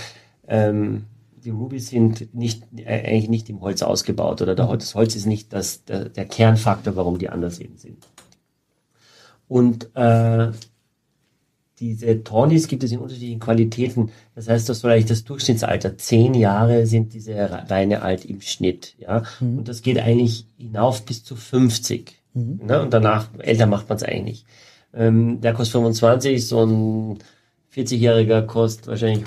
ähm, 0.46 1.04
die 1.44 1.50
Rubies 1.50 1.88
sind 1.88 2.34
nicht 2.34 2.64
äh, 2.76 2.84
eigentlich 2.86 3.28
nicht 3.28 3.50
im 3.50 3.60
Holz 3.60 3.82
ausgebaut 3.82 4.42
oder 4.42 4.54
der, 4.54 4.68
Holz- 4.68 4.84
das 4.84 4.94
Holz 4.94 5.16
ist 5.16 5.26
nicht 5.26 5.52
das, 5.52 5.84
der, 5.84 6.08
der 6.08 6.24
Kernfaktor, 6.24 6.96
warum 6.96 7.18
die 7.18 7.28
anders 7.28 7.58
eben 7.58 7.76
sind. 7.76 8.06
Und 9.48 9.94
äh, 9.96 10.50
diese 11.80 12.22
Tawnies 12.22 12.68
gibt 12.68 12.84
es 12.84 12.92
in 12.92 12.98
unterschiedlichen 13.00 13.40
Qualitäten. 13.40 14.10
Das 14.34 14.48
heißt, 14.48 14.68
das 14.68 14.80
soll 14.80 14.92
eigentlich 14.92 15.06
das 15.06 15.24
Durchschnittsalter. 15.24 15.98
Zehn 15.98 16.34
Jahre 16.34 16.86
sind 16.86 17.12
diese 17.12 17.34
Weine 17.68 18.02
alt 18.02 18.24
im 18.24 18.40
Schnitt. 18.40 18.94
Ja? 18.98 19.24
Und 19.40 19.66
das 19.68 19.82
geht 19.82 19.98
eigentlich 19.98 20.46
hinauf 20.56 21.04
bis 21.04 21.24
zu 21.24 21.34
50. 21.34 22.12
Ne? 22.34 22.82
Und 22.82 22.94
danach, 22.94 23.28
älter 23.38 23.66
macht 23.66 23.88
man 23.88 23.96
es 23.96 24.04
eigentlich 24.04 24.22
nicht. 24.24 24.46
Ähm, 24.94 25.40
der 25.40 25.54
kostet 25.54 25.72
25, 25.72 26.46
so 26.46 26.64
ein 26.64 27.18
40-Jähriger 27.74 28.42
kostet 28.42 28.86
wahrscheinlich 28.86 29.24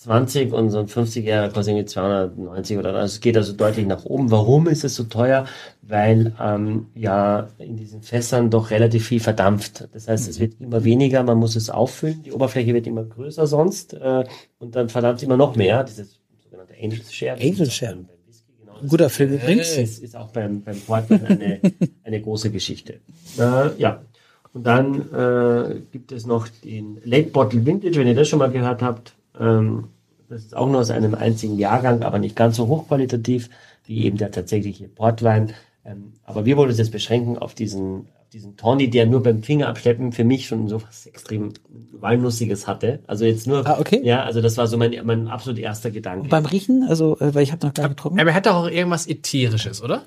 120 0.00 0.52
und 0.52 0.70
so 0.70 0.78
ein 0.78 0.86
50-Jähriger 0.86 1.52
kostet 1.52 1.74
irgendwie 1.74 1.84
290 1.84 2.78
oder 2.78 2.94
also 2.94 3.04
es 3.04 3.20
geht 3.20 3.36
also 3.36 3.52
deutlich 3.52 3.86
nach 3.86 4.06
oben. 4.06 4.30
Warum 4.30 4.66
ist 4.66 4.82
es 4.82 4.94
so 4.94 5.04
teuer? 5.04 5.44
Weil 5.82 6.32
ähm, 6.40 6.86
ja 6.94 7.48
in 7.58 7.76
diesen 7.76 8.00
Fässern 8.00 8.48
doch 8.48 8.70
relativ 8.70 9.06
viel 9.08 9.20
verdampft. 9.20 9.88
Das 9.92 10.08
heißt, 10.08 10.26
es 10.28 10.40
wird 10.40 10.54
immer 10.58 10.84
weniger, 10.84 11.22
man 11.22 11.36
muss 11.36 11.54
es 11.54 11.68
auffüllen, 11.68 12.22
die 12.22 12.32
Oberfläche 12.32 12.72
wird 12.72 12.86
immer 12.86 13.04
größer 13.04 13.46
sonst 13.46 13.92
äh, 13.92 14.24
und 14.58 14.74
dann 14.74 14.88
verdampft 14.88 15.22
immer 15.22 15.36
noch 15.36 15.54
mehr. 15.54 15.84
Dieses 15.84 16.18
sogenannte 16.42 16.74
Angel 16.80 17.00
Share. 17.10 17.36
Das 17.36 17.44
Angel 17.44 17.60
ist 17.60 17.68
auch 17.68 17.74
Share. 17.74 17.98
Ein 18.82 18.88
guter 18.88 19.10
Film 19.10 19.34
übrigens. 19.34 19.76
es 19.76 19.98
ist 19.98 20.16
auch 20.16 20.30
beim, 20.30 20.62
beim 20.62 20.80
Portwein 20.80 21.26
eine, 21.26 21.60
eine 22.04 22.22
große 22.22 22.50
Geschichte. 22.50 23.00
Äh, 23.38 23.76
ja. 23.76 24.00
Und 24.54 24.66
dann 24.66 25.12
äh, 25.12 25.80
gibt 25.92 26.10
es 26.10 26.26
noch 26.26 26.48
den 26.48 26.98
Late 27.04 27.28
Bottle 27.28 27.66
Vintage, 27.66 27.96
wenn 28.00 28.06
ihr 28.06 28.14
das 28.14 28.28
schon 28.28 28.38
mal 28.38 28.50
gehört 28.50 28.80
habt. 28.80 29.14
Ähm, 29.38 29.88
das 30.28 30.42
ist 30.42 30.56
auch 30.56 30.68
nur 30.68 30.80
aus 30.80 30.90
einem 30.90 31.14
einzigen 31.14 31.58
Jahrgang, 31.58 32.02
aber 32.02 32.18
nicht 32.18 32.36
ganz 32.36 32.56
so 32.56 32.68
hochqualitativ 32.68 33.50
wie 33.84 34.04
eben 34.04 34.16
der 34.16 34.30
tatsächliche 34.30 34.88
Portwein. 34.88 35.52
Ähm, 35.84 36.12
aber 36.24 36.44
wir 36.44 36.56
wollen 36.56 36.68
uns 36.68 36.78
jetzt 36.78 36.92
beschränken 36.92 37.36
auf 37.38 37.54
diesen, 37.54 38.06
auf 38.20 38.28
diesen 38.32 38.56
Tawny, 38.56 38.90
der 38.90 39.06
nur 39.06 39.22
beim 39.22 39.42
Finger 39.42 39.66
abschleppen 39.68 40.12
für 40.12 40.22
mich 40.24 40.46
schon 40.46 40.68
so 40.68 40.80
was 40.82 41.06
extrem 41.06 41.52
Walnussiges 41.92 42.66
hatte. 42.66 43.00
Also 43.06 43.24
jetzt 43.24 43.46
nur, 43.46 43.66
Ah, 43.66 43.78
okay. 43.80 44.00
ja, 44.04 44.22
also 44.22 44.40
das 44.40 44.56
war 44.56 44.66
so 44.66 44.76
mein, 44.76 44.94
mein 45.04 45.28
absolut 45.28 45.58
erster 45.58 45.90
Gedanke. 45.90 46.28
Beim 46.28 46.44
Riechen, 46.46 46.84
also, 46.88 47.18
äh, 47.18 47.34
weil 47.34 47.42
ich 47.42 47.52
habe 47.52 47.66
noch 47.66 47.74
gar 47.74 47.84
nicht 47.88 47.96
getrunken. 47.96 48.20
Aber 48.20 48.30
er 48.30 48.36
hat 48.36 48.46
doch 48.46 48.54
auch 48.54 48.70
irgendwas 48.70 49.06
Ätherisches, 49.08 49.82
oder? 49.82 50.02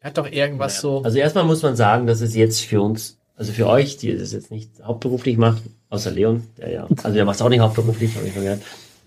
Er 0.00 0.10
hat 0.10 0.18
doch 0.18 0.30
irgendwas 0.30 0.80
so. 0.80 1.02
Also 1.02 1.18
erstmal 1.18 1.44
muss 1.44 1.62
man 1.62 1.74
sagen, 1.74 2.06
dass 2.06 2.20
es 2.20 2.36
jetzt 2.36 2.60
für 2.60 2.80
uns, 2.82 3.18
also 3.34 3.52
für 3.52 3.66
euch, 3.66 3.96
die 3.96 4.16
das 4.16 4.32
jetzt 4.32 4.50
nicht 4.52 4.70
hauptberuflich 4.84 5.36
macht, 5.38 5.62
außer 5.88 6.10
Leon, 6.10 6.42
der 6.56 6.70
ja, 6.70 6.88
also 7.02 7.12
der 7.14 7.24
macht 7.24 7.36
es 7.36 7.42
auch 7.42 7.48
nicht 7.48 7.60
hauptberuflich, 7.60 8.14
habe 8.16 8.26
ich 8.26 8.34
schon 8.34 8.42
gehört, 8.42 8.62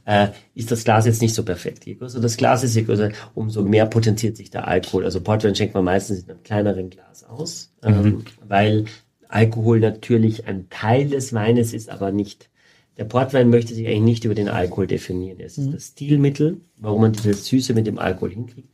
äh, 0.06 0.30
ist 0.56 0.72
das 0.72 0.84
Glas 0.84 1.06
jetzt 1.06 1.22
nicht 1.22 1.36
so 1.36 1.44
perfekt. 1.44 1.86
Je 1.86 1.96
größer 1.96 2.20
das 2.20 2.38
Glas 2.38 2.64
ist, 2.64 2.76
je 2.76 2.84
größer, 2.84 3.12
umso 3.36 3.64
mehr 3.64 3.86
potenziert 3.86 4.38
sich 4.38 4.50
der 4.50 4.68
Alkohol. 4.68 5.06
Also 5.06 5.22
Portwein 5.22 5.56
schenkt 5.56 5.74
man 5.74 5.84
meistens 5.84 6.24
in 6.24 6.30
einem 6.30 6.44
kleineren 6.44 6.90
Glas 6.90 7.24
aus, 7.24 7.74
ähm, 7.84 8.24
weil 8.48 8.86
Alkohol 9.28 9.80
natürlich 9.80 10.48
ein 10.48 10.68
Teil 10.70 11.10
des 11.10 11.34
Weines 11.34 11.74
ist, 11.74 11.90
aber 11.90 12.12
nicht 12.12 12.50
der 12.98 13.06
Portwein 13.06 13.50
möchte 13.50 13.74
sich 13.74 13.88
eigentlich 13.88 14.02
nicht 14.02 14.26
über 14.26 14.36
den 14.36 14.50
Alkohol 14.50 14.86
definieren. 14.86 15.40
Es 15.40 15.58
ist 15.58 15.74
das 15.74 15.88
Stilmittel, 15.88 16.60
warum 16.76 17.02
man 17.02 17.14
diese 17.14 17.34
Süße 17.34 17.74
mit 17.74 17.88
dem 17.88 17.98
Alkohol 17.98 18.32
hinkriegt. 18.32 18.68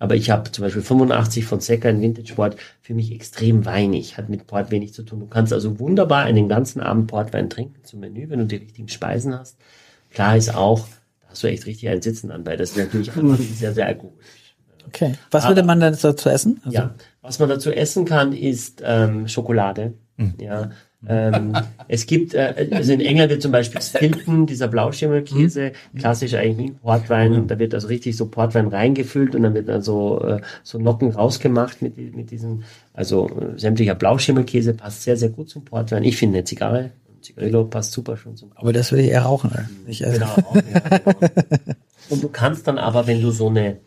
Aber 0.00 0.16
ich 0.16 0.30
habe 0.30 0.50
zum 0.50 0.64
Beispiel 0.64 0.80
85 0.80 1.44
von 1.44 1.60
Secker 1.60 1.90
in 1.90 2.00
Vintage 2.00 2.34
Port 2.34 2.56
für 2.80 2.94
mich 2.94 3.12
extrem 3.12 3.66
weinig, 3.66 4.16
hat 4.16 4.30
mit 4.30 4.46
Port 4.46 4.70
wenig 4.70 4.94
zu 4.94 5.02
tun. 5.02 5.20
Du 5.20 5.26
kannst 5.26 5.52
also 5.52 5.78
wunderbar 5.78 6.22
einen 6.22 6.48
ganzen 6.48 6.80
Abend 6.80 7.06
Portwein 7.06 7.50
trinken 7.50 7.84
zum 7.84 8.00
Menü, 8.00 8.30
wenn 8.30 8.38
du 8.38 8.46
die 8.46 8.56
richtigen 8.56 8.88
Speisen 8.88 9.38
hast. 9.38 9.58
Klar 10.10 10.38
ist 10.38 10.54
auch, 10.54 10.88
da 11.20 11.28
hast 11.28 11.42
du 11.42 11.48
echt 11.48 11.66
richtig 11.66 11.90
einen 11.90 12.00
Sitzen 12.00 12.30
an, 12.30 12.46
weil 12.46 12.56
das 12.56 12.70
ist 12.70 12.78
natürlich 12.78 13.12
sehr, 13.56 13.74
sehr 13.74 13.86
alkoholisch. 13.86 14.56
Okay. 14.86 15.16
Was 15.30 15.46
würde 15.46 15.62
man 15.62 15.78
denn 15.80 15.94
dazu 16.00 16.28
essen? 16.30 16.62
Also, 16.64 16.76
Ja, 16.76 16.94
was 17.20 17.38
man 17.38 17.50
dazu 17.50 17.70
essen 17.70 18.06
kann, 18.06 18.32
ist 18.32 18.82
ähm, 18.82 19.28
Schokolade. 19.28 19.92
Ja. 20.38 20.70
Ähm, 21.08 21.54
es 21.88 22.06
gibt, 22.06 22.34
äh, 22.34 22.68
also 22.72 22.92
in 22.92 23.00
England 23.00 23.30
wird 23.30 23.40
zum 23.40 23.52
Beispiel 23.52 23.80
Stilton, 23.80 24.46
dieser 24.46 24.68
Blauschimmelkäse, 24.68 25.72
klassisch 25.98 26.34
eigentlich 26.34 26.78
Portwein, 26.82 27.46
da 27.46 27.58
wird 27.58 27.72
also 27.74 27.88
richtig 27.88 28.16
so 28.16 28.26
Portwein 28.26 28.68
reingefüllt 28.68 29.34
und 29.34 29.42
dann 29.42 29.54
wird 29.54 29.68
dann 29.68 29.80
so, 29.80 30.22
äh, 30.22 30.40
so 30.62 30.78
Nocken 30.78 31.10
rausgemacht 31.10 31.80
mit, 31.80 31.96
mit 32.14 32.30
diesem, 32.30 32.64
also 32.92 33.28
äh, 33.28 33.58
sämtlicher 33.58 33.94
Blauschimmelkäse 33.94 34.74
passt 34.74 35.02
sehr, 35.02 35.16
sehr 35.16 35.30
gut 35.30 35.48
zum 35.48 35.64
Portwein. 35.64 36.04
Ich 36.04 36.18
finde 36.18 36.38
eine 36.38 36.44
Zigarre, 36.44 36.90
ein 37.08 37.22
Zigarillo 37.22 37.64
passt 37.64 37.92
super 37.92 38.18
schon 38.18 38.36
zum 38.36 38.52
aber 38.54 38.74
das 38.74 38.92
würde 38.92 39.04
ich 39.04 39.10
eher 39.10 39.22
rauchen. 39.22 39.50
Oder? 39.50 39.70
Nicht 39.86 40.02
essen. 40.02 40.20
Genau, 40.20 40.32
auch, 40.32 40.54
ja, 40.54 40.98
genau. 40.98 41.16
Und 42.10 42.22
du 42.22 42.28
kannst 42.28 42.66
dann 42.66 42.76
aber, 42.76 43.06
wenn 43.06 43.22
du 43.22 43.30
so 43.30 43.48
eine, 43.48 43.78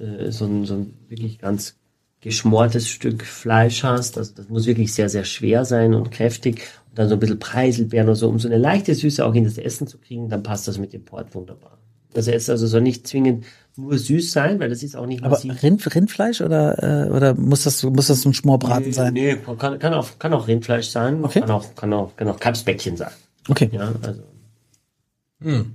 äh, 0.00 0.30
so 0.30 0.46
ein, 0.46 0.64
so 0.64 0.74
ein 0.74 0.94
wirklich 1.08 1.38
ganz 1.38 1.76
geschmortes 2.20 2.88
Stück 2.88 3.24
Fleisch 3.24 3.82
hast, 3.82 4.16
das, 4.16 4.34
das 4.34 4.48
muss 4.48 4.66
wirklich 4.66 4.92
sehr, 4.92 5.08
sehr 5.08 5.24
schwer 5.24 5.64
sein 5.64 5.94
und 5.94 6.10
kräftig 6.10 6.62
und 6.90 6.98
dann 6.98 7.08
so 7.08 7.14
ein 7.14 7.20
bisschen 7.20 7.38
Preiselbeeren 7.38 8.08
oder 8.08 8.16
so, 8.16 8.28
um 8.28 8.38
so 8.38 8.48
eine 8.48 8.58
leichte 8.58 8.94
Süße 8.94 9.24
auch 9.24 9.34
in 9.34 9.44
das 9.44 9.58
Essen 9.58 9.86
zu 9.86 9.98
kriegen, 9.98 10.28
dann 10.28 10.42
passt 10.42 10.68
das 10.68 10.78
mit 10.78 10.92
dem 10.92 11.04
Port 11.04 11.34
wunderbar. 11.34 11.78
Das 12.12 12.26
heißt 12.26 12.50
also 12.50 12.66
soll 12.66 12.80
nicht 12.80 13.06
zwingend 13.06 13.44
nur 13.76 13.96
süß 13.96 14.32
sein, 14.32 14.58
weil 14.58 14.68
das 14.68 14.82
ist 14.82 14.96
auch 14.96 15.06
nicht 15.06 15.22
Aber 15.22 15.30
massiv. 15.30 15.62
Rind, 15.62 15.94
Rindfleisch 15.94 16.40
oder, 16.40 17.06
äh, 17.06 17.10
oder 17.10 17.34
muss 17.34 17.62
das, 17.64 17.82
muss 17.84 18.08
das 18.08 18.24
ein 18.24 18.34
Schmorbraten 18.34 18.92
sein? 18.92 19.12
Nee, 19.14 19.36
kann, 19.58 19.78
kann, 19.78 19.94
auch, 19.94 20.18
kann 20.18 20.32
auch 20.34 20.48
Rindfleisch 20.48 20.88
sein, 20.88 21.24
Okay. 21.24 21.40
kann 21.40 21.50
auch, 21.50 21.74
kann 21.76 21.92
auch, 21.92 22.16
kann 22.16 22.28
auch 22.28 22.40
Kalbsbäckchen 22.40 22.96
sein. 22.96 23.12
Okay. 23.48 23.70
Ja, 23.72 23.92
also. 24.02 24.22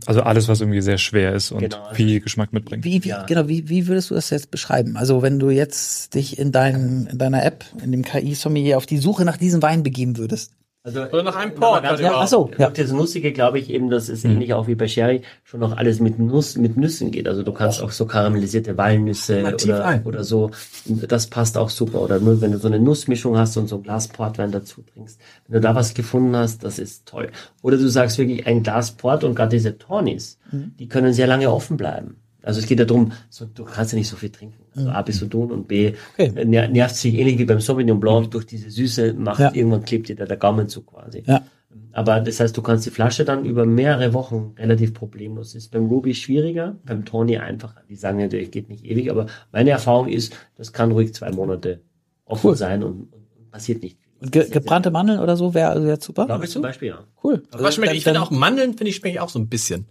Also 0.06 0.22
alles, 0.22 0.48
was 0.48 0.62
irgendwie 0.62 0.82
sehr 0.82 0.98
schwer 1.00 1.34
ist 1.34 1.52
und 1.52 1.60
Genau. 1.62 1.92
viel 1.94 2.20
Geschmack 2.20 2.54
mitbringt. 2.54 2.84
Wie, 2.86 3.04
wie, 3.04 3.10
Ja. 3.10 3.24
genau, 3.24 3.48
wie, 3.48 3.68
wie 3.68 3.88
würdest 3.88 4.12
du 4.12 4.14
das 4.16 4.30
jetzt 4.30 4.52
beschreiben? 4.52 4.96
Also 4.96 5.22
wenn 5.24 5.40
du 5.40 5.50
jetzt 5.50 6.14
dich 6.14 6.38
in, 6.38 6.52
dein, 6.52 7.08
in 7.12 7.18
deiner 7.18 7.44
App, 7.44 7.66
in 7.84 7.92
dem 7.92 8.04
KI-Sommelier 8.04 8.78
auf 8.78 8.86
die 8.86 8.98
Suche 9.00 9.26
nach 9.26 9.38
diesem 9.38 9.62
Wein 9.64 9.82
begeben 9.82 10.18
würdest. 10.18 10.52
Also, 10.86 11.02
Oder 11.02 11.24
nach 11.24 11.36
einem 11.36 11.52
Nochmal 11.56 11.72
Port, 11.72 11.84
ganz 11.84 11.92
halt 11.94 12.02
Ja, 12.02 12.12
ach 12.18 12.28
so, 12.28 12.52
ja. 12.60 12.70
Das 12.70 12.92
Nussige 12.92 13.34
glaube 13.34 13.58
ich 13.58 13.72
eben, 13.72 13.90
dass 13.90 14.08
es 14.08 14.24
ähnlich 14.24 14.54
auch 14.54 14.68
wie 14.68 14.76
bei 14.76 14.88
Sherry 14.88 15.24
schon 15.44 15.60
noch 15.60 15.76
alles 15.76 16.00
mit 16.00 16.20
Nuss, 16.20 16.58
mit 16.58 16.78
Nüssen 16.78 17.10
geht. 17.10 17.28
Also 17.28 17.42
du 17.42 17.52
kannst 17.54 17.82
auch 17.82 17.90
so 17.90 18.06
karamellisierte 18.06 18.78
Walnüsse 18.78 19.52
oder, 19.52 19.84
ein. 19.84 20.04
oder 20.04 20.24
so. 20.24 20.52
Das 20.86 21.26
passt 21.26 21.58
auch 21.58 21.72
super. 21.72 22.02
Oder 22.02 22.20
nur 22.20 22.40
wenn 22.40 22.52
du 22.52 22.60
so 22.60 22.68
eine 22.68 22.80
Nussmischung 22.80 23.36
hast 23.36 23.58
und 23.58 23.68
so 23.68 23.78
ein 23.78 23.84
Glas 23.84 24.10
Portwein 24.10 24.52
dazu 24.52 24.84
trinkst. 24.84 25.20
Wenn 25.48 25.56
du 25.56 25.68
da 25.68 25.74
was 25.74 25.96
gefunden 25.96 26.36
hast, 26.36 26.64
das 26.64 26.78
ist 26.78 27.08
toll. 27.08 27.32
Oder 27.64 27.78
du 27.78 27.90
sagst 27.90 28.20
wirklich 28.20 28.46
ein 28.46 28.62
Glas 28.62 28.92
Port 28.92 29.24
und 29.24 29.34
gerade 29.34 29.50
diese 29.50 29.80
Tonis, 29.80 30.38
die 30.52 30.88
können 30.88 31.14
sehr 31.14 31.26
lange 31.26 31.52
offen 31.52 31.78
bleiben. 31.78 32.18
Also 32.46 32.60
es 32.60 32.68
geht 32.68 32.80
ja 32.80 32.86
darum, 32.86 33.12
so, 33.30 33.46
du 33.46 33.64
kannst 33.66 33.92
ja 33.92 33.98
nicht 33.98 34.08
so 34.08 34.16
viel 34.16 34.30
trinken. 34.30 34.64
Also 34.76 34.90
A 34.90 35.02
bist 35.02 35.22
du 35.22 35.26
tun 35.26 35.52
und 35.52 35.68
B 35.68 35.94
Okay. 36.18 36.30
ner- 36.46 36.68
nervt 36.68 36.96
sich 36.96 37.14
ähnlich 37.16 37.38
wie 37.40 37.46
beim 37.46 37.60
Sauvignon 37.60 38.00
Blanc 38.00 38.32
durch 38.32 38.46
diese 38.46 38.70
Süße 38.70 39.14
macht 39.14 39.40
Ja. 39.40 39.52
irgendwann 39.54 39.84
klebt 39.84 40.08
dir 40.10 40.16
da 40.16 40.26
der 40.26 40.38
Gaumen 40.38 40.68
zu 40.70 40.82
quasi. 40.84 41.24
Ja. 41.26 41.44
Aber 41.92 42.20
das 42.22 42.40
heißt, 42.40 42.56
du 42.56 42.62
kannst 42.62 42.86
die 42.86 42.90
Flasche 42.90 43.26
dann 43.26 43.46
über 43.46 43.66
mehrere 43.66 44.14
Wochen 44.14 44.54
relativ 44.58 44.94
problemlos. 44.94 45.56
Ist 45.56 45.72
beim 45.72 45.86
Ruby 45.88 46.14
schwieriger, 46.14 46.76
beim 46.86 47.04
Tony 47.06 47.38
einfacher. 47.38 47.82
Die 47.90 47.96
sagen 47.96 48.20
natürlich, 48.20 48.52
geht 48.52 48.70
nicht 48.70 48.86
ewig, 48.86 49.10
aber 49.12 49.26
meine 49.52 49.72
Erfahrung 49.72 50.08
ist, 50.08 50.36
das 50.56 50.72
kann 50.74 50.92
ruhig 50.92 51.14
zwei 51.14 51.32
Monate 51.32 51.82
offen 52.26 52.50
Cool. 52.52 52.56
sein 52.56 52.84
und, 52.84 53.12
und 53.14 53.52
passiert 53.52 53.82
nicht 53.82 53.98
viel. 53.98 54.10
Und 54.22 54.32
ge 54.32 54.50
gebrannte 54.50 54.92
Mandeln 54.92 55.20
oder 55.20 55.36
so 55.36 55.54
wäre 55.54 55.70
also 55.70 55.88
jetzt 55.88 56.06
super? 56.06 56.26
Glaube 56.26 56.46
ich 56.46 56.52
zum 56.52 56.62
Beispiel, 56.62 56.90
ja. 56.90 57.00
Cool. 57.24 57.44
Aber 57.52 57.64
was 57.64 57.76
schmeckt, 57.76 57.94
ich 57.94 58.04
finde 58.04 58.22
auch 58.22 58.32
Mandeln, 58.32 58.72
finde 58.78 58.90
ich, 58.90 58.96
schmecke 58.98 59.16
ich 59.16 59.20
auch 59.20 59.30
so 59.30 59.40
ein 59.40 59.48
bisschen. 59.48 59.86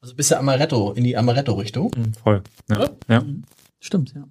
Also 0.00 0.14
ein 0.14 0.16
bisschen 0.16 0.38
Amaretto, 0.38 0.92
in 0.92 1.04
die 1.04 1.16
Amaretto-Richtung. 1.16 1.90
Voll. 2.22 2.42
Ja. 2.70 2.88
ja. 3.08 3.24
Stimmt, 3.80 4.14
ja. 4.14 4.24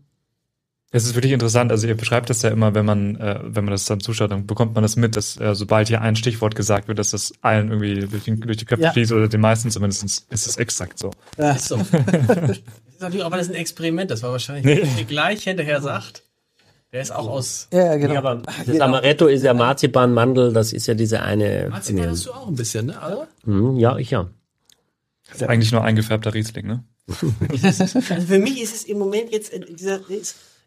Es 0.92 1.06
ist 1.06 1.16
wirklich 1.16 1.34
interessant. 1.34 1.70
Also 1.72 1.86
ihr 1.86 1.98
beschreibt 1.98 2.30
das 2.30 2.42
ja 2.44 2.50
immer, 2.50 2.74
wenn 2.74 2.86
man, 2.86 3.18
äh, 3.18 3.40
wenn 3.44 3.66
man 3.66 3.74
das 3.74 3.84
dann 3.86 4.00
zuschaut, 4.00 4.32
dann 4.32 4.48
bekommt 4.48 4.74
man 4.74 4.84
das 4.84 4.96
mit, 4.96 5.18
dass 5.18 5.38
äh, 5.38 5.54
sobald 5.54 5.90
hier 5.90 6.00
ein 6.02 6.16
Stichwort 6.16 6.56
gesagt 6.56 6.88
wird, 6.88 6.98
dass 6.98 7.10
das 7.12 7.34
allen 7.42 7.70
irgendwie 7.70 8.08
durch, 8.08 8.24
den, 8.24 8.40
durch 8.40 8.56
die 8.58 8.66
Köpfe 8.66 8.84
Ja. 8.86 8.92
fließt 8.94 9.12
oder 9.12 9.28
den 9.28 9.42
meisten 9.42 9.70
zumindest, 9.70 10.04
ist 10.30 10.48
es 10.48 10.56
exakt 10.56 10.98
so. 10.98 11.12
ja. 11.38 11.52
Ist 11.52 11.68
so. 11.68 11.76
das 11.92 12.58
ist 12.60 13.02
natürlich 13.02 13.26
auch 13.26 13.32
alles 13.34 13.50
ein 13.50 13.56
Experiment. 13.56 14.10
Das 14.12 14.24
war 14.24 14.32
wahrscheinlich, 14.32 14.64
nee. 14.64 14.90
der 14.96 15.04
gleich 15.04 15.44
hinterher 15.44 15.82
sagt. 15.82 16.24
Der 16.94 17.02
ist 17.02 17.12
auch 17.12 17.28
aus 17.28 17.68
Ja, 17.74 17.98
genau. 17.98 18.14
Ja, 18.14 18.20
aber 18.20 18.42
das 18.66 18.80
Amaretto 18.80 19.28
ist 19.28 19.44
ja 19.44 19.54
Marzipan, 19.54 20.14
Mandel, 20.14 20.54
das 20.54 20.72
ist 20.72 20.88
ja 20.88 20.94
diese 20.94 21.22
eine. 21.22 21.68
Marzipan 21.70 22.10
hast 22.10 22.26
du 22.26 22.32
auch 22.32 22.48
ein 22.48 22.56
bisschen, 22.56 22.86
ne? 22.88 23.02
Also, 23.02 23.26
Hm, 23.44 23.78
ja, 23.78 23.98
ich 23.98 24.12
ja. 24.12 24.30
Das 25.30 25.42
ist 25.42 25.48
eigentlich 25.48 25.72
nur 25.72 25.84
eingefärbter 25.84 26.34
Riesling, 26.34 26.68
ne? 26.68 26.84
also 27.08 28.02
für 28.28 28.40
mich 28.40 28.62
ist 28.62 28.76
es 28.76 28.84
im 28.84 28.98
Moment 28.98 29.32
jetzt 29.32 29.52
dieser. 29.80 30.02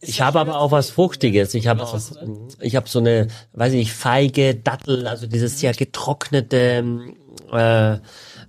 Ich 0.00 0.22
habe 0.22 0.40
aber 0.40 0.58
auch 0.58 0.70
was 0.70 0.90
Fruchtiges. 0.90 1.52
Ich 1.52 1.66
habe 1.66 1.82
auch, 1.82 1.98
ich 2.60 2.76
habe 2.76 2.88
so 2.88 3.00
eine, 3.00 3.28
weiß 3.52 3.72
ich 3.74 3.78
nicht, 3.78 3.92
Feige, 3.92 4.54
Dattel, 4.54 5.06
also 5.06 5.26
dieses 5.26 5.60
sehr 5.60 5.74
getrocknete, 5.74 6.84
äh, 7.52 7.98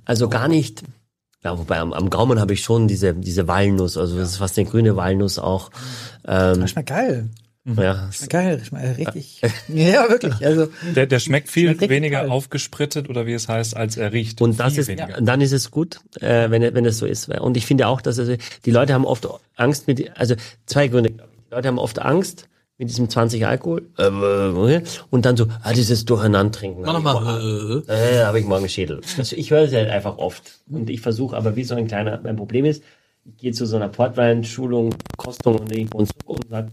also 0.06 0.30
gar 0.30 0.48
nicht. 0.48 0.84
Ja, 1.44 1.58
wobei 1.58 1.80
am, 1.80 1.92
am 1.92 2.10
Gaumen 2.10 2.40
habe 2.40 2.54
ich 2.54 2.62
schon 2.62 2.88
diese 2.88 3.16
diese 3.16 3.48
Walnuss, 3.48 3.98
also 3.98 4.18
das 4.18 4.32
ist 4.32 4.38
fast 4.38 4.58
eine 4.58 4.70
grüne 4.70 4.96
Walnuss 4.96 5.40
auch. 5.40 5.72
Ähm, 6.26 6.68
Schmeckt 6.68 6.90
geil. 6.90 7.30
Ja, 7.66 8.10
Schmeckt 8.12 8.30
geil. 8.32 8.62
Richtig. 8.98 9.42
ja, 9.68 10.10
wirklich. 10.10 10.46
Also, 10.46 10.68
Der, 10.96 11.06
der 11.06 11.20
schmeckt 11.20 11.50
viel 11.50 11.76
Schmeckt 11.76 11.90
weniger 11.90 12.22
geil. 12.22 12.30
aufgesprittet 12.32 13.10
oder 13.10 13.28
wie 13.28 13.34
es 13.34 13.48
heißt, 13.48 13.78
als 13.78 13.98
er 13.98 14.12
riecht. 14.14 14.42
Und 14.42 14.60
das 14.60 14.74
viel 14.74 14.82
ist, 14.82 14.88
weniger. 14.88 15.22
dann 15.22 15.42
ist 15.42 15.52
es 15.52 15.70
gut, 15.72 16.00
äh, 16.20 16.50
wenn, 16.50 16.62
wenn 16.74 16.86
es 16.86 16.98
so 16.98 17.06
ist. 17.06 17.30
Und 17.30 17.58
ich 17.58 17.66
finde 17.66 17.88
auch, 17.88 18.02
dass 18.02 18.18
also 18.18 18.36
die 18.66 18.72
Leute 18.72 18.94
haben 18.94 19.06
oft 19.06 19.28
Angst 19.58 19.88
mit, 19.88 20.12
also 20.18 20.36
zwei 20.66 20.88
Gründe. 20.88 21.12
glaube 21.12 21.30
ich. 21.36 21.44
Die 21.50 21.54
Leute 21.56 21.68
haben 21.68 21.78
oft 21.80 22.00
Angst 22.00 22.48
mit 22.80 22.90
diesem 22.90 23.10
20 23.10 23.46
Alkohol 23.46 23.84
äh, 24.00 24.82
und 25.12 25.26
dann 25.26 25.38
so, 25.38 25.46
ah, 25.62 25.72
dieses 25.74 26.04
Durcheinandtrinken. 26.06 26.82
mach 26.84 26.94
nochmal. 26.94 27.84
Äh, 27.88 27.92
Äh, 28.22 28.24
habe 28.26 28.40
ich 28.40 28.46
morgen 28.48 28.68
Schädel. 28.70 29.02
Also 29.20 29.36
ich 29.36 29.52
höre 29.52 29.62
es 29.64 29.74
halt 29.74 29.90
einfach 29.90 30.18
oft. 30.18 30.62
Und 30.68 30.90
ich 30.90 31.00
versuche 31.02 31.38
aber, 31.38 31.56
wie 31.56 31.64
so 31.64 31.76
ein 31.76 31.86
kleiner, 31.88 32.20
mein 32.24 32.38
Problem 32.38 32.66
ist, 32.66 32.82
ich 33.24 33.38
gehe 33.38 33.52
zu 33.52 33.68
so 33.68 33.76
einer 33.76 33.90
Portwein-Schulung, 33.90 34.96
Kostung 35.18 35.60
und 35.60 35.72
irgendwo 35.72 36.00
und 36.00 36.08
so 36.08 36.14
und 36.34 36.50
sage, 36.50 36.70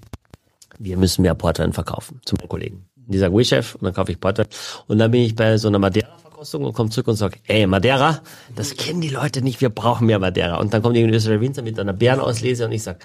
wir 0.79 0.97
müssen 0.97 1.23
mehr 1.23 1.35
Portwein 1.35 1.73
verkaufen 1.73 2.21
zu 2.25 2.37
meinen 2.37 2.49
Kollegen. 2.49 2.89
Und 2.97 3.15
die 3.15 3.19
sagen, 3.19 3.35
oui, 3.35 3.45
Chef, 3.45 3.75
und 3.75 3.85
dann 3.85 3.95
kaufe 3.95 4.13
ich 4.13 4.21
Portwein. 4.21 4.47
Und 4.87 4.99
dann 4.99 5.11
bin 5.11 5.23
ich 5.23 5.35
bei 5.35 5.57
so 5.57 5.69
einer 5.69 5.79
Madeira-Verkostung 5.79 6.65
und 6.65 6.73
komme 6.73 6.91
zurück 6.91 7.09
und 7.09 7.17
sage, 7.17 7.39
ey, 7.47 7.67
Madeira, 7.67 8.23
das 8.55 8.77
kennen 8.77 9.01
die 9.01 9.09
Leute 9.09 9.43
nicht, 9.43 9.61
wir 9.61 9.71
brauchen 9.71 10.07
mehr 10.07 10.19
Madeira. 10.19 10.57
Und 10.59 10.73
dann 10.73 10.83
kommt 10.83 10.97
irgendein 10.97 11.17
österreichischer 11.17 11.41
Winzer 11.41 11.63
mit 11.63 11.79
einer 11.79 11.93
Bärenauslese 11.93 12.67
und 12.67 12.73
ich 12.73 12.83
sage, 12.83 13.01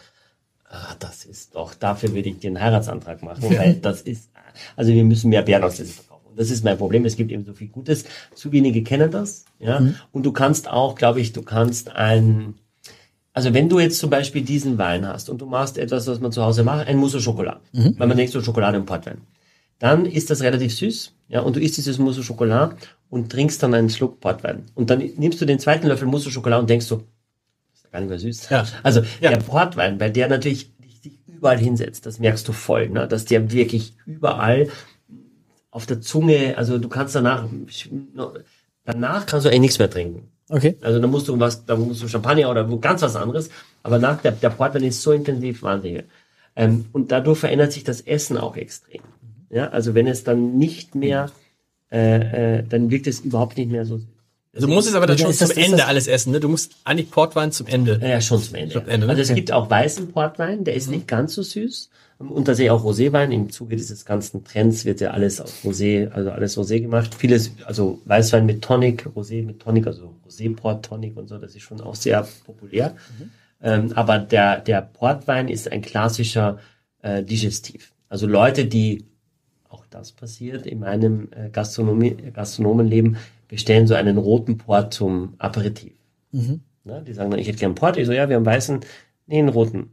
ah, 0.69 0.95
das 0.99 1.25
ist 1.25 1.55
doch, 1.55 1.73
dafür 1.73 2.13
würde 2.13 2.29
ich 2.29 2.39
den 2.39 2.59
Heiratsantrag 2.59 3.23
machen, 3.23 3.43
weil 3.57 3.75
das 3.75 4.01
ist, 4.01 4.29
also 4.75 4.91
wir 4.91 5.03
müssen 5.03 5.29
mehr 5.29 5.43
Bärenauslese 5.43 5.93
verkaufen. 5.93 6.27
Und 6.29 6.39
das 6.39 6.49
ist 6.49 6.63
mein 6.63 6.77
Problem, 6.77 7.05
es 7.05 7.15
gibt 7.15 7.31
eben 7.31 7.45
so 7.45 7.53
viel 7.53 7.67
Gutes, 7.67 8.05
zu 8.33 8.51
wenige 8.51 8.83
kennen 8.83 9.11
das, 9.11 9.45
ja. 9.59 9.81
Und 10.11 10.25
du 10.25 10.31
kannst 10.31 10.67
auch, 10.67 10.95
glaube 10.95 11.21
ich, 11.21 11.31
du 11.31 11.43
kannst 11.43 11.91
ein, 11.91 12.55
also 13.33 13.53
wenn 13.53 13.67
du 13.69 13.79
jetzt 13.79 13.97
zum 13.99 14.09
Beispiel 14.09 14.41
diesen 14.43 14.77
Wein 14.77 15.07
hast 15.07 15.29
und 15.29 15.41
du 15.41 15.45
machst 15.45 15.77
etwas, 15.77 16.07
was 16.07 16.19
man 16.19 16.31
zu 16.31 16.43
Hause 16.43 16.63
macht, 16.63 16.87
ein 16.87 16.97
Mousse 16.97 17.17
au 17.17 17.21
Chocolat, 17.21 17.59
weil 17.73 18.07
man 18.07 18.15
denkt 18.17 18.31
so 18.31 18.41
Schokolade 18.41 18.77
und 18.79 18.85
Portwein, 18.85 19.21
dann 19.79 20.05
ist 20.05 20.29
das 20.29 20.41
relativ 20.41 20.73
süß, 20.75 21.13
ja, 21.29 21.41
und 21.41 21.55
du 21.55 21.59
isst 21.59 21.77
dieses 21.77 21.97
Mousse 21.97 22.21
au 22.21 22.23
Chocolat 22.23 22.75
und 23.09 23.31
trinkst 23.31 23.61
dann 23.61 23.73
einen 23.73 23.89
Schluck 23.89 24.19
Portwein. 24.19 24.63
Und 24.75 24.89
dann 24.89 24.99
nimmst 25.17 25.41
du 25.41 25.45
den 25.45 25.59
zweiten 25.59 25.87
Löffel 25.87 26.07
Mousse 26.07 26.29
au 26.29 26.31
Chocolat 26.33 26.59
und 26.61 26.69
denkst 26.69 26.85
so, 26.85 26.97
das 27.73 27.83
ist 27.83 27.91
gar 27.91 27.99
nicht 27.99 28.09
mehr 28.09 28.19
süß. 28.19 28.49
Ja. 28.49 28.65
Also 28.83 29.01
Ja. 29.19 29.31
der 29.31 29.37
Portwein, 29.37 29.99
weil 29.99 30.11
der 30.11 30.27
natürlich 30.29 30.71
sich 31.01 31.13
überall 31.27 31.57
hinsetzt, 31.57 32.05
das 32.05 32.19
merkst 32.19 32.47
du 32.47 32.53
voll, 32.53 32.89
ne, 32.89 33.07
dass 33.07 33.25
der 33.25 33.51
wirklich 33.51 33.93
überall 34.05 34.69
auf 35.71 35.85
der 35.87 36.01
Zunge, 36.01 36.55
also 36.57 36.77
du 36.77 36.87
kannst 36.87 37.15
danach, 37.15 37.45
danach 38.85 39.25
kannst 39.25 39.45
du 39.45 39.49
eigentlich 39.49 39.61
nichts 39.61 39.79
mehr 39.79 39.89
trinken. 39.89 40.29
Okay. 40.53 40.77
Also 40.81 40.99
da 40.99 41.07
musst 41.07 41.27
du 41.27 41.39
was, 41.39 41.65
da 41.65 41.75
musst 41.75 42.01
du 42.03 42.07
Champagner 42.07 42.49
oder 42.49 42.63
ganz 42.77 43.01
was 43.01 43.15
anderes. 43.15 43.49
Aber 43.83 43.99
nach 43.99 44.21
der, 44.21 44.31
der 44.31 44.49
Portwein 44.49 44.83
ist 44.83 45.01
so 45.01 45.11
intensiv, 45.11 45.61
wahnsinnig. 45.63 46.03
Ähm, 46.55 46.85
und 46.93 47.11
dadurch 47.11 47.39
verändert 47.39 47.71
sich 47.73 47.83
das 47.83 48.01
Essen 48.01 48.37
auch 48.37 48.55
extrem. 48.55 49.01
Ja, 49.49 49.69
also 49.69 49.93
wenn 49.95 50.07
es 50.07 50.23
dann 50.23 50.57
nicht 50.57 50.95
mehr, 50.95 51.29
äh, 51.91 52.57
äh, 52.59 52.63
dann 52.67 52.89
wirkt 52.89 53.07
es 53.07 53.19
überhaupt 53.21 53.57
nicht 53.57 53.71
mehr 53.71 53.85
so. 53.85 53.99
Du 54.55 54.67
musst 54.67 54.87
es 54.87 54.93
aber 54.93 55.07
dann 55.07 55.17
schon 55.17 55.27
das- 55.29 55.37
zum 55.39 55.49
ist 55.49 55.57
Ende 55.57 55.77
das- 55.77 55.87
alles 55.87 56.07
essen, 56.07 56.31
ne? 56.31 56.39
Du 56.39 56.47
musst 56.47 56.73
eigentlich 56.83 57.09
Portwein 57.09 57.51
zum 57.51 57.65
Ende. 57.67 57.99
Ja, 58.03 58.21
schon 58.21 58.39
zum 58.41 58.53
Ende. 58.55 58.73
Zum 58.73 58.87
Ende, 58.87 59.07
ne? 59.07 59.11
Also 59.13 59.21
es 59.23 59.33
gibt 59.33 59.51
auch 59.51 59.67
weißen 59.69 60.11
Portwein, 60.11 60.63
der 60.63 60.75
ist 60.75 60.89
nicht 60.91 61.07
ganz 61.07 61.33
so 61.33 61.41
süß. 61.41 61.89
Und 62.29 62.45
tatsächlich 62.45 62.71
auch 62.71 62.83
Roséwein. 62.83 63.31
Im 63.31 63.49
Zuge 63.49 63.75
dieses 63.75 64.05
ganzen 64.05 64.43
Trends 64.43 64.85
wird 64.85 65.01
ja 65.01 65.11
alles 65.11 65.41
aus 65.41 65.63
Rosé, 65.63 66.09
also 66.09 66.31
alles 66.31 66.57
Rosé 66.57 66.79
gemacht. 66.79 67.15
Vieles, 67.15 67.51
also 67.65 68.01
Weißwein 68.05 68.45
mit 68.45 68.61
Tonic, 68.61 69.07
Rosé 69.15 69.43
mit 69.43 69.59
Tonic, 69.59 69.87
also 69.87 70.13
Rosé-Port 70.27 70.85
Tonic 70.85 71.17
und 71.17 71.27
so, 71.27 71.37
das 71.37 71.55
ist 71.55 71.61
schon 71.63 71.81
auch 71.81 71.95
sehr 71.95 72.27
populär. 72.45 72.95
Ähm, 73.61 73.91
aber 73.95 74.19
der, 74.19 74.59
der 74.59 74.81
Portwein 74.81 75.47
ist 75.47 75.71
ein 75.71 75.81
klassischer 75.81 76.59
äh, 77.01 77.23
Digestiv. 77.23 77.93
Also 78.09 78.27
Leute, 78.27 78.65
die, 78.65 79.05
auch 79.69 79.85
das 79.89 80.11
passiert 80.11 80.65
in 80.65 80.79
meinem 80.79 81.29
äh, 81.31 81.49
Gastronomie, 81.49 82.15
Gastronomenleben, 82.33 83.17
bestellen 83.47 83.87
so 83.87 83.93
einen 83.95 84.17
roten 84.17 84.57
Port 84.57 84.93
zum 84.93 85.33
Aperitif. 85.37 85.93
Ne? 86.83 87.03
Die 87.07 87.13
sagen 87.13 87.31
dann, 87.31 87.39
ich 87.39 87.47
hätte 87.47 87.59
gern 87.59 87.75
Port. 87.75 87.97
Ich 87.97 88.05
so, 88.05 88.11
ja, 88.11 88.27
wir 88.29 88.35
haben 88.35 88.45
weißen, 88.45 88.81
nee, 89.27 89.39
einen 89.39 89.49
roten. 89.49 89.91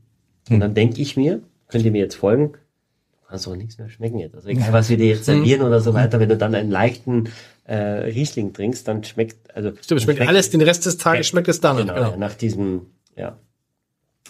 Und 0.48 0.60
dann 0.60 0.74
denke 0.74 1.00
ich 1.00 1.16
mir, 1.16 1.42
könnt 1.70 1.84
ihr 1.84 1.90
mir 1.90 2.02
jetzt 2.02 2.16
folgen, 2.16 2.52
du 2.52 3.28
kannst 3.28 3.46
doch 3.46 3.56
nichts 3.56 3.78
mehr 3.78 3.88
schmecken 3.88 4.18
jetzt. 4.18 4.34
Also 4.34 4.48
egal, 4.48 4.72
was 4.72 4.88
wir 4.88 4.96
dir 4.96 5.08
jetzt 5.08 5.24
servieren 5.24 5.62
oder 5.62 5.80
so 5.80 5.94
weiter, 5.94 6.20
wenn 6.20 6.28
du 6.28 6.36
dann 6.36 6.54
einen 6.54 6.70
leichten 6.70 7.28
äh, 7.64 7.74
Riesling 7.74 8.52
trinkst, 8.52 8.86
dann 8.88 9.04
schmeckt, 9.04 9.54
also 9.54 9.72
Stimmt, 9.80 10.02
schmeckt 10.02 10.20
alles, 10.22 10.50
den 10.50 10.60
Rest 10.60 10.86
des 10.86 10.96
Tages 10.96 11.26
schmeckt 11.26 11.48
es 11.48 11.60
dann. 11.60 11.76
Genau, 11.76 11.94
ja, 11.94 12.16
nach 12.16 12.34
diesem, 12.34 12.86
ja. 13.16 13.38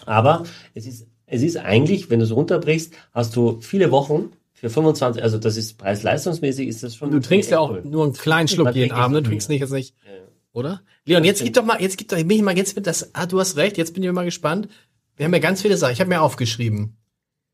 Aber 0.06 0.44
es 0.74 0.86
ist, 0.86 1.06
es 1.26 1.42
ist 1.42 1.56
eigentlich, 1.56 2.10
wenn 2.10 2.18
du 2.18 2.24
es 2.24 2.32
runterbrichst, 2.32 2.92
hast 3.12 3.36
du 3.36 3.60
viele 3.60 3.90
Wochen 3.90 4.32
für 4.52 4.68
25, 4.68 5.22
also 5.22 5.38
das 5.38 5.56
ist 5.56 5.78
preis-leistungsmäßig, 5.78 6.68
ist 6.68 6.82
das 6.82 6.96
schon. 6.96 7.10
Du 7.10 7.20
trinkst 7.20 7.50
ja 7.50 7.60
auch 7.60 7.70
cool. 7.70 7.82
nur 7.84 8.04
einen 8.04 8.12
kleinen 8.12 8.48
Schluck 8.48 8.74
jeden 8.74 8.92
Abend, 8.92 9.16
du 9.16 9.22
trinkst 9.22 9.48
nicht 9.48 9.60
jetzt 9.60 9.72
nicht, 9.72 9.94
oder? 10.52 10.82
Leon, 11.06 11.24
jetzt 11.24 11.42
gib 11.42 11.54
doch 11.54 11.64
mal, 11.64 11.80
jetzt 11.80 11.96
gib 11.96 12.08
doch, 12.08 12.16
bin 12.16 12.30
ich 12.30 12.42
mal, 12.42 12.56
jetzt 12.56 12.76
wird 12.76 12.86
das, 12.86 13.14
ah, 13.14 13.26
du 13.26 13.40
hast 13.40 13.56
recht, 13.56 13.78
jetzt 13.78 13.94
bin 13.94 14.02
ich 14.02 14.12
mal 14.12 14.24
gespannt. 14.24 14.68
Wir 15.16 15.24
haben 15.24 15.32
ja 15.32 15.38
ganz 15.38 15.62
viele 15.62 15.76
Sachen, 15.76 15.92
ich 15.92 16.00
habe 16.00 16.08
mir 16.08 16.20
aufgeschrieben. 16.20 16.96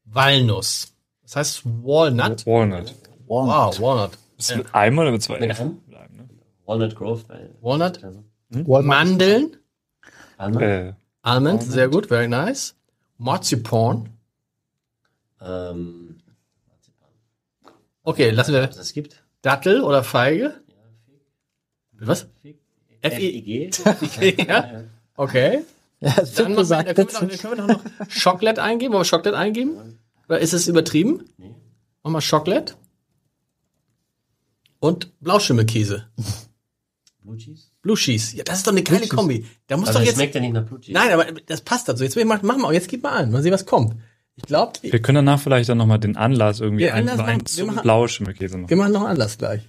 Walnuss. 0.07 0.93
Das 1.23 1.37
heißt 1.37 1.63
Walnut. 1.65 2.47
Walnut. 2.47 2.95
Wow, 3.27 3.81
Walnut. 3.81 4.13
Ist 4.39 4.57
mit 4.57 4.75
einem 4.75 4.99
oder 4.99 5.11
mit 5.13 5.23
zwei? 5.23 5.39
Mit 5.41 5.59
einem? 5.59 5.81
Walnut 6.65 6.97
Grove. 6.97 7.25
Walnut. 7.61 8.03
also, 8.03 8.25
Mandeln. 8.83 9.57
Almond, 10.39 10.63
Äh, 10.63 10.93
Almond, 11.23 11.63
sehr 11.63 11.89
gut, 11.89 12.07
very 12.07 12.29
nice. 12.29 12.75
Marzipan. 13.19 14.11
ähm, 15.41 16.19
Okay, 18.03 18.31
lassen 18.31 18.55
wir 18.55 18.63
was 18.69 18.77
es 18.77 18.93
gibt. 18.93 19.25
Dattel 19.43 19.83
oder 19.83 20.05
Feige. 20.05 20.61
Was? 21.99 22.27
FIG. 23.03 23.73
ja. 24.49 24.85
Okay. 25.17 25.65
Ja, 26.01 26.13
das 26.15 26.35
Dann, 26.35 26.55
machen 26.55 26.69
wir, 26.69 26.83
dann, 26.85 27.07
gesagt. 27.07 27.09
können 27.09 27.31
wir 27.31 27.37
doch, 27.37 27.43
können 27.43 27.69
wir 27.69 27.75
doch 27.75 27.83
noch 27.85 28.23
Chocolate 28.23 28.63
eingeben. 28.63 28.93
Wollen 28.93 29.05
wir 29.05 29.11
Chocolate 29.11 29.39
eingeben? 29.39 29.99
Oder 30.29 30.39
ist 30.41 30.53
es 30.53 30.69
übertrieben? 30.69 31.25
Nee. 31.39 31.55
Mach 32.03 32.11
mal 32.11 32.21
Chocolate. 32.21 32.75
Und 34.79 35.19
Blauschimmelkäse. 35.21 36.07
Blue 37.23 37.37
Cheese. 37.37 37.69
Blue 37.83 37.97
Cheese. 37.97 38.37
Ja, 38.37 38.45
das 38.45 38.59
ist 38.59 38.67
doch 38.67 38.73
eine 38.73 38.83
geile 38.83 39.09
Kombi. 39.09 39.47
Da 39.67 39.77
muss 39.77 39.89
Also 39.89 39.99
doch 39.99 40.05
das 40.05 40.09
jetzt. 40.09 40.17
schmeckt 40.17 40.35
ja 40.35 40.41
nicht 40.41 40.53
nach 40.53 40.65
Blue 40.65 40.81
Cheese. 40.81 40.93
Nein, 40.93 41.11
aber 41.13 41.25
das 41.47 41.61
passt 41.63 41.89
dazu. 41.89 42.03
Jetzt 42.05 42.15
will 42.17 42.23
ich 42.23 42.29
mal, 42.29 42.39
mach 42.43 42.57
mal, 42.57 42.73
jetzt 42.75 42.89
gib 42.89 43.03
mal 43.03 43.13
an. 43.13 43.31
Mal 43.31 43.43
sehen, 43.43 43.53
was 43.53 43.67
kommt. 43.67 43.97
Ich 44.37 44.45
glaube, 44.45 44.73
wir 44.83 45.01
können 45.01 45.17
danach 45.25 45.41
vielleicht 45.41 45.69
dann 45.71 45.79
nochmal 45.79 45.99
den 45.99 46.17
Anlass 46.17 46.61
irgendwie 46.61 46.85
Ja, 46.85 46.93
ein, 46.95 47.09
Anlass 47.09 47.27
ein 47.27 47.39
machen- 47.39 47.57
wir 47.57 47.65
machen- 47.65 47.83
Blauschimmelkäse 47.83 48.59
machen. 48.59 48.69
wir 48.69 48.77
machen 48.77 48.93
noch 48.93 49.01
einen 49.01 49.11
Anlass 49.13 49.39
gleich. 49.39 49.63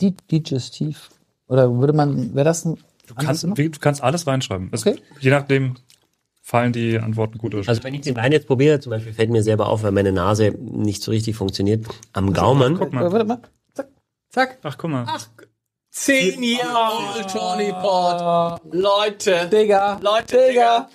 Di- 0.00 0.14
Digestiv. 0.30 1.10
Oder 1.48 1.76
würde 1.76 1.92
man, 1.92 2.34
wäre 2.34 2.44
das 2.44 2.64
ein 2.64 2.78
Du 3.06 3.14
kannst, 3.14 3.46
wie- 3.56 3.68
du 3.70 3.78
kannst 3.78 4.02
alles 4.02 4.26
reinschreiben. 4.26 4.68
Es, 4.72 4.86
Okay. 4.86 4.98
Je 5.20 5.30
nachdem 5.30 5.74
fallen 6.42 6.72
die 6.72 6.98
Antworten 6.98 7.38
gut 7.38 7.54
oder 7.54 7.64
schlecht. 7.64 7.78
Also 7.78 7.84
wenn 7.84 7.94
ich 7.94 8.02
den 8.02 8.16
Wein 8.16 8.32
jetzt 8.32 8.46
probiere, 8.46 8.80
zum 8.80 8.90
Beispiel 8.90 9.12
fällt 9.12 9.30
mir 9.30 9.42
selber 9.42 9.68
auf, 9.68 9.82
weil 9.82 9.92
meine 9.92 10.12
Nase 10.12 10.50
nicht 10.58 11.02
so 11.02 11.10
richtig 11.10 11.36
funktioniert, 11.36 11.86
am 12.12 12.32
Gaumen. 12.32 12.76
Guck 12.78 12.92
mal. 12.92 13.10
Warte 13.10 13.24
mal. 13.24 13.38
Zack. 14.30 14.58
Ach, 14.62 14.76
guck 14.76 14.90
mal. 14.90 15.04
Ach, 15.06 15.28
zehn 15.90 16.42
Jahre 16.42 17.16
Old 17.16 17.30
Tawny 17.30 17.72
Port. 17.72 18.60
Leute. 18.72 19.48
Digga. 19.50 19.98
Leute, 20.02 20.38
Digga. 20.48 20.88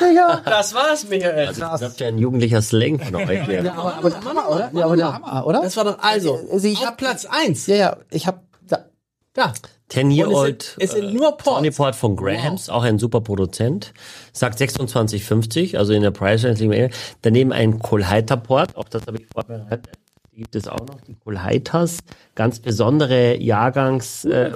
Digga. 0.00 0.40
Das 0.44 0.74
war's, 0.74 1.06
Michael. 1.08 1.46
Das 1.48 1.82
habt 1.82 2.00
ja 2.00 2.08
ein 2.08 2.18
jugendlicher 2.18 2.62
Slang 2.62 2.98
von 2.98 3.14
euch. 3.16 3.46
Ja, 3.48 3.74
aber, 3.74 3.94
aber 3.96 4.24
Hammer, 4.24 4.48
oder? 4.50 4.70
Ja, 4.72 4.84
aber 4.86 4.96
der 4.96 5.12
Hammer, 5.12 5.46
oder? 5.46 5.60
Das 5.60 5.76
war 5.76 5.84
doch 5.84 5.98
also. 6.00 6.48
Also 6.50 6.66
ich 6.68 6.84
hab- 6.86 6.96
Platz 6.96 7.26
eins. 7.26 7.66
Ja, 7.66 7.76
ja, 7.76 7.96
ich 8.10 8.26
hab, 8.26 8.42
da, 8.66 8.86
Da. 9.34 9.52
Ten 9.88 10.10
Year 10.10 10.26
Und 10.26 10.32
es 10.32 10.38
Old 10.38 10.62
sind- 10.62 10.82
es 10.82 10.90
sind 10.92 11.14
nur 11.14 11.30
Ports. 11.36 11.44
Tawny 11.44 11.70
Port 11.70 11.94
von 11.96 12.16
Grahams, 12.16 12.68
auch 12.68 12.82
ein 12.82 12.98
super 12.98 13.20
Produzent. 13.20 13.92
Sagt 14.32 14.58
26,50, 14.60 15.76
also 15.76 15.92
in 15.92 16.02
der 16.02 16.10
Price 16.10 16.44
Range. 16.44 16.90
Daneben 17.22 17.52
ein 17.52 17.78
Kolheiter 17.78 18.36
Port, 18.36 18.76
auch 18.76 18.88
das 18.88 19.06
habe 19.06 19.18
ich 19.18 19.26
vorbereitet. 19.32 19.88
Die 20.32 20.42
gibt 20.42 20.54
es 20.54 20.68
auch 20.68 20.80
noch, 20.80 21.00
die 21.00 21.14
Kolheiters. 21.14 21.98
Ganz 22.34 22.58
besondere 22.60 23.40
Jahrgangs 23.40 24.26
äh, 24.26 24.50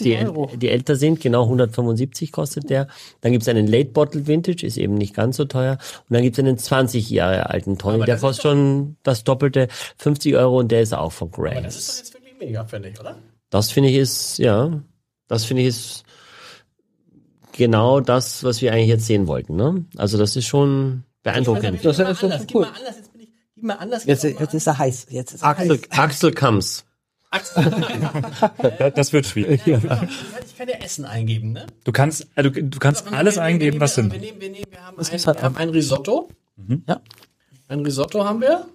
die, 0.00 0.16
Euro. 0.18 0.48
die 0.54 0.68
älter 0.68 0.94
sind. 0.94 1.20
Genau 1.20 1.42
175 1.44 2.30
kostet 2.30 2.70
der. 2.70 2.86
Dann 3.22 3.32
gibt 3.32 3.42
es 3.42 3.48
einen 3.48 3.66
Late 3.66 3.90
Bottle 3.90 4.28
Vintage, 4.28 4.64
ist 4.64 4.76
eben 4.76 4.94
nicht 4.94 5.12
ganz 5.12 5.36
so 5.38 5.44
teuer. 5.44 5.72
Und 6.08 6.14
dann 6.14 6.22
gibt 6.22 6.38
es 6.38 6.44
einen 6.44 6.56
20 6.56 7.10
Jahre 7.10 7.50
alten 7.50 7.76
Aber 7.82 8.04
der 8.04 8.18
kostet 8.18 8.42
schon 8.42 8.96
das 9.02 9.24
Doppelte, 9.24 9.66
50 9.98 10.36
Euro 10.36 10.58
und 10.60 10.70
der 10.70 10.82
ist 10.82 10.94
auch 10.94 11.10
von 11.10 11.32
Grahams. 11.32 11.64
Das 11.64 11.76
ist 11.78 11.88
doch 11.88 11.96
jetzt 12.04 12.14
wirklich 12.14 12.34
mega, 12.38 12.64
finde 12.66 12.90
ich, 12.90 13.00
oder? 13.00 13.16
Das 13.54 13.70
finde 13.70 13.88
ich 13.88 13.94
ist, 13.94 14.38
ja, 14.38 14.82
das 15.28 15.44
finde 15.44 15.62
ich 15.62 15.68
ist 15.68 16.02
genau 17.52 18.00
das, 18.00 18.42
was 18.42 18.60
wir 18.60 18.72
eigentlich 18.72 18.88
jetzt 18.88 19.06
sehen 19.06 19.28
wollten. 19.28 19.54
Ne? 19.54 19.84
Also 19.96 20.18
das 20.18 20.34
ist 20.34 20.46
schon 20.46 21.04
beeindruckend. 21.22 21.84
Das 21.84 22.00
ist 22.00 22.20
ja 22.20 22.36
gib 22.38 22.52
cool. 22.56 22.62
mal 22.62 22.72
Anlass, 22.72 22.96
jetzt 22.96 23.12
bin 23.12 23.20
ich, 23.20 23.28
gib 23.54 23.62
mal 23.62 23.74
Anlass. 23.74 24.06
jetzt, 24.06 24.24
doch 24.24 24.30
mal 24.32 24.40
jetzt 24.40 24.54
ist 24.54 24.66
er 24.66 24.78
heiß. 24.78 25.06
Jetzt 25.08 25.34
ist 25.34 25.42
er 25.44 25.48
Axel, 25.50 25.70
heiß. 25.70 25.98
Axel 25.98 26.32
Kams. 26.32 26.84
Das 28.96 29.12
wird 29.12 29.26
schwierig. 29.26 29.60
Ich 29.64 30.58
kann 30.58 30.68
ja 30.68 30.76
Essen 30.82 31.04
eingeben, 31.04 31.52
ne? 31.52 31.66
Du 31.84 31.92
kannst, 31.92 32.26
äh, 32.34 32.42
du, 32.42 32.50
du 32.50 32.78
kannst 32.80 33.06
alles 33.12 33.36
Wir 33.36 33.42
eingeben, 33.42 33.74
wir 33.74 33.80
was 33.82 33.94
sind. 33.94 34.12
Wir 34.12 34.18
nehmen, 34.18 34.40
wir 34.40 34.50
nehmen, 34.50 34.66
wir 34.68 34.84
haben, 34.84 34.98
ein, 34.98 35.04
halt 35.04 35.24
wir 35.24 35.42
haben 35.44 35.56
ein 35.56 35.68
Risotto. 35.68 36.28
Ja. 36.88 37.00
Ein 37.68 37.80
Risotto 37.80 38.24
haben 38.24 38.40
wir. 38.40 38.66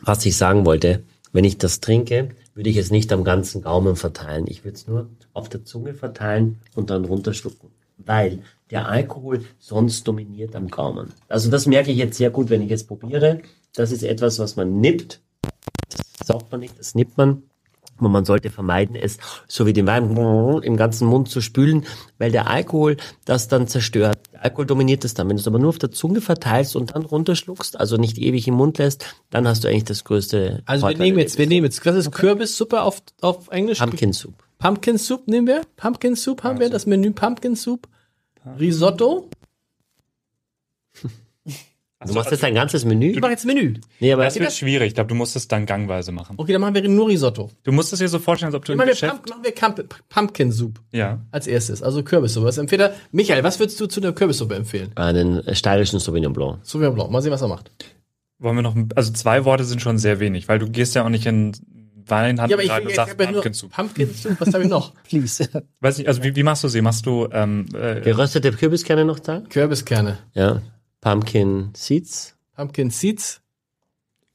Was 0.00 0.26
ich 0.26 0.36
sagen 0.36 0.66
wollte, 0.66 1.04
wenn 1.32 1.44
ich 1.44 1.58
das 1.58 1.78
trinke, 1.78 2.34
würde 2.56 2.70
ich 2.70 2.78
es 2.78 2.90
nicht 2.90 3.12
am 3.12 3.22
ganzen 3.22 3.60
Gaumen 3.60 3.96
verteilen. 3.96 4.46
Ich 4.48 4.64
würde 4.64 4.76
es 4.76 4.88
nur 4.88 5.10
auf 5.34 5.50
der 5.50 5.64
Zunge 5.64 5.92
verteilen 5.92 6.58
und 6.74 6.88
dann 6.88 7.04
runterschlucken. 7.04 7.70
Weil 7.98 8.42
der 8.70 8.88
Alkohol 8.88 9.44
sonst 9.58 10.08
dominiert 10.08 10.56
am 10.56 10.68
Gaumen. 10.68 11.12
Also 11.28 11.50
das 11.50 11.66
merke 11.66 11.92
ich 11.92 11.98
jetzt 11.98 12.16
sehr 12.16 12.30
gut, 12.30 12.48
wenn 12.48 12.62
ich 12.62 12.70
es 12.70 12.84
probiere. 12.84 13.42
Das 13.74 13.92
ist 13.92 14.02
etwas, 14.02 14.38
was 14.38 14.56
man 14.56 14.80
nippt. 14.80 15.20
Das 15.90 16.26
saugt 16.26 16.50
man 16.50 16.60
nicht, 16.60 16.78
das 16.78 16.94
nippt 16.94 17.18
man. 17.18 17.42
Und 17.98 18.12
man 18.12 18.24
sollte 18.24 18.50
vermeiden, 18.50 18.96
es 18.96 19.18
so 19.48 19.66
wie 19.66 19.72
den 19.72 19.86
Wein 19.86 20.16
im 20.62 20.76
ganzen 20.76 21.08
Mund 21.08 21.28
zu 21.28 21.40
spülen, 21.40 21.84
weil 22.18 22.30
der 22.30 22.48
Alkohol 22.48 22.96
das 23.24 23.48
dann 23.48 23.68
zerstört. 23.68 24.18
Der 24.32 24.44
Alkohol 24.44 24.66
dominiert 24.66 25.04
es 25.04 25.14
dann. 25.14 25.28
Wenn 25.28 25.36
du 25.36 25.40
es 25.40 25.46
aber 25.46 25.58
nur 25.58 25.70
auf 25.70 25.78
der 25.78 25.90
Zunge 25.90 26.20
verteilst 26.20 26.76
und 26.76 26.94
dann 26.94 27.04
runterschluckst, 27.04 27.78
also 27.78 27.96
nicht 27.96 28.18
ewig 28.18 28.46
im 28.48 28.54
Mund 28.54 28.78
lässt, 28.78 29.06
dann 29.30 29.48
hast 29.48 29.64
du 29.64 29.68
eigentlich 29.68 29.84
das 29.84 30.04
größte 30.04 30.62
Also 30.66 30.82
wir 30.82 30.90
Vorteil. 30.90 31.06
nehmen 31.06 31.18
jetzt, 31.18 31.38
wir 31.38 31.46
nehmen 31.46 31.64
jetzt, 31.64 31.84
das 31.86 31.96
ist 31.96 32.12
Kürbissuppe 32.12 32.82
auf, 32.82 33.02
auf 33.20 33.48
Englisch. 33.48 33.78
Pumpkin 33.78 34.12
Soup. 34.12 34.34
Pumpkin 34.58 34.98
Soup 34.98 35.26
nehmen 35.26 35.46
wir. 35.46 35.62
Pumpkin 35.76 36.16
Soup 36.16 36.42
haben 36.42 36.60
wir, 36.60 36.70
das 36.70 36.86
Menü 36.86 37.12
Pumpkin 37.12 37.56
Soup. 37.56 37.88
Risotto. 38.58 39.28
Du 42.04 42.12
machst 42.12 42.30
jetzt 42.30 42.44
ein 42.44 42.54
ganzes 42.54 42.84
Menü? 42.84 43.06
Ich 43.12 43.20
mache 43.20 43.30
jetzt 43.30 43.46
Menü. 43.46 43.74
Nee, 44.00 44.12
aber 44.12 44.24
Das 44.24 44.38
wird 44.38 44.52
schwierig. 44.52 44.88
Ich 44.88 44.94
glaube, 44.94 45.08
du 45.08 45.14
musst 45.14 45.34
es 45.34 45.48
dann 45.48 45.64
gangweise 45.64 46.12
machen. 46.12 46.34
Okay, 46.36 46.52
dann 46.52 46.60
machen 46.60 46.74
wir 46.74 46.86
nur 46.88 47.08
Risotto. 47.08 47.50
Du 47.62 47.72
musst 47.72 47.90
es 47.92 48.00
dir 48.00 48.08
so 48.08 48.18
vorstellen, 48.18 48.48
als 48.48 48.54
ob 48.54 48.66
du 48.66 48.72
im 48.74 48.78
wir, 48.78 48.84
Geschäft... 48.86 49.14
Pump, 49.14 49.28
machen 49.30 49.42
wir 49.44 49.52
Camp, 49.52 49.82
Pumpkin 50.10 50.52
Soup 50.52 50.78
Ja. 50.92 51.20
als 51.30 51.46
erstes, 51.46 51.82
also 51.82 52.02
Kürbissuppe. 52.02 52.46
Was 52.46 52.58
empfiehlt 52.58 52.82
er? 52.82 52.92
Michael, 53.12 53.42
was 53.44 53.58
würdest 53.58 53.80
du 53.80 53.86
zu 53.86 54.00
der 54.00 54.12
Kürbissuppe 54.12 54.54
empfehlen? 54.54 54.90
einen 54.94 55.42
steirischen 55.54 55.98
Sauvignon 55.98 56.34
Blanc. 56.34 56.58
Sauvignon 56.64 56.94
Blanc. 56.94 57.10
Mal 57.10 57.22
sehen, 57.22 57.32
was 57.32 57.40
er 57.40 57.48
macht. 57.48 57.70
Wollen 58.38 58.56
wir 58.56 58.62
noch, 58.62 58.76
ein- 58.76 58.90
also 58.94 59.10
zwei 59.14 59.46
Worte 59.46 59.64
sind 59.64 59.80
schon 59.80 59.96
sehr 59.96 60.20
wenig, 60.20 60.48
weil 60.48 60.58
du 60.58 60.68
gehst 60.68 60.94
ja 60.94 61.02
auch 61.04 61.08
nicht 61.08 61.24
in 61.24 61.52
Weinhandel 62.08 62.50
Ja, 62.50 62.56
aber 62.56 62.62
ich, 62.62 62.70
will, 62.70 62.82
und 62.84 62.90
ich 62.90 62.94
sagst 62.96 63.14
habe 63.14 63.24
ja 63.24 63.30
nur 63.30 63.40
Pumpkin 63.42 63.54
Soup. 63.54 63.72
Pumpkin 63.72 64.14
Soup. 64.14 64.36
Was 64.38 64.52
habe 64.52 64.64
ich 64.64 64.68
noch? 64.70 64.92
Please. 65.08 65.48
Weiß 65.80 65.96
nicht, 65.96 66.06
also 66.08 66.22
wie, 66.22 66.36
wie 66.36 66.42
machst 66.42 66.62
du 66.62 66.68
sie? 66.68 66.82
Machst 66.82 67.06
du, 67.06 67.26
ähm, 67.32 67.66
äh, 67.74 68.02
Geröstete 68.02 68.52
Kürbiskerne 68.52 69.06
noch 69.06 69.18
da? 69.18 69.40
Kürbiskerne. 69.48 70.18
Ja. 70.34 70.60
Pumpkin 71.00 71.70
Seeds. 71.74 72.36
Pumpkin 72.56 72.90
Seeds. 72.90 73.42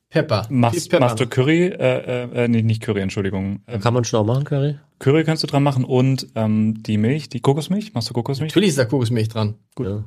Pepper. 0.10 0.46
machst, 0.50 0.90
Pepper. 0.90 1.06
machst 1.06 1.20
du 1.22 1.28
Curry, 1.28 1.68
äh, 1.68 2.24
äh, 2.44 2.48
nee, 2.50 2.62
nicht 2.62 2.82
Curry, 2.82 3.00
Entschuldigung. 3.00 3.62
Ähm, 3.68 3.80
Kann 3.80 3.94
man 3.94 4.04
schon 4.04 4.20
auch 4.20 4.26
machen, 4.26 4.44
Curry? 4.44 4.78
Curry 5.00 5.24
kannst 5.24 5.42
du 5.44 5.48
dran 5.48 5.64
machen 5.64 5.86
und 5.86 6.28
ähm, 6.36 6.84
die 6.84 6.98
Milch, 6.98 7.30
die 7.30 7.40
Kokosmilch, 7.40 7.94
machst 7.94 8.10
du 8.10 8.14
Kokosmilch? 8.14 8.52
Natürlich 8.52 8.70
ist 8.70 8.78
da 8.78 8.86
Kokosmilch 8.86 9.30
dran. 9.30 9.56
Gut. 9.74 9.88
Ja. 9.88 10.04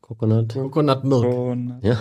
Coconut. 0.00 0.54
Coconut 0.54 1.04
Milk. 1.04 1.24
Und, 1.24 1.78
Ja. 1.82 1.98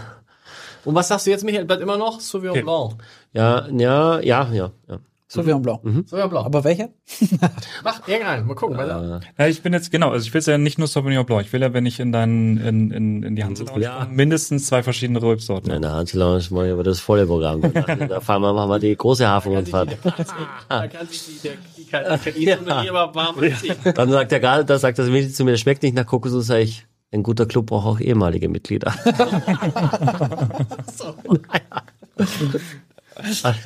Und 0.83 0.95
was 0.95 1.09
sagst 1.09 1.27
du 1.27 1.31
jetzt, 1.31 1.43
Michael? 1.43 1.65
Bleibt 1.65 1.81
immer 1.81 1.97
noch 1.97 2.21
Sauvignon 2.21 2.51
Okay. 2.57 2.63
Blanc. 2.63 2.95
Ja, 3.33 3.67
ja, 3.69 4.19
ja, 4.21 4.51
ja. 4.53 4.71
ja. 4.87 4.99
Sauvignon 5.29 5.61
Blanc. 5.61 5.81
Sauvignon 6.05 6.29
Blanc. 6.29 6.45
Aber 6.45 6.63
welcher? 6.63 6.89
Mach 7.83 8.07
irgendeinen. 8.07 8.47
Mal 8.47 8.55
gucken. 8.55 8.77
weiter. 8.77 9.21
Äh, 9.37 9.43
ja, 9.43 9.47
ich 9.49 9.61
bin 9.61 9.73
jetzt, 9.73 9.91
genau, 9.91 10.11
also 10.11 10.25
ich 10.25 10.33
will 10.33 10.41
ja 10.41 10.57
nicht 10.57 10.77
nur 10.79 10.87
Sauvignon 10.87 11.25
Blanc, 11.25 11.45
ich 11.45 11.51
will 11.51 11.61
ja, 11.61 11.73
wenn 11.73 11.85
ich 11.85 11.99
in 11.99 12.11
deinen, 12.13 12.57
in, 12.57 12.91
in, 12.91 13.23
in 13.23 13.35
die 13.35 13.43
Hand 13.43 13.61
Ja. 13.77 14.07
mindestens 14.09 14.67
zwei 14.67 14.83
verschiedene 14.83 15.21
Rebsorten. 15.21 15.71
in 15.71 15.81
der 15.81 15.91
Hansi 15.91 16.17
Lounge 16.17 16.45
mache 16.51 16.67
ich 16.67 16.73
aber 16.73 16.83
das 16.83 16.99
volle 16.99 17.25
Programm. 17.25 17.61
Da 18.07 18.21
fahren 18.21 18.41
wir, 18.41 18.53
machen 18.53 18.69
wir 18.69 18.79
die 18.79 18.95
große 18.95 19.27
Hafenrundfahrt. 19.27 19.97
Da 20.69 20.87
kann 20.87 21.07
sich 21.07 21.25
die, 21.25 21.47
der, 21.47 21.53
die 21.77 21.85
kann, 21.85 22.19
die 22.37 22.45
kann 22.45 22.67
ja. 22.67 22.81
hier 22.81 22.93
aber 22.93 23.13
warm 23.13 23.37
anziehen. 23.39 23.75
Dann 23.95 24.09
sagt 24.09 24.31
der 24.31 24.39
Garde, 24.39 24.65
da 24.65 24.79
sagt 24.79 24.97
das 24.99 25.09
Mädchen 25.09 25.33
zu 25.33 25.43
mir, 25.43 25.51
das 25.51 25.59
schmeckt 25.59 25.83
nicht 25.83 25.95
nach 25.95 26.05
Kokosnuss, 26.05 26.47
sag 26.47 26.59
ich, 26.59 26.85
ein 27.11 27.23
guter 27.23 27.45
Club 27.45 27.67
braucht 27.67 27.85
auch 27.85 27.99
ehemalige 27.99 28.49
Mitglieder. 28.49 28.93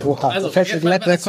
Oha, 0.05 0.29
Also, 0.29 0.49
fällt 0.49 0.83
mir 0.83 0.99
der 0.99 1.19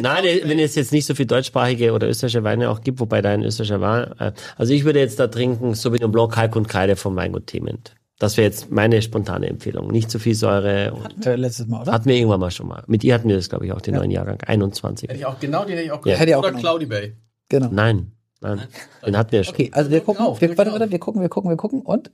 Nein, 0.00 0.24
wenn 0.44 0.58
es 0.58 0.74
jetzt 0.74 0.92
nicht 0.92 1.06
so 1.06 1.14
viel 1.14 1.26
deutschsprachige 1.26 1.92
oder 1.92 2.08
österreichische 2.08 2.44
Weine 2.44 2.70
auch 2.70 2.80
gibt, 2.80 3.00
wobei 3.00 3.22
da 3.22 3.30
ein 3.30 3.42
österreichischer 3.42 3.80
war. 3.80 4.20
äh, 4.20 4.32
Also 4.56 4.72
ich 4.72 4.84
würde 4.84 5.00
jetzt 5.00 5.18
da 5.18 5.26
trinken 5.28 5.74
Sauvignon 5.74 6.12
Blanc, 6.12 6.32
Kalk 6.32 6.56
und 6.56 6.68
Kreide 6.68 6.96
vom 6.96 7.16
Weingut 7.16 7.46
Thement. 7.46 7.94
Das 8.18 8.36
wäre 8.36 8.46
jetzt 8.46 8.70
meine 8.70 9.02
spontane 9.02 9.48
Empfehlung. 9.48 9.88
Nicht 9.90 10.08
zu 10.08 10.20
viel 10.20 10.36
Säure. 10.36 10.92
Hatten 11.02 11.24
wir 11.24 11.36
letztes 11.36 11.66
Mal, 11.66 11.82
oder? 11.82 11.92
hatten 11.92 12.08
wir 12.08 12.14
irgendwann 12.14 12.38
mal 12.38 12.52
schon 12.52 12.68
mal. 12.68 12.84
Mit 12.86 13.02
ihr 13.02 13.14
hatten 13.14 13.28
wir 13.28 13.34
das, 13.34 13.48
glaube 13.48 13.66
ich, 13.66 13.72
auch 13.72 13.80
den 13.80 13.96
neuen 13.96 14.12
Jahrgang 14.12 14.40
21. 14.46 15.08
Hätte 15.08 15.18
ich 15.18 15.26
auch 15.26 15.40
genau, 15.40 15.64
den 15.64 15.72
hätte 15.76 15.82
ich 15.82 15.90
auch 15.90 16.06
Ja. 16.06 16.14
Hätte 16.14 16.30
ich 16.30 16.36
auch 16.36 16.44
Oder. 16.44 16.52
Cloudy 16.52 16.86
Bay. 16.86 17.16
Genau. 17.48 17.68
Nein, 17.72 18.12
nein. 18.40 18.62
Den 19.04 19.16
hatten 19.18 19.32
wir 19.32 19.42
schon. 19.42 19.54
Okay, 19.54 19.70
also 19.72 19.90
wir 19.90 20.00
gucken, 20.02 20.24
auf, 20.24 20.40
wir, 20.40 20.56
warte, 20.56 20.70
warte, 20.72 20.90
wir 20.90 20.98
gucken, 21.00 21.20
wir 21.20 21.28
gucken, 21.28 21.50
wir 21.50 21.56
gucken 21.56 21.82
und? 21.82 22.12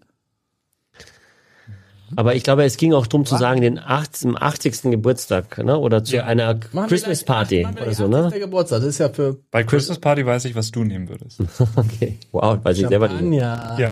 Aber 2.16 2.34
ich 2.34 2.42
glaube, 2.42 2.64
es 2.64 2.76
ging 2.76 2.92
auch 2.94 3.06
drum 3.06 3.24
zu 3.26 3.36
sagen, 3.36 3.60
den 3.60 3.78
80, 3.78 4.36
80. 4.36 4.82
Geburtstag, 4.90 5.58
ne? 5.58 5.78
Oder 5.78 6.02
zu 6.04 6.24
einer 6.24 6.58
Machen 6.72 6.88
Christmas 6.88 7.24
Party 7.24 7.66
wir 7.70 7.82
oder 7.82 7.94
so, 7.94 8.08
ne? 8.08 8.26
80. 8.26 8.40
Geburtstag. 8.40 8.80
Das 8.80 8.88
ist 8.88 8.98
ja 8.98 9.08
für 9.10 9.36
Bei 9.50 9.62
Christmas 9.64 9.98
Party 9.98 10.24
weiß 10.24 10.44
ich, 10.46 10.54
was 10.54 10.70
du 10.70 10.84
nehmen 10.84 11.08
würdest. 11.08 11.40
Okay. 11.76 12.18
Wow, 12.32 12.58
weiß 12.64 12.78
ich 12.78 12.88
selber 12.88 13.08
nicht. 13.08 13.40
Champagner. 13.40 13.76
Ja. 13.78 13.90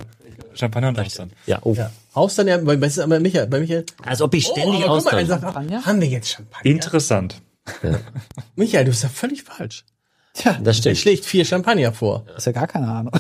Champagner 0.55 0.89
und 0.89 0.99
Austern. 1.01 1.31
Ja, 1.47 1.59
oh. 1.63 1.75
Ja. 1.75 1.91
Austern, 2.15 2.49
ja, 2.49 2.57
bei, 2.59 2.77
bei, 2.77 2.89
bei 2.89 3.21
Michael, 3.21 3.47
bei 3.47 3.61
Michael. 3.61 3.85
Als 4.03 4.23
ob 4.23 4.33
ich 4.35 4.47
ständig 4.47 4.81
guck 4.81 4.81
mal, 4.81 4.87
er 4.87 4.91
Austern. 4.93 5.27
sagt, 5.27 5.43
Champagner? 5.43 5.85
haben 5.85 6.01
wir 6.01 6.09
jetzt 6.09 6.29
Champagner? 6.31 6.71
Interessant. 6.71 7.43
Michael, 8.57 8.85
du 8.87 8.91
bist 8.93 9.03
ja 9.03 9.09
völlig 9.11 9.43
falsch. 9.43 9.85
Tja, 10.33 10.53
Das 10.63 10.77
Er 10.77 10.81
stimmt. 10.81 10.99
schlägt 10.99 11.25
vier 11.27 11.45
Champagner 11.45 11.93
vor. 11.93 12.25
ist 12.37 12.47
ja 12.47 12.53
gar 12.53 12.67
keine 12.67 12.89
Ahnung. 12.89 13.13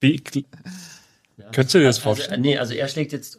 Wie, 0.00 0.18
könntest 1.52 1.74
du 1.74 1.78
dir 1.78 1.84
das 1.84 1.96
Also, 1.96 2.00
vorstellen? 2.02 2.40
nee, 2.40 2.56
also 2.56 2.74
er 2.74 2.88
schlägt 2.88 3.12
jetzt 3.12 3.38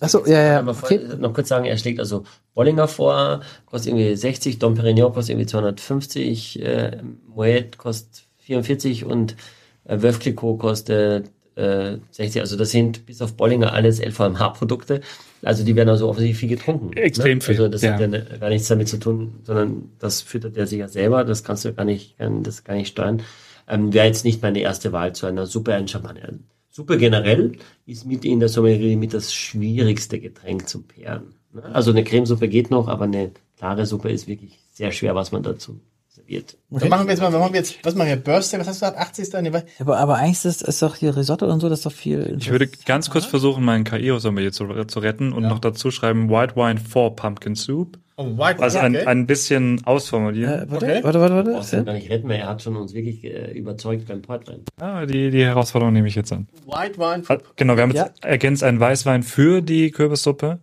Achso, 0.00 0.24
ja, 0.26 0.42
ja. 0.42 0.58
Aber 0.60 0.70
Okay. 0.72 0.98
vorher 0.98 1.16
noch 1.18 1.34
kurz 1.34 1.48
sagen, 1.48 1.66
er 1.66 1.76
schlägt 1.76 2.00
also 2.00 2.24
Bollinger 2.54 2.88
vor, 2.88 3.40
kostet 3.66 3.92
irgendwie 3.92 4.16
60, 4.16 4.58
Dom 4.58 4.74
Perignon 4.74 5.12
kostet 5.12 5.34
irgendwie 5.34 5.46
250, 5.46 6.62
äh, 6.62 6.98
Moet 7.28 7.78
kostet 7.78 8.24
44 8.38 9.04
und 9.04 9.36
äh, 9.84 9.98
Clicquot 9.98 10.58
kostet 10.58 11.30
äh, 11.56 11.98
60. 12.10 12.40
Also 12.40 12.56
das 12.56 12.70
sind 12.70 13.06
bis 13.06 13.20
auf 13.22 13.34
Bollinger 13.34 13.72
alles 13.72 14.00
LVMH-Produkte. 14.00 15.00
Also 15.42 15.64
die 15.64 15.76
werden 15.76 15.88
also 15.88 16.08
offensichtlich 16.08 16.38
viel 16.38 16.48
getrunken. 16.48 16.92
Extrem 16.94 17.38
ne? 17.38 17.44
viel, 17.44 17.54
Also 17.54 17.68
das 17.68 17.82
ja. 17.82 17.92
hat 17.94 18.00
ja 18.00 18.06
ne- 18.06 18.26
gar 18.40 18.48
nichts 18.50 18.68
damit 18.68 18.88
zu 18.88 18.98
tun, 18.98 19.40
sondern 19.44 19.90
das 19.98 20.22
füttert 20.22 20.56
er 20.56 20.66
sich 20.66 20.78
ja 20.78 20.88
selber. 20.88 21.24
Das 21.24 21.44
kannst 21.44 21.64
du 21.64 21.72
gar 21.72 21.84
nicht, 21.84 22.16
das 22.18 22.64
gar 22.64 22.74
nicht 22.74 22.88
steuern. 22.88 23.22
Ähm, 23.68 23.92
Wäre 23.92 24.06
jetzt 24.06 24.24
nicht 24.24 24.42
meine 24.42 24.60
erste 24.60 24.92
Wahl 24.92 25.14
zu 25.14 25.26
einer 25.26 25.46
Suppe 25.46 25.72
in 25.72 25.88
Champagner. 25.88 26.30
Suppe 26.70 26.98
generell 26.98 27.52
ist 27.86 28.06
mit 28.06 28.24
in 28.24 28.40
der 28.40 28.48
Sommelier 28.48 28.96
mit 28.96 29.12
das 29.12 29.34
schwierigste 29.34 30.20
Getränk 30.20 30.68
zum 30.68 30.86
Pairen. 30.86 31.34
ne? 31.52 31.64
Also 31.72 31.90
eine 31.90 32.04
Cremesuppe 32.04 32.48
geht 32.48 32.70
noch, 32.70 32.88
aber 32.88 33.04
eine 33.04 33.32
klare 33.58 33.86
Suppe 33.86 34.10
ist 34.10 34.28
wirklich 34.28 34.58
sehr 34.72 34.92
schwer, 34.92 35.14
was 35.14 35.32
man 35.32 35.42
dazu 35.42 35.80
serviert. 36.08 36.56
Dann 36.70 36.88
machen 36.88 37.06
wir 37.06 37.12
jetzt 37.12 37.20
mal, 37.20 37.30
machen 37.30 37.52
wir 37.52 37.60
jetzt, 37.60 37.84
was 37.84 37.94
machen 37.94 38.08
wir? 38.08 38.16
Birthday, 38.16 38.60
was 38.60 38.68
hast 38.68 38.82
du 38.82 38.86
gesagt? 38.86 38.98
80. 38.98 39.32
Nee? 39.42 39.62
Aber, 39.80 39.98
aber 39.98 40.14
eigentlich 40.16 40.44
ist, 40.44 40.62
ist 40.62 40.80
doch 40.82 40.94
hier 40.94 41.16
Risotto 41.16 41.46
und 41.46 41.60
so, 41.60 41.68
das 41.68 41.80
ist 41.80 41.86
doch 41.86 41.92
viel. 41.92 42.36
Ich 42.38 42.50
würde 42.50 42.68
ganz 42.86 43.10
kurz 43.10 43.26
versuchen, 43.26 43.64
meinen 43.64 43.84
KI-Sommelier 43.84 44.52
zu, 44.52 44.84
zu 44.84 44.98
retten 45.00 45.32
und 45.32 45.42
noch 45.42 45.58
dazu 45.58 45.90
schreiben 45.90 46.30
White 46.30 46.54
Wine 46.56 46.78
for 46.78 47.16
Pumpkin 47.16 47.56
Soup. 47.56 47.98
Oh, 48.22 48.36
White 48.36 48.62
Also 48.62 48.78
ein, 48.80 48.94
okay. 48.94 49.06
ein 49.06 49.26
bisschen 49.26 49.82
ausformulieren. 49.86 50.52
Äh, 50.68 50.70
warte, 50.70 50.86
Okay. 50.86 51.00
warte, 51.04 51.20
warte, 51.20 51.34
warte. 51.36 51.50
Brauchst 51.52 51.72
du 51.72 51.84
gar 51.84 51.94
nicht 51.94 52.10
retten, 52.10 52.28
weil 52.28 52.36
er 52.40 52.48
hat 52.48 52.60
schon 52.60 52.76
uns 52.76 52.92
wirklich 52.92 53.24
äh, 53.24 53.52
überzeugt 53.52 54.06
beim 54.08 54.20
Portwein. 54.20 54.62
Ah, 54.78 55.06
die, 55.06 55.30
die 55.30 55.42
Herausforderung 55.44 55.94
nehme 55.94 56.06
ich 56.08 56.14
jetzt 56.16 56.30
an. 56.32 56.46
White 56.66 56.98
Wine. 56.98 57.22
Ah, 57.28 57.38
Genau, 57.56 57.76
wir 57.76 57.82
haben 57.84 57.92
Ja. 57.92 58.06
jetzt 58.06 58.22
ergänzt 58.24 58.62
einen 58.62 58.78
Weißwein 58.78 59.22
für 59.22 59.62
die 59.62 59.90
Kürbissuppe 59.90 60.58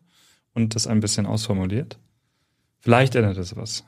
und 0.53 0.76
das 0.76 0.86
ein 0.86 0.99
bisschen 0.99 1.26
ausformuliert. 1.26 1.97
Vielleicht 2.80 3.16
ändert 3.16 3.38
es 3.38 3.55
was. 3.58 3.84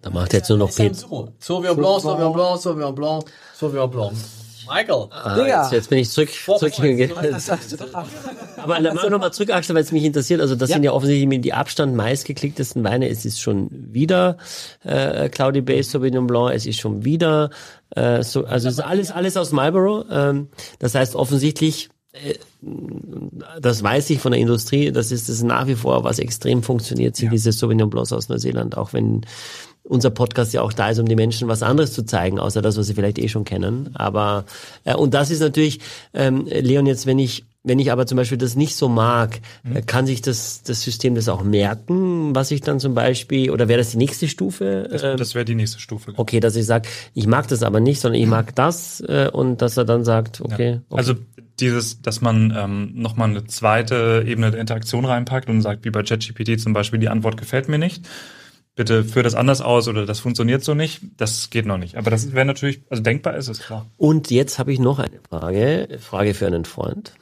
Da 0.00 0.10
macht 0.10 0.32
er 0.32 0.38
jetzt 0.38 0.48
nur 0.48 0.58
noch 0.58 0.72
Pet. 0.74 0.94
So, 0.94 1.32
Sauvignon 1.40 1.76
Blanc, 1.76 2.00
Sauvignon 2.02 2.32
Blanc, 2.32 2.60
Sauvignon 2.60 2.94
Blanc, 2.94 3.24
Sauvignon 3.54 3.90
Blanc. 3.90 4.12
Michael. 4.68 5.06
Ah, 5.10 5.46
jetzt, 5.46 5.72
jetzt 5.72 5.90
bin 5.90 5.98
ich 5.98 6.10
zurück. 6.10 6.30
zurück 6.30 6.72
auch. 7.94 8.04
Aber 8.56 8.74
dann 8.80 8.94
machen 8.94 9.04
wir 9.04 9.10
nochmal 9.10 9.32
zurück, 9.32 9.50
Axel, 9.54 9.74
weil 9.74 9.82
es 9.82 9.92
mich 9.92 10.04
interessiert. 10.04 10.40
Also 10.40 10.54
das 10.54 10.70
Ja. 10.70 10.74
sind 10.76 10.82
ja 10.84 10.92
offensichtlich 10.92 11.40
die 11.40 11.52
Abstand 11.52 11.94
meistgeklicktesten 11.94 12.84
Weine. 12.84 13.08
Es 13.08 13.24
ist 13.24 13.40
schon 13.40 13.68
wieder 13.70 14.36
äh, 14.84 15.28
Cloudy 15.28 15.60
Bay 15.60 15.82
Sauvignon 15.82 16.26
Blanc. 16.26 16.52
Es 16.54 16.66
ist 16.66 16.78
schon 16.78 17.04
wieder 17.04 17.50
äh, 17.94 18.22
so, 18.22 18.44
also 18.44 18.68
es 18.68 18.74
ist 18.74 18.80
alles 18.84 19.10
alles 19.10 19.36
aus 19.36 19.52
Marlborough. 19.52 20.04
Ähm, 20.10 20.48
das 20.78 20.94
heißt 20.94 21.14
offensichtlich, 21.14 21.88
äh, 22.12 22.34
das 23.60 23.82
weiß 23.82 24.10
ich 24.10 24.18
von 24.20 24.32
der 24.32 24.40
Industrie, 24.40 24.90
das 24.90 25.12
ist 25.12 25.28
das 25.28 25.42
nach 25.42 25.66
wie 25.68 25.76
vor 25.76 26.02
was 26.04 26.18
extrem 26.18 26.62
funktioniert, 26.62 27.14
sind 27.16 27.30
diese 27.32 27.52
Sauvignon 27.52 27.88
Blancs 27.88 28.12
aus 28.12 28.28
Neuseeland, 28.28 28.76
auch 28.76 28.92
wenn 28.92 29.22
unser 29.88 30.10
Podcast 30.10 30.52
ja 30.52 30.62
auch 30.62 30.72
da 30.72 30.90
ist, 30.90 30.98
um 30.98 31.06
die 31.06 31.16
Menschen 31.16 31.48
was 31.48 31.62
anderes 31.62 31.92
zu 31.92 32.04
zeigen, 32.04 32.38
außer 32.38 32.62
das, 32.62 32.76
was 32.76 32.86
sie 32.86 32.94
vielleicht 32.94 33.18
eh 33.18 33.28
schon 33.28 33.44
kennen. 33.44 33.90
Aber 33.94 34.44
äh, 34.84 34.94
und 34.94 35.14
das 35.14 35.30
ist 35.30 35.40
natürlich, 35.40 35.80
ähm, 36.14 36.46
Leon, 36.46 36.86
jetzt 36.86 37.06
wenn 37.06 37.18
ich 37.18 37.44
wenn 37.64 37.80
ich 37.80 37.90
aber 37.92 38.06
zum 38.06 38.16
Beispiel 38.16 38.38
das 38.38 38.54
nicht 38.56 38.76
so 38.76 38.88
mag, 38.88 39.40
äh, 39.74 39.82
kann 39.82 40.06
sich 40.06 40.22
das 40.22 40.62
das 40.62 40.82
System 40.82 41.14
das 41.14 41.28
auch 41.28 41.42
merken, 41.42 42.34
was 42.34 42.50
ich 42.50 42.60
dann 42.60 42.80
zum 42.80 42.94
Beispiel 42.94 43.50
oder 43.50 43.68
wäre 43.68 43.78
das 43.78 43.90
die 43.90 43.98
nächste 43.98 44.28
Stufe? 44.28 44.88
Das, 44.90 45.02
Ähm, 45.02 45.16
das 45.16 45.34
wäre 45.34 45.44
die 45.44 45.54
nächste 45.54 45.80
Stufe. 45.80 46.12
okay, 46.16 46.40
dass 46.40 46.56
ich 46.56 46.66
sage, 46.66 46.88
ich 47.14 47.26
mag 47.26 47.48
das 47.48 47.62
aber 47.62 47.80
nicht, 47.80 48.00
sondern 48.00 48.20
ich 48.20 48.28
mag 48.28 48.54
das 48.54 49.00
äh, 49.00 49.28
und 49.32 49.60
dass 49.60 49.76
er 49.76 49.84
dann 49.84 50.04
sagt, 50.04 50.40
okay, 50.40 50.80
okay. 50.88 50.98
Also 50.98 51.14
dieses, 51.60 52.00
dass 52.02 52.20
man 52.20 52.54
ähm, 52.56 52.92
nochmal 52.94 53.30
eine 53.30 53.44
zweite 53.44 54.24
Ebene 54.26 54.50
der 54.50 54.60
Interaktion 54.60 55.04
reinpackt 55.04 55.48
und 55.48 55.60
sagt, 55.60 55.84
wie 55.84 55.90
bei 55.90 56.02
ChatGPT 56.02 56.60
zum 56.60 56.72
Beispiel, 56.72 57.00
die 57.00 57.08
Antwort 57.08 57.36
gefällt 57.36 57.68
mir 57.68 57.78
nicht. 57.78 58.06
Bitte 58.78 59.02
führ 59.02 59.24
das 59.24 59.34
anders 59.34 59.60
aus 59.60 59.88
oder 59.88 60.06
das 60.06 60.20
funktioniert 60.20 60.62
so 60.62 60.72
nicht. 60.72 61.00
Das 61.16 61.50
geht 61.50 61.66
noch 61.66 61.78
nicht. 61.78 61.96
Aber 61.96 62.12
das 62.12 62.32
wäre 62.32 62.44
natürlich, 62.44 62.82
also 62.88 63.02
denkbar 63.02 63.34
ist 63.34 63.48
es 63.48 63.58
klar. 63.58 63.86
Und 63.96 64.30
jetzt 64.30 64.60
habe 64.60 64.72
ich 64.72 64.78
noch 64.78 65.00
eine 65.00 65.18
Frage, 65.28 65.98
Frage 65.98 66.32
für 66.32 66.46
einen 66.46 66.64
Freund. 66.64 67.12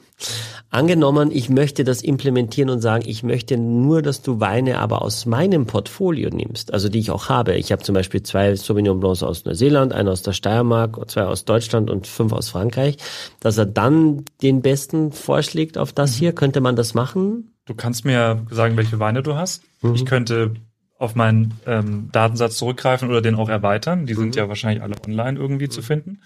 Angenommen, 0.69 1.31
ich 1.31 1.49
möchte 1.49 1.83
das 1.83 2.03
implementieren 2.03 2.69
und 2.69 2.81
sagen, 2.81 3.05
ich 3.07 3.23
möchte 3.23 3.57
nur, 3.57 4.03
dass 4.03 4.21
du 4.21 4.39
Weine 4.39 4.77
aber 4.77 5.01
aus 5.01 5.25
meinem 5.25 5.65
Portfolio 5.65 6.29
nimmst, 6.29 6.71
also 6.75 6.89
die 6.89 6.99
ich 6.99 7.09
auch 7.09 7.27
habe. 7.27 7.55
Ich 7.55 7.71
habe 7.71 7.81
zum 7.81 7.95
Beispiel 7.95 8.21
zwei 8.21 8.55
Sauvignon 8.55 8.99
Blancs 8.99 9.23
aus 9.23 9.43
Neuseeland, 9.45 9.93
einen 9.93 10.09
aus 10.09 10.21
der 10.21 10.33
Steiermark, 10.33 11.09
zwei 11.09 11.23
aus 11.23 11.45
Deutschland 11.45 11.89
und 11.89 12.05
fünf 12.05 12.33
aus 12.33 12.49
Frankreich, 12.49 12.97
dass 13.39 13.57
er 13.57 13.65
dann 13.65 14.25
den 14.43 14.61
besten 14.61 15.11
vorschlägt 15.11 15.79
auf 15.79 15.91
das 15.91 16.13
hier. 16.13 16.33
Könnte 16.33 16.61
man 16.61 16.75
das 16.75 16.93
machen? 16.93 17.55
Du 17.65 17.73
kannst 17.73 18.05
mir 18.05 18.45
sagen, 18.51 18.77
welche 18.77 18.99
Weine 18.99 19.23
du 19.23 19.33
hast. 19.33 19.63
Ich 19.95 20.05
könnte 20.05 20.53
auf 20.99 21.15
meinen 21.15 21.59
ähm, 21.65 22.09
Datensatz 22.11 22.57
zurückgreifen 22.57 23.09
oder 23.09 23.21
den 23.21 23.35
auch 23.35 23.49
erweitern. 23.49 24.05
Die 24.05 24.15
sind 24.15 24.35
ja 24.35 24.49
wahrscheinlich 24.49 24.81
alle 24.81 24.95
online 25.05 25.37
irgendwie 25.37 25.69
zu 25.69 25.81
finden. 25.81 26.21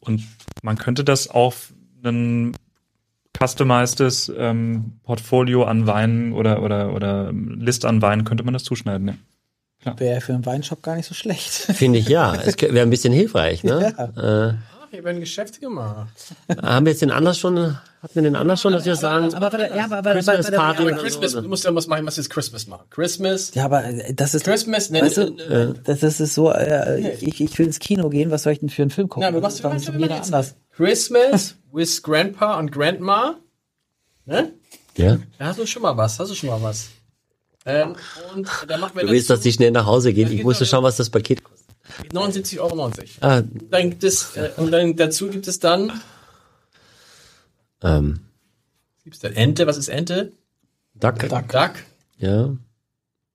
Und 0.00 0.22
man 0.62 0.78
könnte 0.78 1.04
das 1.04 1.28
auf 1.28 1.72
ein 2.02 2.56
customizedes 3.38 4.32
ähm, 4.36 5.00
Portfolio 5.02 5.64
an 5.64 5.86
Weinen 5.86 6.32
oder, 6.32 6.62
oder, 6.62 6.92
oder 6.94 7.32
Liste 7.32 7.88
an 7.88 8.00
Weinen 8.00 8.24
könnte 8.24 8.44
man 8.44 8.54
das 8.54 8.64
zuschneiden. 8.64 9.18
Ja. 9.84 9.98
Wäre 9.98 10.20
für 10.20 10.32
einen 10.32 10.46
Weinshop 10.46 10.82
gar 10.82 10.96
nicht 10.96 11.06
so 11.06 11.14
schlecht. 11.14 11.52
Finde 11.74 11.98
ich 11.98 12.08
ja. 12.08 12.34
Es 12.34 12.60
wäre 12.60 12.80
ein 12.80 12.90
bisschen 12.90 13.12
hilfreich, 13.12 13.64
ne? 13.64 13.92
Ach, 13.96 14.88
hier 14.90 15.04
werden 15.04 15.20
Geschäfte 15.20 15.60
gemacht. 15.60 16.34
Äh, 16.48 16.56
haben 16.62 16.86
wir 16.86 16.92
jetzt 16.92 17.02
den 17.02 17.10
Anlass 17.10 17.38
schon, 17.38 17.76
hatten 18.04 18.16
wir 18.16 18.22
den 18.22 18.36
Anlass 18.36 18.60
schon, 18.60 18.74
dass 18.74 18.84
wir 18.84 18.96
sagen, 18.96 19.32
Aber, 19.32 19.46
aber, 19.46 19.74
ja, 19.74 19.86
aber, 19.86 19.96
aber, 19.98 20.12
Christmas 20.12 20.46
aber, 20.46 20.56
Party 20.56 20.82
aber, 20.82 20.92
Christmas, 20.92 21.32
du 21.32 21.42
musst 21.42 21.64
ja 21.64 21.74
was 21.74 21.86
machen, 21.86 22.04
was 22.04 22.18
ist 22.18 22.28
Christmas 22.28 22.66
machen. 22.66 22.84
Christmas, 22.90 23.54
ja, 23.54 23.64
aber 23.64 23.82
äh, 23.82 24.12
das 24.12 24.34
ist, 24.34 24.44
Christmas, 24.44 24.90
ne, 24.90 25.00
weißt 25.00 25.16
du, 25.16 25.22
äh, 25.22 25.74
das, 25.82 26.00
das 26.00 26.20
ist 26.20 26.34
so, 26.34 26.52
äh, 26.52 27.16
ich, 27.18 27.40
ich 27.40 27.58
will 27.58 27.64
ins 27.64 27.78
Kino 27.78 28.10
gehen, 28.10 28.30
was 28.30 28.42
soll 28.42 28.52
ich 28.52 28.60
denn 28.60 28.68
für 28.68 28.82
einen 28.82 28.90
Film 28.90 29.08
gucken? 29.08 29.22
Ja, 29.22 29.28
aber 29.28 29.40
was 29.40 29.56
das 29.62 29.84
doch 29.86 29.94
jeder 29.94 30.16
jetzt? 30.16 30.26
anders. 30.26 30.54
Christmas 30.76 31.56
with 31.72 32.02
Grandpa 32.02 32.58
und 32.58 32.70
Grandma. 32.70 33.36
Ne? 34.26 34.52
ja, 34.98 35.16
Da 35.38 35.46
hast 35.46 35.58
du 35.58 35.66
schon 35.66 35.80
mal 35.80 35.96
was, 35.96 36.18
hast 36.18 36.30
du 36.30 36.34
schon 36.34 36.50
mal 36.50 36.62
was. 36.62 36.88
Ähm, 37.64 37.96
und 38.34 38.46
da 38.68 38.76
machen 38.76 38.96
wir 38.96 39.04
du 39.04 39.12
willst, 39.12 39.30
dass 39.30 39.40
die 39.40 39.52
schnell 39.52 39.70
nach 39.70 39.86
Hause 39.86 40.12
gehen. 40.12 40.30
Ich 40.30 40.44
musste 40.44 40.66
schauen, 40.66 40.84
was 40.84 40.98
das 40.98 41.08
Paket 41.08 41.42
kostet. 41.42 41.64
79,90 42.12 42.60
Euro. 42.60 42.90
Ah, 43.20 43.42
Dann 43.70 43.90
gibt 43.90 44.04
es, 44.04 44.36
äh, 44.36 44.50
und 44.58 44.70
dann 44.70 44.94
dazu 44.96 45.28
gibt 45.28 45.48
es 45.48 45.58
dann, 45.58 45.90
ähm, 47.84 48.20
gibt's 49.04 49.20
dann 49.20 49.32
Ente, 49.34 49.66
was 49.66 49.76
ist 49.76 49.88
Ente? 49.88 50.32
Duck, 50.94 51.18
Duck, 51.18 51.74
ja, 52.18 52.56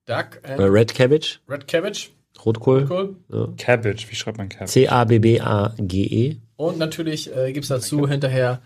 Duck, 0.06 0.40
äh, 0.44 0.52
and 0.54 0.60
Red 0.60 0.94
Cabbage, 0.96 1.40
Red 1.48 1.68
Cabbage, 1.68 2.10
Rotkohl, 2.46 2.88
cool. 3.30 3.54
Cabbage, 3.58 4.10
wie 4.10 4.16
schreibt 4.16 4.38
man 4.38 4.50
Cabbage? 4.50 4.72
C-A-B-B-A-G-E. 4.72 6.38
Und 6.56 6.78
natürlich 6.78 7.36
äh, 7.36 7.52
gibt's 7.54 7.70
dazu 7.70 8.08
hinterher 8.08 8.62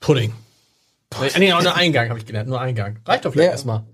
Pudding. 0.00 0.32
Nee, 1.20 1.28
nee, 1.38 1.52
auch 1.52 1.62
nur 1.62 1.74
Eingang 1.74 2.08
habe 2.08 2.18
ich 2.18 2.26
gelernt, 2.26 2.48
nur 2.48 2.60
Eingang. 2.60 2.98
Reicht 3.04 3.24
doch 3.24 3.32
vielleicht 3.32 3.46
Ja. 3.48 3.52
erstmal. 3.52 3.84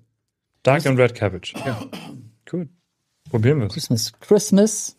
Dark 0.63 0.87
and 0.87 0.99
Red 0.99 1.15
Cabbage. 1.15 1.55
Ja. 1.65 1.83
Gut. 2.49 2.69
Probieren 3.31 3.59
wir 3.61 3.67
es. 3.67 3.73
Christmas. 3.73 4.13
Christmas. 4.21 4.97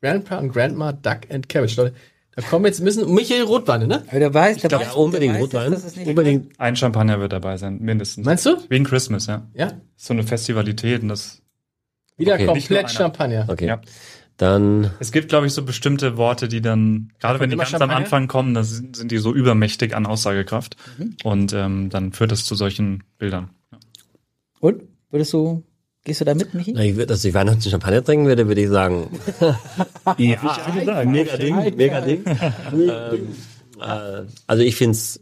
Grandpa 0.00 0.38
und 0.38 0.52
Grandma, 0.52 0.92
Duck 0.92 1.30
and 1.30 1.48
Cabbage. 1.48 1.76
Leute, 1.76 1.94
da 2.34 2.42
kommen 2.42 2.64
jetzt 2.64 2.80
müssen 2.80 3.12
Michael 3.12 3.42
Rotweine, 3.42 3.86
ne? 3.86 4.04
Aber 4.08 4.18
der 4.18 4.32
weiß, 4.32 4.58
der 4.58 4.70
Ja, 4.70 4.80
weiß, 4.80 4.94
unbedingt 4.94 5.34
der 5.34 5.40
Rotwein. 5.42 5.70
das 5.72 5.96
Unbedingt. 5.96 6.58
Ein 6.58 6.76
Champagner 6.76 7.20
wird 7.20 7.32
dabei 7.32 7.56
sein, 7.58 7.78
mindestens. 7.80 8.24
Meinst 8.24 8.46
du? 8.46 8.56
Wegen 8.68 8.84
Christmas, 8.84 9.26
ja. 9.26 9.46
Ja. 9.54 9.72
So 9.96 10.14
eine 10.14 10.22
Festivalität 10.22 11.02
und 11.02 11.08
das 11.08 11.42
Wieder 12.16 12.34
Okay. 12.34 12.46
Komplett. 12.46 12.90
Champagner. 12.90 13.46
Okay. 13.48 13.66
Ja. 13.66 13.80
dann 14.38 14.90
Es 14.98 15.12
gibt, 15.12 15.28
glaube 15.28 15.46
ich, 15.46 15.52
so 15.52 15.62
bestimmte 15.62 16.16
Worte, 16.16 16.48
die 16.48 16.60
dann, 16.62 17.12
gerade 17.20 17.38
wenn 17.38 17.50
die 17.50 17.56
ganz 17.56 17.74
am 17.74 17.80
Champagner? 17.80 17.96
Anfang 17.96 18.28
kommen, 18.28 18.54
dann 18.54 18.64
sind 18.64 18.96
sind 18.96 19.10
die 19.12 19.18
so 19.18 19.32
übermächtig 19.34 19.94
an 19.94 20.06
Aussagekraft. 20.06 20.76
Mhm. 20.98 21.16
Und 21.24 21.52
ähm, 21.52 21.90
dann 21.90 22.12
führt 22.12 22.32
es 22.32 22.44
zu 22.44 22.54
solchen 22.54 23.02
Bildern. 23.18 23.50
Und? 24.60 24.82
Würdest 25.10 25.32
du, 25.34 25.62
gehst 26.04 26.20
du 26.20 26.24
da 26.24 26.34
mit, 26.34 26.54
Michi? 26.54 26.72
Na, 26.72 26.82
ich 26.82 26.96
würde, 26.96 27.06
dass 27.06 27.24
ich 27.24 27.34
Weihnachten 27.34 27.62
Champagner 27.62 28.04
trinken 28.04 28.26
würde, 28.26 28.48
würde 28.48 28.62
ich 28.62 28.68
sagen. 28.68 29.08
Ja, 30.18 31.04
Mega 31.04 31.36
Ding, 31.36 31.76
mega 31.76 32.00
Ding. 32.00 32.24
ähm, 32.26 33.36
äh, 33.80 34.22
also 34.46 34.62
ich 34.62 34.74
find's. 34.76 35.20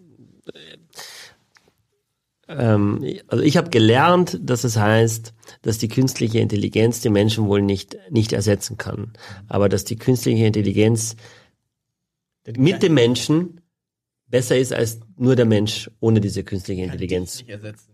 Ähm, 2.48 3.04
also 3.28 3.44
ich 3.44 3.56
habe 3.56 3.70
gelernt, 3.70 4.38
dass 4.42 4.64
es 4.64 4.76
heißt, 4.76 5.34
dass 5.62 5.78
die 5.78 5.88
künstliche 5.88 6.40
Intelligenz 6.40 7.00
den 7.00 7.12
Menschen 7.12 7.46
wohl 7.46 7.62
nicht 7.62 7.96
nicht 8.10 8.32
ersetzen 8.32 8.76
kann, 8.76 9.12
aber 9.48 9.68
dass 9.68 9.84
die 9.84 9.96
künstliche 9.96 10.46
Intelligenz 10.46 11.16
mit 12.56 12.82
dem 12.82 12.94
Menschen 12.94 13.60
besser 14.26 14.56
ist 14.56 14.72
als 14.72 15.00
nur 15.16 15.36
der 15.36 15.44
Mensch 15.44 15.90
ohne 16.00 16.20
diese 16.20 16.42
künstliche 16.42 16.82
Intelligenz. 16.82 17.38
Nicht 17.38 17.50
ersetzen. 17.50 17.89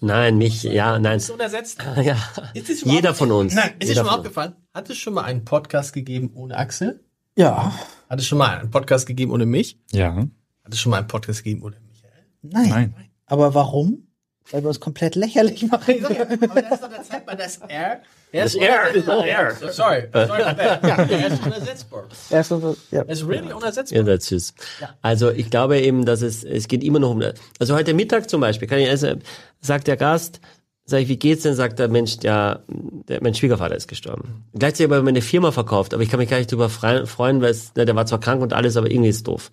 Nein, 0.00 0.36
mich, 0.38 0.62
ja, 0.64 0.98
nein. 0.98 1.16
Ist 1.18 1.30
unersetzt. 1.30 1.78
Ja, 2.02 2.16
Ist 2.54 2.84
jeder 2.84 3.14
von 3.14 3.30
uns. 3.32 3.54
Nein, 3.54 3.70
ist 3.78 3.82
dir 3.82 3.86
Jeder 3.88 4.00
schon 4.00 4.06
mal 4.06 4.16
aufgefallen? 4.18 4.54
Hat 4.74 4.90
es 4.90 4.96
schon 4.98 5.14
mal 5.14 5.22
einen 5.24 5.44
Podcast 5.44 5.92
gegeben 5.92 6.30
ohne 6.34 6.56
Axel? 6.56 7.04
Ja. 7.36 7.72
Hat 8.08 8.18
es 8.20 8.26
schon 8.26 8.38
mal 8.38 8.58
einen 8.58 8.70
Podcast 8.70 9.06
gegeben 9.06 9.32
ohne 9.32 9.46
mich? 9.46 9.78
ja. 9.92 10.26
Hat 10.64 10.72
es 10.72 10.80
schon 10.80 10.90
mal 10.90 10.98
einen 10.98 11.08
Podcast 11.08 11.44
gegeben 11.44 11.62
ohne 11.62 11.76
Michael? 11.86 12.10
Nein. 12.42 12.68
Nein. 12.70 12.94
Aber 13.26 13.54
warum? 13.54 14.08
Weil 14.50 14.62
wir 14.62 14.68
uns 14.68 14.78
komplett 14.80 15.14
lächerlich 15.14 15.62
machen. 15.70 15.94
Ja, 16.00 16.08
aber 16.22 16.60
da 16.62 16.68
ist 16.74 16.82
doch, 16.82 16.90
das 17.36 17.56
R. 17.68 18.00
Er 18.32 18.44
Das 18.44 18.54
R 18.54 18.90
ist 18.94 19.06
noch 19.06 19.24
R. 19.24 19.54
So, 19.54 19.68
sorry, 19.70 20.02
sorry, 20.12 20.44
my 20.44 20.54
bad. 20.54 20.82
Ja, 20.84 20.96
er 21.04 21.26
ist 21.28 21.42
unersetzbar. 21.46 22.04
Erst 22.30 22.48
so, 22.50 22.76
ja. 22.90 23.02
Er 23.02 23.08
ist 23.08 23.26
really 23.26 23.52
unersetzbar. 23.52 23.98
Ihr 23.98 24.04
seid 24.04 24.22
süß. 24.22 24.54
Also 25.02 25.30
ich 25.30 25.50
glaube 25.50 25.80
eben, 25.80 26.04
dass 26.04 26.20
es, 26.22 26.44
es 26.44 26.68
geht 26.68 26.84
immer 26.84 26.98
noch 26.98 27.10
um, 27.12 27.22
also 27.58 27.74
heute 27.74 27.94
Mittag 27.94 28.28
zum 28.28 28.40
Beispiel, 28.40 28.68
kann 28.68 28.78
ich, 28.80 28.88
also, 28.88 29.14
sagt 29.60 29.86
der 29.86 29.96
Gast, 29.96 30.40
sag 30.84 31.00
ich, 31.00 31.08
wie 31.08 31.16
geht's 31.16 31.44
denn, 31.44 31.54
sagt 31.54 31.78
der 31.78 31.88
Mensch, 31.88 32.16
ja, 32.22 32.60
der, 32.68 33.22
mein 33.22 33.34
Schwiegervater 33.34 33.74
ist 33.76 33.88
gestorben. 33.88 34.44
Gleichzeitig 34.52 34.92
aber 34.92 35.02
meine 35.02 35.22
Firma 35.22 35.50
verkauft, 35.52 35.94
aber 35.94 36.02
ich 36.02 36.10
kann 36.10 36.18
mich 36.20 36.28
gar 36.28 36.36
nicht 36.36 36.52
drüber 36.52 36.68
frei- 36.68 37.06
freuen, 37.06 37.40
weil 37.40 37.50
es, 37.50 37.74
ne, 37.76 37.86
der 37.86 37.96
war 37.96 38.04
zwar 38.04 38.20
krank 38.20 38.42
und 38.42 38.52
alles, 38.52 38.76
aber 38.76 38.90
irgendwie 38.90 39.08
ist 39.08 39.26
doof. 39.26 39.48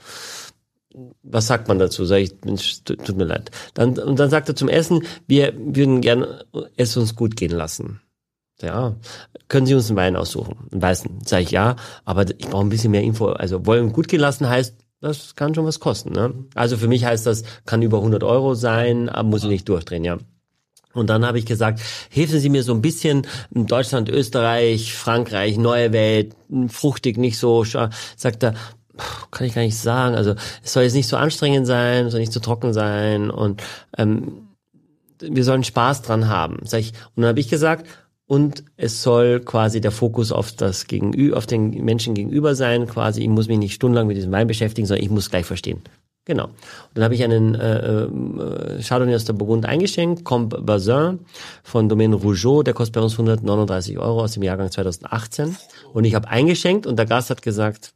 Was 1.23 1.47
sagt 1.47 1.67
man 1.67 1.79
dazu? 1.79 2.05
Sag 2.05 2.17
ich, 2.17 2.33
Mensch, 2.43 2.83
tut 2.83 3.15
mir 3.15 3.23
leid. 3.25 3.51
Dann, 3.73 3.97
und 3.97 4.19
dann 4.19 4.29
sagt 4.29 4.49
er 4.49 4.55
zum 4.55 4.69
Essen, 4.69 5.03
wir 5.27 5.53
würden 5.57 6.01
gern 6.01 6.25
es 6.75 6.97
uns 6.97 7.15
gut 7.15 7.35
gehen 7.35 7.51
lassen. 7.51 8.01
Ja, 8.61 8.95
können 9.47 9.65
Sie 9.65 9.73
uns 9.73 9.89
einen 9.89 9.97
Wein 9.97 10.15
aussuchen? 10.15 10.55
Einen 10.71 10.81
weißen. 10.81 11.19
Sag 11.25 11.41
ich 11.41 11.51
ja, 11.51 11.75
aber 12.05 12.29
ich 12.29 12.47
brauche 12.49 12.63
ein 12.63 12.69
bisschen 12.69 12.91
mehr 12.91 13.01
Info. 13.03 13.27
Also 13.27 13.65
wollen 13.65 13.91
gut 13.91 14.07
gehen 14.07 14.19
lassen 14.19 14.47
heißt, 14.47 14.75
das 14.99 15.35
kann 15.35 15.55
schon 15.55 15.65
was 15.65 15.79
kosten. 15.79 16.11
Ne? 16.11 16.33
Also 16.53 16.77
für 16.77 16.87
mich 16.87 17.05
heißt 17.05 17.25
das, 17.25 17.43
kann 17.65 17.81
über 17.81 17.97
100 17.97 18.23
Euro 18.23 18.53
sein, 18.53 19.09
aber 19.09 19.27
muss 19.27 19.43
ich 19.43 19.49
nicht 19.49 19.67
durchdrehen, 19.67 20.03
ja. 20.03 20.17
Und 20.93 21.09
dann 21.09 21.25
habe 21.25 21.39
ich 21.39 21.45
gesagt, 21.45 21.79
helfen 22.09 22.39
Sie 22.39 22.49
mir 22.49 22.63
so 22.63 22.73
ein 22.73 22.81
bisschen 22.81 23.25
Deutschland, 23.51 24.09
Österreich, 24.09 24.93
Frankreich, 24.93 25.57
Neue 25.57 25.93
Welt, 25.93 26.35
fruchtig, 26.67 27.17
nicht 27.17 27.37
so, 27.37 27.63
sagt 27.63 28.43
er, 28.43 28.51
"Puh, 28.51 28.57
kann 29.31 29.47
ich 29.47 29.55
gar 29.55 29.61
nicht 29.61 29.77
sagen. 29.77 30.15
Also 30.15 30.35
es 30.63 30.73
soll 30.73 30.83
jetzt 30.83 30.93
nicht 30.93 31.07
so 31.07 31.17
anstrengend 31.17 31.67
sein, 31.67 32.05
es 32.05 32.11
soll 32.11 32.21
nicht 32.21 32.33
zu 32.33 32.39
trocken 32.39 32.73
sein 32.73 33.29
und 33.29 33.61
ähm, 33.97 34.47
wir 35.19 35.43
sollen 35.43 35.63
Spaß 35.63 36.01
dran 36.01 36.27
haben. 36.27 36.59
Sag 36.63 36.79
ich. 36.79 36.93
Und 37.15 37.21
dann 37.21 37.29
habe 37.29 37.39
ich 37.39 37.49
gesagt, 37.49 37.87
und 38.31 38.63
es 38.77 39.03
soll 39.03 39.41
quasi 39.41 39.81
der 39.81 39.91
Fokus 39.91 40.31
auf 40.31 40.53
das 40.53 40.87
Gegenüber, 40.87 41.37
auf 41.37 41.47
den 41.47 41.83
Menschen 41.83 42.13
gegenüber 42.13 42.55
sein, 42.55 42.87
quasi, 42.87 43.21
ich 43.21 43.27
muss 43.27 43.49
mich 43.49 43.57
nicht 43.57 43.73
stundenlang 43.73 44.07
mit 44.07 44.15
diesem 44.15 44.31
Wein 44.31 44.47
beschäftigen, 44.47 44.87
sondern 44.87 45.03
ich 45.03 45.11
muss 45.11 45.29
gleich 45.29 45.45
verstehen. 45.45 45.81
Genau. 46.23 46.45
Und 46.45 46.53
dann 46.93 47.03
habe 47.03 47.15
ich 47.15 47.23
einen 47.23 47.55
äh, 47.55 48.03
äh, 48.03 48.81
Chardonnay 48.81 49.15
aus 49.15 49.25
der 49.25 49.33
Burgund 49.33 49.65
eingeschenkt, 49.65 50.23
Comte 50.23 50.61
Bazin 50.61 51.19
von 51.63 51.89
Domaine 51.89 52.15
Rougeau, 52.15 52.63
der 52.63 52.73
kostet 52.73 52.95
bei 52.95 53.01
uns 53.01 53.13
139 53.13 53.97
Euro 53.97 54.21
aus 54.21 54.33
dem 54.33 54.43
Jahrgang 54.43 54.71
2018. 54.71 55.57
Und 55.93 56.05
ich 56.05 56.15
habe 56.15 56.29
eingeschenkt 56.29 56.85
und 56.85 56.97
der 56.97 57.07
Gast 57.07 57.31
hat 57.31 57.41
gesagt, 57.41 57.93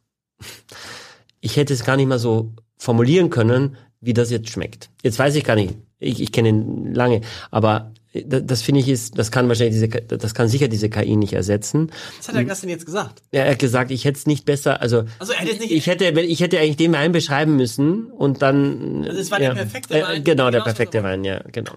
ich 1.46 1.56
hätte 1.56 1.72
es 1.72 1.84
gar 1.84 1.96
nicht 1.96 2.06
mal 2.08 2.18
so 2.18 2.52
formulieren 2.76 3.30
können, 3.30 3.76
wie 4.00 4.12
das 4.14 4.30
jetzt 4.30 4.50
schmeckt. 4.50 4.90
Jetzt 5.02 5.18
weiß 5.18 5.34
ich 5.36 5.44
gar 5.44 5.56
nicht, 5.56 5.74
ich, 5.98 6.20
ich 6.20 6.32
kenne 6.32 6.50
ihn 6.50 6.94
lange, 6.94 7.22
aber 7.50 7.92
das, 8.12 8.42
das 8.46 8.62
finde 8.62 8.80
ich 8.80 8.88
ist, 8.88 9.18
das 9.18 9.30
kann 9.30 9.46
wahrscheinlich 9.48 9.74
diese, 9.74 9.88
das 9.88 10.34
kann 10.34 10.48
sicher 10.48 10.68
diese 10.68 10.88
KI 10.88 11.16
nicht 11.16 11.32
ersetzen. 11.34 11.90
Was 12.18 12.28
hat 12.28 12.34
der 12.34 12.44
Gast 12.44 12.62
denn 12.62 12.70
jetzt 12.70 12.86
gesagt? 12.86 13.22
Er 13.30 13.50
hat 13.50 13.58
gesagt, 13.58 13.90
ich 13.90 14.04
hätte 14.04 14.18
es 14.18 14.26
nicht 14.26 14.44
besser, 14.44 14.80
also, 14.80 15.04
Also 15.18 15.32
er 15.34 15.44
nicht- 15.44 15.70
ich 15.70 15.86
hätte, 15.86 16.06
ich 16.20 16.40
hätte 16.40 16.58
eigentlich 16.58 16.76
den 16.76 16.92
Wein 16.92 17.12
beschreiben 17.12 17.56
müssen 17.56 18.06
und 18.06 18.40
dann. 18.42 19.04
Also 19.06 19.20
es 19.20 19.30
war 19.30 19.38
der 19.38 19.54
perfekte 19.54 19.98
äh, 19.98 20.02
Wein, 20.02 20.24
Genau, 20.24 20.44
der 20.50 20.60
genauso 20.60 20.64
perfekte. 20.64 21.02
Wein, 21.02 21.24
ja, 21.24 21.40
genau. 21.52 21.72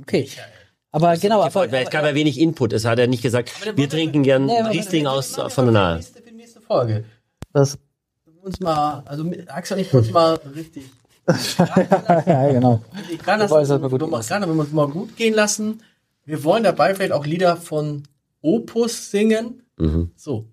Okay. 0.00 0.28
Aber 0.92 1.16
genau, 1.18 1.42
aber, 1.42 1.70
Weil 1.70 1.84
es 1.84 1.90
gab 1.90 2.04
ja 2.04 2.14
wenig 2.14 2.40
Input. 2.40 2.72
Es 2.72 2.84
hat 2.84 2.98
er 2.98 3.06
nicht 3.06 3.22
gesagt, 3.22 3.52
wir 3.76 3.88
trinken 3.88 4.22
gern 4.22 4.46
Nee, 4.46 4.58
aber- 4.60 4.70
Riesling 4.70 5.06
aus 5.06 5.36
von 5.48 5.66
der 5.66 5.72
Nahe. 5.72 6.00
Folge. 6.66 7.04
das, 7.52 7.78
Uns 8.46 8.60
mal, 8.60 9.02
also 9.06 9.24
mit 9.24 9.50
Axel 9.50 9.76
und 9.76 9.82
ich 9.82 9.92
uns 9.92 10.10
mal 10.12 10.34
richtig. 10.54 10.84
ja, 11.58 12.52
genau. 12.52 12.80
Gerade 13.18 13.50
wenn 13.50 14.54
wir 14.56 14.60
uns 14.60 14.70
mal 14.72 14.86
gut 14.88 15.16
gehen 15.16 15.34
lassen. 15.34 15.82
Wir 16.24 16.44
wollen 16.44 16.62
dabei 16.62 16.94
vielleicht 16.94 17.10
auch 17.10 17.26
Lieder 17.26 17.56
von 17.56 18.04
Opus 18.42 19.10
singen. 19.10 19.62
Mhm. 19.76 20.12
So. 20.14 20.46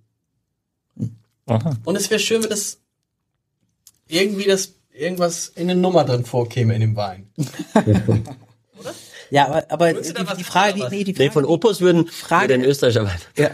Aha. 1.45 1.77
Und 1.85 1.95
es 1.95 2.09
wäre 2.09 2.19
schön, 2.19 2.41
wenn 2.41 2.49
das 2.49 2.79
irgendwie 4.07 4.45
das 4.45 4.73
irgendwas 4.91 5.49
in 5.49 5.69
eine 5.69 5.79
Nummer 5.79 6.03
drin 6.03 6.25
vorkäme 6.25 6.73
in 6.73 6.81
dem 6.81 6.95
Wein. 6.95 7.29
Ja, 9.29 9.47
aber, 9.47 9.63
aber 9.69 9.93
die, 9.93 10.13
die 10.37 10.43
Frage, 10.43 10.73
die, 10.75 10.83
nee, 10.95 11.03
die 11.03 11.11
Nee, 11.13 11.17
Frage, 11.17 11.31
von 11.31 11.45
Opus 11.45 11.81
würden, 11.81 12.05
Frage- 12.07 12.53
Österreicher 12.55 13.05
Wein. 13.05 13.17
ja, 13.35 13.49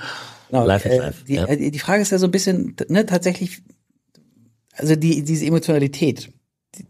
genau, 0.48 0.64
Life 0.64 0.88
is 0.88 0.94
äh, 0.94 0.98
life, 0.98 1.24
Die, 1.24 1.34
ja. 1.34 1.44
äh, 1.46 1.70
die 1.72 1.78
Frage 1.80 2.02
ist 2.02 2.12
ja 2.12 2.18
so 2.18 2.26
ein 2.28 2.30
bisschen, 2.30 2.76
ne, 2.86 3.04
tatsächlich, 3.04 3.62
also 4.76 4.96
die, 4.96 5.22
diese 5.22 5.46
Emotionalität, 5.46 6.32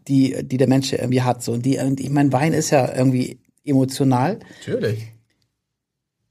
die, 0.09 0.43
die 0.45 0.57
der 0.57 0.69
Mensch 0.69 0.93
irgendwie 0.93 1.23
hat, 1.23 1.43
so, 1.43 1.53
und 1.53 1.65
die, 1.65 1.79
und 1.79 2.01
ich 2.01 2.11
meine, 2.11 2.33
Wein 2.33 2.53
ist 2.53 2.71
ja 2.71 2.95
irgendwie 2.95 3.41
emotional, 3.65 4.41
Natürlich. 4.61 5.07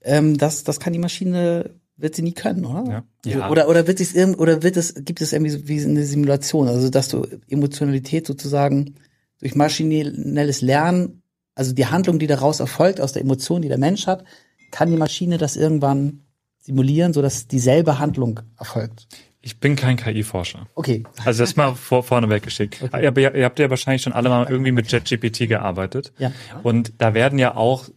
ähm, 0.02 0.38
das, 0.38 0.64
das 0.64 0.80
kann 0.80 0.94
die 0.94 1.00
Maschine, 1.00 1.72
wird 1.96 2.16
sie 2.16 2.22
nie 2.24 2.34
können, 2.34 2.66
oder? 2.66 2.84
Ja. 2.90 3.04
Also, 3.26 3.40
Ja. 3.40 3.50
Oder, 3.50 3.70
oder 3.70 3.88
wird 3.88 4.00
es 4.00 4.14
irgend, 4.14 4.40
oder 4.40 4.64
wird 4.64 4.78
es, 4.78 4.96
gibt 4.96 5.22
es 5.22 5.34
irgendwie 5.34 5.52
so 5.52 5.68
wie 5.68 5.84
eine 5.84 6.04
Simulation, 6.06 6.68
also 6.68 6.90
dass 6.90 7.10
du 7.10 7.28
Emotionalität 7.48 8.26
sozusagen 8.26 8.96
durch 9.40 9.56
maschinelles 9.56 10.62
Lernen, 10.62 11.22
also 11.56 11.74
die 11.74 11.86
Handlung, 11.86 12.18
die 12.18 12.28
daraus 12.28 12.60
erfolgt, 12.60 13.00
aus 13.00 13.14
der 13.14 13.22
Emotion, 13.22 13.62
die 13.62 13.68
der 13.68 13.78
Mensch 13.78 14.08
hat, 14.08 14.24
kann 14.72 14.90
die 14.90 14.98
Maschine 14.98 15.38
das 15.38 15.56
irgendwann 15.56 16.22
simulieren, 16.60 17.14
sodass 17.14 17.48
dieselbe 17.48 18.00
Handlung 18.00 18.40
erfolgt. 18.58 19.08
Ich 19.46 19.60
bin 19.60 19.76
kein 19.76 19.98
KI-Forscher. 19.98 20.68
Okay. 20.74 21.04
Also 21.26 21.44
das 21.44 21.58
mal 21.58 21.76
vor, 21.76 22.02
vorne 22.04 22.30
weggeschickt. 22.30 22.82
Aber 22.94 23.02
ihr, 23.20 23.36
ihr 23.36 23.44
habt 23.44 23.60
ja 23.60 23.70
wahrscheinlich 23.70 24.02
schon 24.02 24.14
alle 24.14 24.30
mal 24.30 24.48
irgendwie 24.50 24.72
mit 24.72 24.90
JetGPT 24.90 25.50
gearbeitet. 25.50 26.14
Ja. 26.18 26.32
Und 26.64 26.94
da 27.00 27.14
werden 27.14 27.38
ja 27.40 27.56
auch 27.56 27.90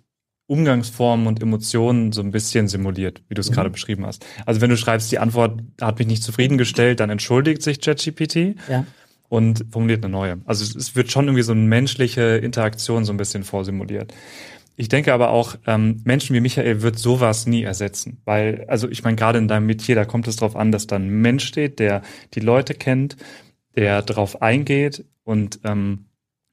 Umgangsformen 0.49 1.27
und 1.27 1.41
Emotionen 1.43 2.13
so 2.13 2.21
ein 2.21 2.31
bisschen 2.33 2.69
simuliert, 2.69 3.23
wie 3.29 3.35
du 3.35 3.41
es 3.41 3.51
gerade 3.53 3.71
beschrieben 3.71 4.07
hast. 4.07 4.27
Also 4.45 4.61
wenn 4.61 4.71
du 4.71 4.77
schreibst, 4.77 5.11
die 5.13 5.19
Antwort 5.19 5.61
hat 5.81 5.99
mich 5.99 6.09
nicht 6.09 6.23
zufriedengestellt, 6.23 7.01
dann 7.01 7.11
entschuldigt 7.11 7.63
sich 7.63 7.79
JetGPT 7.85 8.57
Ja. 8.69 8.85
und 9.29 9.65
formuliert 9.71 10.05
eine 10.05 10.13
neue. 10.13 10.39
Also 10.47 10.65
es 10.79 10.95
wird 10.97 11.11
schon 11.11 11.27
irgendwie 11.27 11.43
so 11.43 11.53
eine 11.53 11.63
menschliche 11.63 12.23
Interaktion 12.39 13.05
so 13.05 13.13
ein 13.13 13.17
bisschen 13.17 13.43
vorsimuliert. 13.45 14.13
Ich 14.77 14.89
denke 14.89 15.15
aber 15.15 15.31
auch, 15.31 15.57
ähm, 15.67 16.03
Menschen 16.05 16.37
wie 16.37 16.41
Michael 16.41 16.83
wird 16.83 16.99
sowas 16.99 17.47
nie 17.47 17.63
ersetzen. 17.63 18.21
Weil, 18.25 18.67
also 18.69 18.89
ich 18.89 19.03
meine, 19.03 19.17
gerade 19.17 19.39
in 19.39 19.49
deinem 19.49 19.67
Metier, 19.67 19.95
da 19.95 20.05
kommt 20.05 20.29
es 20.29 20.37
darauf 20.37 20.55
an, 20.55 20.71
dass 20.71 20.87
da 20.87 20.97
ein 20.97 21.09
Mensch 21.09 21.47
steht, 21.47 21.79
der 21.79 22.03
die 22.35 22.41
Leute 22.41 22.75
kennt, 22.75 23.17
der 23.75 24.03
darauf 24.03 24.43
eingeht 24.43 25.05
und 25.25 25.61
ähm, 25.65 26.07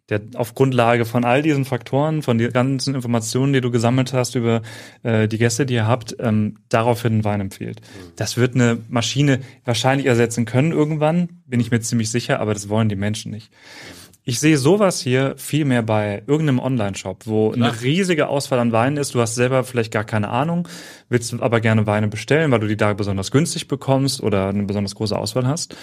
der 0.10 0.22
auf 0.36 0.54
Grundlage 0.54 1.06
von 1.06 1.24
all 1.24 1.42
diesen 1.42 1.64
Faktoren, 1.64 2.22
von 2.22 2.38
den 2.38 2.52
ganzen 2.52 2.94
Informationen, 2.94 3.54
die 3.54 3.62
du 3.62 3.72
gesammelt 3.72 4.12
hast 4.14 4.36
über 4.36 4.62
äh, 5.04 5.28
die 5.28 5.38
Gäste, 5.38 5.66
die 5.66 5.76
ihr 5.76 5.88
habt, 5.88 6.16
ähm, 6.20 6.58
daraufhin 6.70 7.14
einen 7.14 7.24
Wein 7.24 7.42
empfiehlt. 7.42 7.82
Das 8.18 8.36
wird 8.36 8.56
eine 8.56 8.80
Maschine 8.90 9.40
wahrscheinlich 9.64 10.08
ersetzen 10.08 10.46
können 10.46 10.72
irgendwann, 10.74 11.42
bin 11.46 11.60
ich 11.60 11.72
mir 11.72 11.80
ziemlich 11.80 12.12
sicher, 12.12 12.42
aber 12.42 12.54
das 12.54 12.68
wollen 12.68 12.90
die 12.90 12.98
Menschen 12.98 13.32
nicht. 13.32 13.52
Ich 14.26 14.40
sehe 14.40 14.58
sowas 14.58 15.02
hier 15.02 15.36
viel 15.38 15.66
mehr 15.66 15.84
bei 15.84 16.24
irgendeinem 16.28 16.60
Online-Shop, 16.60 17.24
wo 17.26 17.52
eine 17.52 17.82
riesige 17.82 18.30
Auswahl 18.30 18.60
an 18.60 18.72
Weinen 18.72 18.96
ist. 18.96 19.14
Du 19.14 19.20
hast 19.20 19.36
selber 19.36 19.66
vielleicht 19.66 19.92
gar 19.92 20.06
keine 20.06 20.30
Ahnung, 20.30 20.68
willst 21.10 21.34
aber 21.42 21.60
gerne 21.60 21.88
Weine 21.88 22.08
bestellen, 22.08 22.50
weil 22.52 22.62
du 22.62 22.68
die 22.68 22.78
da 22.78 22.94
besonders 22.94 23.32
günstig 23.32 23.68
bekommst 23.68 24.24
oder 24.24 24.48
eine 24.48 24.64
besonders 24.64 24.96
große 24.96 25.18
Auswahl 25.18 25.46
hast. 25.46 25.76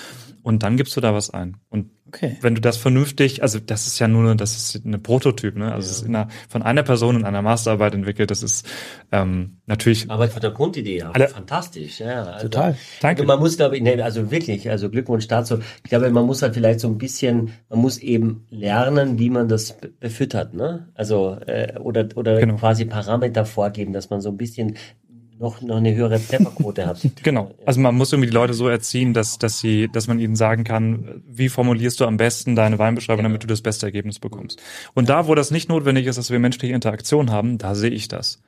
Und 0.42 0.62
dann 0.62 0.78
gibst 0.78 0.96
du 0.96 1.02
da 1.02 1.12
was 1.12 1.28
ein. 1.28 1.58
Und 1.68 1.90
Okay. 2.12 2.36
Wenn 2.40 2.56
du 2.56 2.60
das 2.60 2.76
vernünftig, 2.76 3.42
also 3.42 3.60
das 3.60 3.86
ist 3.86 4.00
ja 4.00 4.08
nur, 4.08 4.34
das 4.34 4.56
ist 4.56 4.84
eine 4.84 4.98
Prototyp, 4.98 5.56
ne? 5.56 5.72
Also 5.72 5.88
es 5.88 5.98
ist 5.98 6.06
in 6.06 6.16
einer, 6.16 6.28
von 6.48 6.62
einer 6.62 6.82
Person 6.82 7.14
in 7.16 7.24
einer 7.24 7.40
Masterarbeit 7.40 7.94
entwickelt. 7.94 8.32
Das 8.32 8.42
ist 8.42 8.66
ähm, 9.12 9.58
natürlich 9.66 10.10
Aber 10.10 10.26
von 10.28 10.40
der 10.40 10.50
Grundidee 10.50 10.96
her, 11.02 11.10
Alle- 11.14 11.28
fantastisch. 11.28 12.00
Ja, 12.00 12.24
also, 12.24 12.48
Total. 12.48 12.76
Danke. 13.00 13.22
Und 13.22 13.28
man 13.28 13.38
muss, 13.38 13.56
glaube 13.56 13.76
ich, 13.76 13.82
nee, 13.82 14.00
also 14.02 14.30
wirklich, 14.32 14.68
also 14.68 14.90
Glückwunsch 14.90 15.28
dazu. 15.28 15.58
Ich 15.84 15.90
glaube, 15.90 16.10
man 16.10 16.26
muss 16.26 16.42
halt 16.42 16.54
vielleicht 16.54 16.80
so 16.80 16.88
ein 16.88 16.98
bisschen, 16.98 17.52
man 17.68 17.78
muss 17.78 17.98
eben 17.98 18.44
lernen, 18.50 19.18
wie 19.20 19.30
man 19.30 19.48
das 19.48 19.78
be- 19.78 19.92
befüttert, 20.00 20.52
ne? 20.52 20.88
Also 20.94 21.36
äh, 21.46 21.78
oder 21.78 22.08
oder 22.16 22.40
Genau. 22.40 22.56
quasi 22.56 22.86
Parameter 22.86 23.44
vorgeben, 23.44 23.92
dass 23.92 24.10
man 24.10 24.20
so 24.20 24.30
ein 24.30 24.36
bisschen 24.36 24.76
noch 25.40 25.60
noch 25.62 25.78
eine 25.78 25.94
höhere 25.94 26.20
Trefferquote 26.24 26.86
hat. 26.86 27.00
Genau. 27.24 27.50
Also 27.66 27.80
man 27.80 27.94
muss 27.96 28.12
irgendwie 28.12 28.28
die 28.28 28.34
Leute 28.34 28.54
so 28.54 28.68
erziehen, 28.68 29.14
dass, 29.14 29.38
dass 29.38 29.58
sie, 29.58 29.88
dass 29.92 30.06
man 30.06 30.20
ihnen 30.20 30.36
sagen 30.36 30.62
kann, 30.64 31.22
wie 31.26 31.48
formulierst 31.48 31.98
du 31.98 32.04
am 32.04 32.16
besten 32.18 32.54
deine 32.54 32.78
Weinbeschreibung, 32.78 33.24
damit 33.24 33.42
du 33.42 33.46
das 33.48 33.62
beste 33.62 33.86
Ergebnis 33.86 34.18
bekommst. 34.20 34.60
Und 34.94 35.08
da, 35.08 35.26
wo 35.26 35.34
das 35.34 35.50
nicht 35.50 35.68
notwendig 35.68 36.06
ist, 36.06 36.16
dass 36.18 36.30
wir 36.30 36.38
menschliche 36.38 36.74
Interaktion 36.74 37.30
haben, 37.30 37.58
da 37.58 37.74
sehe 37.74 37.90
ich 37.90 38.06
das. 38.06 38.40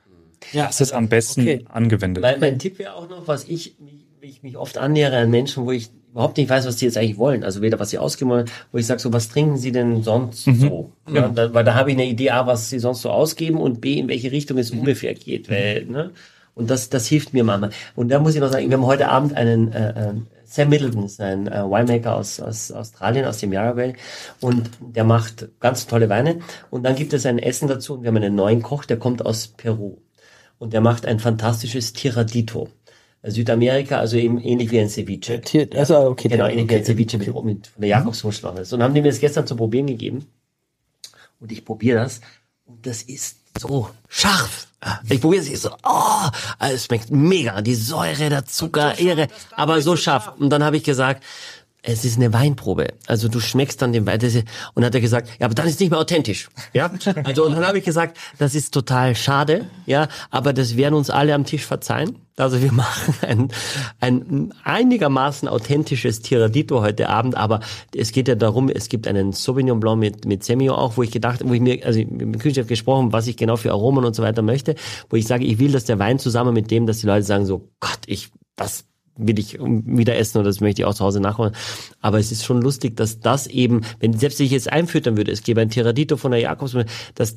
Ja. 0.51 0.67
Das 0.67 0.79
ist 0.81 0.93
am 0.93 1.09
besten 1.09 1.41
Okay. 1.41 1.65
angewendet. 1.69 2.21
Mein, 2.21 2.39
mein 2.39 2.59
Tipp 2.59 2.77
wäre 2.79 2.93
auch 2.95 3.09
noch, 3.09 3.27
was 3.27 3.45
ich, 3.45 3.75
mich- 3.79 4.05
ich 4.21 4.43
mich 4.43 4.55
oft 4.57 4.77
annähere 4.77 5.17
an 5.17 5.29
Menschen, 5.31 5.65
wo 5.65 5.71
ich 5.71 5.89
überhaupt 6.11 6.37
nicht 6.37 6.49
weiß, 6.49 6.67
was 6.67 6.75
die 6.75 6.85
jetzt 6.85 6.95
eigentlich 6.97 7.17
wollen. 7.17 7.43
Also 7.43 7.61
weder 7.61 7.79
was 7.79 7.89
sie 7.89 7.97
ausgeben 7.97 8.29
wollen, 8.31 8.45
wo 8.71 8.77
ich 8.77 8.85
sage, 8.85 8.99
so 9.01 9.11
was 9.11 9.29
trinken 9.29 9.57
sie 9.57 9.71
denn 9.71 10.03
sonst 10.03 10.43
so? 10.45 10.91
Ja, 11.11 11.27
da, 11.29 11.53
weil 11.55 11.63
da 11.63 11.73
habe 11.73 11.89
ich 11.91 11.97
eine 11.97 12.05
Idee, 12.05 12.29
A, 12.29 12.45
was 12.45 12.69
sie 12.69 12.77
sonst 12.79 13.01
so 13.01 13.09
ausgeben 13.09 13.57
und 13.57 13.81
B, 13.81 13.97
in 13.97 14.07
welche 14.09 14.31
Richtung 14.31 14.57
es 14.59 14.69
ungefähr 14.71 15.13
geht. 15.15 15.49
Weil, 15.49 15.85
ne? 15.85 16.11
Und 16.55 16.69
das, 16.69 16.89
das 16.89 17.07
hilft 17.07 17.33
mir 17.33 17.43
manchmal. 17.43 17.71
Und 17.95 18.09
da 18.09 18.19
muss 18.19 18.35
ich 18.35 18.41
noch 18.41 18.51
sagen, 18.51 18.69
wir 18.69 18.77
haben 18.77 18.85
heute 18.85 19.09
Abend 19.09 19.33
einen 19.33 19.71
äh, 19.71 20.09
äh, 20.09 20.13
Sam 20.45 20.69
Middleton, 20.69 21.05
ist 21.05 21.19
ein 21.19 21.47
äh, 21.47 21.63
Winemaker 21.63 22.15
aus, 22.15 22.39
aus 22.39 22.71
Australien, 22.71 23.25
aus 23.25 23.39
dem 23.39 23.51
Yarra 23.51 23.75
Valley. 23.75 23.95
Und 24.39 24.69
der 24.79 25.03
macht 25.03 25.47
ganz 25.59 25.87
tolle 25.87 26.09
Weine. 26.09 26.39
Und 26.69 26.83
dann 26.83 26.95
gibt 26.95 27.13
es 27.13 27.25
ein 27.25 27.39
Essen 27.39 27.67
dazu. 27.67 27.95
Und 27.95 28.03
wir 28.03 28.09
haben 28.09 28.17
einen 28.17 28.35
neuen 28.35 28.61
Koch, 28.61 28.85
der 28.85 28.97
kommt 28.97 29.25
aus 29.25 29.47
Peru. 29.47 29.97
Und 30.59 30.73
der 30.73 30.81
macht 30.81 31.05
ein 31.07 31.19
fantastisches 31.19 31.93
Tiradito. 31.93 32.69
Südamerika, 33.25 33.99
also 33.99 34.17
eben 34.17 34.37
ähnlich 34.39 34.69
wie 34.71 34.79
ein 34.79 34.89
Ceviche. 34.89 35.41
Also, 35.75 35.97
okay, 36.07 36.27
Genau, 36.27 36.45
ähnlich 36.45 36.69
wie 36.69 36.75
ein 36.75 36.81
okay. 36.81 36.93
Ceviche 36.93 37.17
mit, 37.17 37.27
mit 37.45 37.67
von 37.67 37.81
der 37.81 37.89
Jakobsmuschel. 37.89 38.49
Und 38.49 38.71
dann 38.71 38.83
haben 38.83 38.93
die 38.93 39.01
mir 39.01 39.09
das 39.09 39.19
gestern 39.19 39.47
zu 39.47 39.55
probieren 39.55 39.87
gegeben. 39.87 40.27
Und 41.39 41.51
ich 41.51 41.63
probiere 41.63 41.99
das. 41.99 42.21
Und 42.65 42.85
das 42.85 43.01
ist 43.01 43.37
so 43.59 43.89
scharf. 44.07 44.67
Ich 45.09 45.21
probiere 45.21 45.43
es, 45.43 45.49
ich 45.49 45.59
so, 45.59 45.71
oh, 45.83 46.27
es 46.59 46.85
schmeckt 46.85 47.11
mega. 47.11 47.61
Die 47.61 47.75
Säure, 47.75 48.29
der 48.29 48.45
Zucker, 48.45 48.97
Ehre, 48.97 49.27
aber 49.51 49.81
so 49.81 49.95
scharf. 49.95 50.31
Und 50.37 50.49
dann 50.49 50.63
habe 50.63 50.77
ich 50.77 50.83
gesagt, 50.83 51.23
es 51.85 52.05
ist 52.05 52.15
eine 52.17 52.31
Weinprobe. 52.31 52.93
Also 53.07 53.27
du 53.27 53.41
schmeckst 53.41 53.81
dann 53.81 53.91
den 53.91 54.05
Wein. 54.05 54.19
Und 54.73 54.85
hat 54.85 54.95
er 54.95 55.01
gesagt, 55.01 55.29
ja, 55.39 55.45
aber 55.45 55.53
dann 55.53 55.67
ist 55.67 55.81
nicht 55.81 55.89
mehr 55.89 55.99
authentisch. 55.99 56.49
Ja. 56.71 56.89
Also 57.25 57.45
und 57.45 57.53
dann 57.53 57.67
habe 57.67 57.77
ich 57.77 57.83
gesagt, 57.83 58.17
das 58.39 58.55
ist 58.55 58.73
total 58.73 59.15
schade. 59.15 59.65
Ja, 59.85 60.07
aber 60.31 60.53
das 60.53 60.77
werden 60.77 60.93
uns 60.93 61.09
alle 61.09 61.33
am 61.33 61.45
Tisch 61.45 61.65
verzeihen. 61.65 62.15
Also 62.37 62.61
wir 62.61 62.71
machen 62.71 63.15
ein, 63.21 63.49
ein 63.99 64.53
einigermaßen 64.63 65.49
authentisches 65.49 66.21
Tiradito 66.21 66.81
heute 66.81 67.09
Abend, 67.09 67.35
aber 67.35 67.59
es 67.93 68.13
geht 68.13 68.29
ja 68.29 68.35
darum, 68.35 68.69
es 68.69 68.87
gibt 68.87 69.05
einen 69.05 69.33
Sauvignon 69.33 69.81
Blanc 69.81 69.99
mit, 69.99 70.25
mit 70.25 70.45
Semio 70.45 70.75
auch, 70.75 70.95
wo 70.95 71.03
ich 71.03 71.11
gedacht, 71.11 71.41
wo 71.43 71.53
ich 71.53 71.61
mir, 71.61 71.85
also 71.85 71.99
mit 71.99 72.21
dem 72.21 72.37
Küchenchef 72.37 72.67
gesprochen, 72.67 73.11
was 73.11 73.27
ich 73.27 73.35
genau 73.35 73.57
für 73.57 73.71
Aromen 73.71 74.05
und 74.05 74.15
so 74.15 74.23
weiter 74.23 74.41
möchte, 74.41 74.75
wo 75.09 75.17
ich 75.17 75.27
sage, 75.27 75.43
ich 75.43 75.59
will, 75.59 75.73
dass 75.73 75.83
der 75.83 75.99
Wein 75.99 76.17
zusammen 76.17 76.53
mit 76.53 76.71
dem, 76.71 76.87
dass 76.87 76.99
die 76.99 77.07
Leute 77.07 77.23
sagen 77.23 77.45
so, 77.45 77.69
Gott, 77.81 77.99
ich, 78.07 78.31
das 78.55 78.85
will 79.17 79.39
ich 79.39 79.59
wieder 79.59 80.17
essen 80.17 80.39
oder 80.39 80.49
das 80.49 80.61
möchte 80.61 80.81
ich 80.81 80.85
auch 80.85 80.93
zu 80.93 81.03
Hause 81.03 81.19
nachholen. 81.19 81.53
Aber 82.01 82.19
es 82.19 82.31
ist 82.31 82.45
schon 82.45 82.61
lustig, 82.61 82.97
dass 82.97 83.19
das 83.19 83.47
eben, 83.47 83.81
wenn 83.99 84.17
selbst 84.17 84.39
ich 84.39 84.51
jetzt 84.51 84.71
einfüttern 84.71 85.17
würde, 85.17 85.31
es 85.31 85.43
gäbe 85.43 85.61
ein 85.61 85.69
Tiradito 85.69 86.17
von 86.17 86.31
der 86.31 86.39
Jakobs, 86.41 86.75
dass 87.15 87.35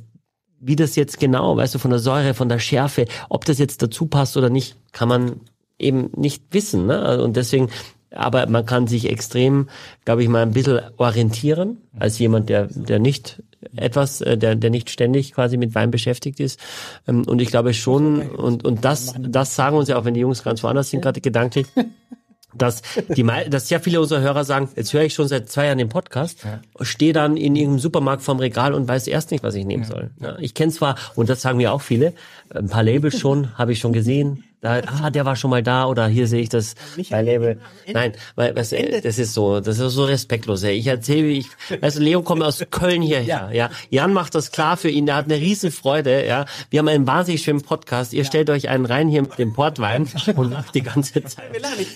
wie 0.59 0.77
das 0.77 0.97
jetzt 0.97 1.21
genau, 1.21 1.57
weißt 1.57 1.75
du, 1.75 1.79
von 1.79 1.91
der 1.91 2.01
Säure, 2.01 2.35
von 2.35 2.49
der 2.49 2.59
Schärfe, 2.59 3.07
ob 3.29 3.45
das 3.45 3.59
jetzt 3.59 3.83
dazu 3.83 4.07
passt 4.07 4.37
oder 4.37 4.49
nicht, 4.49 4.77
kann 4.93 5.09
man 5.09 5.41
eben 5.79 6.11
nicht 6.17 6.45
wissen. 6.51 6.87
Ne? 6.87 6.99
Also, 6.99 7.25
Und 7.25 7.37
deswegen, 7.37 7.69
aber 8.11 8.47
man 8.47 8.65
kann 8.65 8.87
sich 8.87 9.09
extrem, 9.11 9.69
glaube 10.05 10.23
ich, 10.23 10.29
mal 10.29 10.43
ein 10.43 10.53
bisschen 10.53 10.81
orientieren, 10.97 11.79
als 11.99 12.19
jemand, 12.19 12.49
der, 12.49 12.67
der 12.67 12.99
nicht 12.99 13.43
etwas, 13.77 14.21
äh, 14.21 14.37
der, 14.39 14.55
der 14.55 14.71
nicht 14.71 14.91
ständig 14.91 15.33
quasi 15.33 15.57
mit 15.57 15.75
Wein 15.75 15.91
beschäftigt 15.91 16.41
ist. 16.41 16.61
Ähm, 17.07 17.25
Und 17.27 17.41
ich 17.41 17.49
glaube 17.49 17.75
schon, 17.75 18.23
und, 18.23 18.65
und 18.65 18.85
das, 18.85 19.15
das 19.19 19.55
sagen 19.57 19.77
uns 19.77 19.89
ja 19.89 19.99
auch, 19.99 20.05
wenn 20.05 20.15
die 20.15 20.21
Jungs 20.21 20.43
ganz 20.43 20.63
woanders 20.63 20.91
sind, 20.91 21.03
gerade 21.03 21.21
gedanklich, 21.21 21.67
dass 22.55 22.81
die 23.09 23.27
dass 23.51 23.69
sehr 23.69 23.81
viele 23.81 24.01
unserer 24.01 24.21
Hörer 24.21 24.45
sagen, 24.45 24.71
jetzt 24.77 24.93
höre 24.95 25.03
ich 25.03 25.13
schon 25.13 25.29
seit 25.29 25.51
zwei 25.51 25.67
Jahren 25.67 25.77
den 25.79 25.91
Podcast, 25.91 26.47
stehe 26.81 27.13
dann 27.13 27.37
in 27.37 27.55
irgendeinem 27.55 27.81
Supermarkt 27.81 28.23
vorm 28.23 28.39
Regal 28.39 28.73
und 28.73 28.89
weiß 28.89 29.09
erst 29.09 29.31
nicht, 29.31 29.45
was 29.45 29.55
ich 29.55 29.67
nehmen 29.67 29.85
soll. 29.85 30.11
Ja, 30.21 30.39
ich 30.39 30.55
kenne 30.55 30.73
zwar, 30.73 30.97
und 31.17 31.29
das 31.29 31.43
sagen 31.43 31.59
mir 31.59 31.73
auch 31.73 31.83
viele, 31.83 32.15
ein 32.49 32.69
paar 32.69 32.83
Labels 32.83 33.19
schon, 33.19 33.55
habe 33.59 33.73
ich 33.73 33.79
schon 33.79 33.93
gesehen. 33.93 34.45
Da, 34.67 34.83
ah, 34.85 35.11
der 35.11 35.25
war 35.25 35.37
schon 35.37 35.51
mal 35.51 35.63
da 35.63 35.87
oder 35.87 36.09
hier 36.09 36.27
sehe 36.27 36.41
ich 36.41 36.49
das 36.49 36.75
bei 37.09 37.23
Label. 37.23 37.61
Nein, 37.87 38.15
weil 38.35 38.57
weißt 38.57 38.73
du, 38.73 39.01
das 39.01 39.17
ist 39.17 39.33
so, 39.33 39.61
das 39.61 39.79
ist 39.79 39.93
so 39.93 40.05
respektlos. 40.05 40.65
Ey. 40.65 40.77
Ich 40.77 40.89
erzähle, 40.89 41.29
ich, 41.29 41.47
weißt 41.81 41.99
du, 41.99 42.03
Leo 42.03 42.23
kommt 42.23 42.43
aus 42.43 42.65
Köln 42.73 43.01
hierher. 43.01 43.51
Ja. 43.53 43.71
Jan 43.91 44.13
macht 44.13 44.35
das 44.35 44.51
klar 44.51 44.77
für 44.77 44.89
ihn, 44.91 45.07
der 45.07 45.15
hat 45.15 45.27
eine 45.27 45.37
riesen 45.37 45.71
Freude. 45.71 46.27
Ja, 46.27 46.47
wir 46.71 46.81
haben 46.81 46.89
einen 46.89 47.07
wahnsinnig 47.07 47.45
schönen 47.45 47.63
Podcast. 47.63 48.13
Ihr 48.13 48.25
stellt 48.25 48.51
euch 48.51 48.69
einen 48.69 48.87
rein 48.87 49.07
hier 49.07 49.23
mit 49.23 49.39
dem 49.39 49.53
Portwein 49.53 50.09
und 50.35 50.51
lacht 50.51 50.75
die 50.75 50.83
ganze 50.83 51.23
Zeit. 51.23 51.45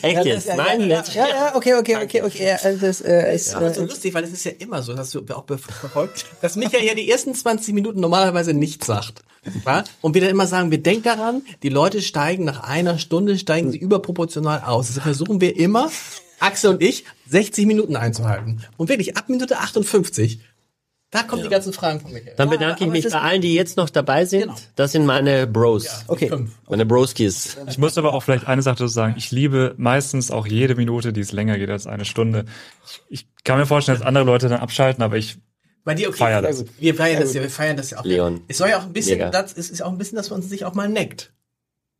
Echt 0.03 0.25
jetzt? 0.25 0.49
Nein, 0.57 0.89
jetzt. 0.89 1.13
Ja, 1.13 1.27
ja, 1.29 1.57
okay, 1.57 1.75
okay, 1.75 1.97
okay, 1.97 2.23
okay. 2.23 2.47
Ja, 2.47 2.57
also 2.63 2.87
das 2.87 3.01
äh, 3.01 3.35
ist, 3.35 3.51
so 3.51 3.59
äh, 3.59 3.81
lustig, 3.81 4.15
weil 4.15 4.23
es 4.23 4.31
ist 4.31 4.45
ja 4.45 4.53
immer 4.61 4.81
so, 4.83 4.95
dass 4.95 5.11
du 5.11 5.25
auch 5.35 5.45
verfolgt, 5.45 6.25
dass 6.41 6.55
Michael 6.55 6.85
ja 6.85 6.95
die 6.95 7.11
ersten 7.11 7.35
20 7.35 7.75
Minuten 7.75 7.99
normalerweise 7.99 8.55
nichts 8.55 8.87
sagt. 8.87 9.25
Ja? 9.65 9.85
Und 10.01 10.15
wir 10.15 10.21
dann 10.21 10.31
immer 10.31 10.47
sagen, 10.47 10.71
wir 10.71 10.83
denken 10.83 11.05
daran, 11.05 11.43
die 11.63 11.69
Leute 11.69 12.03
steigen 12.03 12.45
nach 12.45 12.61
einer 12.61 12.99
Stunde, 12.99 13.39
steigen 13.39 13.71
sie 13.71 13.79
überproportional 13.79 14.63
aus. 14.63 14.89
Also 14.89 15.01
versuchen 15.01 15.41
wir 15.41 15.57
immer, 15.57 15.91
Axel 16.39 16.71
und 16.71 16.83
ich, 16.83 17.05
60 17.29 17.67
Minuten 17.67 17.97
einzuhalten. 17.97 18.63
Und 18.77 18.89
wirklich 18.89 19.17
ab 19.17 19.29
Minute 19.29 19.59
58, 19.59 20.41
da 21.11 21.25
kommen 21.25 21.43
die 21.43 21.49
ganzen 21.49 21.73
Fragen 21.73 21.99
von 21.99 22.13
Michael. 22.13 22.35
Dann 22.37 22.51
bedanke 22.51 22.77
ich 22.77 22.83
aber 22.83 22.93
mich 22.93 23.09
bei 23.09 23.21
allen, 23.21 23.43
die 23.43 23.55
jetzt 23.55 23.77
noch 23.77 23.91
dabei 23.91 24.27
sind. 24.27 24.43
Genau. 24.43 24.55
Das 24.77 24.93
sind 24.93 25.07
meine 25.07 25.49
Bros. 25.49 26.05
okay. 26.07 26.29
Fünf. 26.29 26.53
Meine 26.69 26.87
Broskis. 26.87 27.59
Ich 27.69 27.79
muss 27.79 27.99
aber 27.99 28.15
auch 28.15 28.23
vielleicht 28.23 28.47
eine 28.47 28.63
Sache 28.63 28.77
dazu 28.77 28.87
sagen. 28.87 29.15
Ich 29.17 29.33
liebe 29.33 29.75
meistens 29.77 30.31
auch 30.31 30.47
jede 30.47 30.77
Minute, 30.77 31.13
die 31.13 31.21
es 31.21 31.33
länger 31.33 31.59
geht 31.59 31.69
als 31.69 31.89
eine 31.89 32.05
Stunde. 32.05 32.45
Ich, 33.09 33.27
ich 33.37 33.45
kann 33.45 33.59
mir 33.59 33.67
vorstellen, 33.67 33.99
dass 33.99 34.07
andere 34.07 34.23
Leute 34.23 34.49
dann 34.49 34.61
abschalten, 34.61 35.03
aber 35.03 35.17
ich 35.17 35.39
Bei 35.85 35.95
dir, 35.95 36.09
okay. 36.09 36.19
Feier 36.19 36.43
das. 36.43 36.65
Wir 36.79 36.95
feiern 36.95 37.21
das 37.21 37.35
ja, 37.35 37.43
wir 37.43 37.51
feiern 37.51 37.77
das 37.77 37.91
ja 37.91 37.99
auch. 38.01 38.05
Leon. 38.05 38.43
Es 38.49 38.59
soll 38.59 38.69
ja 38.69 38.79
auch 38.79 38.85
ein 38.85 38.93
bisschen, 38.93 39.19
Mega. 39.19 39.31
das 39.31 39.53
ist, 39.53 39.71
ist 39.71 39.83
auch 39.83 39.91
ein 39.91 39.99
bisschen, 39.99 40.17
dass 40.17 40.31
man 40.31 40.43
sich 40.43 40.65
auch 40.65 40.75
mal 40.75 40.89
neckt. 40.89 41.33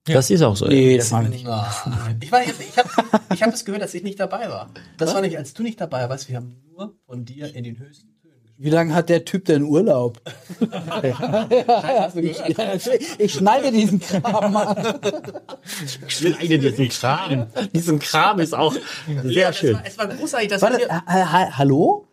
Das 0.05 0.31
ist 0.31 0.43
auch 0.43 0.57
so. 0.57 0.67
Nee, 0.67 0.97
das 0.97 1.11
machen 1.11 1.25
wir 1.25 1.31
nicht. 1.31 1.47
Ich 2.23 2.33
war, 2.33 2.43
ich 2.43 2.77
habe 2.77 2.89
ich 3.35 3.43
hab 3.43 3.53
es 3.55 3.65
gehört, 3.65 3.83
dass 3.83 3.95
ich 3.95 4.03
nicht 4.03 4.19
dabei 4.19 4.49
war. 4.49 4.71
Das 4.99 5.15
war 5.15 5.21
nicht, 5.21 5.37
als 5.37 5.55
du 5.55 5.63
nicht 5.63 5.81
dabei 5.81 6.09
warst. 6.09 6.29
Wir 6.29 6.37
haben 6.37 6.63
nur 6.71 6.95
von 7.07 7.25
dir 7.25 7.55
in 7.55 7.65
den 7.65 7.79
höchsten 7.79 8.09
Tönen 8.21 8.43
gesprochen. 8.43 8.57
Wie 8.59 8.71
lange 8.71 8.95
hat 8.95 9.09
der 9.09 9.25
Typ 9.25 9.45
denn 9.45 9.63
Urlaub? 9.63 10.21
ich 13.19 13.33
schneide 13.33 13.73
diesen 13.73 14.01
Kram 14.01 14.57
an. 14.57 15.01
Schneide 16.07 16.59
diesen 16.59 16.89
Kram. 16.89 17.47
Diesen 17.75 17.99
Kram 17.99 18.41
ist 18.41 18.55
auch 18.55 18.75
sehr 19.25 19.53
schön. 19.53 19.79
Es 19.85 19.99
war, 19.99 20.07
es 20.07 20.11
war 20.11 20.19
großartig, 20.19 20.49
dass 20.49 20.63
Warte, 20.63 20.79
wir, 20.79 20.89
ha, 20.89 21.03
ha, 21.07 21.59
hallo? 21.59 22.10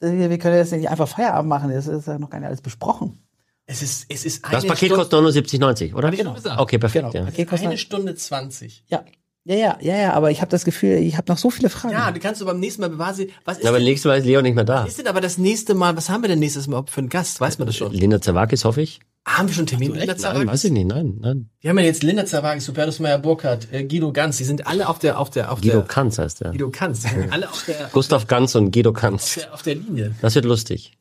Wir 0.00 0.38
können 0.38 0.56
jetzt 0.56 0.72
nicht 0.72 0.88
einfach 0.88 1.08
Feierabend 1.08 1.48
machen. 1.48 1.70
Das 1.70 1.86
ist 1.86 2.06
ja 2.06 2.18
noch 2.18 2.30
gar 2.30 2.38
nicht 2.38 2.48
alles 2.48 2.60
besprochen. 2.60 3.18
es 3.66 3.82
ist, 3.82 4.06
es 4.08 4.24
ist 4.24 4.44
eine 4.44 4.54
Das 4.54 4.66
Paket 4.66 4.90
Stunde, 4.92 5.08
kostet 5.08 5.44
79,90, 5.50 5.94
oder? 5.94 6.08
Hab 6.08 6.14
ich 6.14 6.22
schon 6.22 6.34
gesagt. 6.34 6.60
Okay, 6.60 6.78
perfekt. 6.78 7.10
Genau. 7.12 7.24
Ja. 7.24 7.30
Okay, 7.30 7.44
kostet 7.46 7.68
eine 7.68 7.78
Stunde 7.78 8.14
20. 8.14 8.84
ja. 8.88 9.04
Ja, 9.46 9.56
ja, 9.56 9.78
ja, 9.82 9.96
ja, 9.98 10.12
aber 10.14 10.30
ich 10.30 10.40
habe 10.40 10.50
das 10.50 10.64
Gefühl, 10.64 10.92
ich 10.96 11.18
habe 11.18 11.30
noch 11.30 11.36
so 11.36 11.50
viele 11.50 11.68
Fragen. 11.68 11.92
Ja, 11.92 12.10
du 12.10 12.18
kannst 12.18 12.40
du 12.40 12.46
beim 12.46 12.58
nächsten 12.60 12.80
Mal 12.80 12.88
bewahren. 12.88 13.26
Was 13.44 13.58
ist, 13.58 13.66
Aber 13.66 13.76
denn, 13.76 13.84
nächstes 13.84 14.08
Mal 14.08 14.16
ist 14.16 14.24
Leo 14.24 14.40
nicht 14.40 14.54
mehr 14.54 14.64
da. 14.64 14.84
ist 14.84 14.98
denn 14.98 15.06
aber 15.06 15.20
das 15.20 15.36
nächste 15.36 15.74
Mal, 15.74 15.94
was 15.98 16.08
haben 16.08 16.22
wir 16.22 16.28
denn 16.30 16.38
nächstes 16.38 16.66
Mal 16.66 16.82
für 16.88 17.00
einen 17.02 17.10
Gast? 17.10 17.42
Weiß 17.42 17.58
man 17.58 17.66
das 17.66 17.76
schon? 17.76 17.92
Linda 17.92 18.22
Zerwakis, 18.22 18.64
hoffe 18.64 18.80
ich. 18.80 19.00
Haben 19.26 19.48
wir 19.48 19.54
schon 19.54 19.66
Termin 19.66 19.90
mit 19.92 20.00
Linda 20.00 20.12
Nein, 20.12 20.20
Zerwakis? 20.20 20.46
weiß 20.48 20.64
ich 20.64 20.72
nicht. 20.72 20.86
Nein, 20.86 21.16
nein. 21.20 21.48
Wir 21.60 21.70
haben 21.70 21.78
ja 21.78 21.84
jetzt 21.84 22.02
Linda 22.02 22.26
Zerwakis, 22.26 22.68
Hubertus 22.68 23.00
Meyer-Burkhardt, 23.00 23.68
äh, 23.72 23.84
Guido 23.84 24.12
Ganz. 24.12 24.36
Die 24.36 24.44
sind 24.44 24.66
alle 24.66 24.86
auf 24.88 24.98
der, 24.98 25.18
auf 25.18 25.30
der, 25.30 25.50
auf 25.50 25.60
Guido 25.62 25.78
der, 25.78 25.86
Kanz 25.88 26.18
heißt 26.18 26.42
er. 26.42 26.50
Guido 26.50 26.70
Kanz. 26.70 27.00
Die 27.02 27.08
sind 27.08 27.32
alle 27.32 27.48
auf 27.48 27.64
der, 27.64 27.86
auf 27.86 27.92
Gustav 27.92 28.26
Ganz 28.26 28.54
und 28.54 28.70
Guido 28.70 28.92
Kanz. 28.92 29.36
der, 29.36 29.54
auf 29.54 29.62
der 29.62 29.76
Linie. 29.76 30.14
Das 30.20 30.34
wird 30.34 30.44
lustig. 30.44 30.92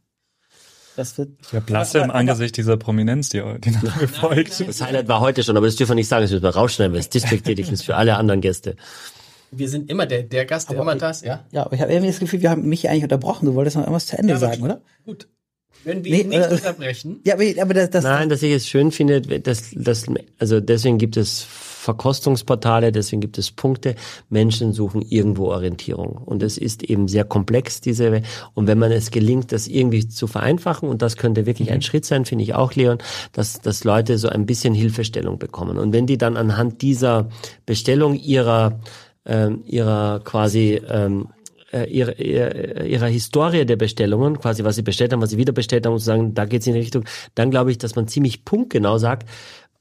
Das 0.96 1.18
wird 1.18 1.32
der 1.52 1.60
Blasse 1.60 2.00
im 2.00 2.12
Angesicht 2.12 2.56
dieser 2.56 2.78
Prominenz, 2.78 3.30
die, 3.30 3.42
die 3.60 3.72
nach 3.72 4.00
mir 4.00 4.08
folgt. 4.08 4.68
Das 4.68 4.80
Highlight 4.82 5.08
war 5.08 5.20
heute 5.20 5.44
schon, 5.44 5.58
aber 5.58 5.66
das 5.66 5.76
dürfen 5.76 5.92
wir 5.92 5.96
nicht 5.96 6.08
sagen. 6.08 6.22
Das 6.22 6.32
müssen 6.32 6.44
wir 6.44 6.50
rausschneiden, 6.56 6.94
weil 6.94 7.00
es 7.00 7.10
distrikttätig 7.10 7.72
ist 7.72 7.84
für 7.84 7.96
alle 7.96 8.16
anderen 8.16 8.42
Gäste. 8.42 8.76
Wir 9.52 9.68
sind 9.70 9.90
immer 9.90 10.06
der, 10.06 10.24
der 10.24 10.46
Gast, 10.46 10.70
der 10.72 10.80
immer 10.80 10.96
das, 10.96 11.22
ja? 11.22 11.46
ja, 11.52 11.66
aber 11.66 11.74
ich 11.76 11.82
habe 11.82 11.92
irgendwie 11.92 12.10
das 12.12 12.20
Gefühl, 12.20 12.42
wir 12.42 12.50
haben 12.52 12.68
mich 12.70 12.90
eigentlich 12.90 13.04
unterbrochen. 13.04 13.46
Du 13.48 13.54
wolltest 13.56 13.76
noch 13.76 13.84
irgendwas 13.84 14.06
zu 14.08 14.18
Ende 14.18 14.30
Ja, 14.34 14.38
aber- 14.38 14.48
sagen, 14.48 14.64
oder? 14.64 14.82
Gut. 15.06 15.28
Wenn 15.84 16.04
wir 16.04 16.12
Nee, 16.12 16.22
ihn 16.22 16.30
nicht 16.30 16.50
äh, 16.50 16.54
unterbrechen, 16.54 17.20
Ja, 17.26 17.36
aber, 17.36 17.44
aber 17.62 17.74
das, 17.74 17.90
das 17.90 18.04
Nein, 18.04 18.30
dass 18.30 18.42
ich 18.44 18.54
es 18.54 18.68
schön 18.68 18.92
finde, 18.92 19.22
dass, 19.22 19.72
dass, 19.76 20.06
also 20.40 20.60
deswegen 20.60 20.98
gibt 20.98 21.18
es 21.18 21.46
Verkostungsportale, 21.84 22.92
deswegen 22.92 23.20
gibt 23.20 23.38
es 23.38 23.52
Punkte. 23.52 23.96
Menschen 24.30 24.72
suchen 24.72 25.02
irgendwo 25.02 25.48
Orientierung. 25.48 26.14
Und 26.14 26.42
es 26.42 26.58
ist 26.58 26.82
eben 26.84 27.08
sehr 27.08 27.26
komplex, 27.26 27.82
diese, 27.82 28.22
und 28.54 28.68
wenn 28.68 28.80
man 28.80 28.92
es 28.92 29.12
gelingt, 29.12 29.52
das 29.52 29.68
irgendwie 29.68 30.08
zu 30.08 30.28
vereinfachen, 30.28 30.88
und 30.88 31.02
das 31.02 31.18
könnte 31.18 31.46
wirklich 31.46 31.72
ein 31.72 31.82
Schritt 31.82 32.06
sein, 32.06 32.24
finde 32.26 32.46
ich 32.46 32.56
auch, 32.56 32.74
Leon, 32.74 33.00
dass, 33.34 33.60
dass 33.60 33.84
Leute 33.84 34.18
so 34.18 34.30
ein 34.30 34.46
bisschen 34.46 34.74
Hilfestellung 34.74 35.40
bekommen. 35.40 35.78
Und 35.78 35.92
wenn 35.92 36.08
die 36.08 36.18
dann 36.18 36.38
anhand 36.38 36.82
dieser 36.82 37.28
Bestellung 37.66 38.16
ihrer, 38.16 38.80
ähm, 39.26 39.64
ihrer 39.66 40.22
quasi, 40.24 40.82
ähm, 40.88 41.28
äh, 41.74 41.86
ihrer, 41.90 42.20
ihrer 42.20 43.08
Historie 43.08 43.66
der 43.66 43.76
Bestellungen, 43.76 44.40
quasi 44.40 44.64
was 44.64 44.76
sie 44.76 44.82
bestellt 44.82 45.12
haben, 45.12 45.22
was 45.22 45.32
sie 45.32 45.38
wieder 45.38 45.54
bestellt 45.54 45.86
haben, 45.86 45.94
und 45.94 46.00
zu 46.00 46.06
sagen, 46.06 46.34
da 46.34 46.46
geht's 46.46 46.68
in 46.68 46.74
die 46.74 46.80
Richtung, 46.80 47.06
dann 47.36 47.52
glaube 47.52 47.72
ich, 47.72 47.78
dass 47.78 47.96
man 47.96 48.08
ziemlich 48.08 48.46
punktgenau 48.46 48.98
sagt, 48.98 49.28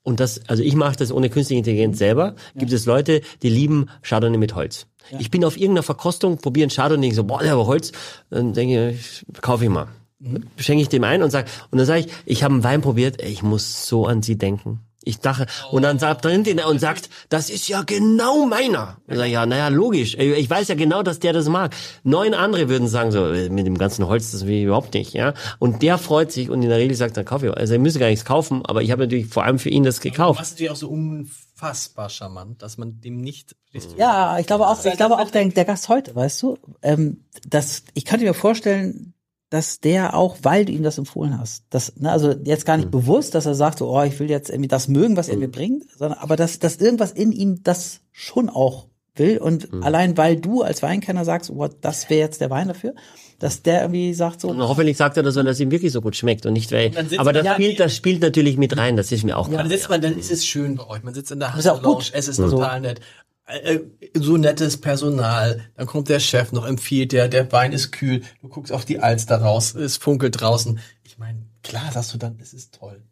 und 0.04 0.18
das, 0.18 0.40
also 0.48 0.62
ich 0.62 0.74
mache 0.74 0.96
das 0.96 1.12
ohne 1.12 1.30
künstliche 1.30 1.58
Intelligenz 1.58 1.98
selber. 1.98 2.34
Gibt 2.56 2.72
es 2.72 2.86
Leute, 2.86 3.20
die 3.42 3.48
lieben 3.48 3.86
Chardonnay 4.02 4.36
mit 4.36 4.56
Holz. 4.56 4.86
Ich 5.18 5.30
bin 5.30 5.44
auf 5.44 5.56
irgendeiner 5.56 5.84
Verkostung, 5.84 6.38
probiere 6.38 6.66
ein 6.66 6.70
Chardonnay, 6.70 7.12
so, 7.12 7.24
boah, 7.24 7.40
der 7.40 7.56
war 7.56 7.66
Holz. 7.66 7.92
Dann 8.30 8.52
denke 8.52 8.90
ich, 8.90 9.24
kaufe 9.40 9.64
ich 9.64 9.70
mal. 9.70 9.88
Mhm. 10.18 10.44
Schenke 10.56 10.82
ich 10.82 10.88
dem 10.88 11.04
ein 11.04 11.22
und 11.22 11.30
sag, 11.30 11.46
und 11.70 11.78
dann 11.78 11.86
sage 11.86 12.00
ich, 12.00 12.06
ich 12.24 12.42
habe 12.42 12.54
einen 12.54 12.64
Wein 12.64 12.80
probiert, 12.80 13.22
ich 13.22 13.42
muss 13.42 13.86
so 13.86 14.06
an 14.06 14.22
sie 14.22 14.36
denken. 14.36 14.80
Ich 15.04 15.20
dachte, 15.20 15.46
und 15.70 15.82
dann 15.82 15.98
sagt 15.98 16.24
drin 16.24 16.44
den 16.44 16.60
und 16.60 16.80
sagt, 16.80 17.08
das 17.28 17.50
ist 17.50 17.68
ja 17.68 17.82
genau 17.82 18.46
meiner. 18.46 18.98
Ich 19.06 19.16
sag, 19.16 19.26
ja, 19.26 19.46
naja, 19.46 19.68
logisch. 19.68 20.14
Ich 20.14 20.48
weiß 20.48 20.68
ja 20.68 20.74
genau, 20.74 21.02
dass 21.02 21.18
der 21.18 21.32
das 21.32 21.48
mag. 21.48 21.74
Neun 22.04 22.34
andere 22.34 22.68
würden 22.68 22.88
sagen 22.88 23.12
so, 23.12 23.26
äh, 23.26 23.48
mit 23.48 23.66
dem 23.66 23.78
ganzen 23.78 24.06
Holz, 24.06 24.32
das 24.32 24.46
will 24.46 24.54
ich 24.54 24.64
überhaupt 24.64 24.94
nicht, 24.94 25.12
ja. 25.12 25.34
Und 25.58 25.82
der 25.82 25.98
freut 25.98 26.32
sich 26.32 26.50
und 26.50 26.62
in 26.62 26.68
der 26.68 26.78
Regel 26.78 26.96
sagt, 26.96 27.16
dann 27.16 27.24
kauf 27.24 27.42
ich. 27.42 27.50
Also, 27.50 27.74
er 27.74 27.78
müsste 27.78 27.98
gar 27.98 28.08
nichts 28.08 28.24
kaufen, 28.24 28.64
aber 28.64 28.82
ich 28.82 28.90
habe 28.90 29.02
natürlich 29.02 29.26
vor 29.26 29.44
allem 29.44 29.58
für 29.58 29.70
ihn 29.70 29.84
das 29.84 30.00
gekauft. 30.00 30.40
Was 30.40 30.52
natürlich 30.52 30.70
auch 30.70 30.76
so 30.76 30.88
unfassbar 30.88 32.08
charmant, 32.08 32.62
dass 32.62 32.78
man 32.78 33.00
dem 33.00 33.20
nicht. 33.20 33.56
Ja, 33.96 34.38
ich 34.38 34.46
glaube 34.46 34.66
auch, 34.66 34.84
ich 34.84 34.96
glaube 34.96 35.18
auch 35.18 35.30
der, 35.30 35.46
der 35.46 35.64
Gast 35.64 35.88
heute, 35.88 36.14
weißt 36.14 36.42
du, 36.42 36.58
ähm, 36.82 37.24
das, 37.48 37.84
ich 37.94 38.04
könnte 38.04 38.24
mir 38.24 38.34
vorstellen, 38.34 39.11
dass 39.52 39.80
der 39.80 40.14
auch, 40.16 40.38
weil 40.42 40.64
du 40.64 40.72
ihm 40.72 40.82
das 40.82 40.96
empfohlen 40.96 41.38
hast, 41.38 41.64
das, 41.68 41.92
ne, 41.96 42.10
also 42.10 42.32
jetzt 42.44 42.64
gar 42.64 42.78
nicht 42.78 42.86
Mhm. 42.86 42.90
bewusst, 42.92 43.34
dass 43.34 43.44
er 43.44 43.54
sagt, 43.54 43.78
so, 43.78 43.88
oh, 43.94 44.02
ich 44.02 44.18
will 44.18 44.30
jetzt 44.30 44.48
irgendwie 44.48 44.68
das 44.68 44.88
mögen, 44.88 45.16
was 45.18 45.28
er 45.28 45.36
mir 45.36 45.50
bringt, 45.50 45.84
sondern 45.98 46.18
aber 46.20 46.36
dass, 46.36 46.58
dass 46.58 46.76
irgendwas 46.76 47.12
in 47.12 47.32
ihm 47.32 47.62
das 47.62 48.00
schon 48.12 48.48
auch 48.48 48.86
will 49.14 49.36
und 49.36 49.70
Mhm. 49.70 49.82
allein 49.82 50.16
weil 50.16 50.36
du 50.36 50.62
als 50.62 50.82
Weinkenner 50.82 51.26
sagst, 51.26 51.50
oh, 51.50 51.68
das 51.82 52.08
wäre 52.08 52.20
jetzt 52.20 52.40
der 52.40 52.48
Wein 52.48 52.68
dafür, 52.68 52.94
dass 53.38 53.60
der 53.62 53.82
irgendwie 53.82 54.14
sagt 54.14 54.40
so, 54.40 54.48
Und 54.48 54.60
hoffentlich 54.62 54.96
sagt 54.96 55.16
er 55.18 55.22
das, 55.22 55.36
weil 55.36 55.44
das 55.44 55.60
ihm 55.60 55.70
wirklich 55.70 55.92
so 55.92 56.00
gut 56.00 56.16
schmeckt 56.16 56.46
und 56.46 56.54
nicht 56.54 56.72
weil. 56.72 56.92
sitzt 56.94 57.18
Aber 57.18 57.32
das 57.34 57.44
ja- 57.44 57.52
spielt, 57.54 57.78
das 57.80 57.94
spielt 57.94 58.22
natürlich 58.22 58.56
mit 58.56 58.74
rein. 58.78 58.96
Das 58.96 59.12
ist 59.12 59.22
mir 59.24 59.36
auch 59.36 59.48
klar. 59.48 59.60
Dann 59.62 59.68
sitzt 59.70 59.90
man, 59.90 60.00
dann 60.00 60.16
ist 60.16 60.30
es 60.30 60.46
schön 60.46 60.76
bei 60.76 60.86
euch. 60.86 61.02
Man 61.02 61.12
sitzt 61.12 61.30
in 61.32 61.40
der 61.40 61.52
ja 61.60 61.74
gut. 61.76 62.10
es 62.14 62.28
ist 62.28 62.36
So. 62.36 62.48
total 62.50 62.80
nett. 62.80 63.00
Äh, 63.46 63.74
äh, 63.74 63.80
So 64.14 64.36
nettes 64.36 64.80
Personal. 64.80 65.60
Dann 65.76 65.86
kommt 65.86 66.08
der 66.08 66.20
Chef 66.20 66.52
noch, 66.52 66.66
empfiehlt 66.66 67.12
der, 67.12 67.28
der 67.28 67.50
Wein 67.52 67.72
ist 67.72 67.90
kühl. 67.92 68.22
Du 68.40 68.48
guckst 68.48 68.72
auf 68.72 68.84
die 68.84 69.00
Alster 69.00 69.36
raus, 69.42 69.74
es 69.74 69.96
funkelt 69.96 70.40
draußen. 70.40 70.78
Ich 71.04 71.18
meine, 71.18 71.46
klar 71.62 71.90
sagst 71.92 72.14
du 72.14 72.18
dann, 72.18 72.38
es 72.40 72.52
ist 72.54 72.74
toll. 72.74 73.02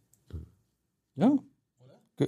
ja. 1.17 1.33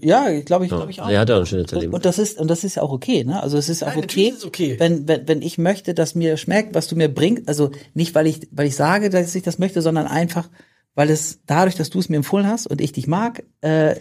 Ja, 0.00 0.30
ich 0.30 0.46
glaube, 0.46 0.64
ich 0.64 0.70
glaube 0.70 0.90
ich 0.90 1.02
auch. 1.02 1.10
Er 1.10 1.20
hat 1.20 1.28
ja 1.28 1.36
auch 1.36 1.40
ein 1.40 1.46
schönes 1.46 1.70
Und, 1.70 1.74
Erleben. 1.76 1.92
und 1.92 2.06
das 2.06 2.18
ist 2.18 2.38
und 2.38 2.48
das 2.48 2.64
ist 2.64 2.76
ja 2.76 2.82
auch 2.82 2.92
okay, 2.92 3.24
ne? 3.24 3.42
Also 3.42 3.58
es 3.58 3.68
ist 3.68 3.82
auch 3.84 3.88
Nein, 3.94 4.04
okay, 4.04 4.28
ist 4.28 4.46
okay. 4.46 4.76
wenn 4.80 5.06
wenn 5.06 5.28
wenn 5.28 5.42
ich 5.42 5.58
möchte, 5.58 5.92
dass 5.92 6.14
mir 6.14 6.38
schmeckt, 6.38 6.74
was 6.74 6.88
du 6.88 6.96
mir 6.96 7.12
bringst, 7.12 7.46
also 7.46 7.72
nicht 7.92 8.14
weil 8.14 8.26
ich 8.26 8.48
weil 8.52 8.66
ich 8.68 8.74
sage, 8.74 9.10
dass 9.10 9.34
ich 9.34 9.42
das 9.42 9.58
möchte, 9.58 9.82
sondern 9.82 10.06
einfach 10.06 10.48
weil 10.94 11.10
es 11.10 11.40
dadurch, 11.44 11.74
dass 11.74 11.90
du 11.90 11.98
es 11.98 12.08
mir 12.08 12.16
empfohlen 12.16 12.46
hast 12.46 12.66
und 12.66 12.80
ich 12.80 12.92
dich 12.92 13.06
mag, 13.06 13.42
äh, 13.60 13.96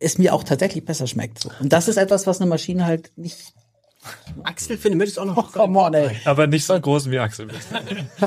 es 0.00 0.18
mir 0.18 0.34
auch 0.34 0.44
tatsächlich 0.44 0.84
besser 0.84 1.06
schmeckt. 1.06 1.40
So. 1.42 1.50
Und 1.60 1.72
das 1.72 1.88
ist 1.88 1.96
etwas, 1.96 2.26
was 2.26 2.40
eine 2.40 2.48
Maschine 2.48 2.86
halt 2.86 3.10
nicht. 3.16 3.52
Axel, 4.44 4.78
finde, 4.78 4.96
möchtest 4.96 5.16
du 5.18 5.22
auch 5.22 5.26
noch? 5.26 5.36
Oh, 5.36 5.42
come 5.52 5.78
on, 5.78 5.92
ey. 5.92 6.16
Aber 6.24 6.46
nicht 6.46 6.64
so 6.64 6.78
groß 6.80 7.10
wie 7.10 7.18
Axel. 7.18 7.48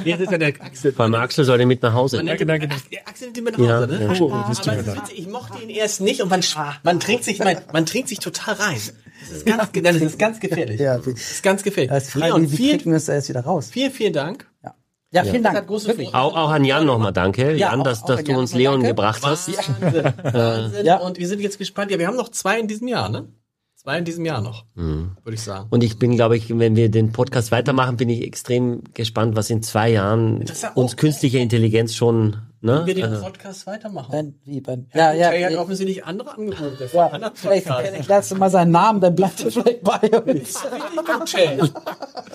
Jetzt 0.03 0.19
ist 0.21 0.31
ja 0.31 0.37
der 0.37 0.49
Axel. 0.59 0.91
Vor 0.91 1.05
allem 1.05 1.15
Axel 1.15 1.45
sollte 1.45 1.65
mit 1.65 1.81
nach 1.81 1.93
Hause. 1.93 2.21
Danke, 2.23 2.45
danke. 2.45 2.67
Axel 3.05 3.27
nimmt 3.27 3.37
ihn 3.37 3.43
mit 3.45 3.57
nach 3.57 3.65
Ja, 3.67 3.77
Hause, 3.77 3.87
ne? 3.87 4.03
ja. 4.13 4.21
Oh, 4.21 4.43
das 4.49 4.67
aber 4.67 5.03
ich 5.15 5.27
mochte 5.27 5.63
ihn 5.63 5.69
erst 5.69 6.01
nicht 6.01 6.21
und 6.21 6.29
man, 6.29 6.41
man 6.83 6.99
trinkt 6.99 7.23
sich, 7.23 7.39
man, 7.39 7.57
man 7.71 7.85
trinkt 7.85 8.09
sich 8.09 8.19
total 8.19 8.55
rein. 8.55 8.79
Das 9.21 9.37
ist 9.37 9.45
ganz, 9.45 9.71
das 9.71 9.95
ist 9.95 10.19
ganz 10.19 10.39
gefährlich. 10.39 10.79
Ja, 10.79 10.97
Das 10.97 11.07
ist 11.07 11.43
ganz 11.43 11.63
gefährlich. 11.63 11.89
das 11.91 12.03
ist 12.05 12.11
frei, 12.11 12.27
Leon, 12.27 12.43
wie, 12.43 12.51
wie 12.51 12.57
vielen, 12.57 12.77
kriegen 12.79 12.91
wir 12.91 12.97
es 12.97 13.05
da 13.05 13.13
jetzt 13.13 13.29
wieder 13.29 13.41
raus? 13.41 13.69
vielen, 13.71 13.91
vielen 13.91 14.13
Dank. 14.13 14.47
Ja, 14.63 14.75
ja 15.11 15.23
vielen 15.23 15.43
Das 15.43 15.53
Dank. 15.53 15.69
Auch, 16.13 16.35
auch 16.35 16.49
an 16.49 16.63
Jan 16.65 16.85
nochmal 16.85 17.13
danke. 17.13 17.51
Ja, 17.51 17.69
Jan, 17.71 17.81
auch- 17.81 17.83
dass, 17.83 18.03
auch 18.03 18.07
dass 18.07 18.19
an 18.19 18.25
du 18.25 18.31
Jan 18.31 18.39
uns 18.39 18.53
Leon 18.53 18.73
danke. 18.75 18.87
gebracht 18.89 19.21
hast. 19.25 19.49
Wahnsinn, 19.81 20.13
Wahnsinn. 20.33 20.85
Ja. 20.85 20.97
Und 20.97 21.17
wir 21.19 21.27
sind 21.27 21.41
jetzt 21.41 21.57
gespannt. 21.57 21.91
Ja, 21.91 21.99
wir 21.99 22.07
haben 22.07 22.17
noch 22.17 22.29
zwei 22.29 22.59
in 22.59 22.67
diesem 22.67 22.87
Jahr, 22.87 23.09
ne? 23.09 23.27
Zwei 23.75 23.97
in 23.97 24.05
diesem 24.05 24.25
Jahr 24.25 24.41
noch, 24.41 24.65
Mhm. 24.75 25.17
würde 25.23 25.33
ich 25.35 25.41
sagen. 25.41 25.65
Und 25.71 25.83
ich 25.83 25.97
bin, 25.97 26.15
glaube 26.15 26.37
ich, 26.37 26.49
wenn 26.55 26.75
wir 26.75 26.89
den 26.89 27.11
Podcast 27.11 27.51
weitermachen, 27.51 27.97
bin 27.97 28.09
ich 28.09 28.21
extrem 28.23 28.83
gespannt, 28.93 29.35
was 29.35 29.49
in 29.49 29.63
zwei 29.63 29.89
Jahren 29.89 30.43
ja 30.61 30.71
uns 30.75 30.93
auch- 30.93 30.97
künstliche 30.97 31.39
Intelligenz 31.39 31.95
schon, 31.95 32.37
ne? 32.61 32.79
Wenn 32.79 32.85
wir 32.85 32.95
den 32.95 33.03
Also, 33.05 33.23
Podcast 33.23 33.67
weitermachen. 33.67 34.13
Wenn, 34.13 34.39
wie, 34.45 34.65
wenn, 34.65 34.87
Ja, 34.93 35.11
ja, 35.13 35.31
ja, 35.31 35.33
ja, 35.33 35.45
hat 35.47 35.53
ja, 35.53 35.59
offensichtlich 35.59 36.05
andere 36.05 36.33
Angebote. 36.33 36.89
ja, 36.93 37.31
vielleicht 37.33 37.67
erklärst 37.67 38.31
du 38.31 38.35
mal 38.35 38.49
seinen 38.49 38.71
Namen, 38.71 39.01
dann 39.01 39.15
bleibt 39.15 39.43
er 39.43 39.51
vielleicht 39.51 39.83
bei 39.83 39.99
uns. 40.21 40.63